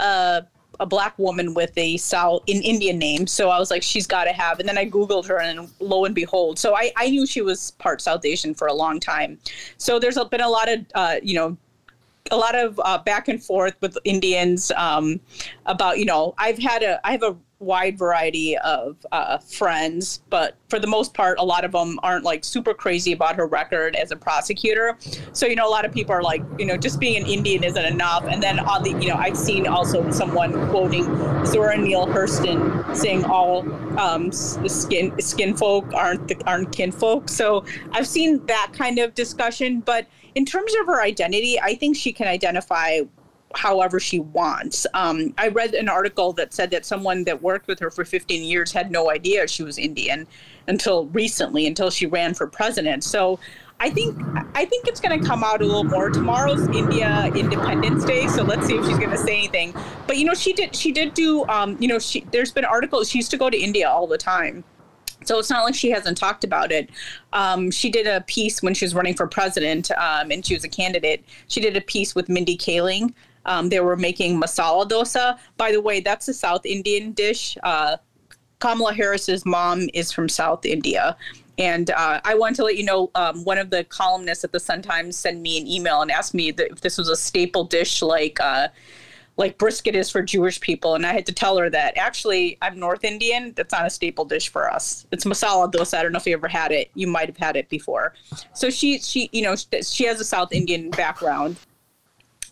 uh, 0.00 0.40
a 0.80 0.86
black 0.86 1.16
woman 1.16 1.54
with 1.54 1.76
a 1.76 1.96
South 1.96 2.42
an 2.48 2.60
Indian 2.62 2.98
name. 2.98 3.28
So 3.28 3.50
I 3.50 3.58
was 3.60 3.70
like, 3.70 3.84
she's 3.84 4.08
got 4.08 4.24
to 4.24 4.32
have. 4.32 4.58
And 4.58 4.68
then 4.68 4.78
I 4.78 4.86
googled 4.86 5.26
her, 5.26 5.40
and 5.40 5.68
lo 5.78 6.06
and 6.06 6.14
behold, 6.14 6.58
so 6.58 6.74
I, 6.74 6.90
I 6.96 7.08
knew 7.08 7.24
she 7.24 7.40
was 7.40 7.70
part 7.72 8.00
South 8.00 8.24
Asian 8.24 8.52
for 8.52 8.66
a 8.66 8.74
long 8.74 8.98
time. 8.98 9.38
So 9.78 10.00
there's 10.00 10.18
been 10.30 10.40
a 10.40 10.48
lot 10.48 10.68
of 10.68 10.84
uh, 10.96 11.16
you 11.22 11.34
know 11.36 11.56
a 12.30 12.36
lot 12.36 12.54
of 12.54 12.80
uh, 12.84 12.98
back 12.98 13.28
and 13.28 13.42
forth 13.42 13.74
with 13.80 13.96
Indians 14.04 14.70
um, 14.76 15.20
about 15.66 15.98
you 15.98 16.04
know 16.04 16.34
I've 16.38 16.58
had 16.58 16.82
a 16.82 17.04
I 17.06 17.12
have 17.12 17.22
a 17.22 17.36
wide 17.60 17.98
variety 17.98 18.56
of 18.58 18.96
uh, 19.12 19.36
friends, 19.38 20.22
but 20.30 20.56
for 20.68 20.78
the 20.78 20.86
most 20.86 21.12
part, 21.12 21.38
a 21.38 21.44
lot 21.44 21.62
of 21.62 21.72
them 21.72 22.00
aren't 22.02 22.24
like 22.24 22.42
super 22.42 22.72
crazy 22.72 23.12
about 23.12 23.36
her 23.36 23.46
record 23.46 23.94
as 23.96 24.10
a 24.10 24.16
prosecutor. 24.16 24.96
So 25.32 25.46
you 25.46 25.54
know, 25.54 25.68
a 25.68 25.70
lot 25.70 25.84
of 25.84 25.92
people 25.92 26.14
are 26.14 26.22
like, 26.22 26.42
you 26.58 26.64
know, 26.64 26.76
just 26.76 26.98
being 26.98 27.22
an 27.22 27.28
Indian 27.28 27.62
isn't 27.62 27.84
enough. 27.84 28.24
And 28.24 28.42
then 28.42 28.58
on 28.58 28.82
the, 28.82 28.90
you 28.92 29.08
know, 29.08 29.16
I've 29.16 29.36
seen 29.36 29.66
also 29.66 30.10
someone 30.10 30.52
quoting 30.70 31.04
Zora 31.44 31.76
Neale 31.76 32.06
Hurston 32.06 32.96
saying 32.96 33.24
all 33.24 33.60
um, 33.98 34.32
skin 34.32 35.20
skin 35.20 35.54
folk 35.54 35.92
aren't 35.92 36.28
the, 36.28 36.42
aren't 36.46 36.72
kinfolk. 36.74 37.28
So 37.28 37.64
I've 37.92 38.08
seen 38.08 38.44
that 38.46 38.72
kind 38.72 38.98
of 38.98 39.14
discussion, 39.14 39.80
but 39.80 40.06
in 40.34 40.44
terms 40.44 40.74
of 40.80 40.86
her 40.86 41.02
identity, 41.02 41.58
I 41.60 41.74
think 41.74 41.96
she 41.96 42.12
can 42.12 42.28
identify 42.28 43.00
however 43.54 43.98
she 43.98 44.20
wants. 44.20 44.86
Um, 44.94 45.34
I 45.36 45.48
read 45.48 45.74
an 45.74 45.88
article 45.88 46.32
that 46.34 46.52
said 46.52 46.70
that 46.70 46.86
someone 46.86 47.24
that 47.24 47.42
worked 47.42 47.66
with 47.66 47.80
her 47.80 47.90
for 47.90 48.04
15 48.04 48.44
years 48.44 48.72
had 48.72 48.90
no 48.90 49.10
idea 49.10 49.48
she 49.48 49.62
was 49.62 49.76
Indian 49.78 50.26
until 50.68 51.06
recently, 51.06 51.66
until 51.66 51.90
she 51.90 52.06
ran 52.06 52.34
for 52.34 52.46
president. 52.46 53.02
So 53.02 53.40
I 53.80 53.90
think 53.90 54.16
I 54.54 54.66
think 54.66 54.86
it's 54.86 55.00
going 55.00 55.18
to 55.18 55.26
come 55.26 55.42
out 55.42 55.62
a 55.62 55.64
little 55.64 55.84
more. 55.84 56.10
Tomorrow's 56.10 56.68
India 56.68 57.30
Independence 57.34 58.04
Day, 58.04 58.26
so 58.28 58.42
let's 58.42 58.66
see 58.66 58.76
if 58.76 58.84
she's 58.84 58.98
going 58.98 59.10
to 59.10 59.18
say 59.18 59.38
anything. 59.38 59.74
But 60.06 60.18
you 60.18 60.26
know, 60.26 60.34
she 60.34 60.52
did 60.52 60.76
she 60.76 60.92
did 60.92 61.14
do 61.14 61.46
um, 61.48 61.76
you 61.80 61.88
know 61.88 61.98
she 61.98 62.26
there's 62.30 62.52
been 62.52 62.66
articles 62.66 63.08
she 63.08 63.18
used 63.18 63.30
to 63.30 63.38
go 63.38 63.48
to 63.48 63.56
India 63.56 63.88
all 63.88 64.06
the 64.06 64.18
time 64.18 64.64
so 65.30 65.38
it's 65.38 65.48
not 65.48 65.62
like 65.62 65.76
she 65.76 65.92
hasn't 65.92 66.18
talked 66.18 66.42
about 66.42 66.72
it. 66.72 66.90
Um, 67.32 67.70
she 67.70 67.88
did 67.88 68.08
a 68.08 68.22
piece 68.22 68.64
when 68.64 68.74
she 68.74 68.84
was 68.84 68.96
running 68.96 69.14
for 69.14 69.28
president 69.28 69.88
um, 69.92 70.32
and 70.32 70.44
she 70.44 70.54
was 70.54 70.64
a 70.64 70.68
candidate. 70.68 71.24
She 71.46 71.60
did 71.60 71.76
a 71.76 71.80
piece 71.80 72.16
with 72.16 72.28
Mindy 72.28 72.56
Kaling. 72.56 73.14
Um, 73.44 73.68
they 73.68 73.78
were 73.78 73.96
making 73.96 74.40
masala 74.40 74.88
dosa. 74.88 75.38
By 75.56 75.70
the 75.70 75.80
way, 75.80 76.00
that's 76.00 76.26
a 76.26 76.34
South 76.34 76.66
Indian 76.66 77.12
dish. 77.12 77.56
Uh, 77.62 77.98
Kamala 78.58 78.92
Harris's 78.92 79.46
mom 79.46 79.88
is 79.94 80.10
from 80.10 80.28
South 80.28 80.66
India. 80.66 81.16
And 81.58 81.90
uh, 81.90 82.20
I 82.24 82.34
want 82.34 82.56
to 82.56 82.64
let 82.64 82.76
you 82.76 82.84
know 82.84 83.12
um, 83.14 83.44
one 83.44 83.58
of 83.58 83.70
the 83.70 83.84
columnists 83.84 84.42
at 84.42 84.50
the 84.50 84.58
Sun 84.58 84.82
Times 84.82 85.14
sent 85.14 85.40
me 85.40 85.60
an 85.60 85.68
email 85.68 86.02
and 86.02 86.10
asked 86.10 86.34
me 86.34 86.48
if 86.48 86.80
this 86.80 86.98
was 86.98 87.08
a 87.08 87.14
staple 87.14 87.62
dish 87.62 88.02
like. 88.02 88.40
Uh, 88.40 88.66
like 89.40 89.56
brisket 89.56 89.96
is 89.96 90.10
for 90.10 90.20
Jewish 90.20 90.60
people. 90.60 90.94
And 90.94 91.06
I 91.06 91.14
had 91.14 91.24
to 91.24 91.32
tell 91.32 91.56
her 91.56 91.70
that 91.70 91.96
actually 91.96 92.58
I'm 92.60 92.78
North 92.78 93.04
Indian. 93.04 93.54
That's 93.56 93.72
not 93.72 93.86
a 93.86 93.90
staple 93.90 94.26
dish 94.26 94.50
for 94.50 94.70
us. 94.70 95.06
It's 95.12 95.24
masala 95.24 95.72
dosa. 95.72 95.96
I 95.96 96.02
don't 96.02 96.12
know 96.12 96.18
if 96.18 96.26
you 96.26 96.34
ever 96.34 96.46
had 96.46 96.72
it. 96.72 96.90
You 96.94 97.06
might 97.06 97.26
have 97.26 97.38
had 97.38 97.56
it 97.56 97.70
before. 97.70 98.12
So 98.52 98.68
she, 98.68 98.98
she, 98.98 99.30
you 99.32 99.40
know, 99.40 99.56
she 99.56 100.04
has 100.04 100.20
a 100.20 100.24
South 100.24 100.52
Indian 100.52 100.90
background. 100.90 101.56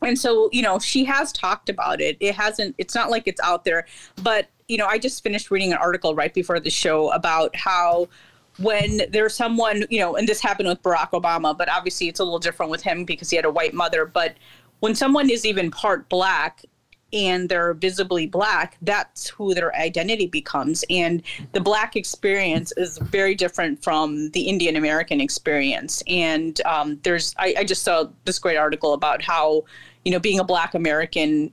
And 0.00 0.18
so, 0.18 0.48
you 0.50 0.62
know, 0.62 0.78
she 0.78 1.04
has 1.04 1.30
talked 1.30 1.68
about 1.68 2.00
it. 2.00 2.16
It 2.20 2.34
hasn't, 2.34 2.74
it's 2.78 2.94
not 2.94 3.10
like 3.10 3.24
it's 3.26 3.40
out 3.42 3.64
there. 3.64 3.84
But, 4.22 4.48
you 4.66 4.78
know, 4.78 4.86
I 4.86 4.96
just 4.96 5.22
finished 5.22 5.50
reading 5.50 5.72
an 5.72 5.78
article 5.78 6.14
right 6.14 6.32
before 6.32 6.58
the 6.58 6.70
show 6.70 7.10
about 7.10 7.54
how 7.54 8.08
when 8.56 9.02
there's 9.10 9.34
someone, 9.34 9.84
you 9.90 10.00
know, 10.00 10.16
and 10.16 10.26
this 10.26 10.40
happened 10.40 10.70
with 10.70 10.82
Barack 10.82 11.10
Obama, 11.10 11.56
but 11.56 11.68
obviously 11.68 12.08
it's 12.08 12.18
a 12.18 12.24
little 12.24 12.38
different 12.38 12.70
with 12.70 12.82
him 12.82 13.04
because 13.04 13.28
he 13.28 13.36
had 13.36 13.44
a 13.44 13.50
white 13.50 13.74
mother. 13.74 14.06
But 14.06 14.36
when 14.80 14.94
someone 14.94 15.28
is 15.28 15.44
even 15.44 15.70
part 15.70 16.08
black 16.08 16.64
and 17.12 17.48
they're 17.48 17.74
visibly 17.74 18.26
black, 18.26 18.76
that's 18.82 19.28
who 19.28 19.54
their 19.54 19.74
identity 19.74 20.26
becomes. 20.26 20.84
And 20.90 21.22
the 21.52 21.60
black 21.60 21.96
experience 21.96 22.72
is 22.76 22.98
very 22.98 23.34
different 23.34 23.82
from 23.82 24.30
the 24.30 24.42
Indian 24.42 24.76
American 24.76 25.20
experience. 25.20 26.02
And 26.06 26.60
um, 26.66 26.98
there's, 27.02 27.34
I, 27.38 27.54
I 27.58 27.64
just 27.64 27.82
saw 27.82 28.08
this 28.24 28.38
great 28.38 28.56
article 28.56 28.92
about 28.92 29.22
how, 29.22 29.64
you 30.04 30.12
know, 30.12 30.18
being 30.18 30.38
a 30.38 30.44
black 30.44 30.74
American 30.74 31.52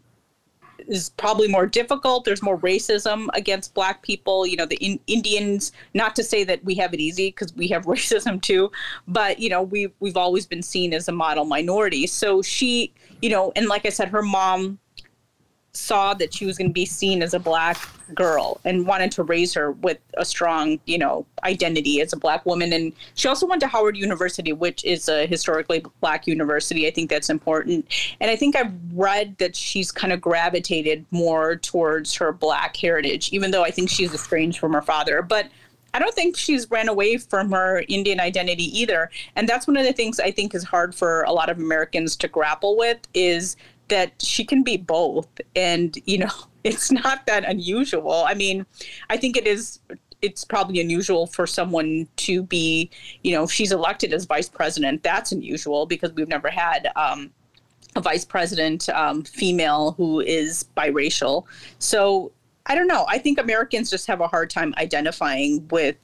is 0.88 1.10
probably 1.11 1.48
more 1.48 1.65
difficult. 1.65 2.26
There's 2.26 2.41
more 2.41 2.57
racism 2.60 3.27
against 3.34 3.73
black 3.73 4.02
people. 4.02 4.45
You 4.45 4.57
know, 4.57 4.65
the 4.65 4.77
in- 4.77 4.99
Indians. 5.07 5.72
Not 5.94 6.15
to 6.15 6.23
say 6.23 6.44
that 6.44 6.64
we 6.64 6.76
have 6.76 6.94
it 6.94 6.99
easy 6.99 7.30
because 7.30 7.53
we 7.56 7.68
have 7.69 7.86
racism 7.86 8.41
too, 8.41 8.72
but 9.07 9.40
you 9.40 9.49
know, 9.49 9.64
we 9.64 9.88
we've 9.99 10.18
always 10.18 10.45
been 10.45 10.61
seen 10.61 10.94
as 10.94 11.07
a 11.07 11.11
model 11.11 11.45
minority. 11.45 12.07
So 12.07 12.41
she, 12.41 12.94
you 13.22 13.30
know, 13.30 13.52
and 13.56 13.68
like 13.68 13.86
I 13.86 13.90
said, 13.90 14.10
her 14.10 14.22
mom 14.22 14.80
saw 15.76 16.14
that 16.14 16.34
she 16.34 16.45
was 16.45 16.57
going 16.57 16.69
to 16.69 16.73
be 16.73 16.85
seen 16.85 17.22
as 17.22 17.34
a 17.34 17.39
black 17.39 17.77
girl 18.14 18.60
and 18.65 18.85
wanted 18.85 19.11
to 19.11 19.23
raise 19.23 19.53
her 19.53 19.72
with 19.72 19.97
a 20.15 20.26
strong, 20.26 20.80
you 20.85 20.97
know, 20.97 21.26
identity 21.43 22.02
as 22.02 22.14
a 22.14 22.18
black 22.18 22.45
woman. 22.45 22.72
And 22.72 22.93
she 23.15 23.27
also 23.27 23.47
went 23.47 23.61
to 23.61 23.68
Howard 23.68 23.97
University, 23.97 24.53
which 24.53 24.84
is 24.85 25.10
a 25.10 25.26
historically 25.26 25.84
black 26.02 26.27
university. 26.27 26.88
I 26.88 26.91
think 26.91 27.10
that's 27.10 27.30
important. 27.30 27.85
And 28.19 28.30
I 28.30 28.35
think 28.35 28.56
I've 28.56 28.73
read 28.93 29.38
that 29.39 29.56
she's 29.56 29.91
kind 29.91 30.14
of 30.14 30.22
gravitated 30.22 31.06
more 31.11 31.56
towards 31.56 32.14
her 32.15 32.31
black 32.31 32.77
heritage, 32.77 33.31
even 33.34 33.52
though 33.52 33.64
I 33.64 33.72
think 33.72 33.89
she's 33.89 34.14
estranged 34.14 34.60
from 34.60 34.73
her 34.73 34.81
father. 34.81 35.22
But 35.22 35.47
I 35.95 35.99
don't 35.99 36.14
think 36.14 36.35
she's 36.35 36.69
ran 36.69 36.89
away 36.89 37.15
from 37.15 37.52
her 37.52 37.85
Indian 37.88 38.19
identity 38.19 38.65
either. 38.77 39.10
And 39.38 39.47
that's 39.47 39.65
one 39.65 39.77
of 39.77 39.85
the 39.85 39.93
things 39.93 40.19
I 40.19 40.30
think 40.30 40.53
is 40.53 40.61
hard 40.61 40.93
for 40.93 41.23
a 41.23 41.31
lot 41.31 41.49
of 41.49 41.57
Americans 41.57 42.18
to 42.18 42.27
grapple 42.27 42.76
with 42.76 42.99
is 43.14 43.56
that 43.88 44.14
she 44.22 44.44
can 44.44 44.64
be 44.64 44.78
both 44.78 45.28
and 45.56 45.98
you 46.06 46.18
know 46.18 46.32
it's 46.64 46.91
not 46.91 47.26
that 47.28 47.45
unusual 47.45 48.26
i 48.28 48.34
mean 48.34 48.66
i 49.10 49.18
think 49.18 49.38
it 49.38 49.45
is 49.45 49.80
it's 50.22 50.44
probably 50.44 50.80
unusual 50.80 51.28
for 51.28 51.45
someone 51.45 52.07
to 52.16 52.41
be 52.44 52.90
you 53.24 53.32
know 53.32 53.44
if 53.44 53.52
she's 53.52 53.72
elected 53.72 54.14
as 54.14 54.26
vice 54.26 54.49
president 54.49 55.03
that's 55.03 55.32
unusual 55.32 55.86
because 55.86 56.12
we've 56.14 56.28
never 56.28 56.49
had 56.49 56.90
um, 56.95 57.30
a 57.95 58.02
vice 58.02 58.26
president 58.26 58.90
um, 58.90 59.24
female 59.24 59.91
who 59.91 60.20
is 60.22 60.66
biracial 60.76 61.45
so 61.80 62.32
I 62.66 62.76
don't 62.76 62.88
know. 62.88 63.06
I 63.07 63.20
think 63.20 63.40
Americans 63.40 63.90
just 63.90 64.07
have 64.07 64.22
a 64.22 64.28
hard 64.28 64.49
time 64.49 64.74
identifying 64.78 65.68
with 65.70 65.98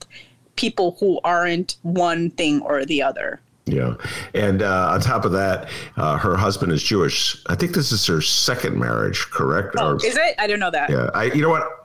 people 0.55 0.97
who 0.99 1.19
aren't 1.23 1.77
one 1.81 2.29
thing 2.31 2.61
or 2.61 2.85
the 2.85 3.01
other. 3.01 3.41
Yeah, 3.71 3.95
and 4.33 4.61
uh, 4.61 4.89
on 4.93 4.99
top 5.01 5.23
of 5.25 5.31
that, 5.31 5.69
uh, 5.97 6.17
her 6.17 6.35
husband 6.35 6.71
is 6.73 6.83
Jewish. 6.83 7.41
I 7.47 7.55
think 7.55 7.73
this 7.73 7.91
is 7.93 8.05
her 8.07 8.21
second 8.21 8.77
marriage, 8.77 9.19
correct? 9.31 9.75
Oh, 9.79 9.91
Or- 9.93 9.95
is 10.05 10.17
it? 10.17 10.35
I 10.37 10.45
don't 10.47 10.59
know 10.59 10.71
that. 10.71 10.89
Yeah, 10.89 11.09
I. 11.13 11.25
You 11.25 11.41
know 11.41 11.49
what? 11.49 11.80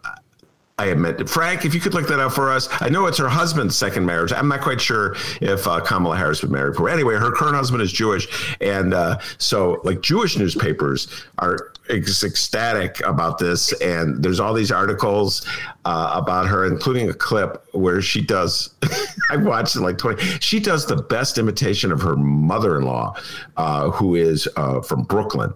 I 0.78 0.88
admit, 0.88 1.26
Frank, 1.26 1.64
if 1.64 1.74
you 1.74 1.80
could 1.80 1.94
look 1.94 2.06
that 2.08 2.20
up 2.20 2.32
for 2.32 2.52
us. 2.52 2.68
I 2.82 2.90
know 2.90 3.06
it's 3.06 3.16
her 3.16 3.30
husband's 3.30 3.74
second 3.74 4.04
marriage. 4.04 4.30
I'm 4.30 4.46
not 4.46 4.60
quite 4.60 4.78
sure 4.78 5.16
if 5.40 5.66
uh, 5.66 5.80
Kamala 5.80 6.18
Harris 6.18 6.42
was 6.42 6.50
married 6.50 6.76
for. 6.76 6.90
Anyway, 6.90 7.14
her 7.14 7.30
current 7.30 7.56
husband 7.56 7.80
is 7.80 7.90
Jewish, 7.90 8.54
and 8.60 8.92
uh, 8.92 9.18
so 9.38 9.80
like 9.84 10.02
Jewish 10.02 10.36
newspapers 10.36 11.08
are 11.38 11.72
ecstatic 11.88 13.00
about 13.06 13.38
this, 13.38 13.72
and 13.80 14.22
there's 14.22 14.38
all 14.38 14.52
these 14.52 14.70
articles 14.70 15.46
uh, 15.86 16.10
about 16.12 16.46
her, 16.46 16.66
including 16.66 17.08
a 17.08 17.14
clip 17.14 17.66
where 17.72 18.02
she 18.02 18.20
does. 18.20 18.74
I 19.30 19.38
watched 19.38 19.76
it 19.76 19.80
like 19.80 19.96
20. 19.96 20.22
She 20.40 20.60
does 20.60 20.84
the 20.84 20.96
best 20.96 21.38
imitation 21.38 21.90
of 21.90 22.02
her 22.02 22.16
mother-in-law, 22.16 23.16
uh, 23.56 23.90
who 23.92 24.14
is 24.14 24.46
uh, 24.56 24.82
from 24.82 25.04
Brooklyn 25.04 25.54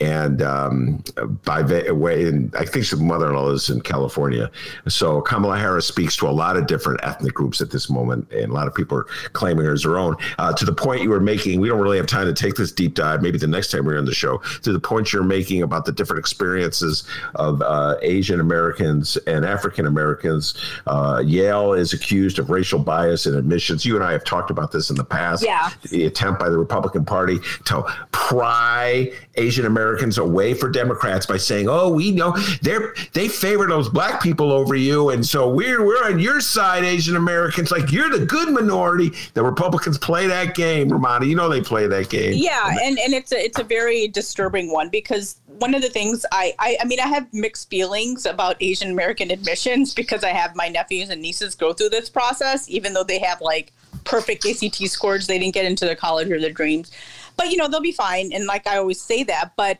and 0.00 0.42
um, 0.42 1.02
by 1.44 1.62
the 1.62 1.92
way, 1.94 2.24
and 2.24 2.54
I 2.54 2.64
think 2.64 2.86
her 2.88 2.96
mother-in-law 2.96 3.50
is 3.50 3.68
in 3.68 3.80
California. 3.80 4.50
So 4.86 5.20
Kamala 5.20 5.58
Harris 5.58 5.86
speaks 5.88 6.16
to 6.18 6.28
a 6.28 6.30
lot 6.30 6.56
of 6.56 6.66
different 6.68 7.00
ethnic 7.02 7.34
groups 7.34 7.60
at 7.60 7.70
this 7.70 7.90
moment, 7.90 8.30
and 8.30 8.50
a 8.50 8.54
lot 8.54 8.68
of 8.68 8.74
people 8.74 8.98
are 8.98 9.06
claiming 9.32 9.64
her 9.64 9.72
as 9.72 9.82
their 9.82 9.98
own. 9.98 10.16
Uh, 10.38 10.52
to 10.52 10.64
the 10.64 10.72
point 10.72 11.02
you 11.02 11.10
were 11.10 11.20
making, 11.20 11.60
we 11.60 11.68
don't 11.68 11.80
really 11.80 11.96
have 11.96 12.06
time 12.06 12.26
to 12.26 12.32
take 12.32 12.54
this 12.54 12.70
deep 12.70 12.94
dive. 12.94 13.22
Maybe 13.22 13.38
the 13.38 13.48
next 13.48 13.72
time 13.72 13.86
we're 13.86 13.98
on 13.98 14.04
the 14.04 14.14
show. 14.14 14.38
To 14.62 14.72
the 14.72 14.78
point 14.78 15.12
you're 15.12 15.24
making 15.24 15.62
about 15.62 15.84
the 15.84 15.92
different 15.92 16.20
experiences 16.20 17.04
of 17.34 17.60
uh, 17.62 17.96
Asian 18.02 18.38
Americans 18.38 19.16
and 19.26 19.44
African 19.44 19.86
Americans. 19.86 20.54
Uh, 20.86 21.22
Yale 21.26 21.72
is 21.72 21.92
accused 21.92 22.38
of 22.38 22.50
racial 22.50 22.78
bias 22.78 23.26
in 23.26 23.34
admissions. 23.34 23.84
You 23.84 23.96
and 23.96 24.04
I 24.04 24.12
have 24.12 24.24
talked 24.24 24.50
about 24.50 24.70
this 24.70 24.90
in 24.90 24.96
the 24.96 25.04
past. 25.04 25.44
Yeah. 25.44 25.70
The 25.90 26.06
attempt 26.06 26.38
by 26.38 26.50
the 26.50 26.58
Republican 26.58 27.04
Party 27.04 27.38
to 27.64 27.82
pry 28.12 29.10
Asian 29.34 29.66
Americans 29.66 29.87
away 30.18 30.54
for 30.54 30.68
Democrats 30.70 31.26
by 31.26 31.36
saying, 31.36 31.68
"Oh, 31.68 31.88
we 31.88 32.10
know 32.10 32.36
they're 32.62 32.94
they 33.12 33.28
favor 33.28 33.66
those 33.66 33.88
black 33.88 34.22
people 34.22 34.52
over 34.52 34.74
you, 34.74 35.10
and 35.10 35.24
so 35.24 35.48
we're 35.48 35.84
we're 35.84 36.04
on 36.04 36.18
your 36.18 36.40
side, 36.40 36.84
Asian 36.84 37.16
Americans. 37.16 37.70
Like 37.70 37.90
you're 37.92 38.10
the 38.10 38.24
good 38.24 38.50
minority." 38.50 39.12
The 39.34 39.42
Republicans 39.42 39.98
play 39.98 40.26
that 40.26 40.54
game, 40.54 40.90
Rummana. 40.90 41.26
You 41.26 41.36
know 41.36 41.48
they 41.48 41.60
play 41.60 41.86
that 41.86 42.10
game. 42.10 42.34
Yeah, 42.34 42.76
and, 42.82 42.98
and 42.98 43.14
it's 43.14 43.32
a 43.32 43.44
it's 43.44 43.58
a 43.58 43.64
very 43.64 44.08
disturbing 44.08 44.72
one 44.72 44.88
because 44.88 45.40
one 45.58 45.74
of 45.74 45.82
the 45.82 45.90
things 45.90 46.24
I, 46.32 46.54
I 46.58 46.76
I 46.80 46.84
mean 46.84 47.00
I 47.00 47.06
have 47.06 47.32
mixed 47.32 47.70
feelings 47.70 48.26
about 48.26 48.56
Asian 48.60 48.90
American 48.90 49.30
admissions 49.30 49.94
because 49.94 50.24
I 50.24 50.30
have 50.30 50.54
my 50.56 50.68
nephews 50.68 51.10
and 51.10 51.22
nieces 51.22 51.54
go 51.54 51.72
through 51.72 51.90
this 51.90 52.08
process, 52.08 52.68
even 52.68 52.92
though 52.92 53.04
they 53.04 53.18
have 53.18 53.40
like 53.40 53.72
perfect 54.04 54.46
ACT 54.46 54.88
scores, 54.88 55.26
they 55.26 55.38
didn't 55.38 55.54
get 55.54 55.64
into 55.64 55.84
the 55.84 55.96
college 55.96 56.30
of 56.30 56.40
their 56.40 56.50
dreams. 56.50 56.90
But 57.38 57.50
you 57.50 57.56
know, 57.56 57.68
they'll 57.68 57.80
be 57.80 57.92
fine. 57.92 58.30
And 58.34 58.44
like 58.44 58.66
I 58.66 58.76
always 58.76 59.00
say 59.00 59.22
that, 59.22 59.52
but 59.56 59.78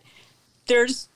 there's 0.66 1.10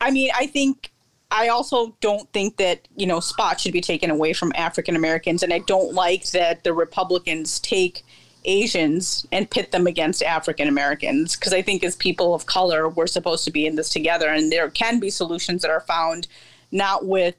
I 0.00 0.12
mean, 0.12 0.30
I 0.36 0.46
think 0.46 0.92
I 1.30 1.48
also 1.48 1.94
don't 2.00 2.30
think 2.32 2.56
that, 2.56 2.88
you 2.96 3.06
know, 3.06 3.20
spots 3.20 3.62
should 3.62 3.72
be 3.72 3.80
taken 3.80 4.10
away 4.10 4.32
from 4.32 4.52
African 4.54 4.96
Americans. 4.96 5.42
And 5.42 5.52
I 5.52 5.58
don't 5.60 5.92
like 5.92 6.30
that 6.30 6.64
the 6.64 6.72
Republicans 6.72 7.60
take 7.60 8.04
Asians 8.44 9.26
and 9.30 9.50
pit 9.50 9.72
them 9.72 9.86
against 9.86 10.22
African 10.22 10.68
Americans 10.68 11.36
because 11.36 11.52
I 11.52 11.60
think 11.60 11.84
as 11.84 11.96
people 11.96 12.34
of 12.34 12.46
color, 12.46 12.88
we're 12.88 13.06
supposed 13.06 13.44
to 13.44 13.50
be 13.50 13.66
in 13.66 13.76
this 13.76 13.90
together. 13.90 14.28
And 14.28 14.50
there 14.50 14.70
can 14.70 15.00
be 15.00 15.10
solutions 15.10 15.62
that 15.62 15.70
are 15.70 15.82
found 15.82 16.28
not 16.72 17.04
with, 17.04 17.34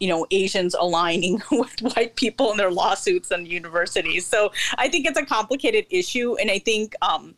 you 0.00 0.08
know, 0.08 0.26
Asians 0.30 0.74
aligning 0.74 1.42
with 1.50 1.80
white 1.80 2.16
people 2.16 2.52
in 2.52 2.56
their 2.56 2.70
lawsuits 2.70 3.30
and 3.30 3.46
universities. 3.46 4.24
So 4.24 4.50
I 4.78 4.88
think 4.88 5.06
it's 5.06 5.18
a 5.18 5.26
complicated 5.26 5.86
issue. 5.90 6.36
And 6.36 6.50
I 6.50 6.58
think, 6.58 6.94
um, 7.02 7.34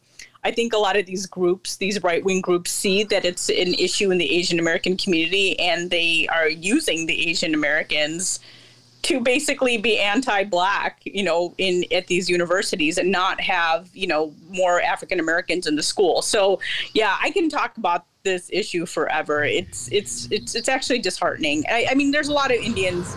I 0.46 0.52
think 0.52 0.72
a 0.72 0.78
lot 0.78 0.96
of 0.96 1.06
these 1.06 1.26
groups, 1.26 1.76
these 1.78 2.00
right 2.04 2.24
wing 2.24 2.40
groups, 2.40 2.70
see 2.70 3.02
that 3.02 3.24
it's 3.24 3.48
an 3.48 3.74
issue 3.74 4.12
in 4.12 4.18
the 4.18 4.30
Asian 4.32 4.60
American 4.60 4.96
community 4.96 5.58
and 5.58 5.90
they 5.90 6.28
are 6.28 6.48
using 6.48 7.06
the 7.06 7.28
Asian 7.28 7.52
Americans 7.52 8.38
to 9.02 9.20
basically 9.20 9.76
be 9.76 9.98
anti-black, 9.98 11.00
you 11.04 11.24
know, 11.24 11.52
in 11.58 11.84
at 11.90 12.06
these 12.06 12.30
universities 12.30 12.96
and 12.96 13.10
not 13.10 13.40
have, 13.40 13.90
you 13.92 14.06
know, 14.06 14.32
more 14.50 14.80
African 14.80 15.18
Americans 15.18 15.66
in 15.66 15.74
the 15.74 15.82
school. 15.82 16.22
So, 16.22 16.60
yeah, 16.94 17.16
I 17.20 17.32
can 17.32 17.48
talk 17.48 17.76
about 17.76 18.04
this 18.22 18.48
issue 18.52 18.86
forever. 18.86 19.42
It's 19.42 19.88
it's 19.90 20.28
it's 20.30 20.54
it's 20.54 20.68
actually 20.68 21.00
disheartening. 21.00 21.64
I, 21.68 21.88
I 21.90 21.94
mean, 21.94 22.12
there's 22.12 22.28
a 22.28 22.32
lot 22.32 22.52
of 22.52 22.58
Indians 22.58 23.16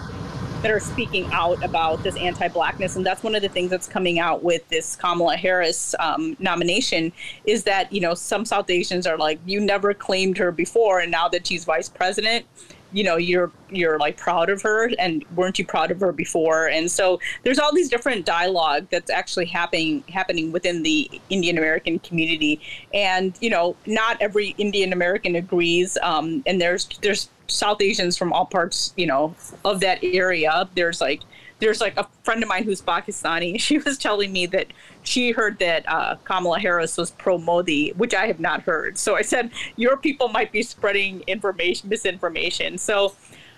that 0.62 0.72
are 0.72 0.80
speaking 0.80 1.26
out 1.32 1.64
about 1.64 2.04
this 2.04 2.16
anti-blackness. 2.18 2.96
And 2.96 3.06
that's 3.06 3.24
one 3.24 3.36
of 3.36 3.42
the 3.42 3.50
things 3.50 3.70
that's 3.70 3.88
coming 3.88 4.20
out 4.20 4.44
with 4.44 4.68
this 4.70 4.96
kamala 4.96 5.38
harris 5.38 5.96
um, 6.00 6.36
nomination 6.40 7.12
is 7.46 7.64
that 7.64 7.92
you 7.94 8.02
know 8.02 8.14
some 8.14 8.46
south 8.46 8.70
asians 8.70 9.08
are 9.08 9.18
like 9.18 9.40
you 9.46 9.60
never 9.60 9.94
claimed 9.94 10.38
her 10.38 10.52
before. 10.52 11.00
And 11.00 11.12
now 11.12 11.28
that 11.30 11.48
she's 11.48 11.66
vice 11.66 11.90
president 11.90 12.46
you 12.92 13.04
know 13.04 13.18
you're 13.18 13.52
you're 13.70 14.00
like 14.00 14.18
proud 14.18 14.50
of 14.50 14.62
her. 14.62 14.90
And 14.98 15.24
weren't 15.36 15.60
you 15.60 15.66
proud 15.66 15.92
of 15.92 16.00
her 16.00 16.12
before? 16.12 16.68
And 16.68 16.90
so 16.90 17.20
there's 17.44 17.60
all 17.60 17.74
these 17.74 17.90
different 17.90 18.26
dialogue 18.26 18.88
that's 18.90 19.12
actually 19.12 19.46
happening 19.46 20.04
happening 20.10 20.52
within 20.52 20.84
the 20.84 21.10
indian 21.30 21.58
american 21.58 22.00
community. 22.00 22.60
And 22.94 23.38
you 23.40 23.50
know 23.50 23.76
not 23.86 24.18
every 24.22 24.56
indian 24.58 24.94
american 24.94 25.36
agrees 25.36 25.98
um, 26.02 26.44
and 26.46 26.60
there's 26.60 26.88
there's 27.02 27.30
south 27.50 27.82
asians 27.82 28.18
from 28.18 28.32
all 28.32 28.46
parts 28.46 28.94
you 28.96 29.06
know 29.06 29.36
of 29.66 29.80
that 29.80 30.00
area 30.04 30.68
there's 30.76 31.02
like 31.02 31.22
there's 31.60 31.82
like 31.82 31.98
a 31.98 32.08
friend 32.24 32.42
of 32.42 32.50
mine 32.50 32.64
who's 32.64 32.82
Pakistani. 32.82 33.60
She 33.70 33.78
was 33.78 33.98
telling 33.98 34.32
me 34.32 34.46
that 34.48 34.68
she 35.04 35.32
heard 35.32 35.60
that 35.60 35.88
uh, 35.88 36.16
Kamala 36.24 36.60
Harris 36.60 36.98
was 36.98 37.12
pro 37.12 37.38
Modi, 37.38 37.92
which 37.92 38.14
I 38.14 38.26
have 38.26 38.40
not 38.40 38.62
heard. 38.62 38.98
So 38.98 39.16
I 39.16 39.22
said, 39.22 39.52
your 39.76 39.98
people 39.98 40.30
might 40.30 40.52
be 40.52 40.64
spreading 40.64 41.24
information, 41.28 41.90
misinformation. 41.90 42.78
So 42.78 43.14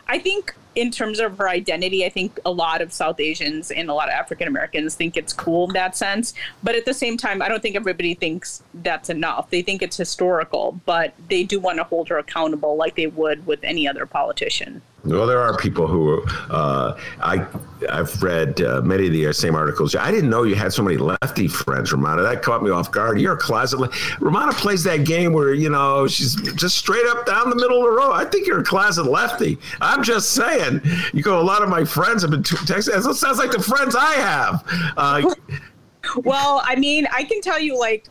I 0.08 0.20
think 0.20 0.54
in 0.76 0.90
terms 0.90 1.20
of 1.20 1.38
her 1.38 1.50
identity, 1.50 2.06
I 2.06 2.10
think 2.10 2.40
a 2.46 2.52
lot 2.52 2.82
of 2.82 2.94
South 2.94 3.20
Asians 3.20 3.72
and 3.72 3.90
a 3.90 3.94
lot 3.94 4.08
of 4.08 4.14
African 4.14 4.48
Americans 4.48 4.96
think 4.96 5.18
it's 5.18 5.34
cool 5.34 5.68
in 5.68 5.74
that 5.74 5.98
sense. 5.98 6.34
But 6.64 6.76
at 6.76 6.86
the 6.86 6.94
same 6.94 7.18
time, 7.18 7.42
I 7.42 7.50
don't 7.50 7.62
think 7.62 7.76
everybody 7.76 8.14
thinks 8.14 8.64
that's 8.76 9.10
enough. 9.10 9.50
They 9.50 9.62
think 9.62 9.82
it's 9.82 9.98
historical, 9.98 10.80
but 10.86 11.14
they 11.28 11.44
do 11.44 11.60
want 11.60 11.78
to 11.78 11.84
hold 11.84 12.08
her 12.10 12.18
accountable 12.18 12.78
like 12.78 12.96
they 12.96 13.08
would 13.08 13.46
with 13.46 13.64
any 13.64 13.88
other 13.88 14.06
politician. 14.06 14.82
Well, 15.04 15.26
there 15.26 15.40
are 15.40 15.58
people 15.58 15.88
who 15.88 16.24
uh, 16.52 16.96
I 17.22 17.46
I've 17.90 18.22
read 18.22 18.62
uh, 18.62 18.82
many 18.84 19.08
of 19.08 19.14
the 19.14 19.34
same 19.34 19.56
articles. 19.56 19.96
I 19.96 20.12
didn't 20.12 20.30
know 20.30 20.44
you 20.44 20.54
had 20.54 20.72
so 20.72 20.84
many 20.84 20.98
lefty 20.98 21.48
friends, 21.48 21.92
Rummana. 21.92 22.22
That 22.22 22.44
caught 22.44 22.62
me 22.62 22.70
off 22.70 22.92
guard. 22.92 23.20
You're 23.20 23.34
a 23.34 23.38
closet. 23.38 23.80
Le- 23.80 23.90
Rummana 24.20 24.54
plays 24.54 24.84
that 24.84 25.04
game 25.04 25.34
where 25.34 25.56
you 25.56 25.70
know 25.70 26.08
she's 26.08 26.36
just 26.54 26.78
straight 26.78 27.06
up 27.08 27.26
down 27.26 27.50
the 27.50 27.56
middle 27.56 27.80
of 27.80 27.84
the 27.86 27.98
road. 28.00 28.12
I 28.12 28.26
think 28.26 28.46
you're 28.46 28.60
a 28.60 28.64
closet 28.64 29.06
lefty. 29.06 29.58
I'm 29.82 30.04
just 30.04 30.34
saying. 30.34 30.82
You 31.14 31.24
go. 31.24 31.42
A 31.42 31.42
lot 31.42 31.64
of 31.64 31.70
my 31.70 31.84
friends 31.84 32.22
have 32.22 32.30
been 32.30 32.44
t- 32.44 32.56
texting. 32.58 32.96
It 32.96 33.16
sounds 33.16 33.40
like 33.40 33.52
the 33.52 33.62
friends 33.62 33.96
I 33.96 34.14
have. 34.14 34.64
Uh, 34.98 35.34
well, 36.18 36.62
I 36.64 36.76
mean, 36.76 37.08
I 37.12 37.24
can 37.24 37.42
tell 37.42 37.60
you, 37.60 37.80
like, 37.80 38.08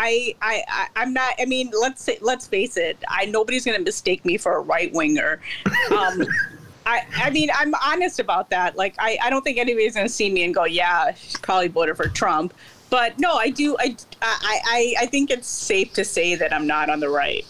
I, 0.00 0.34
I, 0.40 0.62
I 0.66 0.86
I'm 0.96 1.12
not. 1.12 1.34
I 1.38 1.44
mean, 1.44 1.70
let's 1.78 2.02
say, 2.02 2.16
let's 2.22 2.46
face 2.46 2.78
it. 2.78 2.96
I 3.08 3.26
nobody's 3.26 3.64
going 3.66 3.76
to 3.76 3.84
mistake 3.84 4.24
me 4.24 4.38
for 4.38 4.56
a 4.56 4.60
right 4.60 4.92
winger. 4.92 5.40
Um, 5.90 6.22
I, 6.86 7.04
I 7.16 7.30
mean, 7.30 7.48
I'm 7.54 7.74
honest 7.74 8.20
about 8.20 8.48
that. 8.50 8.76
Like, 8.76 8.94
I, 8.98 9.18
I 9.22 9.28
don't 9.28 9.42
think 9.42 9.58
anybody's 9.58 9.94
going 9.94 10.06
to 10.06 10.12
see 10.12 10.30
me 10.30 10.44
and 10.44 10.54
go, 10.54 10.64
yeah, 10.64 11.12
she 11.14 11.36
probably 11.42 11.68
voted 11.68 11.96
for 11.96 12.08
Trump. 12.08 12.54
But 12.90 13.18
no, 13.18 13.34
I 13.34 13.50
do. 13.50 13.76
I, 13.78 13.96
I, 14.22 14.60
I, 14.64 14.94
I 15.00 15.06
think 15.06 15.30
it's 15.30 15.48
safe 15.48 15.92
to 15.94 16.04
say 16.04 16.36
that 16.36 16.52
I'm 16.52 16.66
not 16.66 16.88
on 16.88 17.00
the 17.00 17.08
right. 17.08 17.44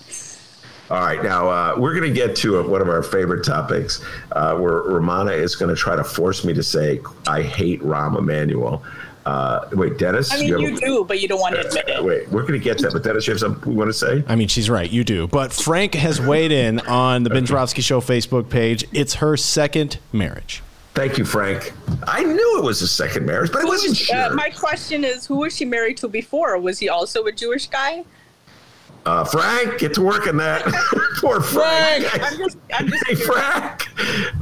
All 0.90 1.00
right, 1.00 1.22
now 1.22 1.48
uh, 1.48 1.74
we're 1.78 1.94
going 1.94 2.08
to 2.08 2.14
get 2.14 2.34
to 2.36 2.60
one 2.64 2.80
of 2.82 2.88
our 2.88 3.02
favorite 3.02 3.44
topics, 3.44 4.02
uh, 4.32 4.56
where 4.56 4.82
Rummana 4.82 5.36
is 5.36 5.54
going 5.54 5.72
to 5.72 5.80
try 5.80 5.94
to 5.94 6.02
force 6.02 6.44
me 6.44 6.52
to 6.54 6.62
say 6.62 7.00
I 7.28 7.42
hate 7.42 7.80
Rahm 7.82 8.18
Emanuel. 8.18 8.82
Uh, 9.26 9.68
wait, 9.72 9.98
Dennis. 9.98 10.32
I 10.32 10.38
mean, 10.38 10.48
you, 10.48 10.66
have- 10.70 10.80
do, 10.80 11.04
but 11.04 11.20
you 11.20 11.28
don't 11.28 11.40
want 11.40 11.54
to 11.54 11.66
admit 11.66 11.88
it. 11.88 12.02
Wait, 12.02 12.28
we're 12.30 12.42
going 12.42 12.54
to 12.54 12.58
get 12.58 12.78
to 12.78 12.84
that, 12.84 12.92
but 12.92 13.02
Dennis, 13.02 13.26
you 13.26 13.32
have 13.32 13.40
something 13.40 13.70
you 13.72 13.78
want 13.78 13.88
to 13.88 13.94
say? 13.94 14.24
I 14.26 14.34
mean, 14.36 14.48
she's 14.48 14.70
right. 14.70 14.90
You 14.90 15.04
do. 15.04 15.26
But 15.26 15.52
Frank 15.52 15.94
has 15.94 16.20
weighed 16.20 16.52
in 16.52 16.80
on 16.80 17.22
the 17.22 17.30
Ben 17.30 17.44
Show 17.46 17.54
Facebook 18.00 18.48
page. 18.48 18.84
It's 18.92 19.14
her 19.14 19.36
second 19.36 19.98
marriage. 20.12 20.62
Thank 20.94 21.18
you, 21.18 21.24
Frank. 21.24 21.72
I 22.08 22.24
knew 22.24 22.58
it 22.58 22.64
was 22.64 22.82
a 22.82 22.88
second 22.88 23.24
marriage, 23.24 23.52
but 23.52 23.62
I 23.62 23.64
wasn't 23.64 23.92
Uh, 24.10 24.26
sure. 24.28 24.34
my 24.34 24.50
question 24.50 25.04
is, 25.04 25.24
who 25.26 25.36
was 25.36 25.56
she 25.56 25.64
married 25.64 25.96
to 25.98 26.08
before? 26.08 26.58
Was 26.58 26.78
he 26.78 26.88
also 26.88 27.24
a 27.26 27.32
Jewish 27.32 27.68
guy? 27.68 28.04
Uh, 29.06 29.24
Frank, 29.24 29.78
get 29.78 29.94
to 29.94 30.02
work 30.02 30.26
on 30.26 30.36
that. 30.36 30.62
Poor 31.20 31.40
Frank. 31.40 32.06
I'm 32.22 32.38
just, 32.38 32.58
I'm 32.72 32.88
just 32.88 33.06
hey, 33.06 33.14
Frank. 33.14 33.88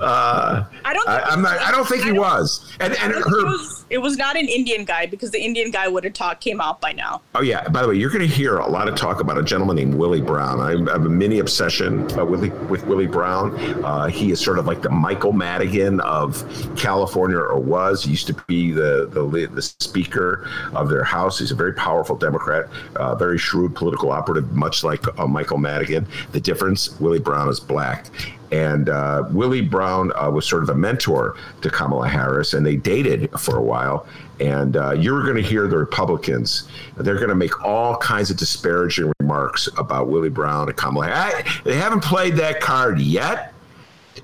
Uh, 0.01 0.64
I 0.85 0.93
don't. 0.93 1.09
I, 1.09 1.20
I'm 1.22 1.43
not. 1.43 1.59
I 1.59 1.70
don't 1.70 1.86
think 1.86 2.05
he 2.05 2.12
was. 2.12 2.76
And 2.80 2.94
and 2.97 3.12
it 3.12 3.24
was, 3.24 3.85
it 3.90 3.98
was 3.98 4.16
not 4.16 4.36
an 4.36 4.47
Indian 4.47 4.85
guy 4.85 5.06
because 5.06 5.30
the 5.30 5.40
Indian 5.43 5.70
guy 5.70 5.89
would 5.89 6.05
have 6.05 6.12
talked 6.12 6.40
came 6.43 6.60
out 6.60 6.80
by 6.80 6.93
now. 6.93 7.22
Oh 7.35 7.43
yeah. 7.43 7.68
By 7.68 7.82
the 7.82 7.89
way, 7.89 7.97
you're 7.97 8.10
going 8.10 8.28
to 8.28 8.35
hear 8.35 8.59
a 8.59 8.68
lot 8.68 8.89
of 8.89 8.94
talk 8.94 9.20
about 9.20 9.39
a 9.39 9.43
gentleman 9.43 9.76
named 9.76 9.94
Willie 9.94 10.20
Brown. 10.20 10.60
I 10.60 10.70
have 10.93 11.05
a 11.05 11.09
mini 11.09 11.39
obsession 11.39 12.10
uh, 12.18 12.24
with 12.24 12.52
with 12.68 12.85
Willie 12.86 13.06
Brown. 13.06 13.55
Uh, 13.85 14.06
he 14.06 14.30
is 14.30 14.40
sort 14.40 14.59
of 14.59 14.66
like 14.66 14.82
the 14.82 14.90
Michael 14.90 15.32
Madigan 15.32 16.01
of 16.01 16.44
California, 16.76 17.39
or 17.39 17.59
was. 17.59 18.05
He 18.05 18.10
used 18.10 18.26
to 18.28 18.35
be 18.47 18.72
the 18.72 19.09
the, 19.12 19.47
the 19.47 19.62
speaker 19.62 20.48
of 20.74 20.89
their 20.89 21.05
house. 21.05 21.39
He's 21.39 21.51
a 21.51 21.56
very 21.56 21.72
powerful 21.72 22.16
Democrat, 22.16 22.68
uh, 22.97 23.14
very 23.14 23.39
shrewd 23.39 23.74
political 23.74 24.10
operative, 24.10 24.48
much 24.53 24.85
like 24.85 25.05
uh, 25.19 25.27
Michael 25.27 25.59
Madigan. 25.59 26.07
The 26.33 26.41
difference: 26.41 26.99
Willie 27.01 27.19
Brown 27.19 27.49
is 27.49 27.61
black. 27.61 28.07
And 28.51 28.89
uh, 28.89 29.25
Willie 29.31 29.61
Brown 29.61 30.11
uh, 30.16 30.31
was 30.31 30.47
sort 30.47 30.62
of 30.62 30.70
a 30.70 30.75
mentor 30.75 31.37
to 31.61 31.70
Kamala 31.70 32.09
Harris, 32.09 32.55
and 32.55 32.65
they 32.65 32.77
dated 32.77 33.31
for 33.39 33.59
a 33.59 33.62
while. 33.62 34.07
And 34.41 34.77
uh, 34.77 34.93
you're 34.93 35.23
going 35.23 35.37
to 35.37 35.43
hear 35.43 35.66
the 35.66 35.77
Republicans. 35.77 36.69
They're 36.97 37.16
going 37.16 37.29
to 37.29 37.35
make 37.35 37.62
all 37.65 37.97
kinds 37.99 38.31
of 38.31 38.37
disparaging 38.37 39.12
remarks 39.20 39.69
about 39.77 40.09
Willie 40.09 40.31
Brown 40.31 40.69
and 40.69 40.77
Kamala 40.77 41.09
Harris. 41.09 41.61
They 41.65 41.77
haven't 41.77 42.03
played 42.03 42.37
that 42.37 42.61
card 42.61 43.01
yet. 43.01 43.53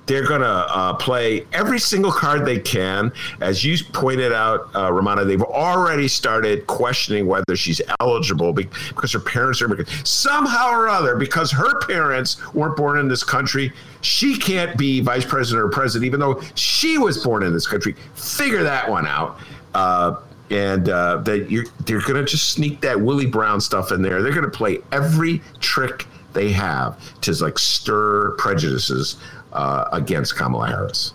They're 0.06 0.26
going 0.26 0.42
to 0.42 0.46
uh, 0.46 0.94
play 0.94 1.46
every 1.52 1.78
single 1.78 2.12
card 2.12 2.44
they 2.44 2.58
can. 2.58 3.12
As 3.40 3.64
you 3.64 3.76
pointed 3.92 4.32
out, 4.32 4.68
uh, 4.74 4.90
Rummana, 4.90 5.26
they've 5.26 5.42
already 5.42 6.08
started 6.08 6.66
questioning 6.66 7.26
whether 7.26 7.56
she's 7.56 7.80
eligible 8.00 8.52
because 8.52 9.12
her 9.12 9.20
parents 9.20 9.62
are 9.62 9.66
American. 9.66 9.92
Somehow 10.04 10.70
or 10.70 10.88
other, 10.88 11.16
because 11.16 11.50
her 11.52 11.80
parents 11.86 12.36
weren't 12.54 12.76
born 12.76 12.98
in 12.98 13.08
this 13.08 13.24
country, 13.24 13.72
she 14.02 14.36
can't 14.36 14.76
be 14.76 15.00
vice 15.00 15.24
president 15.24 15.64
or 15.64 15.68
president, 15.68 16.06
even 16.06 16.20
though 16.20 16.40
she 16.54 16.98
was 16.98 17.22
born 17.24 17.42
in 17.42 17.52
this 17.52 17.66
country. 17.66 17.94
Figure 18.14 18.62
that 18.62 18.88
one 18.88 19.06
out. 19.06 19.38
Uh, 19.72 20.20
and 20.50 20.90
uh, 20.90 21.16
that 21.18 21.50
you're, 21.50 21.64
they're 21.86 22.02
going 22.02 22.14
to 22.14 22.24
just 22.24 22.50
sneak 22.50 22.80
that 22.82 23.00
Willie 23.00 23.26
Brown 23.26 23.60
stuff 23.60 23.90
in 23.90 24.02
there. 24.02 24.22
They're 24.22 24.32
going 24.32 24.44
to 24.44 24.50
play 24.50 24.78
every 24.92 25.40
trick 25.60 26.06
they 26.34 26.50
have 26.50 26.98
to 27.22 27.32
like 27.42 27.58
stir 27.58 28.32
prejudices 28.32 29.16
uh, 29.54 29.88
against 29.92 30.36
Kamala 30.36 30.68
Harris. 30.68 31.12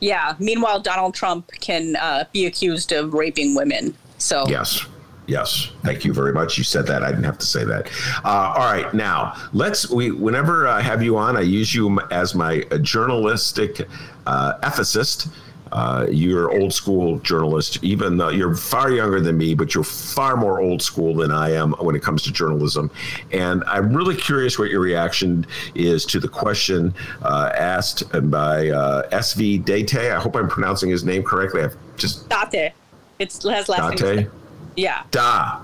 Yeah. 0.00 0.34
Meanwhile, 0.38 0.80
Donald 0.80 1.14
Trump 1.14 1.50
can 1.60 1.96
uh, 1.96 2.24
be 2.32 2.46
accused 2.46 2.92
of 2.92 3.14
raping 3.14 3.54
women. 3.54 3.94
So 4.18 4.44
yes. 4.48 4.86
Yes, 5.28 5.70
thank 5.84 6.04
you 6.04 6.12
very 6.12 6.32
much. 6.32 6.58
You 6.58 6.64
said 6.64 6.84
that. 6.88 7.04
I 7.04 7.10
didn't 7.10 7.24
have 7.24 7.38
to 7.38 7.46
say 7.46 7.64
that. 7.64 7.88
Uh, 8.24 8.54
all 8.56 8.64
right, 8.72 8.92
now 8.92 9.34
let's. 9.52 9.88
We 9.88 10.10
whenever 10.10 10.66
I 10.66 10.80
have 10.80 11.00
you 11.00 11.16
on, 11.16 11.36
I 11.36 11.42
use 11.42 11.72
you 11.72 12.00
as 12.10 12.34
my 12.34 12.64
journalistic 12.82 13.86
uh, 14.26 14.58
ethicist. 14.62 15.32
Uh, 15.72 16.06
you're 16.10 16.52
old 16.52 16.72
school 16.72 17.18
journalist, 17.20 17.78
even 17.82 18.18
though 18.18 18.28
you're 18.28 18.54
far 18.54 18.90
younger 18.90 19.20
than 19.20 19.38
me, 19.38 19.54
but 19.54 19.74
you're 19.74 19.82
far 19.82 20.36
more 20.36 20.60
old 20.60 20.82
school 20.82 21.14
than 21.14 21.30
I 21.30 21.52
am 21.52 21.72
when 21.72 21.96
it 21.96 22.02
comes 22.02 22.22
to 22.24 22.32
journalism. 22.32 22.90
And 23.32 23.64
I'm 23.64 23.96
really 23.96 24.14
curious 24.14 24.58
what 24.58 24.70
your 24.70 24.80
reaction 24.80 25.46
is 25.74 26.04
to 26.06 26.20
the 26.20 26.28
question 26.28 26.94
uh, 27.22 27.50
asked 27.56 28.04
by 28.30 28.68
uh, 28.68 29.08
SV 29.08 29.64
Date. 29.64 29.94
I 29.96 30.20
hope 30.20 30.36
I'm 30.36 30.48
pronouncing 30.48 30.90
his 30.90 31.04
name 31.04 31.22
correctly. 31.22 31.62
I've 31.62 31.76
just 31.96 32.28
Date. 32.50 32.72
It's 33.18 33.42
has 33.48 33.68
last 33.68 33.96
Date. 33.96 34.16
name. 34.16 34.30
Yeah. 34.76 35.04
Da. 35.10 35.62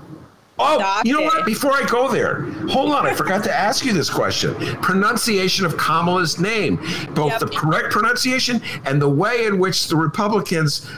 Oh, 0.61 1.01
you 1.05 1.17
know 1.17 1.23
what? 1.23 1.45
Before 1.45 1.71
I 1.71 1.85
go 1.85 2.11
there, 2.11 2.41
hold 2.67 2.91
on. 2.91 3.05
I 3.07 3.13
forgot 3.15 3.43
to 3.45 3.53
ask 3.53 3.85
you 3.85 3.93
this 3.93 4.09
question. 4.09 4.53
Pronunciation 4.81 5.65
of 5.65 5.77
Kamala's 5.77 6.39
name, 6.39 6.75
both 7.15 7.31
yep. 7.31 7.39
the 7.39 7.47
correct 7.47 7.91
pronunciation 7.91 8.61
and 8.85 9.01
the 9.01 9.09
way 9.09 9.45
in 9.45 9.57
which 9.57 9.87
the 9.87 9.95
Republicans 9.95 10.89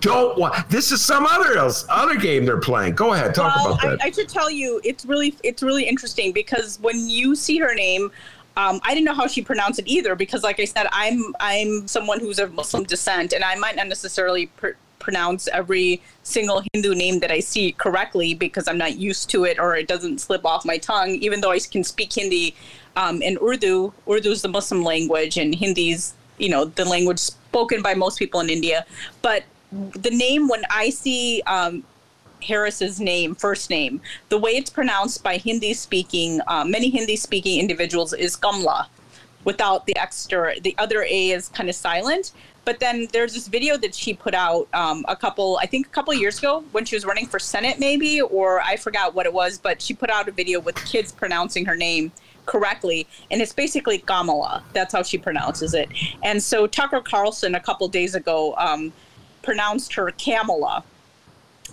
don't 0.00 0.38
want. 0.38 0.68
This 0.68 0.92
is 0.92 1.00
some 1.02 1.26
other 1.26 1.56
else 1.56 1.84
other 1.88 2.16
game 2.16 2.44
they're 2.44 2.60
playing. 2.60 2.94
Go 2.94 3.14
ahead, 3.14 3.34
talk 3.34 3.56
well, 3.56 3.74
about 3.74 3.82
that. 3.82 4.02
I, 4.02 4.08
I 4.08 4.10
should 4.10 4.28
tell 4.28 4.50
you, 4.50 4.80
it's 4.84 5.04
really 5.04 5.34
it's 5.42 5.62
really 5.62 5.84
interesting 5.84 6.32
because 6.32 6.78
when 6.80 7.08
you 7.08 7.34
see 7.34 7.58
her 7.58 7.74
name. 7.74 8.10
Um, 8.56 8.80
I 8.84 8.94
didn't 8.94 9.06
know 9.06 9.14
how 9.14 9.26
she 9.26 9.42
pronounced 9.42 9.80
it 9.80 9.88
either 9.88 10.14
because, 10.14 10.44
like 10.44 10.60
I 10.60 10.64
said, 10.64 10.86
I'm 10.92 11.34
I'm 11.40 11.88
someone 11.88 12.20
who's 12.20 12.38
of 12.38 12.54
Muslim 12.54 12.84
descent, 12.84 13.32
and 13.32 13.42
I 13.42 13.56
might 13.56 13.74
not 13.74 13.88
necessarily 13.88 14.46
pr- 14.46 14.76
pronounce 15.04 15.46
every 15.48 16.00
single 16.22 16.62
Hindu 16.72 16.94
name 16.94 17.20
that 17.20 17.30
I 17.30 17.40
see 17.40 17.72
correctly 17.72 18.34
because 18.34 18.66
I'm 18.66 18.78
not 18.78 18.96
used 18.96 19.30
to 19.30 19.44
it 19.44 19.58
or 19.58 19.76
it 19.76 19.86
doesn't 19.86 20.20
slip 20.20 20.44
off 20.44 20.64
my 20.64 20.78
tongue, 20.78 21.10
even 21.26 21.40
though 21.40 21.52
I 21.52 21.58
can 21.58 21.84
speak 21.84 22.14
Hindi 22.14 22.54
um, 22.96 23.22
and 23.22 23.38
Urdu. 23.40 23.92
Urdu 24.08 24.30
is 24.30 24.42
the 24.42 24.48
Muslim 24.48 24.82
language, 24.82 25.36
and 25.36 25.54
Hindi's 25.54 26.14
you 26.38 26.48
know 26.48 26.64
the 26.64 26.84
language 26.84 27.18
spoken 27.18 27.82
by 27.82 27.94
most 27.94 28.18
people 28.18 28.40
in 28.40 28.48
India. 28.48 28.86
But 29.22 29.44
the 29.70 30.10
name 30.10 30.48
when 30.48 30.62
I 30.70 30.90
see 30.90 31.42
um, 31.46 31.84
Harris's 32.42 32.98
name, 33.00 33.34
first 33.34 33.70
name, 33.70 34.00
the 34.28 34.38
way 34.38 34.52
it's 34.52 34.70
pronounced 34.70 35.22
by 35.22 35.36
Hindi 35.36 35.74
speaking, 35.74 36.40
uh, 36.48 36.64
many 36.64 36.90
Hindi 36.90 37.16
speaking 37.16 37.60
individuals 37.60 38.12
is 38.12 38.36
Kamla 38.36 38.86
without 39.44 39.86
the 39.86 39.96
extra, 39.96 40.58
the 40.60 40.74
other 40.78 41.02
A 41.02 41.30
is 41.30 41.48
kind 41.48 41.68
of 41.68 41.74
silent. 41.74 42.32
But 42.64 42.80
then 42.80 43.08
there's 43.12 43.34
this 43.34 43.48
video 43.48 43.76
that 43.78 43.94
she 43.94 44.14
put 44.14 44.34
out 44.34 44.68
um, 44.72 45.04
a 45.08 45.16
couple, 45.16 45.58
I 45.60 45.66
think 45.66 45.86
a 45.86 45.90
couple 45.90 46.14
years 46.14 46.38
ago 46.38 46.64
when 46.72 46.84
she 46.84 46.96
was 46.96 47.04
running 47.04 47.26
for 47.26 47.38
Senate, 47.38 47.78
maybe, 47.78 48.20
or 48.20 48.60
I 48.60 48.76
forgot 48.76 49.14
what 49.14 49.26
it 49.26 49.32
was, 49.32 49.58
but 49.58 49.82
she 49.82 49.94
put 49.94 50.10
out 50.10 50.28
a 50.28 50.32
video 50.32 50.60
with 50.60 50.76
kids 50.86 51.12
pronouncing 51.12 51.64
her 51.66 51.76
name 51.76 52.12
correctly. 52.46 53.06
And 53.30 53.42
it's 53.42 53.52
basically 53.52 53.98
Kamala. 53.98 54.62
That's 54.72 54.92
how 54.92 55.02
she 55.02 55.18
pronounces 55.18 55.74
it. 55.74 55.88
And 56.22 56.42
so 56.42 56.66
Tucker 56.66 57.00
Carlson 57.00 57.54
a 57.54 57.60
couple 57.60 57.86
days 57.88 58.14
ago 58.14 58.54
um, 58.56 58.92
pronounced 59.42 59.94
her 59.94 60.10
Kamala 60.12 60.84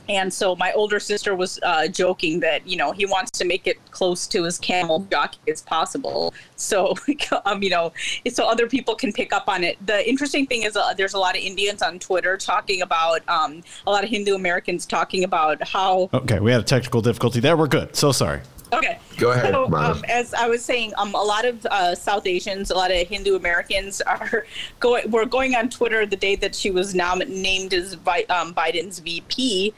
and 0.09 0.33
so 0.33 0.55
my 0.55 0.71
older 0.73 0.99
sister 0.99 1.35
was 1.35 1.59
uh, 1.63 1.87
joking 1.87 2.39
that 2.41 2.67
you 2.67 2.77
know 2.77 2.91
he 2.91 3.05
wants 3.05 3.31
to 3.31 3.45
make 3.45 3.67
it 3.67 3.77
close 3.91 4.27
to 4.27 4.45
as 4.45 4.57
camel 4.57 5.05
jockey 5.11 5.39
as 5.47 5.61
possible. 5.61 6.33
So 6.55 6.95
um, 7.45 7.63
you 7.63 7.69
know, 7.69 7.93
so 8.31 8.45
other 8.45 8.67
people 8.67 8.95
can 8.95 9.13
pick 9.13 9.33
up 9.33 9.47
on 9.47 9.63
it. 9.63 9.77
The 9.85 10.07
interesting 10.07 10.47
thing 10.47 10.63
is 10.63 10.75
uh, 10.75 10.93
there's 10.93 11.13
a 11.13 11.19
lot 11.19 11.35
of 11.35 11.41
Indians 11.41 11.81
on 11.81 11.99
Twitter 11.99 12.37
talking 12.37 12.81
about 12.81 13.27
um, 13.27 13.63
a 13.85 13.91
lot 13.91 14.03
of 14.03 14.09
Hindu 14.09 14.35
Americans 14.35 14.85
talking 14.85 15.23
about 15.23 15.65
how. 15.67 16.09
Okay, 16.13 16.39
we 16.39 16.51
had 16.51 16.61
a 16.61 16.65
technical 16.65 17.01
difficulty 17.01 17.39
there. 17.39 17.55
We're 17.55 17.67
good. 17.67 17.95
So 17.95 18.11
sorry. 18.11 18.41
Okay. 18.73 18.99
Go 19.17 19.31
ahead. 19.31 19.53
So, 19.53 19.73
um, 19.75 20.03
as 20.07 20.33
I 20.33 20.47
was 20.47 20.63
saying, 20.63 20.93
um, 20.97 21.13
a 21.13 21.21
lot 21.21 21.45
of 21.45 21.65
uh, 21.65 21.93
South 21.93 22.25
Asians, 22.25 22.71
a 22.71 22.75
lot 22.75 22.89
of 22.89 23.07
Hindu 23.07 23.35
Americans 23.35 24.01
are 24.01 24.45
going. 24.79 25.11
Were 25.11 25.25
going 25.25 25.55
on 25.55 25.69
Twitter 25.69 26.05
the 26.05 26.15
day 26.15 26.35
that 26.37 26.55
she 26.55 26.71
was 26.71 26.95
nom- 26.95 27.19
named 27.27 27.73
as 27.73 27.95
Vi- 27.95 28.25
um, 28.29 28.53
Biden's 28.53 28.99
VP. 28.99 29.73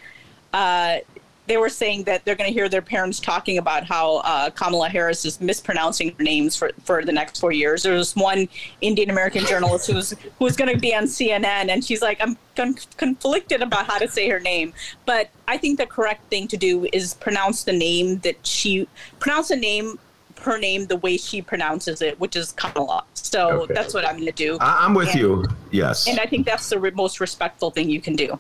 Uh, 0.53 0.99
they 1.45 1.57
were 1.57 1.69
saying 1.69 2.03
that 2.03 2.23
they're 2.23 2.35
going 2.35 2.49
to 2.49 2.53
hear 2.53 2.69
their 2.69 2.81
parents 2.81 3.19
talking 3.19 3.57
about 3.57 3.83
how 3.83 4.17
uh, 4.17 4.49
Kamala 4.51 4.87
Harris 4.87 5.25
is 5.25 5.41
mispronouncing 5.41 6.15
her 6.17 6.23
names 6.23 6.55
for, 6.55 6.71
for 6.83 7.03
the 7.03 7.11
next 7.11 7.39
four 7.39 7.51
years. 7.51 7.83
There 7.83 7.93
was 7.93 8.15
one 8.15 8.47
Indian 8.79 9.09
American 9.09 9.45
journalist 9.45 9.91
who's 9.91 10.13
who's 10.39 10.55
going 10.55 10.73
to 10.73 10.79
be 10.79 10.95
on 10.95 11.03
CNN, 11.03 11.69
and 11.69 11.83
she's 11.83 12.01
like, 12.01 12.21
I'm 12.21 12.37
con- 12.55 12.77
conflicted 12.95 13.61
about 13.61 13.87
how 13.87 13.97
to 13.97 14.07
say 14.07 14.29
her 14.29 14.39
name. 14.39 14.73
But 15.05 15.29
I 15.47 15.57
think 15.57 15.79
the 15.79 15.85
correct 15.85 16.29
thing 16.29 16.47
to 16.47 16.57
do 16.57 16.87
is 16.93 17.13
pronounce 17.15 17.65
the 17.65 17.73
name 17.73 18.19
that 18.19 18.45
she 18.47 18.87
pronounce 19.19 19.49
the 19.49 19.57
name 19.57 19.99
her 20.41 20.57
name 20.57 20.85
the 20.87 20.97
way 20.97 21.17
she 21.17 21.41
pronounces 21.41 22.01
it, 22.01 22.19
which 22.19 22.35
is 22.35 22.51
Kamala. 22.53 23.03
So 23.13 23.61
okay. 23.63 23.73
that's 23.73 23.93
what 23.93 24.05
I'm 24.05 24.15
going 24.15 24.25
to 24.25 24.31
do. 24.31 24.57
I- 24.59 24.85
am 24.85 24.93
with 24.93 25.09
and, 25.09 25.19
you. 25.19 25.45
Yes. 25.71 26.07
And 26.07 26.19
I 26.19 26.25
think 26.25 26.45
that's 26.45 26.69
the 26.69 26.79
re- 26.79 26.91
most 26.91 27.19
respectful 27.19 27.71
thing 27.71 27.89
you 27.89 28.01
can 28.01 28.15
do. 28.15 28.39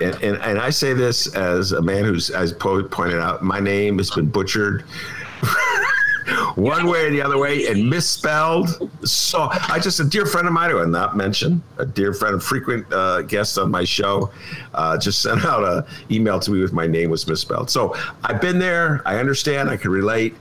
And, 0.00 0.14
and, 0.22 0.36
and 0.42 0.58
I 0.58 0.70
say 0.70 0.92
this 0.92 1.34
as 1.34 1.72
a 1.72 1.82
man 1.82 2.04
who's, 2.04 2.30
as 2.30 2.52
Poe 2.52 2.82
pointed 2.82 3.20
out, 3.20 3.42
my 3.42 3.60
name 3.60 3.98
has 3.98 4.10
been 4.10 4.26
butchered 4.26 4.82
one 6.54 6.86
way 6.86 7.06
or 7.06 7.10
the 7.10 7.22
other 7.22 7.38
way 7.38 7.66
and 7.66 7.88
misspelled. 7.88 8.90
So 9.04 9.48
I 9.50 9.78
just, 9.78 10.00
a 10.00 10.04
dear 10.04 10.26
friend 10.26 10.46
of 10.46 10.52
mine 10.52 10.70
who 10.70 10.80
I 10.80 10.84
not 10.84 11.16
mention, 11.16 11.62
a 11.78 11.86
dear 11.86 12.12
friend, 12.12 12.36
a 12.36 12.40
frequent 12.40 12.90
uh, 12.92 13.22
guest 13.22 13.58
on 13.58 13.70
my 13.70 13.84
show, 13.84 14.30
uh, 14.74 14.98
just 14.98 15.22
sent 15.22 15.44
out 15.44 15.64
an 15.64 15.84
email 16.10 16.38
to 16.40 16.50
me 16.50 16.60
with 16.60 16.72
my 16.72 16.86
name 16.86 17.10
was 17.10 17.26
misspelled. 17.26 17.70
So 17.70 17.96
I've 18.24 18.40
been 18.40 18.58
there. 18.58 19.02
I 19.04 19.18
understand. 19.18 19.70
I 19.70 19.76
can 19.76 19.90
relate. 19.90 20.34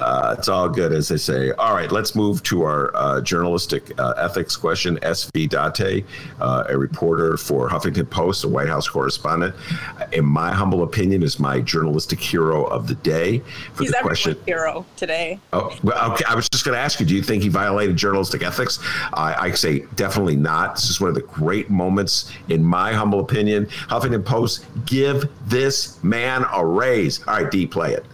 Uh, 0.00 0.34
it's 0.38 0.48
all 0.48 0.68
good, 0.68 0.92
as 0.92 1.08
they 1.08 1.16
say. 1.16 1.52
All 1.52 1.74
right, 1.74 1.90
let's 1.92 2.14
move 2.14 2.42
to 2.44 2.62
our 2.62 2.94
uh, 2.96 3.20
journalistic 3.20 3.98
uh, 3.98 4.14
ethics 4.16 4.56
question. 4.56 4.98
S.V. 5.02 5.46
Date, 5.46 6.04
uh, 6.40 6.64
a 6.68 6.76
reporter 6.76 7.36
for 7.36 7.68
Huffington 7.68 8.08
Post, 8.08 8.44
a 8.44 8.48
White 8.48 8.68
House 8.68 8.88
correspondent, 8.88 9.54
in 10.12 10.24
my 10.24 10.52
humble 10.52 10.82
opinion, 10.82 11.22
is 11.22 11.38
my 11.38 11.60
journalistic 11.60 12.18
hero 12.18 12.64
of 12.64 12.86
the 12.86 12.94
day. 12.96 13.40
For 13.74 13.84
He's 13.84 13.92
the 13.92 13.98
question, 14.00 14.36
hero 14.46 14.86
today. 14.96 15.38
Oh, 15.52 15.76
well, 15.82 16.12
okay. 16.12 16.24
I 16.26 16.34
was 16.34 16.48
just 16.48 16.64
going 16.64 16.74
to 16.74 16.80
ask 16.80 16.98
you: 17.00 17.06
Do 17.06 17.14
you 17.14 17.22
think 17.22 17.42
he 17.42 17.48
violated 17.48 17.96
journalistic 17.96 18.42
ethics? 18.42 18.78
I 19.12 19.50
say 19.52 19.80
definitely 19.96 20.36
not. 20.36 20.76
This 20.76 20.90
is 20.90 21.00
one 21.00 21.08
of 21.08 21.14
the 21.14 21.22
great 21.22 21.70
moments, 21.70 22.32
in 22.48 22.64
my 22.64 22.92
humble 22.92 23.20
opinion. 23.20 23.66
Huffington 23.66 24.24
Post, 24.24 24.64
give 24.86 25.28
this 25.48 26.02
man 26.02 26.44
a 26.52 26.64
raise. 26.64 27.26
All 27.26 27.42
right, 27.42 27.50
D, 27.50 27.66
play 27.66 27.92
it. 27.92 28.04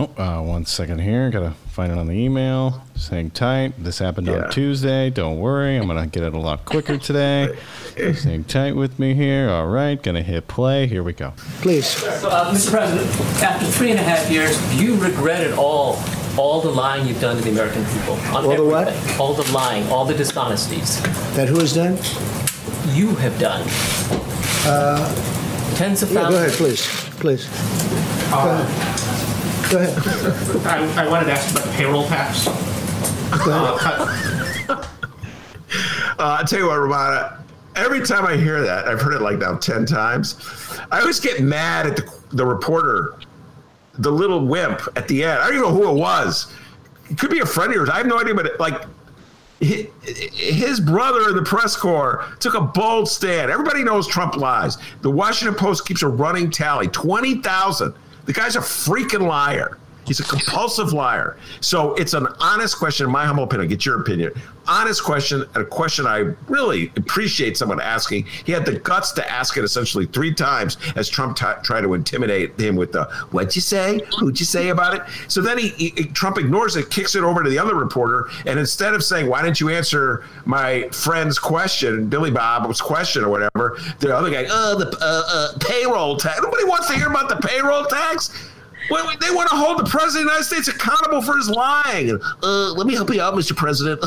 Oh, 0.00 0.10
uh, 0.16 0.40
one 0.42 0.64
second 0.64 1.00
here. 1.00 1.28
Gotta 1.30 1.50
find 1.70 1.90
it 1.90 1.98
on 1.98 2.06
the 2.06 2.12
email. 2.12 2.82
Saying 2.94 3.30
tight. 3.30 3.72
This 3.82 3.98
happened 3.98 4.28
Yeah. 4.28 4.44
on 4.44 4.50
Tuesday. 4.50 5.10
Don't 5.10 5.38
worry. 5.40 5.76
I'm 5.76 5.88
gonna 5.88 6.06
get 6.06 6.22
it 6.22 6.34
a 6.34 6.38
lot 6.38 6.64
quicker 6.64 6.96
today. 7.08 7.56
Saying 8.14 8.44
tight 8.44 8.76
with 8.76 8.98
me 9.00 9.14
here. 9.14 9.50
All 9.50 9.66
right. 9.66 10.00
Gonna 10.00 10.22
hit 10.22 10.46
play. 10.46 10.86
Here 10.86 11.02
we 11.02 11.12
go. 11.14 11.32
Please. 11.62 11.86
So, 11.86 12.28
uh, 12.28 12.52
Mr. 12.54 12.70
President, 12.70 13.10
after 13.42 13.66
three 13.66 13.90
and 13.90 13.98
a 13.98 14.02
half 14.04 14.30
years, 14.30 14.56
do 14.70 14.84
you 14.84 14.94
regret 14.96 15.40
it 15.42 15.58
all? 15.58 15.98
All 16.36 16.60
the 16.60 16.70
lying 16.70 17.08
you've 17.08 17.20
done 17.20 17.36
to 17.36 17.42
the 17.42 17.50
American 17.50 17.84
people. 17.86 18.14
On 18.36 18.44
All 18.44 18.54
the 18.56 18.64
what? 18.64 19.18
All 19.18 19.34
the 19.34 19.50
lying, 19.52 19.84
all 19.90 20.04
the 20.04 20.14
dishonesties. 20.14 21.00
That 21.34 21.48
who 21.48 21.58
has 21.58 21.74
done? 21.74 21.96
You 22.96 23.16
have 23.16 23.36
done. 23.40 23.66
Uh, 24.64 25.12
Tens 25.74 26.02
of 26.04 26.12
yeah, 26.12 26.28
go 26.28 26.36
ahead, 26.36 26.50
thousands. 26.52 26.56
please. 26.56 27.46
Please. 27.48 27.48
Go 28.30 28.38
ahead. 28.38 29.07
Go 29.70 29.78
ahead. 29.78 30.66
I, 30.66 31.04
I 31.04 31.08
wanted 31.08 31.26
to 31.26 31.32
ask 31.32 31.50
about 31.50 31.64
the 31.64 31.72
payroll 31.72 32.06
tax. 32.06 32.46
Uh, 33.32 34.84
Uh, 36.20 36.38
I 36.40 36.44
tell 36.44 36.58
you 36.58 36.66
what, 36.66 36.78
Rummana. 36.78 37.40
Every 37.76 38.04
time 38.04 38.24
I 38.26 38.36
hear 38.36 38.60
that, 38.62 38.88
I've 38.88 39.00
heard 39.00 39.12
it 39.14 39.20
like 39.20 39.38
now 39.38 39.56
ten 39.56 39.86
times. 39.86 40.34
I 40.90 40.98
always 41.00 41.20
get 41.20 41.40
mad 41.42 41.86
at 41.86 41.96
the, 41.96 42.12
the 42.32 42.44
reporter, 42.44 43.14
the 43.98 44.10
little 44.10 44.44
wimp 44.44 44.80
at 44.96 45.06
the 45.06 45.22
end. 45.22 45.38
I 45.38 45.44
don't 45.50 45.58
even 45.58 45.68
know 45.68 45.74
who 45.74 45.88
it 45.90 45.94
was. 45.94 46.52
It 47.10 47.18
could 47.18 47.30
be 47.30 47.38
a 47.38 47.46
friend 47.46 47.70
of 47.70 47.76
yours. 47.76 47.88
I 47.88 47.98
have 47.98 48.06
no 48.06 48.18
idea, 48.18 48.34
but 48.34 48.46
it, 48.46 48.58
like 48.58 48.82
hi- 49.62 49.88
his 50.02 50.80
brother 50.80 51.28
in 51.28 51.36
the 51.36 51.42
press 51.44 51.76
corps 51.76 52.24
took 52.40 52.54
a 52.54 52.60
bold 52.60 53.08
stand. 53.08 53.50
Everybody 53.50 53.84
knows 53.84 54.08
Trump 54.08 54.34
lies. 54.36 54.78
The 55.02 55.10
Washington 55.10 55.54
Post 55.56 55.86
keeps 55.86 56.02
a 56.02 56.08
running 56.08 56.50
tally: 56.50 56.88
twenty 56.88 57.36
thousand. 57.42 57.94
The 58.28 58.34
guy's 58.34 58.56
a 58.56 58.60
freaking 58.60 59.26
liar. 59.26 59.78
He's 60.08 60.20
a 60.20 60.24
compulsive 60.24 60.92
liar. 60.92 61.36
So 61.60 61.94
it's 61.94 62.14
an 62.14 62.26
honest 62.40 62.78
question, 62.78 63.06
in 63.06 63.12
my 63.12 63.26
humble 63.26 63.44
opinion. 63.44 63.68
Get 63.68 63.84
your 63.84 64.00
opinion. 64.00 64.32
Honest 64.66 65.02
question, 65.02 65.44
and 65.54 65.56
a 65.56 65.64
question 65.64 66.06
I 66.06 66.34
really 66.46 66.92
appreciate 66.96 67.56
someone 67.56 67.80
asking. 67.80 68.26
He 68.44 68.52
had 68.52 68.66
the 68.66 68.78
guts 68.78 69.12
to 69.12 69.30
ask 69.30 69.56
it 69.56 69.64
essentially 69.64 70.04
three 70.06 70.34
times 70.34 70.76
as 70.94 71.08
Trump 71.08 71.38
t- 71.38 71.46
tried 71.62 71.82
to 71.82 71.94
intimidate 71.94 72.58
him 72.60 72.76
with 72.76 72.92
the 72.92 73.04
"What'd 73.30 73.56
you 73.56 73.62
say? 73.62 74.00
Who'd 74.18 74.38
you 74.38 74.44
say 74.44 74.68
about 74.68 74.94
it?" 74.94 75.02
So 75.28 75.40
then 75.40 75.56
he, 75.56 75.68
he 75.68 75.90
Trump 75.90 76.36
ignores 76.36 76.76
it, 76.76 76.90
kicks 76.90 77.14
it 77.14 77.24
over 77.24 77.42
to 77.42 77.48
the 77.48 77.58
other 77.58 77.74
reporter, 77.74 78.28
and 78.44 78.58
instead 78.58 78.92
of 78.92 79.02
saying, 79.02 79.26
"Why 79.26 79.42
didn't 79.42 79.58
you 79.58 79.70
answer 79.70 80.24
my 80.44 80.88
friend's 80.90 81.38
question, 81.38 82.06
Billy 82.08 82.30
Bob's 82.30 82.80
question, 82.80 83.24
or 83.24 83.30
whatever," 83.30 83.78
the 84.00 84.14
other 84.14 84.30
guy, 84.30 84.46
"Oh, 84.50 84.78
the 84.78 84.88
uh, 85.00 85.22
uh, 85.28 85.58
payroll 85.60 86.18
tax." 86.18 86.42
Nobody 86.42 86.64
wants 86.64 86.88
to 86.88 86.94
hear 86.94 87.08
about 87.08 87.30
the 87.30 87.36
payroll 87.36 87.84
tax. 87.84 88.50
Well, 88.90 89.10
they 89.20 89.30
want 89.30 89.50
to 89.50 89.56
hold 89.56 89.78
the 89.78 89.84
president 89.84 90.08
of 90.08 90.14
the 90.14 90.20
United 90.20 90.44
States 90.44 90.68
accountable 90.68 91.22
for 91.22 91.36
his 91.36 91.50
lying. 91.50 92.18
Uh, 92.42 92.72
let 92.72 92.86
me 92.86 92.94
help 92.94 93.12
you 93.12 93.20
out, 93.20 93.34
Mr. 93.34 93.56
President. 93.56 94.02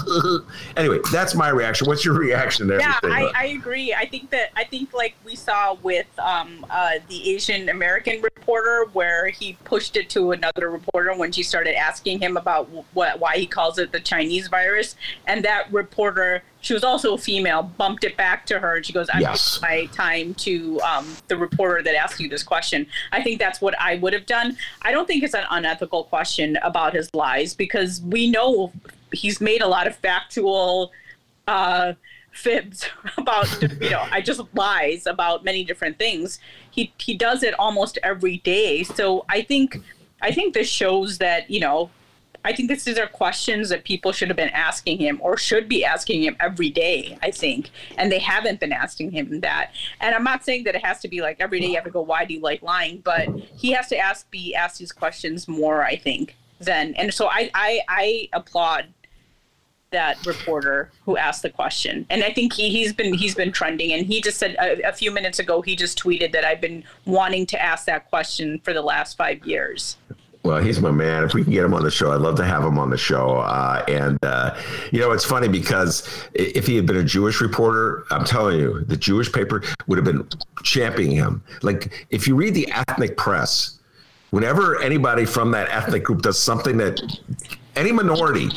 anyway, 0.78 1.00
that's 1.12 1.36
my 1.36 1.50
reaction. 1.50 1.88
What's 1.88 2.04
your 2.04 2.16
reaction 2.16 2.68
there? 2.68 2.80
Yeah, 2.80 3.00
I, 3.04 3.32
I 3.36 3.46
agree. 3.48 3.94
I 3.94 4.06
think 4.06 4.30
that 4.32 4.52
I 4.56 4.64
think 4.64 4.94
like 4.94 5.16
we 5.26 5.36
saw 5.36 5.76
with 5.76 6.08
um, 6.20 6.66
uh, 6.70 6.94
the 7.08 7.30
Asian 7.32 7.70
American 7.70 8.22
reporter, 8.22 8.86
where 8.94 9.28
he 9.28 9.54
pushed 9.64 9.98
it 9.98 10.10
to 10.12 10.32
another 10.32 10.70
reporter 10.70 11.16
when 11.16 11.32
she 11.32 11.44
started 11.44 11.76
asking 11.76 12.20
him 12.20 12.38
about 12.38 12.70
what 12.94 13.20
why 13.20 13.38
he 13.38 13.46
calls 13.46 13.78
it 13.78 13.92
the 13.92 14.00
Chinese 14.00 14.48
virus, 14.48 14.96
and 15.28 15.44
that 15.46 15.72
reporter. 15.72 16.44
She 16.62 16.74
was 16.74 16.84
also 16.84 17.16
a 17.16 17.18
female. 17.18 17.64
Bumped 17.64 18.04
it 18.04 18.16
back 18.16 18.46
to 18.48 18.60
her, 18.60 18.76
and 18.76 18.86
she 18.86 18.94
goes, 18.94 19.08
"I'm 19.14 19.22
Yes. 19.22 19.60
my 19.62 19.86
time 19.88 20.34
to 20.36 20.80
um, 20.82 21.16
the 21.28 21.36
reporter 21.38 21.82
that 21.84 21.96
asked 21.96 22.20
you 22.20 22.30
this 22.30 22.44
question." 22.44 22.88
I 23.12 23.22
think 23.22 23.40
that's 23.40 23.60
what 23.62 23.80
I 23.80 23.96
would 23.96 24.14
have 24.14 24.26
done. 24.26 24.58
I 24.84 24.92
don't 24.92 25.08
think 25.08 25.24
it's 25.24 25.34
an 25.34 25.46
unethical 25.50 26.06
question 26.06 26.58
about 26.64 26.94
his 26.94 27.10
lies 27.14 27.54
because 27.54 28.02
we 28.02 28.30
know 28.30 28.72
he's 29.12 29.42
made 29.42 29.62
a 29.62 29.68
lot 29.68 29.88
of 29.88 29.96
factual 29.96 30.92
uh, 31.48 31.94
fibs 32.32 32.88
about 33.18 33.48
you 33.82 33.90
know 33.90 34.08
I 34.12 34.22
just 34.22 34.42
lies 34.54 35.06
about 35.08 35.44
many 35.44 35.64
different 35.64 35.98
things. 35.98 36.40
He 36.70 36.94
he 36.98 37.16
does 37.16 37.44
it 37.44 37.54
almost 37.60 37.98
every 38.04 38.38
day. 38.38 38.84
So 38.84 39.26
I 39.30 39.42
think 39.42 39.82
I 40.22 40.32
think 40.32 40.54
this 40.54 40.70
shows 40.70 41.18
that 41.18 41.50
you 41.50 41.60
know 41.60 41.90
I 42.44 42.54
think 42.54 42.70
these 42.70 42.98
are 42.98 43.08
questions 43.08 43.70
that 43.70 43.84
people 43.84 44.12
should 44.12 44.30
have 44.30 44.38
been 44.38 44.50
asking 44.50 44.98
him 44.98 45.20
or 45.22 45.38
should 45.38 45.70
be 45.70 45.86
asking 45.86 46.24
him 46.24 46.36
every 46.40 46.70
day, 46.70 47.18
I 47.22 47.32
think. 47.32 47.70
And 47.98 48.12
they 48.12 48.20
haven't 48.20 48.60
been 48.60 48.74
asking 48.74 49.12
him 49.12 49.42
that. 49.42 49.72
And 50.00 50.16
I'm 50.16 50.24
not 50.24 50.44
saying 50.44 50.64
that 50.64 50.76
it 50.76 50.84
has 50.84 51.00
to 51.02 51.08
be 51.08 51.22
like 51.22 51.38
every 51.40 51.60
day 51.60 51.68
you 51.68 51.76
have 51.76 51.84
to 51.84 51.92
go, 51.92 52.02
why 52.02 52.26
do 52.26 52.34
you 52.34 52.42
like 52.42 52.62
lying? 52.62 53.02
But 53.04 53.30
he 53.56 53.72
has 53.72 53.88
to 53.90 53.98
ask 53.98 54.30
be 54.32 54.56
asked 54.56 54.80
these 54.80 54.92
questions 54.92 55.48
more, 55.48 55.84
I 55.84 55.96
think, 55.96 56.36
than 56.60 56.94
and 56.96 57.14
so 57.14 57.28
I 57.28 57.50
I, 57.54 57.82
I 57.88 58.30
applaud 58.34 58.88
that 59.92 60.26
reporter 60.26 60.90
who 61.06 61.18
asked 61.18 61.42
the 61.42 61.50
question 61.50 62.06
and 62.10 62.24
i 62.24 62.32
think 62.32 62.54
he, 62.54 62.70
he's 62.70 62.94
been 62.94 63.14
he's 63.14 63.36
been 63.36 63.52
trending 63.52 63.92
and 63.92 64.06
he 64.06 64.22
just 64.22 64.38
said 64.38 64.56
a, 64.58 64.88
a 64.88 64.94
few 64.94 65.12
minutes 65.12 65.38
ago 65.38 65.62
he 65.62 65.76
just 65.76 66.02
tweeted 66.02 66.32
that 66.32 66.46
i've 66.46 66.62
been 66.62 66.82
wanting 67.06 67.46
to 67.46 67.62
ask 67.62 67.86
that 67.86 68.10
question 68.10 68.60
for 68.64 68.74
the 68.74 68.82
last 68.82 69.18
five 69.18 69.46
years 69.46 69.98
Well, 70.44 70.60
he's 70.60 70.80
my 70.80 70.90
man. 70.90 71.24
If 71.24 71.34
we 71.34 71.44
can 71.44 71.54
get 71.54 71.64
him 71.64 71.74
on 71.74 71.84
the 71.84 71.92
show, 71.92 72.12
I'd 72.12 72.22
love 72.22 72.36
to 72.38 72.46
have 72.46 72.64
him 72.64 72.80
on 72.80 72.90
the 72.90 72.98
show. 72.98 73.38
Uh, 73.38 73.84
and 73.88 74.18
uh, 74.24 74.56
you 74.92 75.00
know, 75.00 75.12
it's 75.12 75.26
funny 75.26 75.48
because 75.48 76.28
if 76.34 76.66
he 76.66 76.76
had 76.76 76.88
been 76.88 76.98
a 76.98 77.04
Jewish 77.04 77.42
reporter, 77.42 78.06
I'm 78.10 78.26
telling 78.26 78.60
you, 78.60 78.84
the 78.86 78.98
Jewish 78.98 79.32
paper 79.32 79.62
would 79.88 79.98
have 79.98 80.06
been 80.06 80.28
championing 80.64 81.16
him. 81.16 81.44
Like 81.62 82.08
if 82.10 82.28
you 82.28 82.36
read 82.36 82.56
the 82.56 82.72
ethnic 82.72 83.18
press, 83.18 83.80
whenever 84.32 84.82
anybody 84.82 85.26
from 85.26 85.52
that 85.52 85.70
ethnic 85.70 86.04
group 86.04 86.24
does 86.24 86.40
something 86.40 86.78
that 86.78 87.00
any 87.76 87.92
minority 87.92 88.50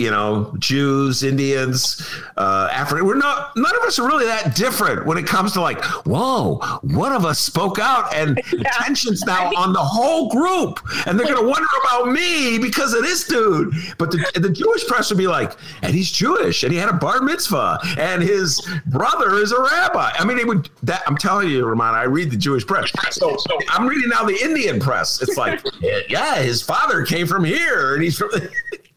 you 0.00 0.10
know, 0.10 0.52
Jews, 0.58 1.22
Indians, 1.22 2.02
uh, 2.38 2.68
African. 2.72 3.06
We're 3.06 3.16
not. 3.16 3.54
None 3.54 3.76
of 3.76 3.82
us 3.82 3.98
are 3.98 4.08
really 4.08 4.24
that 4.24 4.56
different 4.56 5.04
when 5.04 5.18
it 5.18 5.26
comes 5.26 5.52
to 5.52 5.60
like, 5.60 5.84
whoa, 6.06 6.56
one 6.80 7.12
of 7.12 7.26
us 7.26 7.38
spoke 7.38 7.78
out, 7.78 8.14
and 8.14 8.36
the 8.50 8.64
tension's 8.82 9.24
now 9.26 9.52
on 9.54 9.74
the 9.74 9.78
whole 9.78 10.30
group, 10.30 10.80
and 11.06 11.20
they're 11.20 11.26
gonna 11.26 11.46
wonder 11.46 11.68
about 11.84 12.08
me 12.08 12.58
because 12.58 12.94
of 12.94 13.02
this 13.02 13.24
dude. 13.24 13.74
But 13.98 14.10
the, 14.10 14.40
the 14.40 14.48
Jewish 14.48 14.86
press 14.86 15.10
would 15.10 15.18
be 15.18 15.26
like, 15.26 15.52
and 15.82 15.94
he's 15.94 16.10
Jewish, 16.10 16.62
and 16.62 16.72
he 16.72 16.78
had 16.78 16.88
a 16.88 16.94
bar 16.94 17.20
mitzvah, 17.20 17.78
and 17.98 18.22
his 18.22 18.66
brother 18.86 19.34
is 19.36 19.52
a 19.52 19.60
rabbi. 19.60 20.12
I 20.14 20.24
mean, 20.24 20.38
it 20.38 20.46
would. 20.46 20.70
That 20.82 21.02
I'm 21.06 21.18
telling 21.18 21.50
you, 21.50 21.66
Ramon, 21.66 21.94
I 21.94 22.04
read 22.04 22.30
the 22.30 22.38
Jewish 22.38 22.66
press, 22.66 22.90
so, 23.10 23.36
so 23.36 23.58
I'm 23.68 23.86
reading 23.86 24.08
now 24.08 24.24
the 24.24 24.42
Indian 24.42 24.80
press. 24.80 25.20
It's 25.20 25.36
like, 25.36 25.60
yeah, 26.08 26.36
his 26.36 26.62
father 26.62 27.04
came 27.04 27.26
from 27.26 27.44
here, 27.44 27.94
and 27.94 28.02
he's 28.02 28.16
from. 28.16 28.30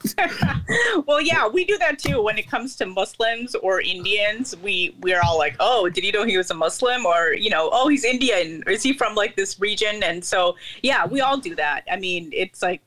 well, 1.07 1.21
yeah, 1.21 1.47
we 1.47 1.65
do 1.65 1.77
that 1.77 1.99
too. 1.99 2.21
When 2.21 2.37
it 2.37 2.49
comes 2.49 2.75
to 2.77 2.85
Muslims 2.85 3.55
or 3.55 3.81
Indians, 3.81 4.55
we 4.57 4.95
we're 5.01 5.21
all 5.21 5.37
like, 5.37 5.55
"Oh, 5.59 5.89
did 5.89 6.03
you 6.03 6.11
know 6.11 6.25
he 6.25 6.37
was 6.37 6.51
a 6.51 6.53
Muslim?" 6.53 7.05
Or 7.05 7.33
you 7.33 7.49
know, 7.49 7.69
"Oh, 7.71 7.87
he's 7.87 8.03
Indian. 8.03 8.63
Is 8.67 8.83
he 8.83 8.93
from 8.93 9.15
like 9.15 9.35
this 9.35 9.59
region?" 9.59 10.03
And 10.03 10.23
so, 10.23 10.55
yeah, 10.81 11.05
we 11.05 11.21
all 11.21 11.37
do 11.37 11.55
that. 11.55 11.83
I 11.91 11.97
mean, 11.97 12.29
it's 12.33 12.61
like. 12.61 12.81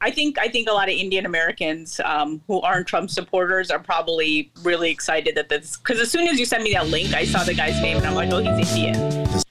I 0.00 0.12
think 0.12 0.38
I 0.38 0.46
think 0.46 0.68
a 0.68 0.72
lot 0.72 0.88
of 0.88 0.94
Indian 0.94 1.26
Americans 1.26 2.00
um, 2.04 2.40
who 2.46 2.60
aren't 2.60 2.86
Trump 2.86 3.10
supporters 3.10 3.72
are 3.72 3.80
probably 3.80 4.52
really 4.62 4.88
excited 4.88 5.34
that 5.34 5.48
this 5.48 5.78
because 5.78 5.98
as 5.98 6.12
soon 6.12 6.28
as 6.28 6.38
you 6.38 6.46
sent 6.46 6.62
me 6.62 6.74
that 6.74 6.86
link, 6.86 7.12
I 7.12 7.24
saw 7.24 7.42
the 7.42 7.54
guy's 7.54 7.80
name 7.82 7.96
and 7.96 8.06
I'm 8.06 8.14
like, 8.14 8.30
oh, 8.30 8.38
he's 8.38 8.72
Indian. 8.72 9.43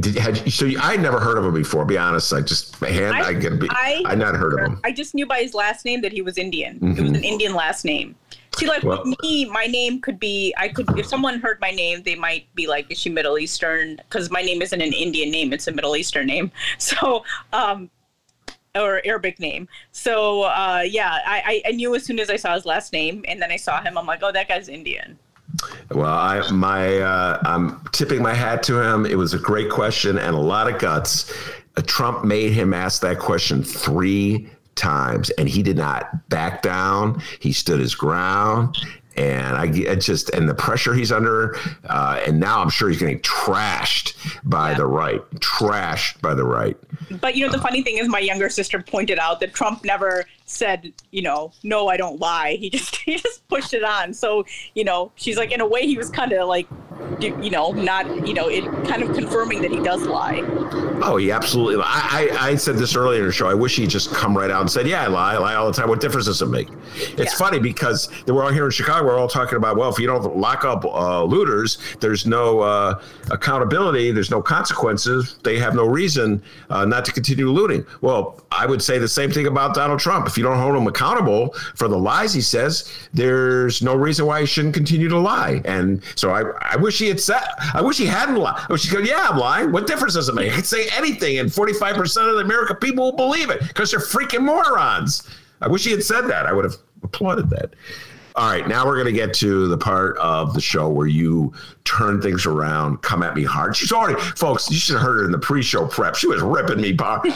Did, 0.00 0.16
had 0.16 0.44
you, 0.44 0.50
so 0.50 0.64
you, 0.64 0.78
I 0.78 0.92
had 0.92 1.00
never 1.00 1.18
heard 1.18 1.38
of 1.38 1.44
him 1.44 1.54
before. 1.54 1.84
Be 1.84 1.98
honest, 1.98 2.32
I 2.32 2.40
just 2.40 2.76
hand 2.76 3.16
I, 3.16 3.32
get 3.32 3.58
be, 3.58 3.66
I, 3.70 4.02
I 4.06 4.14
not 4.14 4.36
heard 4.36 4.54
of 4.60 4.60
him. 4.66 4.80
I 4.84 4.92
just 4.92 5.14
knew 5.14 5.26
by 5.26 5.40
his 5.40 5.54
last 5.54 5.84
name 5.84 6.00
that 6.02 6.12
he 6.12 6.22
was 6.22 6.38
Indian. 6.38 6.76
It 6.76 7.00
was 7.02 7.10
Mhm. 7.12 7.16
an 7.16 7.24
Indian 7.24 7.54
last 7.54 7.84
name. 7.84 8.14
See, 8.56 8.66
like 8.66 8.82
Well- 8.82 9.02
with 9.04 9.20
me, 9.22 9.44
my 9.46 9.66
name 9.66 10.00
could 10.00 10.18
be. 10.20 10.54
I 10.56 10.68
could 10.68 10.86
if 10.98 11.06
someone 11.06 11.40
heard 11.40 11.60
my 11.60 11.70
name, 11.70 12.02
they 12.02 12.14
might 12.14 12.52
be 12.54 12.66
like, 12.66 12.90
"Is 12.90 12.98
she 12.98 13.08
Middle 13.10 13.38
Eastern?" 13.38 13.96
Because 13.96 14.30
my 14.30 14.42
name 14.42 14.62
isn't 14.62 14.80
an 14.80 14.92
Indian 14.92 15.30
name; 15.30 15.52
it's 15.52 15.66
a 15.68 15.72
Middle 15.72 15.96
Eastern 15.96 16.26
name. 16.26 16.50
So, 16.78 17.24
um, 17.52 17.90
or 18.74 19.00
Arabic 19.04 19.40
name. 19.40 19.66
So, 19.92 20.42
uh, 20.42 20.82
yeah, 20.86 21.18
I, 21.26 21.62
I 21.64 21.68
I 21.68 21.72
knew 21.72 21.94
as 21.94 22.04
soon 22.04 22.20
as 22.20 22.30
I 22.30 22.36
saw 22.36 22.54
his 22.54 22.64
last 22.66 22.92
name, 22.92 23.24
and 23.28 23.40
then 23.42 23.50
I 23.50 23.56
saw 23.56 23.80
him. 23.82 23.96
I'm 23.98 24.06
like, 24.06 24.20
"Oh, 24.22 24.30
that 24.32 24.46
guy's 24.48 24.68
Indian." 24.68 25.18
Well, 25.90 26.06
I 26.06 26.48
my 26.50 26.98
uh, 26.98 27.40
I'm 27.44 27.80
tipping 27.92 28.22
my 28.22 28.34
hat 28.34 28.62
to 28.64 28.80
him. 28.80 29.06
It 29.06 29.16
was 29.16 29.34
a 29.34 29.38
great 29.38 29.70
question 29.70 30.18
and 30.18 30.34
a 30.34 30.40
lot 30.40 30.72
of 30.72 30.78
guts. 30.78 31.32
Uh, 31.76 31.82
Trump 31.86 32.24
made 32.24 32.52
him 32.52 32.74
ask 32.74 33.00
that 33.02 33.18
question 33.18 33.62
three 33.62 34.48
times, 34.74 35.30
and 35.30 35.48
he 35.48 35.62
did 35.62 35.76
not 35.76 36.28
back 36.28 36.62
down. 36.62 37.22
He 37.40 37.52
stood 37.52 37.80
his 37.80 37.94
ground. 37.94 38.78
And 39.16 39.56
I 39.56 39.66
get 39.66 40.00
just 40.00 40.30
and 40.30 40.48
the 40.48 40.54
pressure 40.54 40.94
he's 40.94 41.10
under, 41.10 41.56
uh, 41.88 42.22
and 42.24 42.38
now 42.38 42.62
I'm 42.62 42.70
sure 42.70 42.88
he's 42.88 43.00
getting 43.00 43.18
trashed 43.18 44.14
by 44.44 44.74
the 44.74 44.86
right, 44.86 45.20
trashed 45.40 46.20
by 46.20 46.34
the 46.34 46.44
right. 46.44 46.76
But 47.20 47.34
you 47.34 47.44
know, 47.44 47.50
the 47.50 47.58
funny 47.58 47.82
thing 47.82 47.98
is, 47.98 48.06
my 48.06 48.20
younger 48.20 48.48
sister 48.48 48.80
pointed 48.80 49.18
out 49.18 49.40
that 49.40 49.54
Trump 49.54 49.84
never 49.84 50.24
said, 50.48 50.92
you 51.10 51.22
know, 51.22 51.52
no, 51.62 51.88
I 51.88 51.96
don't 51.96 52.20
lie. 52.20 52.56
He 52.58 52.70
just 52.78 52.96
he 52.96 53.16
just 53.16 53.46
pushed 53.48 53.74
it 53.74 53.84
on. 53.84 54.14
So 54.14 54.44
you 54.74 54.84
know, 54.84 55.12
she's 55.16 55.36
like, 55.36 55.52
in 55.52 55.60
a 55.60 55.66
way, 55.66 55.86
he 55.86 55.96
was 55.96 56.10
kind 56.10 56.32
of 56.32 56.48
like 56.48 56.66
you 57.20 57.50
know, 57.50 57.72
not, 57.72 58.26
you 58.26 58.34
know, 58.34 58.48
it 58.48 58.64
kind 58.86 59.02
of 59.02 59.14
confirming 59.14 59.62
that 59.62 59.70
he 59.70 59.80
does 59.80 60.02
lie. 60.06 60.42
Oh, 61.02 61.16
he 61.16 61.30
absolutely. 61.30 61.82
I, 61.84 62.28
I, 62.32 62.48
I 62.48 62.54
said 62.54 62.76
this 62.76 62.96
earlier 62.96 63.20
in 63.20 63.26
the 63.26 63.32
show. 63.32 63.48
I 63.48 63.54
wish 63.54 63.76
he'd 63.76 63.90
just 63.90 64.12
come 64.12 64.36
right 64.36 64.50
out 64.50 64.60
and 64.60 64.70
said, 64.70 64.86
"Yeah, 64.86 65.02
I 65.02 65.06
lie, 65.06 65.34
I 65.34 65.38
lie 65.38 65.54
all 65.54 65.66
the 65.66 65.72
time. 65.72 65.88
What 65.88 66.00
difference 66.00 66.26
does 66.26 66.42
it 66.42 66.46
make?" 66.46 66.68
It's 66.96 67.34
funny 67.34 67.58
because 67.58 68.08
we're 68.26 68.42
all 68.42 68.52
here 68.52 68.64
in 68.64 68.70
Chicago. 68.70 69.06
We're 69.06 69.18
all 69.18 69.28
talking 69.28 69.56
about, 69.56 69.76
well, 69.76 69.90
if 69.90 69.98
you 69.98 70.06
don't 70.06 70.36
lock 70.36 70.64
up 70.64 70.84
uh, 70.84 71.22
looters, 71.24 71.78
there's 72.00 72.26
no 72.26 72.60
uh, 72.60 73.00
accountability, 73.30 74.10
there's 74.10 74.30
no 74.30 74.42
consequences. 74.42 75.38
They 75.44 75.58
have 75.58 75.74
no 75.74 75.86
reason 75.86 76.42
uh, 76.70 76.84
not 76.84 77.04
to 77.06 77.12
continue 77.12 77.48
looting. 77.48 77.86
Well, 78.00 78.40
I 78.50 78.66
would 78.66 78.82
say 78.82 78.98
the 78.98 79.08
same 79.08 79.30
thing 79.30 79.46
about 79.46 79.74
Donald 79.74 80.00
Trump. 80.00 80.26
If 80.26 80.37
you 80.38 80.44
don't 80.44 80.58
hold 80.58 80.76
him 80.76 80.86
accountable 80.86 81.54
for 81.74 81.88
the 81.88 81.98
lies 81.98 82.32
he 82.32 82.40
says, 82.40 82.92
there's 83.12 83.82
no 83.82 83.94
reason 83.94 84.26
why 84.26 84.40
he 84.40 84.46
shouldn't 84.46 84.74
continue 84.74 85.08
to 85.08 85.18
lie. 85.18 85.60
And 85.64 86.02
so 86.14 86.30
I, 86.30 86.44
I 86.60 86.76
wish 86.76 86.98
he 86.98 87.08
had 87.08 87.20
said, 87.20 87.42
I 87.74 87.82
wish 87.82 87.98
he 87.98 88.06
hadn't 88.06 88.36
lied. 88.36 88.64
I 88.68 88.72
wish 88.72 88.88
he 88.88 88.94
could, 88.94 89.06
yeah, 89.06 89.28
I'm 89.30 89.38
lying. 89.38 89.72
What 89.72 89.86
difference 89.86 90.14
does 90.14 90.28
it 90.28 90.34
make? 90.34 90.52
I 90.52 90.56
could 90.56 90.66
say 90.66 90.88
anything, 90.96 91.38
and 91.38 91.50
45% 91.50 92.28
of 92.28 92.36
the 92.36 92.40
American 92.40 92.76
people 92.76 93.04
will 93.04 93.16
believe 93.16 93.50
it 93.50 93.60
because 93.60 93.90
they're 93.90 94.00
freaking 94.00 94.42
morons. 94.42 95.28
I 95.60 95.68
wish 95.68 95.84
he 95.84 95.90
had 95.90 96.02
said 96.02 96.22
that. 96.22 96.46
I 96.46 96.52
would 96.52 96.64
have 96.64 96.76
applauded 97.02 97.50
that. 97.50 97.74
All 98.38 98.48
right, 98.48 98.68
now 98.68 98.86
we're 98.86 98.94
going 98.94 99.12
to 99.12 99.12
get 99.12 99.34
to 99.34 99.66
the 99.66 99.76
part 99.76 100.16
of 100.18 100.54
the 100.54 100.60
show 100.60 100.88
where 100.88 101.08
you 101.08 101.52
turn 101.82 102.22
things 102.22 102.46
around, 102.46 103.02
come 103.02 103.24
at 103.24 103.34
me 103.34 103.42
hard. 103.42 103.74
She's 103.74 103.90
already, 103.90 104.20
folks, 104.36 104.70
you 104.70 104.76
should 104.76 104.94
have 104.94 105.02
heard 105.02 105.16
her 105.16 105.24
in 105.24 105.32
the 105.32 105.40
pre 105.40 105.60
show 105.60 105.88
prep. 105.88 106.14
She 106.14 106.28
was 106.28 106.40
ripping 106.40 106.80
me 106.80 106.92
apart. 106.92 107.26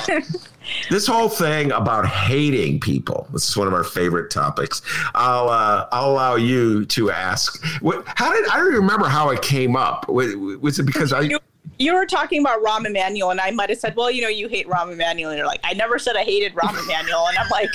this 0.91 1.09
whole 1.09 1.29
thing 1.29 1.73
about 1.73 2.07
hating 2.07 2.79
people, 2.79 3.27
this 3.33 3.49
is 3.49 3.57
one 3.57 3.67
of 3.67 3.75
our 3.75 3.83
favorite 3.83 4.31
topics. 4.31 4.81
I'll, 5.17 5.49
uh, 5.49 5.89
I'll 5.91 6.13
allow 6.13 6.37
you 6.37 6.85
to 6.85 7.11
ask. 7.11 7.61
What, 7.81 8.05
how 8.07 8.33
did, 8.33 8.49
I 8.49 8.59
don't 8.59 8.73
remember 8.73 9.09
how 9.09 9.31
it 9.31 9.43
came 9.43 9.75
up. 9.75 10.09
Was, 10.09 10.37
was 10.37 10.79
it 10.79 10.85
because 10.85 11.13
I. 11.13 11.23
You 11.23 11.41
were 11.91 12.07
talking 12.07 12.41
about 12.41 12.63
Rahm 12.63 12.87
Emanuel, 12.87 13.31
and 13.31 13.41
I 13.41 13.51
might 13.51 13.71
have 13.71 13.79
said, 13.79 13.97
"Well, 13.97 14.11
you 14.11 14.23
know, 14.23 14.29
you 14.29 14.49
hate 14.49 14.69
Rahm 14.69 14.93
Emanuel," 14.93 15.31
and 15.31 15.39
you're 15.39 15.47
like, 15.47 15.61
"I 15.65 15.75
never 15.75 15.99
said 15.99 16.17
I 16.17 16.25
hated 16.25 16.55
Rahm 16.55 16.81
Emanuel," 16.85 17.27
and 17.29 17.39
I'm 17.39 17.49
like, 17.49 17.71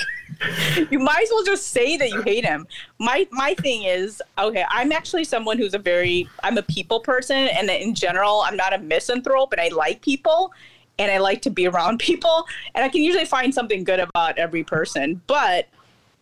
"You 0.90 0.98
might 0.98 1.22
as 1.22 1.28
well 1.30 1.44
just 1.44 1.68
say 1.68 1.96
that 1.96 2.08
you 2.10 2.22
hate 2.22 2.44
him." 2.44 2.66
My 2.98 3.26
my 3.30 3.54
thing 3.54 3.82
is, 3.82 4.22
okay, 4.38 4.64
I'm 4.70 4.92
actually 4.92 5.24
someone 5.24 5.58
who's 5.58 5.74
a 5.74 5.78
very 5.78 6.28
I'm 6.42 6.56
a 6.56 6.62
people 6.62 7.00
person, 7.00 7.48
and 7.48 7.68
in 7.68 7.94
general, 7.94 8.42
I'm 8.46 8.56
not 8.56 8.72
a 8.72 8.78
misanthrope, 8.78 9.52
and 9.52 9.60
I 9.60 9.68
like 9.68 10.00
people, 10.00 10.52
and 10.98 11.10
I 11.10 11.18
like 11.18 11.42
to 11.42 11.50
be 11.50 11.66
around 11.66 11.98
people, 12.10 12.46
and 12.74 12.84
I 12.84 12.88
can 12.88 13.02
usually 13.02 13.26
find 13.26 13.52
something 13.52 13.84
good 13.84 14.00
about 14.00 14.38
every 14.38 14.64
person, 14.64 15.20
but 15.26 15.66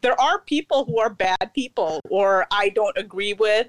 there 0.00 0.18
are 0.20 0.38
people 0.40 0.84
who 0.84 0.98
are 1.00 1.10
bad 1.10 1.50
people 1.54 2.00
or 2.10 2.46
I 2.50 2.68
don't 2.70 2.96
agree 2.96 3.32
with, 3.34 3.68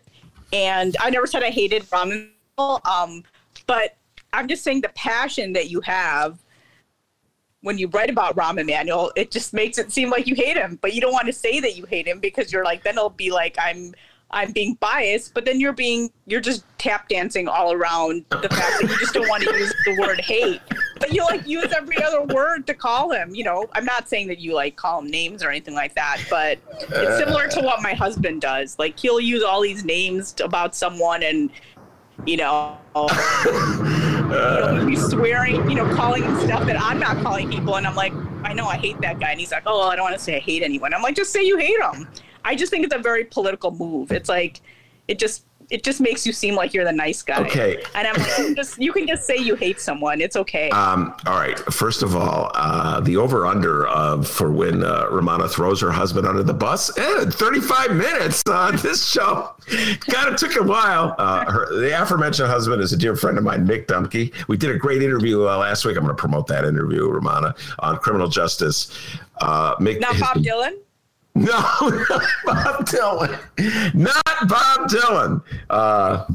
and 0.54 0.96
I 1.00 1.10
never 1.10 1.28
said 1.28 1.44
I 1.44 1.50
hated 1.50 1.84
Rahm 1.90 2.30
Emanuel, 2.58 2.82
um, 2.86 3.24
but 3.66 3.97
I'm 4.34 4.48
just 4.48 4.64
saying 4.64 4.82
the 4.82 4.90
passion 4.90 5.54
that 5.54 5.70
you 5.70 5.82
have 5.82 6.40
when 7.62 7.78
you 7.78 7.88
write 7.90 8.10
about 8.10 8.36
Rahm 8.36 8.60
Emanuel, 8.60 9.12
it 9.16 9.32
just 9.32 9.54
makes 9.54 9.78
it 9.78 9.92
seem 9.92 10.10
like 10.10 10.28
you 10.28 10.36
hate 10.36 10.56
him, 10.56 10.78
but 10.82 10.94
you 10.94 11.02
don't 11.02 11.12
want 11.12 11.26
to 11.28 11.34
say 11.34 11.60
that 11.60 11.76
you 11.76 11.86
hate 11.86 12.08
him 12.08 12.20
because 12.20 12.54
you're 12.54 12.64
like, 12.64 12.84
then 12.84 12.96
it'll 12.96 13.10
be 13.10 13.32
like 13.32 13.58
I'm 13.60 13.94
I'm 14.30 14.52
being 14.52 14.74
biased, 14.82 15.34
but 15.34 15.46
then 15.46 15.60
you're 15.60 15.74
being 15.74 16.10
you're 16.26 16.42
just 16.42 16.64
tap 16.78 17.08
dancing 17.08 17.48
all 17.48 17.72
around 17.72 18.26
the 18.30 18.50
fact 18.50 18.82
that 18.82 18.88
you 18.90 18.98
just 19.00 19.14
don't 19.14 19.28
want 19.30 19.44
to 19.44 19.54
use 19.58 19.74
the 19.86 19.96
word 20.00 20.20
hate. 20.20 20.62
But 21.00 21.14
you 21.14 21.24
like 21.24 21.48
use 21.48 21.72
every 21.76 22.02
other 22.04 22.24
word 22.24 22.68
to 22.68 22.74
call 22.74 23.12
him. 23.12 23.34
You 23.34 23.46
know, 23.46 23.66
I'm 23.72 23.86
not 23.86 24.10
saying 24.10 24.28
that 24.28 24.40
you 24.40 24.54
like 24.54 24.76
call 24.76 25.00
him 25.00 25.10
names 25.10 25.44
or 25.44 25.50
anything 25.50 25.76
like 25.76 25.96
that, 25.96 26.22
but 26.30 26.60
it's 26.90 27.18
similar 27.18 27.48
to 27.48 27.62
what 27.62 27.82
my 27.82 27.94
husband 27.94 28.42
does. 28.42 28.78
Like 28.78 29.00
he'll 29.00 29.22
use 29.22 29.44
all 29.44 29.62
these 29.62 29.86
names 29.86 30.36
about 30.42 30.76
someone 30.76 31.24
and 31.24 31.50
you 32.26 32.38
know, 32.38 32.78
you 34.30 34.78
know, 34.78 34.86
be 34.86 34.96
swearing, 35.10 35.70
you 35.70 35.76
know, 35.76 35.94
calling 35.96 36.24
him 36.24 36.38
stuff 36.40 36.66
that 36.66 36.80
I'm 36.80 37.00
not 37.00 37.22
calling 37.24 37.50
people. 37.50 37.78
And 37.78 37.88
I'm 37.88 37.96
like, 37.96 38.14
I 38.44 38.54
know 38.54 38.68
I 38.68 38.78
hate 38.78 39.00
that 39.02 39.20
guy. 39.20 39.32
And 39.32 39.40
he's 39.40 39.52
like, 39.52 39.64
oh, 39.66 39.82
I 39.82 39.96
don't 39.96 40.04
want 40.04 40.16
to 40.16 40.24
say 40.24 40.38
I 40.38 40.40
hate 40.40 40.64
anyone. 40.64 40.94
I'm 40.94 41.02
like, 41.02 41.16
just 41.16 41.32
say 41.32 41.44
you 41.44 41.58
hate 41.58 41.80
him. 41.80 42.08
I 42.46 42.56
just 42.56 42.70
think 42.70 42.86
it's 42.86 42.96
a 42.96 43.00
very 43.00 43.26
political 43.26 43.72
move. 43.72 44.12
It's 44.12 44.30
like, 44.30 44.62
it 45.08 45.20
just, 45.20 45.46
it 45.70 45.84
just 45.84 46.00
makes 46.00 46.26
you 46.26 46.32
seem 46.32 46.56
like 46.56 46.74
you're 46.74 46.86
the 46.86 46.92
nice 46.92 47.22
guy. 47.22 47.42
Okay. 47.42 47.84
And 47.94 48.08
I'm 48.08 48.16
like, 48.16 48.38
you 48.38 48.56
just, 48.56 48.78
you 48.78 48.94
can 48.94 49.06
just 49.06 49.26
say 49.26 49.36
you 49.38 49.56
hate 49.56 49.82
someone. 49.82 50.22
It's 50.22 50.38
okay. 50.38 50.70
Um, 50.70 51.14
all 51.26 51.38
right. 51.38 51.60
First 51.74 52.04
of 52.04 52.16
all, 52.16 52.52
uh, 52.56 53.02
the 53.02 53.18
over 53.18 53.46
under 53.46 53.86
of 53.88 54.28
for 54.28 54.52
when 54.52 54.84
uh, 54.84 55.08
Rummana 55.08 55.50
throws 55.50 55.82
her 55.82 55.92
husband 55.92 56.26
under 56.26 56.42
the 56.44 56.54
bus, 56.54 56.98
eh, 56.98 57.26
35 57.30 57.96
minutes 57.96 58.44
on 58.48 58.78
this 58.78 59.06
show. 59.06 59.52
kind 60.00 60.30
of 60.30 60.38
took 60.38 60.56
a 60.56 60.64
while. 60.64 61.16
Uh, 61.18 61.52
her, 61.52 61.80
the 61.80 62.02
aforementioned 62.02 62.50
husband 62.50 62.82
is 62.82 62.94
a 62.94 62.98
dear 62.98 63.16
friend 63.16 63.38
of 63.38 63.44
mine, 63.44 63.68
Mick 63.68 63.88
Dumke. 63.88 64.34
We 64.48 64.56
did 64.56 64.74
a 64.74 64.78
great 64.78 65.04
interview 65.04 65.48
uh, 65.48 65.58
last 65.58 65.84
week. 65.84 65.98
I'm 65.98 66.04
going 66.04 66.16
to 66.16 66.20
promote 66.20 66.48
that 66.48 66.64
interview, 66.64 67.10
Rummana, 67.10 67.58
on 67.80 67.98
criminal 67.98 68.30
justice. 68.30 68.98
Uh, 69.40 69.76
Mick, 69.76 70.00
Not 70.00 70.18
Bob 70.20 70.38
Dylan? 70.38 70.78
No, 71.38 71.62
Bob 72.46 72.86
Dylan. 72.86 73.94
Not 73.94 74.48
Bob 74.48 74.90
Dylan. 74.90 75.42
Uh, 75.70 76.26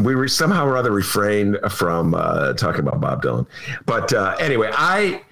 we 0.00 0.14
were 0.14 0.28
somehow 0.28 0.66
or 0.66 0.76
other 0.76 0.90
refrained 0.92 1.58
from 1.70 2.14
uh, 2.14 2.52
talking 2.54 2.80
about 2.80 3.00
Bob 3.00 3.22
Dylan. 3.22 3.46
But 3.86 4.12
uh, 4.12 4.36
anyway, 4.38 4.70
I 4.72 5.22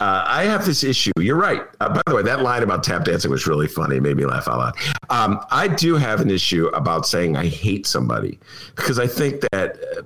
uh, 0.00 0.24
I 0.26 0.44
have 0.44 0.66
this 0.66 0.82
issue. 0.82 1.12
You're 1.18 1.36
right. 1.36 1.62
Uh, 1.80 1.88
by 1.94 2.02
the 2.06 2.16
way, 2.16 2.22
that 2.22 2.42
line 2.42 2.62
about 2.62 2.82
tap 2.82 3.04
dancing 3.04 3.30
was 3.30 3.46
really 3.46 3.68
funny. 3.68 3.96
It 3.96 4.02
made 4.02 4.16
me 4.16 4.26
laugh 4.26 4.48
out 4.48 4.58
loud. 4.58 4.74
Um, 5.08 5.44
I 5.50 5.68
do 5.68 5.94
have 5.94 6.20
an 6.20 6.30
issue 6.30 6.66
about 6.68 7.06
saying 7.06 7.36
I 7.36 7.46
hate 7.46 7.86
somebody 7.86 8.38
because 8.74 8.98
I 8.98 9.06
think 9.06 9.40
that 9.52 9.78
uh, 9.96 10.02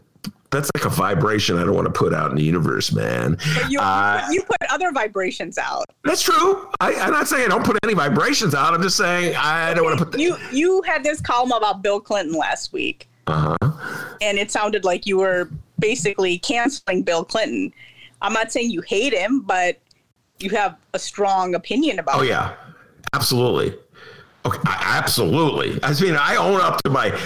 that's 0.50 0.70
like 0.74 0.84
a 0.84 0.88
vibration 0.88 1.58
I 1.58 1.64
don't 1.64 1.74
want 1.74 1.86
to 1.86 1.92
put 1.92 2.14
out 2.14 2.30
in 2.30 2.36
the 2.36 2.42
universe, 2.42 2.92
man. 2.92 3.36
But 3.54 3.70
you, 3.70 3.78
Uh, 3.80 4.26
you 4.30 4.42
put 4.42 4.56
other 4.70 4.90
vibrations 4.92 5.58
out. 5.58 5.84
that's 6.04 6.22
true. 6.22 6.68
I, 6.80 6.94
I'm 6.94 7.10
not 7.12 7.28
saying 7.28 7.44
I 7.44 7.48
don't 7.48 7.64
put 7.64 7.76
any 7.84 7.94
vibrations 7.94 8.54
out. 8.54 8.72
I'm 8.74 8.82
just 8.82 8.96
saying 8.96 9.34
I 9.36 9.74
don't 9.74 9.84
want 9.84 9.98
to 9.98 10.04
put. 10.06 10.12
The, 10.14 10.22
You 10.22 10.36
you 10.52 10.82
had 10.82 11.04
this 11.04 11.20
column 11.20 11.52
about 11.52 11.82
Bill 11.82 12.00
Clinton 12.00 12.34
last 12.38 12.72
week, 12.72 13.08
uh 13.26 13.56
huh. 13.62 13.72
and 14.22 14.38
it 14.38 14.50
sounded 14.50 14.84
like 14.84 15.06
you 15.06 15.18
were 15.18 15.50
basically 15.78 16.38
canceling 16.38 17.02
Bill 17.02 17.24
Clinton. 17.24 17.72
I'm 18.22 18.32
not 18.32 18.50
saying 18.50 18.70
you 18.70 18.80
hate 18.80 19.12
him, 19.12 19.40
but 19.42 19.78
you 20.40 20.50
have 20.50 20.76
a 20.94 20.98
strong 20.98 21.54
opinion 21.54 21.98
about 21.98 22.16
Oh 22.16 22.20
him. 22.22 22.28
yeah, 22.28 22.54
absolutely. 23.12 23.76
Okay, 24.46 24.58
I, 24.64 24.96
absolutely. 24.96 25.78
I 25.82 25.92
mean, 26.00 26.16
I 26.16 26.36
own 26.36 26.60
up 26.60 26.82
to 26.84 26.90
my. 26.90 27.16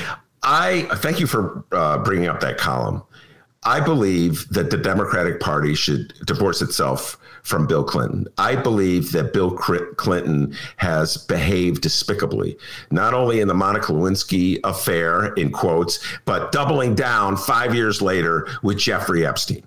I 0.42 0.88
thank 0.96 1.20
you 1.20 1.28
for 1.28 1.62
uh, 1.70 1.98
bringing 1.98 2.28
up 2.28 2.40
that 2.40 2.58
column. 2.58 3.02
I 3.64 3.80
believe 3.80 4.48
that 4.48 4.70
the 4.70 4.76
Democratic 4.76 5.38
Party 5.38 5.74
should 5.74 6.14
divorce 6.26 6.62
itself 6.62 7.16
from 7.42 7.66
Bill 7.66 7.84
Clinton. 7.84 8.26
I 8.38 8.56
believe 8.56 9.12
that 9.12 9.32
Bill 9.32 9.50
Clinton 9.50 10.56
has 10.76 11.16
behaved 11.16 11.80
despicably, 11.80 12.56
not 12.90 13.14
only 13.14 13.40
in 13.40 13.48
the 13.48 13.54
Monica 13.54 13.92
Lewinsky 13.92 14.58
affair, 14.64 15.32
in 15.34 15.50
quotes, 15.50 16.04
but 16.24 16.52
doubling 16.52 16.94
down 16.94 17.36
five 17.36 17.74
years 17.74 18.02
later 18.02 18.48
with 18.62 18.78
Jeffrey 18.78 19.26
Epstein. 19.26 19.64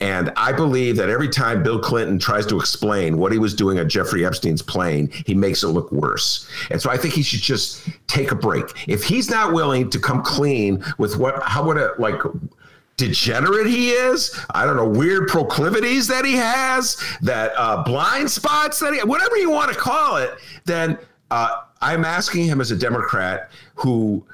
And 0.00 0.32
I 0.36 0.52
believe 0.52 0.96
that 0.96 1.08
every 1.08 1.28
time 1.28 1.62
Bill 1.62 1.78
Clinton 1.78 2.18
tries 2.18 2.46
to 2.46 2.58
explain 2.58 3.16
what 3.16 3.30
he 3.30 3.38
was 3.38 3.54
doing 3.54 3.78
on 3.78 3.88
Jeffrey 3.88 4.26
Epstein's 4.26 4.60
plane, 4.60 5.10
he 5.24 5.34
makes 5.34 5.62
it 5.62 5.68
look 5.68 5.90
worse. 5.92 6.48
And 6.70 6.82
so 6.82 6.90
I 6.90 6.96
think 6.96 7.14
he 7.14 7.22
should 7.22 7.40
just 7.40 7.88
take 8.06 8.32
a 8.32 8.34
break. 8.34 8.64
If 8.88 9.04
he's 9.04 9.30
not 9.30 9.52
willing 9.52 9.88
to 9.90 9.98
come 9.98 10.22
clean 10.22 10.84
with 10.98 11.16
what, 11.16 11.42
how 11.44 11.64
would 11.66 11.76
it 11.76 12.00
like, 12.00 12.20
degenerate 12.96 13.66
he 13.66 13.90
is. 13.90 14.38
I 14.54 14.64
don't 14.64 14.76
know 14.76 14.88
weird 14.88 15.28
proclivities 15.28 16.06
that 16.08 16.24
he 16.24 16.34
has 16.34 16.96
that 17.22 17.52
uh, 17.56 17.82
blind 17.82 18.30
spots 18.30 18.78
that 18.80 18.94
he 18.94 19.00
whatever 19.00 19.36
you 19.36 19.50
want 19.50 19.72
to 19.72 19.78
call 19.78 20.16
it 20.16 20.34
then 20.64 20.98
uh, 21.30 21.62
i'm 21.80 22.04
asking 22.04 22.44
him 22.44 22.60
as 22.60 22.70
a 22.70 22.76
democrat 22.76 23.50
who 23.74 24.24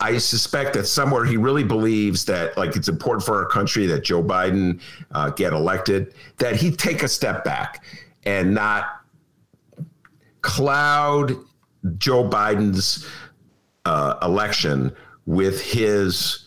I 0.00 0.18
suspect 0.18 0.74
that 0.74 0.86
somewhere 0.86 1.24
he 1.24 1.36
really 1.36 1.64
believes 1.64 2.24
that 2.26 2.56
like 2.56 2.76
it's 2.76 2.86
important 2.86 3.24
for 3.24 3.36
our 3.42 3.46
country 3.46 3.84
that 3.86 4.04
Joe 4.04 4.22
Biden 4.22 4.80
uh, 5.10 5.30
get 5.30 5.52
elected, 5.52 6.14
that 6.36 6.54
he 6.54 6.70
take 6.70 7.02
a 7.02 7.08
step 7.08 7.42
back 7.42 7.82
and 8.22 8.54
not 8.54 9.00
cloud 10.42 11.32
Joe 11.96 12.28
Biden's 12.28 13.08
uh, 13.86 14.18
election 14.22 14.94
with 15.26 15.60
his 15.60 16.44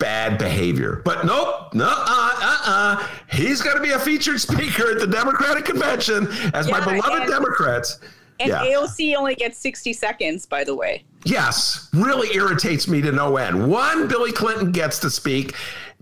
bad 0.00 0.36
behavior. 0.38 1.02
But 1.04 1.24
nope, 1.24 1.72
no, 1.74 1.86
uh, 1.86 1.94
uh, 1.96 2.58
uh. 2.64 3.06
He's 3.30 3.62
going 3.62 3.76
to 3.76 3.82
be 3.82 3.90
a 3.90 3.98
featured 4.00 4.40
speaker 4.40 4.90
at 4.90 4.98
the 4.98 5.06
Democratic 5.06 5.64
convention 5.64 6.26
as 6.52 6.68
my 6.68 6.80
beloved 6.80 7.22
and- 7.22 7.30
Democrats. 7.30 8.00
And 8.40 8.48
yeah. 8.48 8.64
AOC 8.64 9.14
only 9.16 9.34
gets 9.34 9.58
60 9.58 9.92
seconds, 9.92 10.46
by 10.46 10.64
the 10.64 10.74
way. 10.74 11.04
Yes, 11.24 11.90
really 11.92 12.34
irritates 12.34 12.88
me 12.88 13.02
to 13.02 13.12
no 13.12 13.36
end. 13.36 13.70
One, 13.70 14.08
Billy 14.08 14.32
Clinton 14.32 14.72
gets 14.72 14.98
to 15.00 15.10
speak. 15.10 15.54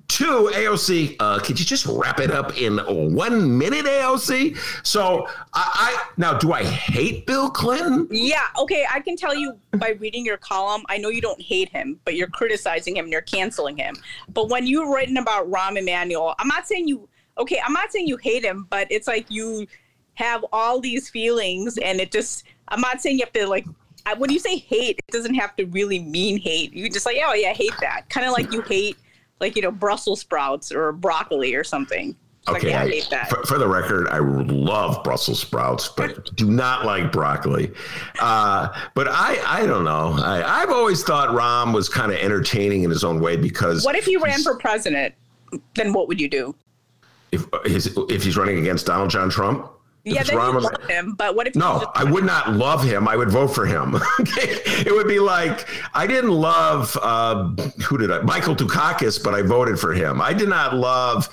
Two, 0.08 0.50
AOC, 0.54 1.16
uh, 1.20 1.38
could 1.38 1.60
you 1.60 1.66
just 1.66 1.84
wrap 1.86 2.18
it 2.18 2.30
up 2.30 2.58
in 2.58 2.78
one 3.14 3.58
minute, 3.58 3.84
AOC? 3.84 4.56
So 4.84 5.28
I, 5.52 5.70
I 5.74 6.08
now 6.16 6.36
do 6.36 6.52
I 6.52 6.64
hate 6.64 7.26
Bill 7.26 7.50
Clinton? 7.50 8.08
Yeah, 8.10 8.46
okay. 8.58 8.86
I 8.90 9.00
can 9.00 9.16
tell 9.16 9.34
you 9.34 9.58
by 9.76 9.90
reading 10.00 10.24
your 10.24 10.38
column, 10.38 10.82
I 10.88 10.96
know 10.96 11.10
you 11.10 11.20
don't 11.20 11.40
hate 11.40 11.68
him, 11.68 12.00
but 12.04 12.16
you're 12.16 12.28
criticizing 12.28 12.96
him 12.96 13.04
and 13.04 13.12
you're 13.12 13.20
canceling 13.20 13.76
him. 13.76 13.96
But 14.32 14.48
when 14.48 14.66
you're 14.66 14.90
writing 14.90 15.18
about 15.18 15.48
Rahm 15.50 15.78
Emanuel, 15.78 16.34
I'm 16.38 16.48
not 16.48 16.66
saying 16.66 16.88
you 16.88 17.06
okay, 17.36 17.60
I'm 17.64 17.74
not 17.74 17.92
saying 17.92 18.08
you 18.08 18.16
hate 18.16 18.44
him, 18.44 18.66
but 18.70 18.88
it's 18.90 19.06
like 19.06 19.30
you 19.30 19.66
have 20.14 20.44
all 20.52 20.80
these 20.80 21.08
feelings 21.10 21.78
and 21.78 22.00
it 22.00 22.10
just 22.10 22.44
I'm 22.68 22.80
not 22.80 23.02
saying 23.02 23.18
you 23.18 23.24
have 23.24 23.32
to 23.34 23.46
like 23.46 23.66
when 24.16 24.30
you 24.30 24.38
say 24.38 24.56
hate, 24.56 24.98
it 25.06 25.12
doesn't 25.12 25.34
have 25.34 25.54
to 25.56 25.66
really 25.66 25.98
mean 25.98 26.38
hate. 26.38 26.72
You 26.72 26.88
just 26.88 27.04
like, 27.04 27.18
oh 27.22 27.34
yeah, 27.34 27.50
I 27.50 27.52
hate 27.52 27.74
that. 27.80 28.08
Kind 28.08 28.26
of 28.26 28.32
like 28.32 28.52
you 28.52 28.62
hate 28.62 28.96
like, 29.40 29.56
you 29.56 29.62
know, 29.62 29.70
Brussels 29.70 30.20
sprouts 30.20 30.72
or 30.72 30.92
broccoli 30.92 31.54
or 31.54 31.64
something. 31.64 32.16
Okay, 32.48 32.74
like, 32.74 32.92
yeah, 32.92 33.14
I 33.14 33.22
I-. 33.22 33.24
For, 33.26 33.44
for 33.44 33.58
the 33.58 33.68
record, 33.68 34.08
I 34.08 34.18
love 34.18 35.04
Brussels 35.04 35.40
sprouts, 35.40 35.88
but 35.88 36.34
do 36.36 36.50
not 36.50 36.86
like 36.86 37.12
broccoli. 37.12 37.72
Uh, 38.20 38.68
but 38.94 39.06
I, 39.08 39.38
I 39.44 39.66
don't 39.66 39.84
know. 39.84 40.16
I, 40.18 40.62
I've 40.62 40.70
always 40.70 41.02
thought 41.02 41.28
Rahm 41.30 41.74
was 41.74 41.88
kind 41.88 42.10
of 42.10 42.18
entertaining 42.18 42.84
in 42.84 42.90
his 42.90 43.04
own 43.04 43.20
way 43.20 43.36
because 43.36 43.84
What 43.84 43.96
if 43.96 44.06
he 44.06 44.16
ran 44.16 44.42
for 44.42 44.56
president? 44.56 45.14
Then 45.74 45.92
what 45.92 46.08
would 46.08 46.20
you 46.20 46.28
do? 46.28 46.54
if 47.32 47.46
his, 47.64 47.98
if 48.08 48.24
he's 48.24 48.36
running 48.36 48.58
against 48.58 48.86
Donald 48.86 49.10
John 49.10 49.30
Trump. 49.30 49.70
Yeah, 50.14 50.22
then 50.22 50.36
you 50.36 50.60
love 50.60 50.82
him. 50.88 51.14
But 51.14 51.34
what 51.36 51.46
if 51.46 51.54
No, 51.54 51.90
I 51.94 52.04
would 52.04 52.24
not 52.24 52.52
love 52.52 52.82
him. 52.84 53.08
I 53.08 53.16
would 53.16 53.30
vote 53.30 53.48
for 53.48 53.66
him. 53.66 53.96
it 54.18 54.92
would 54.92 55.08
be 55.08 55.18
like 55.18 55.66
I 55.94 56.06
didn't 56.06 56.32
love 56.32 56.96
uh, 57.02 57.48
who 57.84 57.98
did 57.98 58.10
I? 58.10 58.20
Michael 58.22 58.54
Dukakis, 58.56 59.22
but 59.22 59.34
I 59.34 59.42
voted 59.42 59.78
for 59.78 59.92
him. 59.92 60.20
I 60.20 60.32
did 60.32 60.48
not 60.48 60.74
love. 60.74 61.28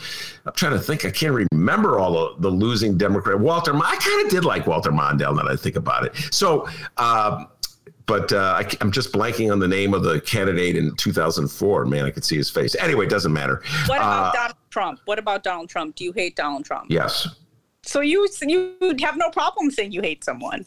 I'm 0.45 0.53
trying 0.53 0.73
to 0.73 0.80
think. 0.80 1.06
I 1.06 1.11
can't 1.11 1.47
remember 1.52 1.97
all 1.99 2.35
the, 2.35 2.49
the 2.49 2.49
losing 2.49 2.97
Democrat. 2.97 3.39
Walter. 3.39 3.76
I 3.76 3.95
kind 3.95 4.26
of 4.26 4.31
did 4.31 4.45
like 4.45 4.68
Walter 4.68 4.91
Mondale. 4.91 5.35
Now 5.35 5.43
that 5.43 5.47
I 5.47 5.56
think 5.56 5.76
about 5.76 6.06
it. 6.06 6.15
So. 6.31 6.68
Um, 6.97 7.47
but 8.07 8.31
uh, 8.31 8.61
I, 8.64 8.69
am 8.81 8.91
just 8.91 9.11
blanking 9.11 9.52
on 9.52 9.57
the 9.57 9.68
name 9.68 9.95
of 9.95 10.03
the 10.03 10.22
candidate 10.22 10.76
in 10.76 10.95
2004. 10.95 11.85
Man, 11.85 12.06
I 12.06 12.11
could 12.11 12.23
see 12.23 12.38
his 12.38 12.52
face. 12.52 12.76
Anyway, 12.76 13.06
it 13.06 13.10
doesn't 13.10 13.34
matter. 13.34 13.64
What 13.88 13.97
about 13.97 14.27
Uh, 14.27 14.31
Donald 14.34 14.57
Trump? 14.69 14.99
What 15.06 15.18
about 15.18 15.43
Donald 15.43 15.69
Trump? 15.69 15.95
Do 15.95 16.03
you 16.03 16.11
hate 16.11 16.35
Donald 16.35 16.65
Trump? 16.65 16.85
yes. 16.89 17.27
So 17.86 18.02
you 18.02 18.28
you 18.41 18.76
have 19.02 19.16
no 19.16 19.30
problem 19.30 19.72
saying 19.72 19.91
you 19.91 20.02
hate 20.02 20.24
someone. 20.24 20.66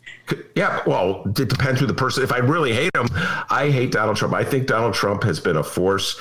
Yeah, 0.55 0.81
well, 0.86 1.24
it 1.27 1.49
depends 1.49 1.81
who 1.81 1.86
the 1.86 1.95
person. 1.95 2.23
If 2.23 2.32
I 2.32 2.39
really 2.39 2.73
hate 2.73 2.95
him, 2.95 3.09
I 3.51 3.70
hate 3.70 3.90
Donald 3.90 4.16
Trump. 4.16 4.35
I 4.35 4.45
think 4.45 4.66
Donald 4.66 4.95
Trump 4.95 5.24
has 5.24 5.40
been 5.40 5.57
a 5.57 5.62
force, 5.62 6.20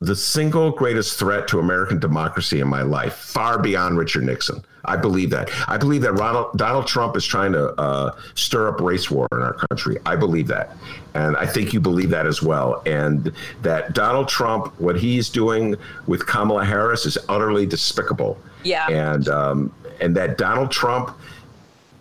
the 0.00 0.16
single 0.16 0.70
greatest 0.72 1.18
threat 1.18 1.46
to 1.48 1.60
American 1.60 2.00
democracy 2.00 2.60
in 2.60 2.68
my 2.68 2.82
life, 2.82 3.14
far 3.14 3.60
beyond 3.60 3.96
Richard 3.96 4.24
Nixon. 4.24 4.64
I 4.84 4.96
believe 4.96 5.30
that. 5.30 5.50
I 5.68 5.78
believe 5.78 6.02
that 6.02 6.12
Ronald, 6.12 6.56
Donald 6.56 6.86
Trump 6.86 7.16
is 7.16 7.24
trying 7.24 7.52
to 7.52 7.68
uh, 7.80 8.14
stir 8.34 8.68
up 8.68 8.80
race 8.80 9.10
war 9.10 9.26
in 9.32 9.40
our 9.40 9.54
country. 9.54 9.96
I 10.04 10.16
believe 10.16 10.46
that. 10.48 10.76
And 11.14 11.36
I 11.36 11.46
think 11.46 11.72
you 11.72 11.80
believe 11.80 12.10
that 12.10 12.26
as 12.26 12.42
well. 12.42 12.82
And 12.84 13.32
that 13.62 13.94
Donald 13.94 14.28
Trump, 14.28 14.78
what 14.78 15.00
he's 15.00 15.30
doing 15.30 15.76
with 16.06 16.26
Kamala 16.26 16.66
Harris 16.66 17.06
is 17.06 17.16
utterly 17.30 17.64
despicable. 17.64 18.38
Yeah. 18.62 18.86
And, 18.88 19.28
um, 19.28 19.72
and 20.00 20.16
that 20.16 20.38
Donald 20.38 20.70
Trump 20.70 21.16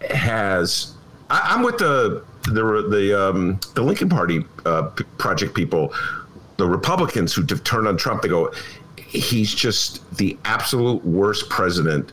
has 0.10 0.94
I, 1.30 1.53
I'm 1.53 1.64
with 1.64 1.78
the 1.78 2.24
the 2.44 2.88
the 2.90 3.30
um, 3.30 3.60
the 3.74 3.82
Lincoln 3.82 4.10
Party 4.10 4.45
uh, 4.65 4.84
project 5.18 5.56
people, 5.56 5.94
the 6.57 6.68
Republicans 6.68 7.34
who 7.34 7.44
have 7.49 7.64
turned 7.64 7.88
on 7.88 7.98
Trump. 7.98 8.22
They 8.22 8.30
go, 8.30 8.53
he's 8.98 9.53
just 9.53 10.18
the 10.18 10.38
absolute 10.45 11.03
worst 11.06 11.49
president 11.49 12.11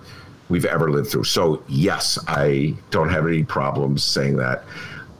we've 0.48 0.64
ever 0.64 0.90
lived 0.90 1.10
through. 1.10 1.24
So 1.24 1.62
yes, 1.68 2.18
I 2.26 2.74
don't 2.90 3.10
have 3.10 3.26
any 3.26 3.44
problems 3.44 4.02
saying 4.02 4.36
that, 4.36 4.64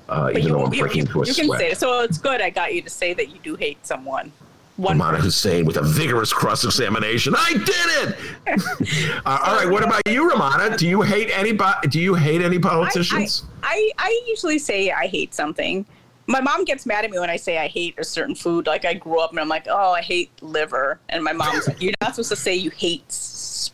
uh, 0.09 0.31
even 0.35 0.53
though 0.53 0.65
I'm 0.65 0.73
you, 0.73 0.81
breaking 0.81 1.03
into 1.03 1.23
a 1.23 1.27
you 1.27 1.35
can 1.35 1.51
say. 1.59 1.75
So 1.75 2.01
it's 2.01 2.19
good. 2.19 2.41
I 2.41 2.51
got 2.51 2.75
you 2.75 2.83
to 2.83 2.91
say 2.91 3.13
that 3.15 3.29
you 3.29 3.39
do 3.43 3.55
hate 3.57 3.85
someone. 3.87 4.33
One 4.81 4.99
Rummana 4.99 5.19
Hussain 5.19 5.67
with 5.67 5.77
a 5.77 5.83
vigorous 5.83 6.33
cross 6.33 6.65
examination. 6.65 7.35
I 7.37 7.53
did 7.53 7.69
it. 7.69 9.23
uh, 9.27 9.39
all 9.45 9.57
right. 9.57 9.69
What 9.69 9.83
about 9.83 10.01
you, 10.07 10.31
Rummana? 10.31 10.79
Do 10.79 10.89
you 10.89 11.03
hate 11.03 11.31
anybody? 11.37 11.89
Do 11.89 12.01
you 12.01 12.15
hate 12.15 12.41
any 12.41 12.59
politicians? 12.59 13.45
I, 13.63 13.93
I, 13.99 14.07
I 14.07 14.23
usually 14.27 14.59
say 14.59 14.91
I 14.91 15.07
hate 15.07 15.35
something. 15.35 15.85
My 16.27 16.41
mom 16.41 16.65
gets 16.65 16.87
mad 16.87 17.05
at 17.05 17.11
me 17.11 17.19
when 17.19 17.29
I 17.29 17.37
say 17.37 17.59
I 17.59 17.67
hate 17.67 17.99
a 17.99 18.05
certain 18.05 18.35
food. 18.35 18.67
Like 18.67 18.87
I 18.87 18.95
grew 18.95 19.21
up 19.21 19.33
and 19.33 19.41
I'm 19.41 19.49
like, 19.49 19.67
oh, 19.69 19.93
I 19.93 20.01
hate 20.01 20.31
liver. 20.43 20.99
And 21.11 21.23
my 21.23 21.35
mom's 21.35 21.69
like, 21.69 21.83
you're 21.83 21.93
not 22.01 22.15
supposed 22.15 22.31
to 22.31 22.37
say 22.37 22.55
you 22.55 22.71
hate 22.71 23.13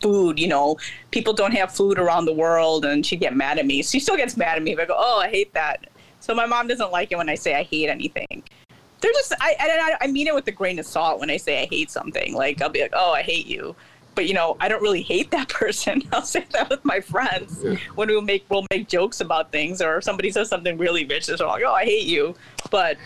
food. 0.01 0.37
You 0.37 0.49
know, 0.49 0.77
people 1.11 1.31
don't 1.31 1.53
have 1.53 1.71
food 1.71 1.99
around 1.99 2.25
the 2.25 2.33
world. 2.33 2.83
And 2.83 3.05
she'd 3.05 3.21
get 3.21 3.33
mad 3.33 3.59
at 3.59 3.65
me. 3.65 3.81
She 3.81 4.01
still 4.01 4.17
gets 4.17 4.35
mad 4.35 4.57
at 4.57 4.63
me 4.63 4.73
if 4.73 4.79
I 4.79 4.85
go, 4.85 4.95
oh, 4.97 5.21
I 5.21 5.29
hate 5.29 5.53
that. 5.53 5.87
So 6.19 6.35
my 6.35 6.45
mom 6.45 6.67
doesn't 6.67 6.91
like 6.91 7.13
it 7.13 7.17
when 7.17 7.29
I 7.29 7.35
say 7.35 7.55
I 7.55 7.63
hate 7.63 7.87
anything. 7.87 8.43
They're 8.99 9.11
just, 9.13 9.33
I, 9.39 9.55
I, 9.59 10.05
I 10.05 10.07
mean 10.07 10.27
it 10.27 10.33
with 10.33 10.47
a 10.47 10.51
grain 10.51 10.79
of 10.79 10.85
salt 10.85 11.19
when 11.19 11.29
I 11.29 11.37
say 11.37 11.61
I 11.61 11.65
hate 11.67 11.91
something. 11.91 12.33
Like 12.33 12.61
I'll 12.61 12.69
be 12.69 12.81
like, 12.81 12.93
oh, 12.95 13.11
I 13.13 13.21
hate 13.21 13.45
you. 13.45 13.75
But 14.15 14.27
you 14.27 14.33
know, 14.33 14.57
I 14.59 14.67
don't 14.67 14.81
really 14.81 15.03
hate 15.03 15.29
that 15.31 15.49
person. 15.61 16.01
I'll 16.11 16.23
say 16.23 16.45
that 16.53 16.69
with 16.69 16.83
my 16.83 16.99
friends 16.99 17.63
when 17.93 18.07
we'll 18.07 18.21
make 18.21 18.45
we'll 18.49 18.65
make 18.71 18.87
jokes 18.87 19.21
about 19.21 19.51
things, 19.51 19.79
or 19.81 19.97
if 19.97 20.03
somebody 20.03 20.31
says 20.31 20.49
something 20.49 20.77
really 20.79 21.03
vicious, 21.03 21.39
I'm 21.39 21.47
like, 21.47 21.63
oh, 21.63 21.73
I 21.73 21.83
hate 21.85 22.07
you. 22.07 22.35
But 22.71 22.97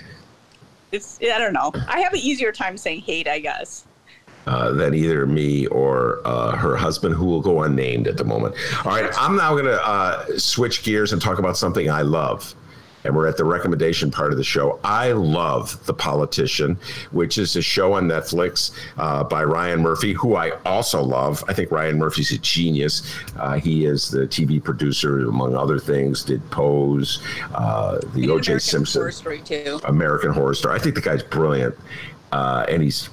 it's 0.94 1.20
I 1.22 1.38
don't 1.38 1.52
know. 1.54 1.72
I 1.90 2.00
have 2.00 2.14
an 2.14 2.20
easier 2.20 2.54
time 2.54 2.78
saying 2.78 3.02
hate, 3.02 3.28
I 3.28 3.40
guess. 3.40 3.86
uh, 4.48 4.72
than 4.72 4.94
either 4.94 5.26
me 5.26 5.68
or 5.68 6.22
uh, 6.26 6.56
her 6.56 6.76
husband, 6.76 7.14
who 7.16 7.26
will 7.26 7.42
go 7.42 7.64
unnamed 7.64 8.08
at 8.08 8.18
the 8.18 8.24
moment. 8.24 8.56
All 8.86 8.92
right, 8.92 9.12
I'm 9.18 9.36
now 9.36 9.52
going 9.52 9.66
to 9.66 9.86
uh, 9.86 10.26
switch 10.38 10.84
gears 10.84 11.14
and 11.14 11.22
talk 11.22 11.38
about 11.40 11.58
something 11.58 11.90
I 11.90 12.02
love. 12.02 12.56
And 13.04 13.16
we're 13.16 13.28
at 13.28 13.38
the 13.38 13.44
recommendation 13.44 14.12
part 14.12 14.32
of 14.32 14.38
the 14.38 14.44
show. 14.44 14.80
I 14.84 15.12
love 15.12 15.84
The 15.86 15.94
Politician, 15.94 16.78
which 17.12 17.38
is 17.38 17.56
a 17.56 17.62
show 17.62 17.94
on 17.94 18.08
Netflix 18.08 18.72
uh, 18.98 19.24
by 19.24 19.44
Ryan 19.44 19.82
Murphy, 19.82 20.14
who 20.14 20.36
I 20.36 20.52
also 20.66 21.02
love. 21.02 21.44
I 21.48 21.54
think 21.54 21.72
Ryan 21.72 21.98
Murphy's 21.98 22.32
a 22.32 22.38
genius. 22.38 23.14
Uh, 23.38 23.60
he 23.60 23.86
is 23.86 24.10
the 24.10 24.28
TV 24.28 24.64
producer, 24.64 25.28
among 25.28 25.56
other 25.56 25.80
things, 25.80 26.24
did 26.24 26.48
Pose, 26.52 27.22
uh, 27.56 28.00
the 28.14 28.30
O.J. 28.30 28.60
Simpson. 28.60 29.02
Horror 29.02 29.12
story 29.12 29.42
too. 29.42 29.80
American 29.86 30.32
Horror 30.32 30.54
Story. 30.54 30.76
I 30.76 30.80
think 30.80 30.96
the 30.96 31.02
guy's 31.02 31.24
brilliant, 31.24 31.76
uh, 32.32 32.66
and 32.70 32.84
he's 32.84 33.10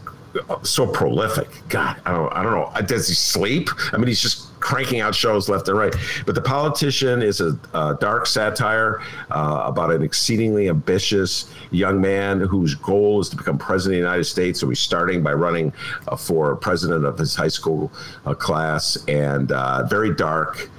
so 0.62 0.86
prolific. 0.86 1.48
God, 1.68 2.00
I 2.04 2.12
don't, 2.12 2.32
I 2.32 2.42
don't 2.42 2.52
know. 2.52 2.86
Does 2.86 3.08
he 3.08 3.14
sleep? 3.14 3.68
I 3.92 3.96
mean, 3.96 4.06
he's 4.06 4.20
just 4.20 4.47
cranking 4.60 5.00
out 5.00 5.14
shows 5.14 5.48
left 5.48 5.68
and 5.68 5.78
right. 5.78 5.94
But 6.26 6.34
The 6.34 6.42
Politician 6.42 7.22
is 7.22 7.40
a, 7.40 7.58
a 7.74 7.96
dark 8.00 8.26
satire 8.26 9.00
uh, 9.30 9.62
about 9.66 9.90
an 9.90 10.02
exceedingly 10.02 10.68
ambitious 10.68 11.50
young 11.70 12.00
man 12.00 12.40
whose 12.40 12.74
goal 12.74 13.20
is 13.20 13.28
to 13.30 13.36
become 13.36 13.58
president 13.58 13.98
of 13.98 14.02
the 14.02 14.06
United 14.08 14.24
States. 14.24 14.60
So 14.60 14.68
he's 14.68 14.80
starting 14.80 15.22
by 15.22 15.32
running 15.32 15.72
uh, 16.06 16.16
for 16.16 16.56
president 16.56 17.04
of 17.04 17.18
his 17.18 17.34
high 17.34 17.48
school 17.48 17.92
uh, 18.26 18.34
class, 18.34 18.98
and 19.08 19.52
uh, 19.52 19.84
very 19.86 20.14
dark 20.14 20.70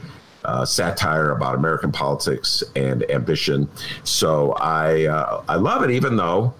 uh, 0.46 0.66
satire 0.66 1.32
about 1.32 1.56
American 1.56 1.92
politics 1.92 2.64
and 2.76 3.10
ambition. 3.12 3.70
So 4.04 4.54
I 4.54 5.06
uh, 5.06 5.44
I 5.48 5.56
love 5.56 5.84
it, 5.84 5.92
even 5.92 6.16
though. 6.16 6.54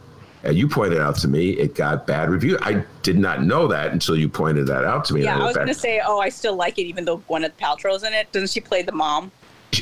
And 0.44 0.58
you 0.58 0.68
pointed 0.68 1.00
out 1.00 1.18
to 1.18 1.28
me 1.28 1.52
it 1.52 1.76
got 1.76 2.08
bad 2.08 2.30
review. 2.30 2.58
I 2.62 2.84
did 3.04 3.18
not 3.18 3.44
know 3.44 3.68
that 3.68 3.92
until 3.92 4.16
you 4.16 4.30
pointed 4.30 4.68
that 4.68 4.86
out 4.86 5.06
to 5.06 5.14
me. 5.14 5.24
Yeah, 5.24 5.38
I 5.38 5.44
was 5.44 5.56
gonna 5.56 5.74
say, 5.74 6.02
oh, 6.06 6.20
I 6.20 6.30
still 6.30 6.56
like 6.56 6.78
it, 6.78 6.84
even 6.84 7.06
though 7.06 7.20
Gwyneth 7.30 7.54
Paltrow's 7.60 8.04
in 8.04 8.14
it. 8.14 8.32
Doesn't 8.32 8.50
she 8.50 8.62
play 8.62 8.82
the 8.82 8.94
mom? 8.94 9.32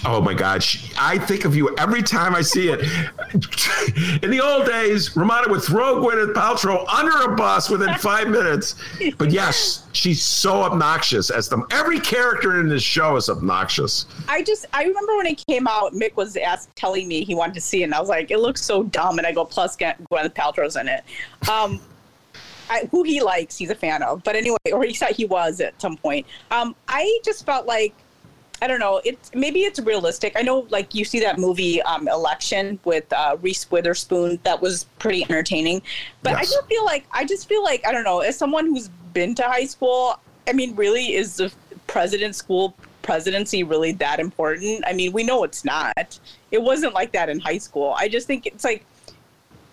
Oh 0.06 0.22
my 0.22 0.34
God! 0.34 0.62
She, 0.62 0.92
I 1.00 1.18
think 1.18 1.46
of 1.46 1.56
you 1.56 1.74
every 1.78 2.04
time 2.04 2.36
I 2.36 2.42
see 2.42 2.70
it. 2.70 2.82
In 4.24 4.32
the 4.32 4.42
old 4.44 4.66
days, 4.66 5.10
Rummana 5.12 5.50
would 5.50 5.62
throw 5.62 6.02
Gwyneth 6.04 6.34
Paltrow 6.34 6.86
under 6.90 7.32
a 7.32 7.36
bus 7.36 7.70
within 7.70 7.94
five 7.96 8.28
minutes. 8.30 8.76
But 9.18 9.32
yes, 9.32 9.88
she's 9.94 10.22
so 10.22 10.64
obnoxious. 10.64 11.30
As 11.30 11.48
the 11.48 11.66
every 11.72 12.00
character 12.00 12.60
in 12.60 12.68
this 12.68 12.84
show 12.84 13.16
is 13.16 13.30
obnoxious. 13.30 14.06
I 14.28 14.44
just 14.44 14.66
I 14.74 14.84
remember 14.84 15.16
when 15.18 15.28
it 15.28 15.44
came 15.48 15.68
out, 15.68 15.94
Mick 15.94 16.16
was 16.16 16.36
asked 16.36 16.76
telling 16.76 17.08
me 17.08 17.24
he 17.24 17.34
wanted 17.34 17.56
to 17.56 17.62
see 17.62 17.82
it, 17.82 17.86
and 17.86 17.94
I 17.94 18.00
was 18.00 18.10
like, 18.10 18.30
it 18.30 18.40
looks 18.40 18.62
so 18.62 18.84
dumb, 18.84 19.18
and 19.20 19.28
I 19.28 19.32
go, 19.32 19.46
plus 19.46 19.78
Gwyneth 19.78 20.34
Paltrow's 20.34 20.76
in 20.76 20.90
it. 20.90 21.04
Um, 21.50 21.80
I, 22.70 22.88
who 22.92 23.04
he 23.04 23.22
likes, 23.22 23.58
he's 23.58 23.70
a 23.70 23.76
fan 23.76 24.04
of. 24.04 24.24
But 24.24 24.36
anyway, 24.36 24.58
or 24.74 24.84
he 24.84 24.94
said 24.94 25.12
he 25.12 25.24
was 25.26 25.62
at 25.62 25.80
some 25.82 25.96
point. 25.96 26.26
Um, 26.52 26.76
I 26.90 27.20
just 27.24 27.46
felt 27.46 27.66
like 27.66 27.94
I 28.62 28.68
don't 28.68 28.80
know. 28.80 29.02
It's 29.04 29.32
maybe 29.34 29.62
it's 29.62 29.80
realistic. 29.80 30.34
I 30.36 30.42
know, 30.42 30.66
like 30.70 30.96
you 30.96 31.06
see 31.06 31.20
that 31.20 31.38
movie 31.38 31.82
um, 31.84 32.08
Election 32.08 32.80
with 32.86 33.12
uh, 33.14 33.38
Reese 33.42 33.70
Witherspoon. 33.70 34.40
That 34.44 34.62
was 34.62 34.86
pretty 35.00 35.24
entertaining. 35.24 35.82
But 36.24 36.36
I 36.36 36.42
just 36.42 36.66
feel 36.68 36.86
like 36.86 37.06
I 37.12 37.26
just 37.26 37.48
feel 37.48 37.64
like 37.64 37.86
I 37.86 37.92
don't 37.92 38.04
know. 38.04 38.22
As 38.22 38.38
someone 38.38 38.66
who's 38.68 38.90
been 39.14 39.36
to 39.36 39.44
high 39.44 39.66
school, 39.66 40.20
I 40.48 40.54
mean, 40.54 40.76
really, 40.76 41.14
is 41.14 41.38
the 41.38 41.52
president 41.88 42.36
school 42.36 42.76
presidency 43.02 43.64
really 43.64 43.92
that 43.94 44.20
important? 44.20 44.84
I 44.88 44.94
mean, 44.94 45.14
we 45.14 45.24
know 45.24 45.44
it's 45.44 45.64
not. 45.64 46.20
It 46.52 46.62
wasn't 46.62 46.94
like 46.94 47.12
that 47.12 47.30
in 47.30 47.40
high 47.40 47.60
school. 47.60 47.96
I 47.98 48.08
just 48.08 48.28
think 48.28 48.46
it's 48.48 48.64
like 48.64 48.86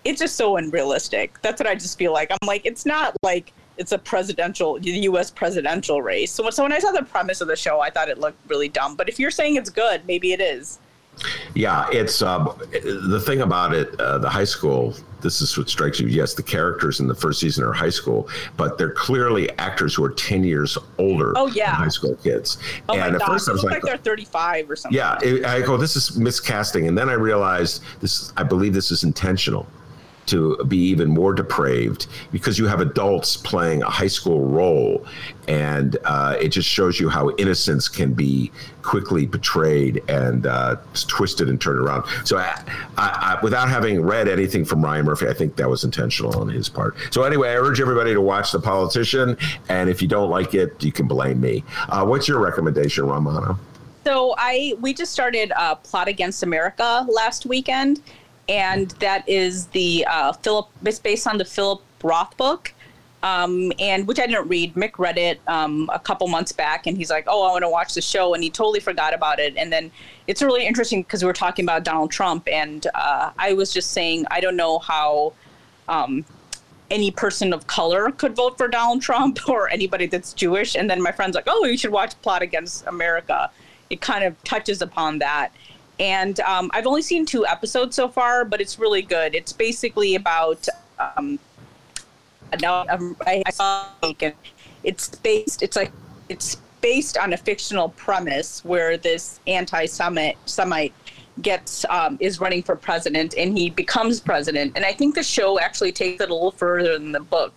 it's 0.03 0.19
just 0.19 0.35
so 0.35 0.57
unrealistic. 0.57 1.41
That's 1.41 1.59
what 1.59 1.67
I 1.67 1.73
just 1.73 1.97
feel 1.97 2.13
like. 2.13 2.29
I'm 2.31 2.47
like, 2.47 2.65
it's 2.65 2.85
not 2.85 3.15
like 3.23 3.51
it's 3.77 3.91
a 3.91 3.97
presidential, 3.97 4.79
the 4.79 4.91
U.S. 4.91 5.31
presidential 5.31 6.01
race. 6.01 6.31
So, 6.31 6.49
so 6.49 6.63
when 6.63 6.71
I 6.71 6.79
saw 6.79 6.91
the 6.91 7.03
premise 7.03 7.41
of 7.41 7.47
the 7.47 7.55
show, 7.55 7.79
I 7.79 7.89
thought 7.89 8.09
it 8.09 8.19
looked 8.19 8.37
really 8.49 8.69
dumb. 8.69 8.95
But 8.95 9.09
if 9.09 9.19
you're 9.19 9.31
saying 9.31 9.55
it's 9.55 9.69
good, 9.69 10.05
maybe 10.05 10.33
it 10.33 10.41
is. 10.41 10.79
Yeah, 11.53 11.87
it's 11.91 12.21
uh, 12.21 12.43
the 12.71 13.21
thing 13.25 13.41
about 13.41 13.73
it. 13.73 13.97
Uh, 13.99 14.17
the 14.17 14.29
high 14.29 14.43
school. 14.43 14.93
This 15.21 15.41
is 15.41 15.57
what 15.57 15.69
strikes 15.69 15.99
you. 15.99 16.07
Yes, 16.07 16.33
the 16.33 16.43
characters 16.43 16.99
in 16.99 17.07
the 17.07 17.15
first 17.15 17.39
season 17.39 17.63
are 17.63 17.73
high 17.73 17.89
school, 17.89 18.29
but 18.57 18.77
they're 18.77 18.91
clearly 18.91 19.49
actors 19.57 19.95
who 19.95 20.03
are 20.03 20.09
ten 20.09 20.43
years 20.43 20.77
older. 20.97 21.33
Oh 21.35 21.47
yeah, 21.47 21.71
high 21.71 21.87
school 21.87 22.15
kids. 22.15 22.57
Oh 22.89 22.93
and 22.93 23.01
my 23.01 23.07
at 23.07 23.19
god, 23.19 23.27
first 23.27 23.49
I 23.49 23.53
was 23.53 23.63
like, 23.63 23.75
like 23.75 23.83
they're 23.83 23.97
35 23.97 24.69
or 24.69 24.75
something. 24.75 24.95
yeah, 24.95 25.17
it, 25.23 25.45
I 25.45 25.61
go, 25.61 25.77
this 25.77 25.95
is 25.95 26.17
miscasting, 26.17 26.87
and 26.87 26.97
then 26.97 27.09
I 27.09 27.13
realized 27.13 27.81
this. 28.01 28.33
I 28.35 28.43
believe 28.43 28.73
this 28.73 28.91
is 28.91 29.03
intentional 29.03 29.65
to 30.27 30.57
be 30.65 30.77
even 30.77 31.09
more 31.09 31.33
depraved 31.33 32.07
because 32.31 32.57
you 32.57 32.67
have 32.67 32.81
adults 32.81 33.37
playing 33.37 33.83
a 33.83 33.89
high 33.89 34.07
school 34.07 34.45
role, 34.45 35.05
and 35.47 35.97
uh, 36.05 36.35
it 36.39 36.49
just 36.49 36.67
shows 36.67 36.99
you 36.99 37.09
how 37.09 37.29
innocence 37.35 37.87
can 37.87 38.13
be 38.13 38.51
quickly 38.81 39.25
betrayed 39.25 40.03
and 40.09 40.45
uh, 40.45 40.75
twisted 41.07 41.49
and 41.49 41.59
turned 41.59 41.79
around. 41.79 42.03
So, 42.23 42.37
I, 42.37 42.61
I, 42.97 43.37
I, 43.37 43.39
without 43.43 43.69
having 43.69 44.01
read 44.01 44.27
anything 44.27 44.65
from 44.65 44.83
Ryan 44.83 45.05
Murphy, 45.05 45.27
I 45.27 45.33
think 45.33 45.55
that 45.55 45.69
was 45.69 45.83
intentional 45.83 46.39
on 46.39 46.49
his 46.49 46.69
part. 46.69 46.95
So, 47.11 47.23
anyway, 47.23 47.49
I 47.49 47.55
urge 47.55 47.81
everybody 47.81 48.13
to 48.13 48.21
watch 48.21 48.51
The 48.51 48.59
Politician, 48.59 49.37
and 49.69 49.89
if 49.89 50.01
you 50.01 50.07
don't 50.07 50.29
like 50.29 50.53
it, 50.53 50.83
you 50.83 50.91
can 50.91 51.07
blame 51.07 51.41
me. 51.41 51.63
Uh, 51.89 52.05
what's 52.05 52.27
your 52.27 52.39
recommendation, 52.39 53.05
Rummana? 53.05 53.57
So 54.05 54.35
I 54.37 54.75
we 54.81 54.93
just 54.93 55.11
started 55.11 55.51
uh, 55.55 55.73
Plot 55.75 56.07
Against 56.07 56.43
America 56.43 57.03
last 57.09 57.47
weekend, 57.47 58.01
and 58.47 58.91
that 58.99 59.27
is 59.27 59.67
the 59.67 60.05
uh, 60.09 60.33
Philip. 60.33 60.69
It's 60.83 60.99
based 60.99 61.27
on 61.27 61.37
the 61.37 61.45
Philip 61.45 61.81
Roth 62.03 62.35
book, 62.37 62.73
um, 63.23 63.71
and 63.79 64.07
which 64.07 64.19
I 64.19 64.27
didn't 64.27 64.47
read. 64.47 64.75
Mick 64.75 64.99
read 64.99 65.17
it 65.17 65.41
um, 65.47 65.89
a 65.93 65.99
couple 65.99 66.27
months 66.27 66.51
back, 66.51 66.87
and 66.87 66.97
he's 66.97 67.09
like, 67.09 67.25
"Oh, 67.27 67.43
I 67.47 67.51
want 67.51 67.63
to 67.63 67.69
watch 67.69 67.93
the 67.93 68.01
show," 68.01 68.33
and 68.33 68.43
he 68.43 68.49
totally 68.49 68.79
forgot 68.79 69.13
about 69.13 69.39
it. 69.39 69.55
And 69.57 69.71
then 69.71 69.91
it's 70.27 70.41
really 70.41 70.65
interesting 70.65 71.01
because 71.01 71.23
we 71.23 71.27
were 71.27 71.33
talking 71.33 71.65
about 71.65 71.83
Donald 71.83 72.11
Trump, 72.11 72.47
and 72.51 72.85
uh, 72.93 73.31
I 73.37 73.53
was 73.53 73.73
just 73.73 73.91
saying 73.91 74.25
I 74.31 74.39
don't 74.41 74.55
know 74.55 74.79
how. 74.79 75.33
Um, 75.87 76.25
any 76.91 77.09
person 77.09 77.51
of 77.51 77.65
color 77.65 78.11
could 78.11 78.35
vote 78.35 78.57
for 78.57 78.67
Donald 78.67 79.01
Trump 79.01 79.39
or 79.49 79.69
anybody 79.69 80.05
that's 80.05 80.33
Jewish. 80.33 80.75
And 80.75 80.89
then 80.89 81.01
my 81.01 81.11
friend's 81.11 81.35
like, 81.35 81.45
oh, 81.47 81.65
you 81.65 81.77
should 81.77 81.91
watch 81.91 82.19
Plot 82.21 82.43
Against 82.43 82.85
America. 82.85 83.49
It 83.89 84.01
kind 84.01 84.23
of 84.23 84.41
touches 84.43 84.81
upon 84.81 85.19
that. 85.19 85.51
And 85.99 86.39
um, 86.41 86.69
I've 86.73 86.87
only 86.87 87.01
seen 87.01 87.25
two 87.25 87.45
episodes 87.45 87.95
so 87.95 88.09
far, 88.09 88.45
but 88.45 88.59
it's 88.59 88.77
really 88.79 89.01
good. 89.01 89.35
It's 89.35 89.53
basically 89.53 90.15
about. 90.15 90.67
Um, 90.99 91.39
now 92.61 92.85
I, 93.25 93.43
I 93.45 93.49
saw 93.51 93.87
it's 94.83 95.09
based. 95.09 95.63
It's 95.63 95.75
like 95.75 95.91
it's 96.29 96.57
based 96.81 97.17
on 97.17 97.33
a 97.33 97.37
fictional 97.37 97.89
premise 97.89 98.63
where 98.63 98.97
this 98.97 99.39
anti-Semite 99.47 100.37
Semite 100.45 100.93
gets 101.41 101.83
um, 101.89 102.17
is 102.19 102.39
running 102.39 102.63
for 102.63 102.75
president 102.75 103.33
and 103.37 103.57
he 103.57 103.69
becomes 103.69 104.19
president. 104.19 104.73
And 104.75 104.85
I 104.85 104.93
think 104.93 105.15
the 105.15 105.23
show 105.23 105.59
actually 105.59 105.91
takes 105.91 106.21
it 106.21 106.29
a 106.29 106.33
little 106.33 106.51
further 106.51 106.97
than 106.97 107.11
the 107.11 107.19
book 107.19 107.53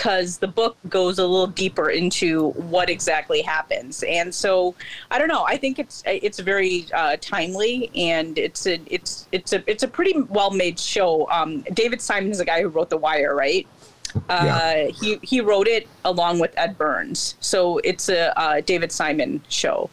because 0.00 0.38
the 0.38 0.48
book 0.48 0.78
goes 0.88 1.18
a 1.18 1.26
little 1.26 1.46
deeper 1.46 1.90
into 1.90 2.52
what 2.52 2.88
exactly 2.88 3.42
happens. 3.42 4.02
And 4.04 4.34
so 4.34 4.74
I 5.10 5.18
don't 5.18 5.28
know. 5.28 5.44
I 5.46 5.58
think 5.58 5.78
it's 5.78 6.02
it's 6.06 6.38
very 6.38 6.86
uh, 6.94 7.18
timely 7.20 7.90
and 7.94 8.38
it's 8.38 8.66
a 8.66 8.80
it's 8.86 9.28
it's 9.30 9.52
a 9.52 9.62
it's 9.70 9.82
a 9.82 9.88
pretty 9.88 10.18
well 10.22 10.52
made 10.52 10.78
show. 10.78 11.28
Um, 11.30 11.60
David 11.74 12.00
Simon 12.00 12.30
is 12.30 12.38
the 12.38 12.46
guy 12.46 12.62
who 12.62 12.68
wrote 12.68 12.88
The 12.88 12.96
Wire, 12.96 13.34
right? 13.34 13.66
Uh, 14.14 14.18
Yeah. 14.30 14.86
he 14.88 15.18
he 15.22 15.42
wrote 15.42 15.68
it 15.68 15.86
along 16.06 16.38
with 16.38 16.54
Ed 16.56 16.78
Burns, 16.78 17.34
so 17.40 17.76
it's 17.84 18.08
a 18.08 18.38
uh, 18.40 18.62
David 18.62 18.90
Simon 18.92 19.42
show. 19.50 19.90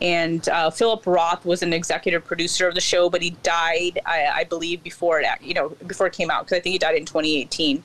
And 0.00 0.48
uh, 0.48 0.70
Philip 0.70 1.06
Roth 1.06 1.44
was 1.44 1.62
an 1.62 1.72
executive 1.72 2.24
producer 2.24 2.68
of 2.68 2.74
the 2.74 2.80
show, 2.80 3.10
but 3.10 3.20
he 3.20 3.30
died, 3.42 4.00
I, 4.06 4.26
I 4.32 4.44
believe, 4.44 4.82
before 4.82 5.20
it, 5.20 5.26
you 5.42 5.52
know, 5.52 5.76
before 5.86 6.06
it 6.06 6.14
came 6.14 6.30
out 6.30 6.44
because 6.46 6.56
I 6.56 6.60
think 6.60 6.72
he 6.72 6.78
died 6.78 6.94
in 6.96 7.04
2018. 7.04 7.82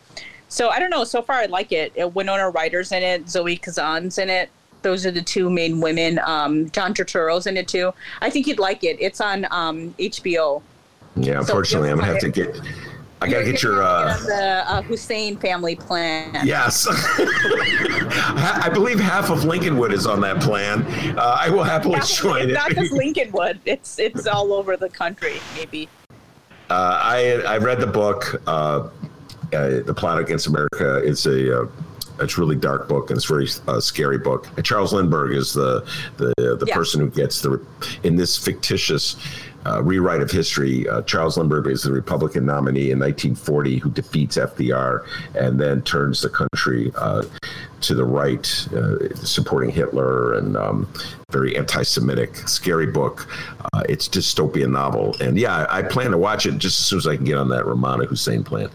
So 0.50 0.70
I 0.70 0.80
don't 0.80 0.90
know. 0.90 1.04
So 1.04 1.22
far, 1.22 1.38
I 1.38 1.46
like 1.46 1.72
it. 1.72 1.94
Uh, 2.02 2.08
Winona 2.10 2.50
Ryder's 2.50 2.92
in 2.92 3.04
it. 3.04 3.30
Zoe 3.30 3.58
Kazan's 3.58 4.18
in 4.18 4.30
it. 4.30 4.50
Those 4.84 5.06
are 5.06 5.12
the 5.12 5.22
two 5.22 5.50
main 5.50 5.82
women. 5.82 6.20
Um, 6.20 6.70
John 6.70 6.94
Turturro's 6.94 7.48
in 7.48 7.58
it 7.58 7.68
too. 7.68 7.92
I 8.22 8.30
think 8.30 8.46
you'd 8.48 8.60
like 8.60 8.84
it. 8.84 8.98
It's 9.00 9.20
on 9.20 9.46
um, 9.52 9.94
HBO. 9.98 10.62
Yeah, 11.16 11.40
unfortunately, 11.40 11.90
I'm 11.90 11.98
gonna 11.98 12.12
have 12.12 12.22
to 12.22 12.30
get. 12.30 12.60
I 13.22 13.30
gotta 13.30 13.46
get 13.46 13.64
your. 13.64 13.82
Uh, 13.82 14.16
the 14.26 14.64
uh, 14.68 14.82
Hussain 14.84 15.38
family 15.38 15.76
plan. 15.76 16.46
Yes. 16.46 16.86
I 16.90 18.70
believe 18.72 19.00
half 19.00 19.30
of 19.30 19.40
Lincolnwood 19.40 19.94
is 19.94 20.06
on 20.06 20.22
that 20.22 20.42
plan. 20.42 20.84
Uh, 21.18 21.38
I 21.40 21.50
will 21.50 21.64
happily 21.64 22.00
join 22.06 22.50
It's 22.50 22.54
not 22.60 22.72
it. 22.72 22.76
just 22.76 22.94
Lincolnwood. 22.94 23.60
It's 23.66 23.98
it's 24.00 24.28
all 24.28 24.54
over 24.54 24.78
the 24.78 24.90
country. 24.90 25.38
Maybe. 25.56 25.90
Uh, 26.70 27.00
I 27.02 27.42
I 27.48 27.58
read 27.58 27.80
the 27.80 27.88
book, 27.88 28.42
uh, 28.48 28.90
uh, 29.56 29.82
The 29.84 29.94
Plot 29.94 30.20
Against 30.20 30.48
America. 30.48 31.02
is 31.04 31.26
a 31.26 31.62
uh, 31.64 31.68
it's 32.20 32.38
really 32.38 32.56
dark 32.56 32.88
book 32.88 33.10
and 33.10 33.18
it's 33.18 33.30
a 33.30 33.34
very 33.34 33.48
uh, 33.68 33.80
scary 33.80 34.18
book. 34.18 34.48
And 34.56 34.66
Charles 34.66 34.94
Lindbergh 34.94 35.34
is 35.34 35.54
the 35.54 35.86
the 36.18 36.34
the 36.38 36.66
Yeah. 36.68 36.76
person 36.76 37.02
who 37.02 37.10
gets 37.10 37.42
the 37.42 37.60
in 38.04 38.16
this 38.16 38.38
fictitious. 38.38 39.16
Uh, 39.66 39.82
rewrite 39.84 40.22
of 40.22 40.30
history. 40.30 40.88
Uh, 40.88 41.02
Charles 41.04 41.38
Lindbergh 41.38 41.68
is 41.68 41.84
the 41.84 41.92
Republican 41.92 42.46
nominee 42.46 42.92
in 42.92 43.00
1940 43.00 43.78
who 43.80 43.90
defeats 43.90 44.38
FDR 44.38 45.06
and 45.36 45.60
then 45.60 45.82
turns 45.82 46.22
the 46.22 46.30
country 46.30 46.92
uh, 46.96 47.24
to 47.82 47.94
the 47.96 48.04
right, 48.04 48.68
uh, 48.76 49.14
supporting 49.16 49.70
Hitler 49.72 50.36
and 50.36 50.56
um, 50.56 50.92
very 51.32 51.58
anti-Semitic, 51.58 52.36
scary 52.48 52.86
book. 52.88 53.28
Uh, 53.74 53.84
it's 53.90 54.08
dystopian 54.08 54.72
novel, 54.72 55.16
and 55.20 55.38
yeah, 55.38 55.66
I, 55.70 55.80
I 55.80 55.84
plan 55.84 56.12
to 56.12 56.18
watch 56.18 56.46
it 56.46 56.58
just 56.58 56.80
as 56.80 56.86
soon 56.86 57.00
as 57.00 57.08
I 57.08 57.16
can 57.16 57.26
get 57.26 57.38
on 57.38 57.50
that 57.50 57.66
Rummana 57.66 58.06
Hussain 58.08 58.44
plan. 58.44 58.70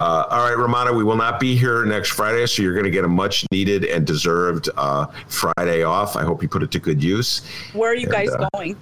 Uh, 0.00 0.26
all 0.30 0.48
right, 0.48 0.56
Rummana, 0.56 0.96
we 0.96 1.04
will 1.04 1.16
not 1.16 1.40
be 1.40 1.56
here 1.56 1.84
next 1.84 2.10
Friday, 2.10 2.46
so 2.46 2.62
you're 2.62 2.74
going 2.74 2.84
to 2.84 2.90
get 2.90 3.04
a 3.04 3.08
much 3.08 3.44
needed 3.50 3.84
and 3.84 4.06
deserved 4.06 4.68
uh, 4.76 5.06
Friday 5.28 5.82
off. 5.82 6.16
I 6.16 6.22
hope 6.22 6.42
you 6.42 6.48
put 6.48 6.62
it 6.62 6.70
to 6.72 6.78
good 6.78 7.02
use. 7.02 7.42
Where 7.72 7.90
are 7.90 7.94
you 7.94 8.06
And, 8.06 8.12
guys 8.12 8.28
going? 8.54 8.76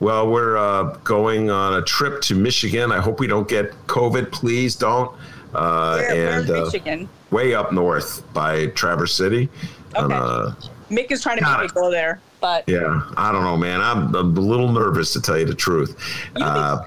Well, 0.00 0.28
we're 0.28 0.56
uh, 0.56 0.96
going 1.04 1.50
on 1.50 1.74
a 1.74 1.82
trip 1.82 2.20
to 2.22 2.34
Michigan. 2.34 2.92
I 2.92 3.00
hope 3.00 3.20
we 3.20 3.26
don't 3.26 3.48
get 3.48 3.70
COVID. 3.86 4.32
Please 4.32 4.74
don't. 4.74 5.16
Uh, 5.54 5.98
where 5.98 6.38
and 6.40 6.50
uh, 6.50 6.64
Michigan? 6.64 7.08
way 7.30 7.54
up 7.54 7.72
north 7.72 8.22
by 8.34 8.66
Traverse 8.68 9.14
City. 9.14 9.48
Okay. 9.96 10.14
uh, 10.14 10.52
Mick 10.90 11.10
is 11.10 11.22
trying 11.22 11.38
to 11.38 11.44
make 11.44 11.60
me 11.62 11.68
go 11.68 11.90
there, 11.90 12.20
but 12.40 12.64
yeah, 12.66 13.02
I 13.16 13.32
don't 13.32 13.44
know, 13.44 13.56
man. 13.56 13.80
I'm, 13.80 14.14
I'm 14.14 14.36
a 14.36 14.40
little 14.40 14.70
nervous 14.70 15.12
to 15.14 15.20
tell 15.20 15.38
you 15.38 15.44
the 15.44 15.54
truth. 15.54 15.96
Uh, 16.36 16.84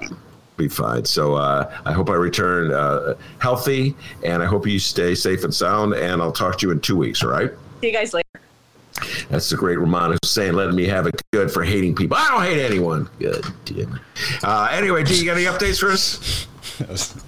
be 0.57 0.67
fine. 0.67 1.05
So 1.05 1.35
uh, 1.35 1.71
I 1.85 1.93
hope 1.93 2.09
I 2.09 2.15
return 2.15 2.71
uh, 2.71 3.15
healthy, 3.39 3.95
and 4.23 4.43
I 4.43 4.45
hope 4.45 4.67
you 4.67 4.79
stay 4.79 5.15
safe 5.15 5.43
and 5.43 5.53
sound. 5.53 5.93
And 5.93 6.21
I'll 6.21 6.31
talk 6.31 6.57
to 6.59 6.67
you 6.67 6.71
in 6.71 6.79
two 6.79 6.97
weeks. 6.97 7.23
All 7.23 7.29
right? 7.29 7.51
see 7.81 7.88
you 7.88 7.93
guys 7.93 8.13
later. 8.13 8.27
That's 9.30 9.49
the 9.49 9.56
great 9.57 9.80
Ramon 9.80 10.18
saying, 10.24 10.53
"Let 10.53 10.74
me 10.74 10.86
have 10.88 11.07
it 11.07 11.22
good 11.32 11.52
for 11.52 11.64
hating 11.64 11.95
people. 11.95 12.18
I 12.18 12.30
don't 12.30 12.44
hate 12.44 12.64
anyone. 12.64 13.10
Good. 13.19 13.45
Damn. 13.65 13.99
Uh, 14.44 14.69
anyway, 14.72 15.03
do 15.03 15.15
you 15.15 15.26
got 15.26 15.38
any 15.38 15.45
updates 15.45 15.80
for 15.80 15.91
us? 15.91 16.48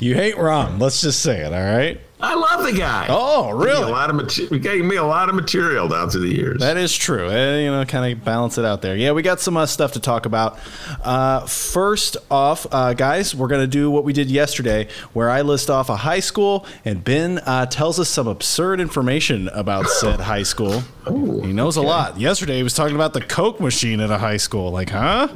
You 0.00 0.14
hate 0.14 0.34
Rahm. 0.36 0.78
Let's 0.78 1.00
just 1.00 1.22
say 1.22 1.40
it. 1.40 1.52
All 1.52 1.76
right. 1.76 1.98
I 2.24 2.34
love 2.34 2.62
the 2.64 2.72
guy. 2.78 3.06
Oh, 3.10 3.50
really? 3.50 3.82
A 3.82 3.88
lot 3.88 4.08
of 4.08 4.14
mate- 4.16 4.30
he 4.32 4.58
gave 4.60 4.84
me 4.84 4.94
a 4.96 5.02
lot 5.04 5.28
of 5.28 5.34
material 5.34 5.88
down 5.88 6.08
through 6.08 6.20
the 6.28 6.34
years. 6.34 6.60
That 6.60 6.76
is 6.76 6.96
true. 6.96 7.28
Eh, 7.28 7.64
you 7.64 7.70
know, 7.70 7.84
kind 7.84 8.12
of 8.12 8.24
balance 8.24 8.58
it 8.58 8.64
out 8.64 8.80
there. 8.80 8.94
Yeah, 8.96 9.10
we 9.10 9.22
got 9.22 9.40
some 9.40 9.56
uh, 9.56 9.66
stuff 9.66 9.92
to 9.92 10.00
talk 10.00 10.24
about. 10.24 10.56
Uh, 11.02 11.40
first 11.46 12.16
off, 12.30 12.64
uh, 12.70 12.94
guys, 12.94 13.34
we're 13.34 13.48
going 13.48 13.60
to 13.62 13.66
do 13.66 13.90
what 13.90 14.04
we 14.04 14.12
did 14.12 14.30
yesterday, 14.30 14.86
where 15.14 15.30
I 15.30 15.42
list 15.42 15.68
off 15.68 15.88
a 15.90 15.96
high 15.96 16.20
school 16.20 16.64
and 16.84 17.02
Ben 17.02 17.38
uh, 17.44 17.66
tells 17.66 17.98
us 17.98 18.08
some 18.08 18.28
absurd 18.28 18.78
information 18.80 19.48
about 19.48 19.86
said 19.88 20.20
high 20.20 20.44
school. 20.44 20.82
he 21.06 21.52
knows 21.52 21.76
a 21.76 21.82
lot. 21.82 22.20
Yesterday, 22.20 22.56
he 22.58 22.62
was 22.62 22.74
talking 22.74 22.94
about 22.94 23.14
the 23.14 23.20
Coke 23.20 23.58
machine 23.58 23.98
at 24.00 24.10
a 24.10 24.18
high 24.18 24.36
school. 24.36 24.70
Like, 24.70 24.90
huh? 24.90 25.26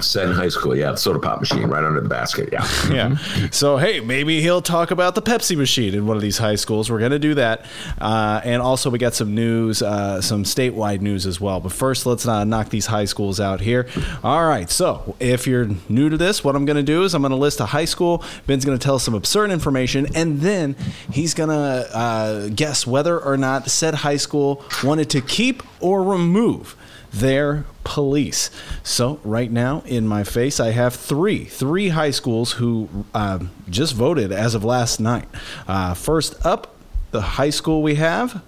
Senn 0.00 0.32
High 0.32 0.48
School, 0.48 0.76
yeah, 0.76 0.92
the 0.92 0.96
soda 0.96 1.18
pop 1.18 1.40
machine 1.40 1.64
right 1.64 1.84
under 1.84 2.00
the 2.00 2.08
basket, 2.08 2.50
yeah. 2.52 2.66
yeah. 2.90 3.16
So 3.50 3.76
hey, 3.76 4.00
maybe 4.00 4.40
he'll 4.40 4.62
talk 4.62 4.90
about 4.90 5.14
the 5.14 5.22
Pepsi 5.22 5.56
machine 5.56 5.94
in 5.94 6.06
one 6.06 6.16
of 6.16 6.22
these 6.22 6.38
high 6.38 6.54
schools. 6.54 6.90
We're 6.90 7.00
gonna 7.00 7.18
do 7.18 7.34
that, 7.34 7.64
uh, 8.00 8.40
and 8.44 8.62
also 8.62 8.90
we 8.90 8.98
got 8.98 9.14
some 9.14 9.34
news, 9.34 9.82
uh, 9.82 10.20
some 10.20 10.44
statewide 10.44 11.00
news 11.00 11.26
as 11.26 11.40
well. 11.40 11.60
But 11.60 11.72
first, 11.72 12.06
let's 12.06 12.26
uh, 12.26 12.44
knock 12.44 12.70
these 12.70 12.86
high 12.86 13.04
schools 13.04 13.40
out 13.40 13.60
here. 13.60 13.88
All 14.22 14.46
right. 14.46 14.70
So 14.70 15.16
if 15.20 15.46
you're 15.46 15.68
new 15.88 16.08
to 16.08 16.16
this, 16.16 16.44
what 16.44 16.56
I'm 16.56 16.64
gonna 16.64 16.82
do 16.82 17.04
is 17.04 17.14
I'm 17.14 17.22
gonna 17.22 17.36
list 17.36 17.60
a 17.60 17.66
high 17.66 17.84
school. 17.84 18.22
Ben's 18.46 18.64
gonna 18.64 18.78
tell 18.78 18.98
some 18.98 19.14
absurd 19.14 19.50
information, 19.50 20.06
and 20.14 20.40
then 20.40 20.76
he's 21.10 21.34
gonna 21.34 21.86
uh, 21.92 22.48
guess 22.48 22.86
whether 22.86 23.18
or 23.18 23.36
not 23.36 23.70
said 23.70 23.94
high 23.94 24.16
school 24.16 24.64
wanted 24.82 25.10
to 25.10 25.20
keep 25.20 25.62
or 25.80 26.02
remove 26.02 26.76
their 27.14 27.64
police. 27.84 28.50
So 28.82 29.20
right 29.24 29.50
now 29.50 29.82
in 29.86 30.06
my 30.06 30.24
face, 30.24 30.58
I 30.60 30.70
have 30.72 30.94
three, 30.94 31.44
three 31.44 31.90
high 31.90 32.10
schools 32.10 32.52
who 32.52 32.88
um, 33.14 33.50
just 33.68 33.94
voted 33.94 34.32
as 34.32 34.54
of 34.54 34.64
last 34.64 35.00
night. 35.00 35.28
Uh, 35.68 35.94
first 35.94 36.34
up, 36.44 36.74
the 37.12 37.20
high 37.20 37.50
school 37.50 37.82
we 37.82 37.94
have. 37.96 38.42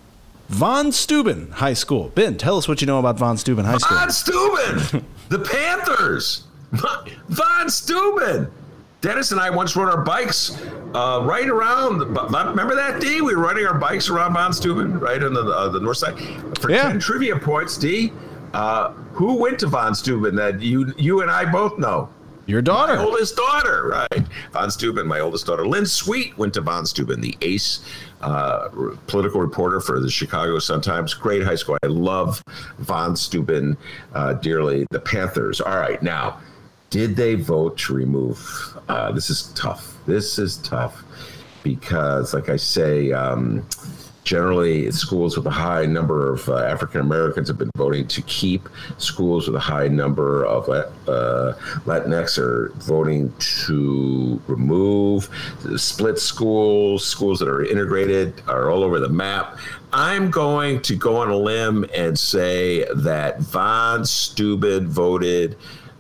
Von 0.49 0.93
Steuben 0.93 1.51
High 1.51 1.73
School. 1.75 2.13
Ben, 2.15 2.37
tell 2.39 2.57
us 2.57 2.69
what 2.69 2.81
you 2.81 2.87
know 2.87 3.01
about 3.01 3.19
Von 3.19 3.37
Steuben 3.37 3.65
High 3.65 3.79
School. 3.79 3.99
Von 3.99 4.11
Steuben, 4.13 5.05
the 5.29 5.41
Panthers. 5.41 6.45
Von 7.29 7.69
Steuben. 7.69 8.51
Dennis 9.01 9.31
and 9.33 9.41
I 9.41 9.51
once 9.51 9.77
rode 9.77 9.89
our 9.89 10.03
bikes 10.05 10.61
uh, 10.95 11.21
right 11.25 11.49
around. 11.49 11.99
Remember 12.01 12.75
that, 12.77 13.01
D? 13.01 13.21
We 13.21 13.35
were 13.35 13.43
riding 13.43 13.67
our 13.67 13.77
bikes 13.79 14.09
around 14.09 14.35
Von 14.35 14.53
Steuben, 14.53 14.99
right 15.01 15.23
on 15.23 15.35
the, 15.35 15.43
uh, 15.43 15.69
the 15.69 15.81
north 15.81 15.99
side. 15.99 16.17
For 16.61 16.71
Yeah. 16.71 16.91
10 16.91 17.01
trivia 17.01 17.37
points, 17.39 17.77
D, 17.77 18.13
uh, 18.55 18.91
who 19.13 19.37
went 19.37 19.59
to 19.61 19.67
Von 19.67 19.95
Steuben 19.95 20.35
that 20.37 20.61
you 20.61 20.93
you 20.97 21.23
and 21.23 21.31
I 21.31 21.51
both 21.51 21.79
know? 21.79 22.09
Your 22.47 22.63
daughter. 22.63 22.95
My 22.95 23.03
oldest 23.03 23.37
daughter, 23.37 23.89
right? 23.89 24.25
Von 24.53 24.71
Steuben, 24.71 25.07
my 25.07 25.19
oldest 25.19 25.47
daughter. 25.47 25.67
Lynn 25.67 25.85
Sweet 25.85 26.39
went 26.39 26.55
to 26.55 26.61
Von 26.61 26.87
Steuben, 26.87 27.21
the 27.21 27.37
ace 27.43 27.81
uh, 28.21 28.69
political 29.09 29.41
reporter 29.41 29.81
for 29.81 29.99
the 29.99 30.09
Chicago 30.09 30.61
Sun-Times. 30.61 31.13
Great 31.15 31.43
high 31.43 31.57
school. 31.57 31.77
I 31.83 31.89
love 31.89 32.45
Von 32.79 33.17
Steuben 33.17 33.77
uh, 34.15 34.35
dearly. 34.35 34.87
The 34.91 35.01
Panthers. 35.01 35.61
All 35.61 35.77
right, 35.77 36.01
now, 36.03 36.39
did 36.91 37.17
they 37.17 37.35
vote 37.35 37.79
to 37.79 37.95
remove? 37.95 38.39
Uh, 38.89 39.11
this 39.11 39.29
is 39.29 39.53
tough. 39.55 39.97
This 40.07 40.39
is 40.39 40.59
tough 40.59 41.03
because, 41.65 42.33
like 42.33 42.49
I 42.49 42.57
say, 42.57 43.11
um, 43.11 43.67
generally 44.27 44.91
schools 44.91 45.37
with 45.37 45.47
a 45.47 45.51
high 45.51 45.87
number 45.87 46.35
of 46.35 46.49
uh, 46.49 46.57
African 46.57 47.01
Americans 47.01 47.47
have 47.47 47.57
been 47.57 47.71
voting 47.77 48.07
to 48.09 48.21
keep. 48.23 48.69
Schools 48.99 49.47
with 49.47 49.55
a 49.55 49.61
high 49.61 49.87
number 49.87 50.45
of 50.45 50.69
uh, 50.69 51.55
Latinx 51.87 52.37
are 52.37 52.73
voting 52.75 53.33
to 53.39 54.43
remove. 54.49 55.31
Split 55.77 56.19
schools, 56.19 57.07
schools 57.07 57.39
that 57.39 57.49
are 57.49 57.65
integrated, 57.65 58.43
are 58.49 58.69
all 58.69 58.83
over 58.83 58.99
the 58.99 59.09
map. 59.09 59.59
I'm 59.93 60.29
going 60.31 60.83
to 60.83 60.97
go 60.97 61.17
on 61.17 61.31
a 61.31 61.37
limb 61.37 61.87
and 61.95 62.19
say 62.19 62.85
that 62.97 63.41
Von 63.41 64.05
Steuben 64.05 64.89
voted 64.89 65.57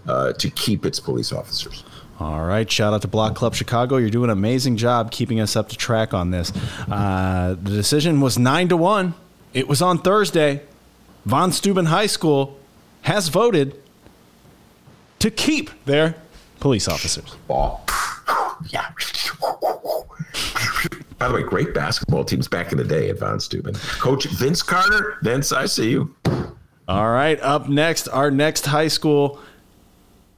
uh, 0.09 0.33
to 0.33 0.51
keep 0.51 0.85
its 0.85 0.99
police 0.99 1.33
officers. 1.33 1.85
All 2.19 2.45
right. 2.45 2.71
Shout 2.71 2.95
out 2.95 3.03
to 3.03 3.09
Block 3.09 3.35
Club 3.35 3.55
Chicago. 3.55 3.99
You're 3.99 4.11
doing 4.11 4.31
an 4.31 4.39
amazing 4.39 4.77
job 4.77 5.11
keeping 5.11 5.41
us 5.41 5.55
up 5.55 5.69
to 5.69 5.77
track 5.77 6.15
on 6.15 6.31
this. 6.31 6.53
Uh, 6.91 7.57
the 7.61 7.71
decision 7.71 8.21
was 8.21 8.39
nine 8.39 8.69
to 8.69 8.77
one. 8.77 9.15
It 9.53 9.69
was 9.69 9.83
on 9.83 9.99
Thursday. 9.99 10.63
Von 11.27 11.53
Steuben 11.53 11.87
High 11.87 12.07
School 12.07 12.59
has 13.03 13.29
voted 13.29 13.75
to 15.19 15.31
keep 15.31 15.71
their 15.85 16.15
police 16.61 16.89
officers. 16.89 17.37
Ball. 17.49 17.85
Yeah. 18.69 18.91
By 21.19 21.29
the 21.29 21.35
way, 21.35 21.43
great 21.43 21.73
basketball 21.73 22.25
teams 22.25 22.47
back 22.49 22.73
in 22.73 22.79
the 22.79 22.85
day 22.85 23.11
at 23.11 23.19
Von 23.19 23.41
Steuben. 23.41 23.75
Coach 23.99 24.27
Vince 24.27 24.63
Carter, 24.63 25.17
Vince, 25.23 25.53
I 25.53 25.67
see 25.67 25.91
you. 25.91 26.15
All 26.89 27.11
right. 27.11 27.41
Up 27.41 27.69
next, 27.69 28.09
our 28.09 28.31
next 28.31 28.67
high 28.67 28.89
school, 28.89 29.41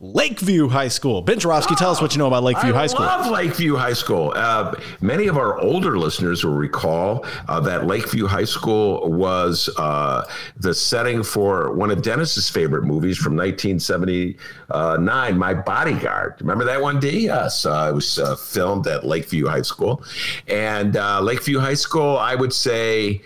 Lakeview 0.01 0.69
High 0.69 0.87
School. 0.89 1.23
Ben 1.23 1.41
Joravsky, 1.41 1.75
tell 1.75 1.91
us 1.91 2.01
what 2.01 2.13
you 2.15 2.19
know 2.19 2.29
about 2.29 2.45
Lakeview 2.45 2.73
I 2.73 2.77
High 2.77 2.87
School. 2.87 3.05
love 3.05 3.29
Lakeview 3.33 3.75
High 3.75 3.95
School. 3.95 4.33
Uh, 4.37 4.73
many 5.01 5.27
of 5.27 5.37
our 5.37 5.59
older 5.59 5.99
listeners 5.99 6.45
will 6.45 6.55
recall 6.55 7.27
uh, 7.49 7.59
that 7.61 7.89
Lakeview 7.89 8.29
High 8.29 8.45
School 8.45 9.11
was 9.11 9.69
uh, 9.77 10.25
the 10.57 10.73
setting 10.73 11.25
for 11.25 11.73
one 11.75 11.91
of 11.91 12.03
Dennis's 12.03 12.49
favorite 12.49 12.85
movies 12.85 13.19
from 13.19 13.35
1979, 13.35 15.37
My 15.37 15.55
Bodyguard. 15.55 16.37
Remember 16.41 16.63
that 16.65 16.81
one, 16.81 17.01
D? 17.01 17.25
Yes, 17.25 17.67
uh, 17.67 17.89
it 17.91 17.95
was 17.97 18.21
uh, 18.21 18.37
filmed 18.37 18.87
at 18.87 19.05
Lakeview 19.05 19.49
High 19.49 19.63
School. 19.63 20.05
And 20.47 20.97
uh, 20.97 21.21
Lakeview 21.21 21.59
High 21.59 21.75
School, 21.75 22.17
I 22.19 22.37
would 22.37 22.53
say, 22.53 23.21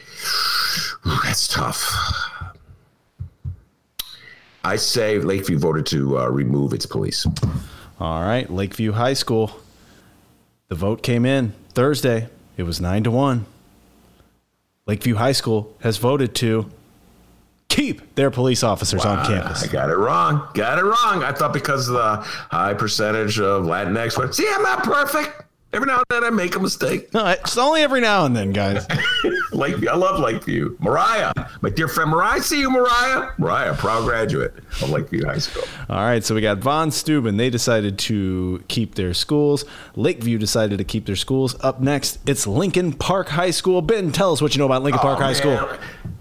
ooh, 1.06 1.18
that's 1.22 1.48
tough. 1.48 2.30
I 4.64 4.76
say 4.76 5.18
Lakeview 5.18 5.58
voted 5.58 5.86
to 5.86 6.18
uh, 6.18 6.28
remove 6.28 6.72
its 6.72 6.86
police. 6.86 7.26
All 8.00 8.22
right, 8.22 8.48
Lakeview 8.50 8.92
High 8.92 9.14
School. 9.14 9.50
The 10.68 10.74
vote 10.74 11.02
came 11.02 11.26
in 11.26 11.52
Thursday. 11.70 12.28
It 12.56 12.62
was 12.64 12.80
nine 12.80 13.04
to 13.04 13.10
one. 13.10 13.46
Lakeview 14.86 15.16
High 15.16 15.32
School 15.32 15.74
has 15.80 15.98
voted 15.98 16.34
to 16.36 16.70
keep 17.68 18.14
their 18.14 18.30
police 18.30 18.62
officers 18.62 19.04
on 19.04 19.24
campus. 19.26 19.62
I 19.62 19.66
got 19.66 19.88
it 19.90 19.96
wrong. 19.96 20.46
Got 20.54 20.78
it 20.78 20.84
wrong. 20.84 21.22
I 21.22 21.32
thought 21.32 21.52
because 21.52 21.88
of 21.88 21.94
the 21.94 22.16
high 22.16 22.74
percentage 22.74 23.38
of 23.40 23.64
Latinx. 23.64 24.16
but 24.16 24.34
See, 24.34 24.46
I'm 24.50 24.62
not 24.62 24.82
perfect. 24.82 25.42
Every 25.72 25.86
now 25.86 25.96
and 25.96 26.04
then 26.10 26.24
I 26.24 26.30
make 26.30 26.54
a 26.54 26.60
mistake. 26.60 27.12
No, 27.14 27.26
it's 27.28 27.56
only 27.56 27.80
every 27.80 28.02
now 28.02 28.26
and 28.26 28.36
then, 28.36 28.52
guys. 28.52 28.86
Lakeview. 29.54 29.88
I 29.90 29.96
love 29.96 30.20
Lakeview. 30.20 30.76
Mariah, 30.80 31.32
my 31.60 31.70
dear 31.70 31.88
friend 31.88 32.10
Mariah. 32.10 32.40
See 32.40 32.60
you, 32.60 32.70
Mariah. 32.70 33.30
Mariah, 33.38 33.74
proud 33.74 34.04
graduate 34.04 34.54
of 34.82 34.90
Lakeview 34.90 35.24
High 35.24 35.38
School. 35.38 35.64
All 35.88 35.96
right, 36.04 36.24
so 36.24 36.34
we 36.34 36.40
got 36.40 36.58
Von 36.58 36.90
Steuben. 36.90 37.36
They 37.36 37.50
decided 37.50 37.98
to 38.00 38.62
keep 38.68 38.94
their 38.94 39.14
schools. 39.14 39.64
Lakeview 39.96 40.38
decided 40.38 40.78
to 40.78 40.84
keep 40.84 41.06
their 41.06 41.16
schools. 41.16 41.56
Up 41.60 41.80
next, 41.80 42.18
it's 42.26 42.46
Lincoln 42.46 42.92
Park 42.92 43.28
High 43.28 43.50
School. 43.50 43.82
Ben, 43.82 44.12
tell 44.12 44.32
us 44.32 44.40
what 44.42 44.54
you 44.54 44.58
know 44.58 44.66
about 44.66 44.82
Lincoln 44.82 45.00
Park 45.00 45.18
Oh, 45.18 45.22
High 45.22 45.32
School. 45.34 45.68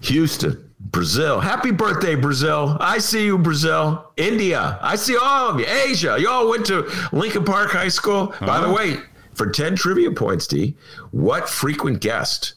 Houston, 0.02 0.70
Brazil. 0.80 1.40
Happy 1.40 1.70
birthday, 1.70 2.14
Brazil. 2.14 2.76
I 2.80 2.98
see 2.98 3.24
you, 3.24 3.38
Brazil. 3.38 4.12
India. 4.16 4.78
I 4.82 4.96
see 4.96 5.16
all 5.16 5.50
of 5.50 5.60
you. 5.60 5.66
Asia. 5.66 6.16
You 6.18 6.28
all 6.28 6.48
went 6.50 6.66
to 6.66 6.90
Lincoln 7.12 7.44
Park 7.44 7.70
High 7.70 7.88
School. 7.88 8.34
By 8.40 8.58
the 8.60 8.66
Uh-huh. 8.66 8.74
way, 8.74 8.96
for 9.34 9.46
10 9.48 9.76
trivia 9.76 10.10
points, 10.10 10.46
D, 10.46 10.76
what 11.10 11.48
frequent 11.48 12.00
guest, 12.00 12.54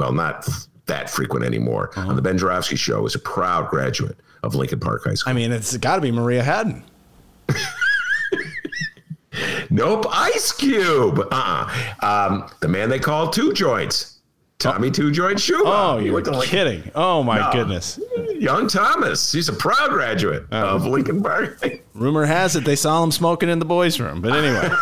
well, 0.00 0.12
not 0.12 0.48
that 0.86 1.10
frequent 1.10 1.44
anymore, 1.44 1.90
Uh-huh. 1.94 2.08
on 2.08 2.16
the 2.16 2.22
Ben 2.22 2.38
Joravsky 2.38 2.74
show 2.76 3.04
is 3.06 3.14
a 3.14 3.18
proud 3.18 3.68
graduate 3.68 4.16
of 4.42 4.54
Lincoln 4.54 4.80
Park 4.80 5.04
High 5.04 5.12
School? 5.14 5.30
I 5.30 5.34
mean, 5.34 5.52
it's 5.52 5.76
got 5.76 5.96
to 5.96 6.00
be 6.00 6.10
Maria 6.10 6.42
Haddon. 6.42 6.82
Nope, 9.70 10.06
Ice 10.10 10.50
Cube. 10.50 11.20
Uh-uh. 11.30 11.70
Um, 12.02 12.50
the 12.60 12.66
man 12.66 12.88
they 12.88 12.98
call 12.98 13.28
Two 13.30 13.52
Joints. 13.52 14.18
Tommy 14.58 14.90
Two 14.90 15.12
Joint 15.12 15.38
Schuba. 15.38 15.62
Oh, 15.64 16.00
to 16.00 16.12
Lincoln- 16.12 16.40
kidding. 16.42 16.90
Oh, 16.96 17.22
my 17.22 17.38
No. 17.38 17.52
goodness. 17.52 18.00
Young 18.34 18.66
Thomas. 18.68 19.30
He's 19.32 19.48
a 19.48 19.52
proud 19.52 19.90
graduate 19.90 20.44
of 20.52 20.84
Lincoln 20.86 21.22
Park. 21.22 21.62
Rumor 21.94 22.26
has 22.26 22.56
it 22.56 22.64
they 22.64 22.74
saw 22.76 23.02
him 23.04 23.12
smoking 23.12 23.48
in 23.48 23.58
the 23.60 23.64
boys' 23.64 24.00
room. 24.00 24.20
But 24.20 24.32
anyway. 24.32 24.68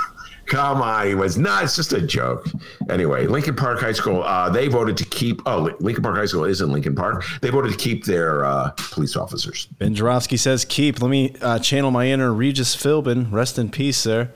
Come 0.48 0.80
on, 0.80 1.06
he 1.06 1.14
was 1.14 1.36
not. 1.36 1.64
It's 1.64 1.76
just 1.76 1.92
a 1.92 2.00
joke. 2.00 2.46
Anyway, 2.88 3.26
Lincoln 3.26 3.54
Park 3.54 3.80
High 3.80 3.92
School. 3.92 4.22
Uh, 4.22 4.48
they 4.48 4.68
voted 4.68 4.96
to 4.96 5.04
keep. 5.04 5.42
Oh, 5.46 5.70
Lincoln 5.80 6.02
Park 6.02 6.16
High 6.16 6.26
School 6.26 6.44
is 6.44 6.60
in 6.60 6.72
Lincoln 6.72 6.94
Park. 6.94 7.24
They 7.42 7.50
voted 7.50 7.72
to 7.72 7.76
keep 7.76 8.04
their 8.04 8.44
uh, 8.44 8.70
police 8.76 9.14
officers. 9.14 9.66
Ben 9.78 9.94
Joravsky 9.94 10.38
says 10.38 10.64
keep. 10.64 11.02
Let 11.02 11.10
me 11.10 11.34
uh, 11.42 11.58
channel 11.58 11.90
my 11.90 12.06
inner 12.06 12.32
Regis 12.32 12.74
Philbin. 12.74 13.30
Rest 13.30 13.58
in 13.58 13.70
peace, 13.70 13.98
sir. 13.98 14.30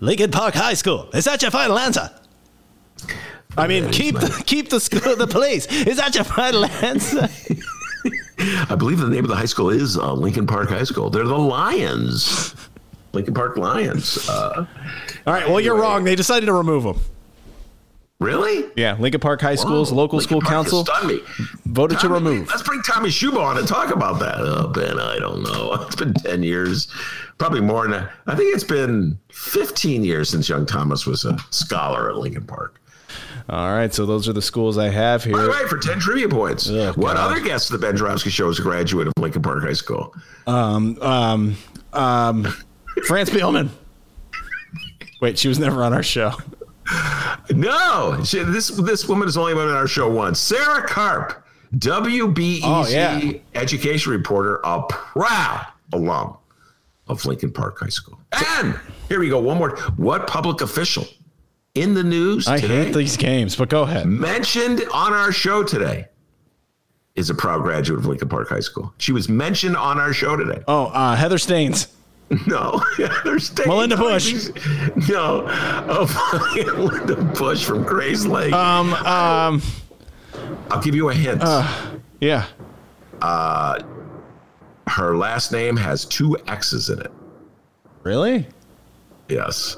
Lincoln 0.00 0.30
Park 0.30 0.54
High 0.54 0.74
School. 0.74 1.10
Is 1.12 1.26
that 1.26 1.42
your 1.42 1.50
final 1.50 1.78
answer? 1.78 2.10
I 3.56 3.66
mean, 3.66 3.90
keep 3.90 4.18
the 4.18 4.42
keep 4.46 4.70
the 4.70 4.80
school, 4.80 5.14
the 5.14 5.26
police. 5.26 5.66
Is 5.66 5.98
that 5.98 6.14
your 6.14 6.24
final 6.24 6.64
answer? 6.64 7.28
I 8.70 8.74
believe 8.74 8.98
the 8.98 9.08
name 9.08 9.24
of 9.24 9.30
the 9.30 9.36
high 9.36 9.44
school 9.44 9.70
is 9.70 9.96
uh, 9.96 10.12
Lincoln 10.12 10.46
Park 10.46 10.68
High 10.68 10.84
School. 10.84 11.10
They're 11.10 11.24
the 11.24 11.38
Lions. 11.38 12.54
Lincoln 13.12 13.34
Park 13.34 13.56
Lions. 13.56 14.28
Uh, 14.28 14.66
All 15.26 15.32
right. 15.34 15.48
Well, 15.48 15.60
you're 15.60 15.76
wrong. 15.76 16.04
They 16.04 16.14
decided 16.16 16.46
to 16.46 16.52
remove 16.52 16.82
them. 16.84 16.98
really? 18.20 18.70
Yeah, 18.76 18.96
Lincoln 18.98 19.20
Park 19.20 19.40
High 19.40 19.56
School's 19.56 19.90
Whoa, 19.90 19.98
local 19.98 20.18
Lincoln 20.18 20.28
school 20.28 20.40
Park 20.40 20.52
council 20.52 20.86
voted 21.66 21.98
to 22.00 22.08
remove. 22.08 22.48
Let's 22.48 22.62
bring 22.62 22.80
Tommy 22.82 23.08
Schuba 23.10 23.42
on 23.42 23.58
and 23.58 23.66
talk 23.68 23.92
about 23.94 24.18
that. 24.20 24.36
Oh, 24.38 24.68
Ben, 24.68 24.98
I 24.98 25.18
don't 25.18 25.42
know. 25.42 25.72
It's 25.86 25.96
been 25.96 26.14
10 26.14 26.42
years, 26.42 26.86
probably 27.38 27.60
more 27.60 27.86
than. 27.88 28.08
I 28.26 28.34
think 28.34 28.54
it's 28.54 28.64
been 28.64 29.18
15 29.32 30.04
years 30.04 30.30
since 30.30 30.48
young 30.48 30.64
Thomas 30.64 31.04
was 31.06 31.24
a 31.24 31.36
scholar 31.50 32.08
at 32.10 32.16
Lincoln 32.16 32.46
Park. 32.46 32.80
All 33.50 33.72
right. 33.74 33.92
So 33.92 34.06
those 34.06 34.28
are 34.28 34.32
the 34.32 34.40
schools 34.40 34.78
I 34.78 34.88
have 34.88 35.24
here. 35.24 35.50
way, 35.50 35.66
for 35.68 35.76
10 35.78 35.98
trivia 36.00 36.28
points, 36.28 36.70
what 36.70 36.96
God. 36.96 37.16
other 37.16 37.40
guest 37.40 37.70
of 37.70 37.78
the 37.80 37.86
Ben 37.86 37.96
Joravsky 37.96 38.30
show 38.30 38.48
is 38.48 38.58
a 38.58 38.62
graduate 38.62 39.08
of 39.08 39.12
Lincoln 39.18 39.42
Park 39.42 39.62
High 39.64 39.72
School? 39.74 40.14
Um, 40.46 40.96
um, 41.02 41.56
um, 41.92 42.46
Fran 43.06 43.26
Spielman. 43.26 43.68
Wait, 45.20 45.38
she 45.38 45.48
was 45.48 45.58
never 45.58 45.82
on 45.84 45.92
our 45.92 46.02
show. 46.02 46.32
No, 47.50 48.20
she, 48.24 48.42
this 48.42 48.68
this 48.68 49.08
woman 49.08 49.26
has 49.28 49.36
only 49.36 49.54
been 49.54 49.68
on 49.68 49.74
our 49.74 49.86
show 49.86 50.10
once. 50.10 50.38
Sarah 50.40 50.86
Karp, 50.86 51.44
WBEZ 51.76 52.60
Oh, 52.64 52.86
yeah. 52.88 53.32
education 53.54 54.12
reporter, 54.12 54.60
a 54.64 54.82
proud 54.88 55.66
alum 55.92 56.36
of 57.08 57.24
Lincoln 57.24 57.52
Park 57.52 57.78
High 57.80 57.88
School. 57.88 58.18
And 58.58 58.78
here 59.08 59.20
we 59.20 59.28
go. 59.28 59.40
One 59.40 59.58
more. 59.58 59.76
What 59.96 60.26
public 60.26 60.60
official 60.60 61.06
in 61.74 61.94
the 61.94 62.02
news 62.04 62.46
I 62.48 62.58
today 62.60 62.84
hate 62.86 62.94
these 62.94 63.16
games, 63.16 63.56
but 63.56 63.68
go 63.68 63.82
ahead. 63.82 64.06
mentioned 64.06 64.82
on 64.92 65.12
our 65.12 65.32
show 65.32 65.62
today 65.62 66.06
is 67.14 67.30
a 67.30 67.34
proud 67.34 67.62
graduate 67.62 67.98
of 68.00 68.06
Lincoln 68.06 68.28
Park 68.28 68.48
High 68.48 68.60
School? 68.60 68.92
She 68.98 69.12
was 69.12 69.28
mentioned 69.28 69.76
on 69.76 69.98
our 69.98 70.12
show 70.12 70.36
today. 70.36 70.62
Oh, 70.68 70.86
uh, 70.86 71.14
Heather 71.16 71.38
Steans. 71.38 71.88
No, 72.46 72.82
Steans. 73.38 73.66
Melinda 73.66 73.96
Bush. 73.96 74.48
No, 75.08 75.44
oh, 75.48 76.52
Melinda 76.56 77.16
Bush 77.38 77.64
from 77.64 77.84
Grayslake. 77.84 78.52
Um, 78.52 78.94
um, 78.94 79.62
I'll 80.70 80.80
give 80.80 80.94
you 80.94 81.10
a 81.10 81.14
hint. 81.14 81.42
uh, 81.42 81.66
yeah. 82.20 82.46
Uh, 83.20 83.78
her 84.86 85.16
last 85.16 85.52
name 85.52 85.76
has 85.76 86.04
two 86.06 86.36
X's 86.48 86.88
in 86.88 87.00
it. 87.00 87.10
Really? 88.02 88.46
Yes. 89.28 89.76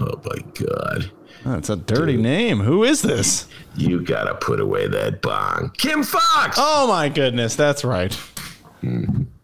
Oh 0.00 0.20
my 0.24 0.38
God. 0.54 1.10
That's 1.44 1.68
a 1.68 1.76
dirty 1.76 2.16
name. 2.16 2.60
Who 2.60 2.84
is 2.84 3.02
this? 3.02 3.46
You 3.76 4.02
gotta 4.02 4.34
put 4.34 4.60
away 4.60 4.86
that 4.88 5.20
bong. 5.22 5.70
Kim 5.78 6.02
Foxx. 6.02 6.56
Oh 6.60 6.86
my 6.88 7.08
goodness, 7.08 7.56
that's 7.56 7.84
right. 7.84 8.16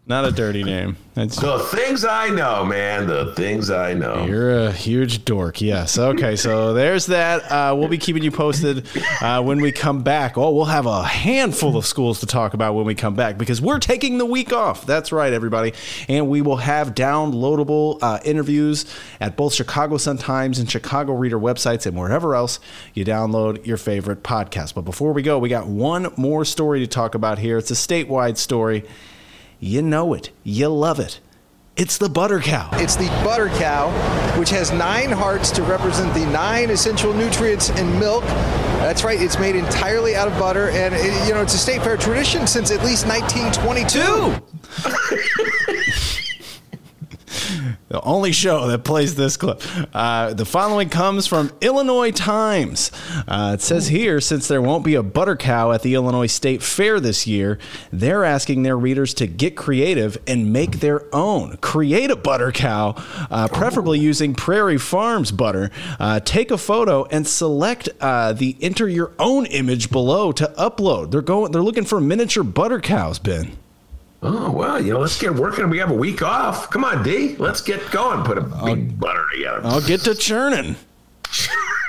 Not 0.05 0.25
a 0.25 0.31
dirty 0.31 0.65
name. 0.65 0.97
That's 1.13 1.37
The 1.37 1.59
things 1.59 2.03
I 2.03 2.27
know, 2.27 2.65
man. 2.65 3.07
The 3.07 3.33
things 3.35 3.69
I 3.69 3.93
know. 3.93 4.25
You're 4.25 4.65
a 4.65 4.71
huge 4.73 5.23
dork. 5.23 5.61
Yes. 5.61 5.97
Okay. 5.97 6.35
So 6.35 6.73
there's 6.73 7.05
that. 7.05 7.49
Uh, 7.49 7.73
we'll 7.73 7.87
be 7.87 7.97
keeping 7.97 8.21
you 8.21 8.29
posted 8.31 8.85
uh, 9.21 9.41
when 9.41 9.61
we 9.61 9.71
come 9.71 10.03
back. 10.03 10.37
Oh, 10.37 10.51
we'll 10.53 10.65
have 10.65 10.87
a 10.87 11.03
handful 11.03 11.77
of 11.77 11.85
schools 11.85 12.19
to 12.19 12.25
talk 12.25 12.53
about 12.53 12.73
when 12.73 12.83
we 12.83 12.95
come 12.95 13.15
back 13.15 13.37
because 13.37 13.61
we're 13.61 13.79
taking 13.79 14.17
the 14.17 14.25
week 14.25 14.51
off. 14.51 14.85
That's 14.85 15.13
right, 15.13 15.31
everybody. 15.31 15.73
And 16.09 16.27
we 16.27 16.41
will 16.41 16.57
have 16.57 16.93
downloadable 16.95 17.99
uh, 18.01 18.19
interviews 18.25 18.85
at 19.21 19.37
both 19.37 19.53
Chicago 19.53 19.95
Sun 19.95 20.17
Times 20.17 20.59
and 20.59 20.69
Chicago 20.69 21.13
Reader 21.13 21.39
websites 21.39 21.85
and 21.85 21.95
wherever 21.97 22.35
else 22.35 22.59
you 22.93 23.05
download 23.05 23.65
your 23.65 23.77
favorite 23.77 24.21
podcast. 24.21 24.73
But 24.73 24.81
before 24.81 25.13
we 25.13 25.21
go, 25.21 25.39
we 25.39 25.47
got 25.47 25.67
one 25.67 26.11
more 26.17 26.43
story 26.43 26.81
to 26.81 26.87
talk 26.87 27.15
about 27.15 27.39
here. 27.39 27.57
It's 27.57 27.71
a 27.71 27.75
statewide 27.75 28.35
story. 28.35 28.83
You 29.63 29.81
know 29.81 30.13
it. 30.13 30.31
You 30.43 30.67
love 30.67 30.99
it. 30.99 31.21
It's 31.77 31.97
the 31.97 32.09
butter 32.09 32.41
cow. 32.41 32.69
It's 32.73 32.97
the 32.97 33.07
butter 33.23 33.47
cow, 33.47 33.91
which 34.37 34.49
has 34.49 34.73
nine 34.73 35.09
hearts 35.09 35.51
to 35.51 35.63
represent 35.63 36.13
the 36.13 36.25
nine 36.33 36.69
essential 36.69 37.13
nutrients 37.13 37.69
in 37.69 37.97
milk. 37.97 38.25
That's 38.83 39.05
right, 39.05 39.21
it's 39.21 39.39
made 39.39 39.55
entirely 39.55 40.17
out 40.17 40.27
of 40.27 40.37
butter, 40.37 40.67
and 40.71 40.93
it, 40.93 41.25
you 41.25 41.33
know 41.33 41.41
it's 41.41 41.53
a 41.53 41.57
state 41.57 41.81
fair 41.81 41.95
tradition 41.95 42.45
since 42.45 42.71
at 42.71 42.83
least 42.83 43.07
1922. 43.07 45.21
the 47.89 48.01
only 48.01 48.31
show 48.31 48.67
that 48.67 48.83
plays 48.83 49.15
this 49.15 49.37
clip. 49.37 49.61
Uh, 49.93 50.33
the 50.33 50.45
following 50.45 50.89
comes 50.89 51.27
from 51.27 51.51
Illinois 51.61 52.11
Times. 52.11 52.91
Uh, 53.27 53.51
it 53.53 53.61
says 53.61 53.87
here, 53.87 54.19
since 54.19 54.47
there 54.47 54.61
won't 54.61 54.83
be 54.83 54.95
a 54.95 55.03
butter 55.03 55.35
cow 55.35 55.71
at 55.71 55.81
the 55.81 55.93
Illinois 55.95 56.27
State 56.27 56.61
Fair 56.63 56.99
this 56.99 57.27
year, 57.27 57.59
they're 57.91 58.23
asking 58.23 58.63
their 58.63 58.77
readers 58.77 59.13
to 59.15 59.27
get 59.27 59.55
creative 59.55 60.17
and 60.27 60.51
make 60.51 60.79
their 60.79 61.03
own. 61.13 61.57
Create 61.57 62.11
a 62.11 62.15
butter 62.15 62.51
cow, 62.51 62.95
uh, 63.29 63.47
preferably 63.47 63.99
using 63.99 64.33
Prairie 64.33 64.77
Farms 64.77 65.31
butter. 65.31 65.71
Uh, 65.99 66.19
take 66.19 66.51
a 66.51 66.57
photo 66.57 67.05
and 67.05 67.27
select 67.27 67.89
uh, 68.01 68.33
the 68.33 68.57
enter 68.61 68.87
your 68.87 69.11
own 69.19 69.45
image 69.47 69.91
below 69.91 70.31
to 70.31 70.53
upload. 70.57 71.11
They're 71.11 71.21
going. 71.21 71.51
They're 71.51 71.61
looking 71.61 71.85
for 71.85 71.99
miniature 71.99 72.43
butter 72.43 72.79
cows, 72.79 73.19
Ben. 73.19 73.57
Oh 74.25 74.51
well, 74.51 74.81
you 74.81 74.93
know, 74.93 74.99
let's 74.99 75.19
get 75.19 75.35
working. 75.35 75.69
We 75.69 75.79
have 75.79 75.91
a 75.91 75.95
week 75.95 76.21
off. 76.21 76.69
Come 76.69 76.85
on, 76.85 77.03
D. 77.03 77.35
Let's 77.37 77.59
get 77.61 77.91
going. 77.91 78.23
Put 78.23 78.37
a 78.37 78.41
big 78.41 78.97
butter 78.97 79.25
together. 79.33 79.61
I'll 79.63 79.81
get 79.81 80.01
to 80.01 80.15
churning. 80.15 80.77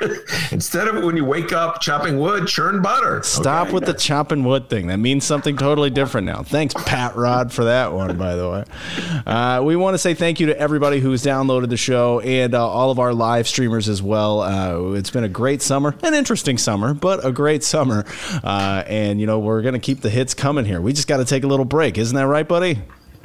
Instead 0.51 0.89
of 0.89 1.03
when 1.05 1.17
you 1.17 1.25
wake 1.25 1.53
up 1.53 1.81
chopping 1.81 2.19
wood, 2.19 2.47
churn 2.47 2.83
butter. 2.83 3.23
Stop 3.23 3.67
Okay? 3.67 3.75
with 3.75 3.87
the 3.87 3.95
chopping 3.95 4.45
wood 4.45 4.69
thing. 4.69 4.89
That 4.89 4.99
means 4.99 5.25
something 5.25 5.57
totally 5.57 5.91
different 5.91 6.27
now. 6.27 6.43
Thanks, 6.43 6.75
Pat 6.75 7.17
Rod, 7.17 7.53
for 7.53 7.65
that 7.65 7.93
one, 7.93 8.17
by 8.19 8.35
the 8.35 8.51
way. 8.51 8.65
Uh, 9.27 9.63
we 9.65 9.77
want 9.77 9.95
to 9.95 9.99
say 9.99 10.13
thank 10.15 10.41
you 10.41 10.47
to 10.47 10.59
everybody 10.59 11.01
who's 11.01 11.23
downloaded 11.23 11.69
the 11.69 11.77
show 11.77 12.21
and 12.21 12.55
uh, 12.55 12.69
all 12.69 12.91
of 12.91 12.99
our 12.99 13.15
live 13.15 13.47
streamers 13.49 13.89
as 13.89 14.03
well. 14.03 14.41
Uh, 14.43 14.93
it's 14.93 15.11
been 15.11 15.25
a 15.25 15.29
great 15.29 15.63
summer, 15.63 15.95
an 16.03 16.15
interesting 16.15 16.59
summer, 16.59 16.93
but 16.95 17.25
a 17.25 17.33
great 17.33 17.63
summer. 17.65 18.05
Uh, 18.43 18.83
and, 18.87 19.21
you 19.21 19.27
know, 19.27 19.39
we're 19.39 19.63
going 19.63 19.75
to 19.75 19.81
keep 19.81 20.01
the 20.01 20.11
hits 20.11 20.35
coming 20.35 20.65
here. 20.65 20.81
We 20.81 20.93
just 20.93 21.09
got 21.09 21.19
to 21.19 21.25
take 21.25 21.45
a 21.45 21.47
little 21.47 21.65
break. 21.65 21.99
Isn't 21.99 22.17
that 22.17 22.27
right, 22.27 22.47
buddy? 22.47 22.81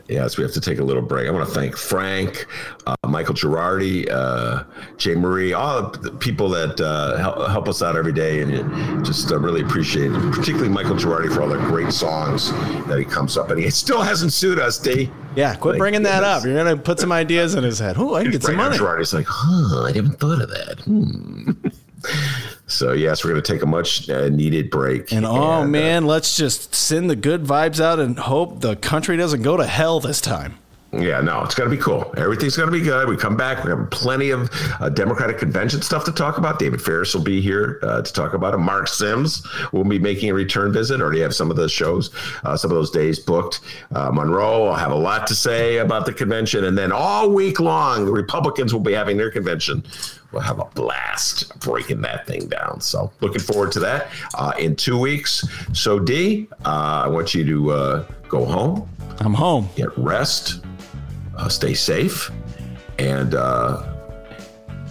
Yes, 0.10 0.38
we 0.38 0.44
have 0.44 0.54
to 0.54 0.62
take 0.62 0.80
a 0.80 0.84
little 0.84 1.04
break. 1.04 1.28
I 1.28 1.32
want 1.32 1.48
to 1.48 1.54
thank 1.54 1.78
Frank, 1.78 2.48
uh, 2.88 2.96
Michael 3.08 3.36
Girardi, 3.36 4.10
uh, 4.10 4.64
Jay 4.98 5.14
Marie, 5.14 5.54
all 5.54 5.92
the 5.92 6.10
people 6.12 6.50
that 6.50 6.82
uh, 6.82 7.18
help, 7.18 7.48
help 7.50 7.68
us 7.70 7.84
out 7.84 7.96
every 7.96 8.12
day, 8.12 8.42
and 8.42 9.06
just 9.06 9.32
uh, 9.32 9.38
really 9.40 9.62
appreciate 9.62 10.12
it. 10.12 10.32
Particularly 10.32 10.70
Michael 10.70 10.96
Girardi 10.96 11.32
for 11.32 11.44
all 11.44 11.48
the 11.50 11.58
great 11.60 11.94
songs 11.94 12.52
that 12.88 12.98
he 12.98 13.06
comes 13.06 13.38
up, 13.38 13.52
and 13.52 13.60
he 13.60 13.70
still 13.70 14.02
hasn't 14.02 14.34
sued 14.34 14.58
us, 14.60 14.80
D. 14.80 15.12
Yeah, 15.36 15.54
quit 15.54 15.74
Like, 15.74 15.80
bringing 15.80 16.04
that 16.04 16.24
up. 16.24 16.44
You're 16.44 16.56
going 16.56 16.76
to 16.76 16.82
put 16.82 17.00
some 17.00 17.12
ideas 17.12 17.54
in 17.54 17.64
his 17.64 17.78
head. 17.78 17.96
Oh, 18.00 18.16
I 18.16 18.24
can 18.24 18.32
get 18.32 18.42
some 18.42 18.56
Right 18.58 18.64
money. 18.64 18.78
Girardi's 18.80 19.14
like, 19.14 19.28
huh, 19.30 19.84
I 19.84 19.92
haven't 19.92 20.20
thought 20.20 20.42
of 20.42 20.50
that. 20.50 20.80
Hmm. 20.86 21.52
so 22.70 22.94
yes, 22.94 23.24
we're 23.24 23.32
going 23.32 23.42
to 23.42 23.54
take 23.54 23.62
a 23.62 23.66
much 23.66 24.10
uh, 24.10 24.30
needed 24.30 24.70
break. 24.70 25.12
And 25.12 25.26
oh, 25.26 25.66
man, 25.66 26.06
let's 26.06 26.38
just 26.38 26.74
send 26.74 27.10
the 27.10 27.16
good 27.16 27.44
vibes 27.44 27.80
out 27.80 28.00
and 28.00 28.18
hope 28.18 28.62
the 28.62 28.76
country 28.76 29.18
doesn't 29.18 29.42
go 29.42 29.58
to 29.58 29.66
hell 29.66 30.00
this 30.00 30.22
time. 30.22 30.60
Yeah, 30.92 31.22
no, 31.22 31.44
it's 31.44 31.54
going 31.54 31.70
to 31.70 31.76
be 31.76 31.82
cool. 31.82 32.12
Everything's 32.18 32.58
going 32.58 32.68
to 32.68 32.76
be 32.76 32.82
good. 32.82 33.08
We 33.08 33.16
come 33.16 33.38
back. 33.38 33.64
We 33.64 33.70
have 33.70 33.92
plenty 33.92 34.32
of 34.32 34.50
uh, 34.80 34.90
Democratic 34.90 35.38
convention 35.38 35.84
stuff 35.84 36.04
to 36.06 36.12
talk 36.12 36.40
about. 36.40 36.58
David 36.58 36.82
Ferris 36.82 37.14
will 37.14 37.22
be 37.22 37.42
here 37.42 37.80
uh, 37.84 38.02
to 38.02 38.12
talk 38.12 38.34
about 38.34 38.56
it. 38.56 38.58
Mark 38.58 38.88
Sims 38.88 39.46
will 39.72 39.84
be 39.84 40.00
making 40.00 40.32
a 40.32 40.34
return 40.34 40.74
visit. 40.74 41.00
Already 41.00 41.20
have 41.20 41.36
some 41.36 41.52
of 41.52 41.58
those 41.58 41.72
shows, 41.72 42.10
uh, 42.44 42.58
some 42.58 42.72
of 42.72 42.76
those 42.76 42.90
days 42.90 43.20
booked. 43.20 43.60
Uh, 43.94 44.10
Monroe 44.12 44.66
will 44.66 44.76
have 44.76 44.92
a 44.92 44.96
lot 44.96 45.28
to 45.28 45.36
say 45.36 45.78
about 45.78 46.08
the 46.08 46.14
convention. 46.14 46.64
And 46.64 46.76
then 46.76 46.92
all 46.92 47.30
week 47.30 47.60
long, 47.60 48.06
the 48.06 48.12
Republicans 48.12 48.74
will 48.74 48.82
be 48.82 48.94
having 48.94 49.16
their 49.16 49.30
convention. 49.30 49.86
We'll 50.32 50.42
have 50.42 50.60
a 50.60 50.66
blast 50.66 51.58
breaking 51.60 52.02
that 52.02 52.28
thing 52.28 52.48
down. 52.48 52.82
So 52.82 53.12
looking 53.22 53.42
forward 53.42 53.72
to 53.74 53.80
that 53.82 54.10
uh, 54.36 54.54
in 54.60 54.76
two 54.76 54.98
weeks. 54.98 55.48
So, 55.74 56.00
D, 56.00 56.48
uh, 56.66 57.04
I 57.06 57.08
want 57.08 57.34
you 57.34 57.44
to 57.46 57.72
uh, 57.72 58.06
go 58.28 58.46
home. 58.46 58.88
I'm 59.20 59.34
home. 59.34 59.68
Get 59.76 59.96
rest 59.98 60.62
uh, 61.40 61.48
stay 61.48 61.74
safe, 61.74 62.32
and 62.98 63.34
uh, 63.34 63.82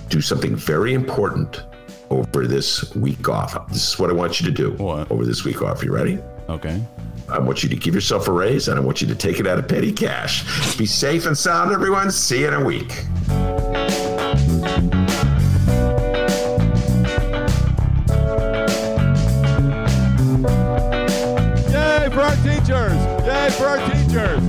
do 0.08 0.20
something 0.20 0.56
very 0.56 0.94
important 0.94 1.62
over 2.10 2.46
this 2.46 2.94
week 2.94 3.28
off. 3.28 3.68
This 3.68 3.92
is 3.92 3.98
what 3.98 4.08
I 4.10 4.14
want 4.14 4.40
you 4.40 4.46
to 4.46 4.52
do 4.52 4.74
over 4.78 5.24
this 5.24 5.44
week 5.44 5.60
off. 5.62 5.84
You 5.84 5.92
ready? 5.92 6.18
Okay. 6.48 6.82
I 7.28 7.38
want 7.38 7.62
you 7.62 7.68
to 7.68 7.76
give 7.76 7.94
yourself 7.94 8.26
a 8.26 8.32
raise, 8.32 8.68
and 8.68 8.78
I 8.78 8.82
want 8.82 9.02
you 9.02 9.06
to 9.08 9.14
take 9.14 9.38
it 9.38 9.46
out 9.46 9.58
of 9.58 9.68
petty 9.68 9.92
cash. 9.92 10.76
Be 10.78 10.86
safe 10.86 11.26
and 11.26 11.36
sound, 11.36 11.72
everyone. 11.72 12.10
See 12.10 12.40
you 12.40 12.48
in 12.48 12.54
a 12.54 12.64
week. 12.64 13.04
Teachers! 22.48 22.96
Yay 23.26 23.50
for 23.50 23.66
our 23.66 23.78
teachers! 23.90 24.40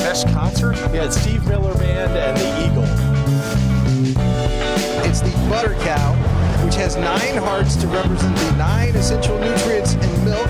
Best 0.00 0.28
concert? 0.28 0.76
Yeah, 0.92 1.04
it's 1.04 1.20
Steve 1.20 1.46
Miller 1.46 1.74
Band 1.74 2.12
and 2.12 2.36
the 2.36 2.48
Eagle. 2.64 2.86
It's 5.04 5.20
the 5.20 5.32
butter 5.50 5.74
cow, 5.84 6.14
which 6.64 6.74
has 6.76 6.96
nine 6.96 7.36
hearts 7.36 7.76
to 7.76 7.86
represent 7.88 8.34
the 8.36 8.52
nine 8.56 8.96
essential 8.96 9.38
nutrients 9.38 9.94
in 9.94 10.24
milk. 10.24 10.46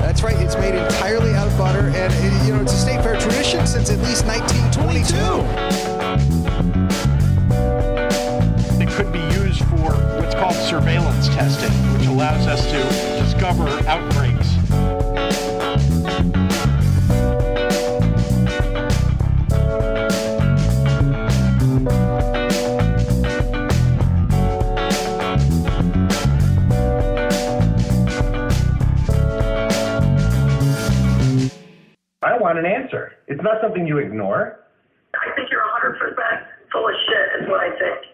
That's 0.00 0.22
right, 0.22 0.36
it's 0.40 0.54
made 0.56 0.74
entirely 0.74 1.34
out 1.34 1.48
of 1.48 1.58
butter, 1.58 1.90
and 1.94 2.12
it, 2.12 2.46
you 2.46 2.54
know 2.54 2.62
it's 2.62 2.72
a 2.72 2.78
state 2.78 3.02
fair 3.02 3.18
tradition 3.18 3.66
since 3.66 3.90
at 3.90 3.98
least 3.98 4.26
1922. 4.26 5.16
It 8.80 8.88
could 8.90 9.12
be 9.12 9.20
used 9.36 9.64
for 9.64 9.92
what's 10.18 10.34
called 10.34 10.54
surveillance 10.54 11.28
testing, 11.28 11.72
which 11.92 12.06
allows 12.06 12.46
us 12.46 12.64
to 12.66 12.82
discover 13.22 13.68
outbreaks. 13.88 14.39
I 32.22 32.36
want 32.36 32.58
an 32.58 32.66
answer. 32.66 33.12
It's 33.28 33.40
not 33.42 33.62
something 33.62 33.86
you 33.86 33.96
ignore. 33.96 34.60
I 35.16 35.34
think 35.34 35.48
you're 35.50 35.64
100% 35.64 35.96
full 36.70 36.86
of 36.86 36.94
shit, 37.08 37.42
is 37.42 37.48
what 37.48 37.60
I 37.60 37.70
think. 37.78 38.12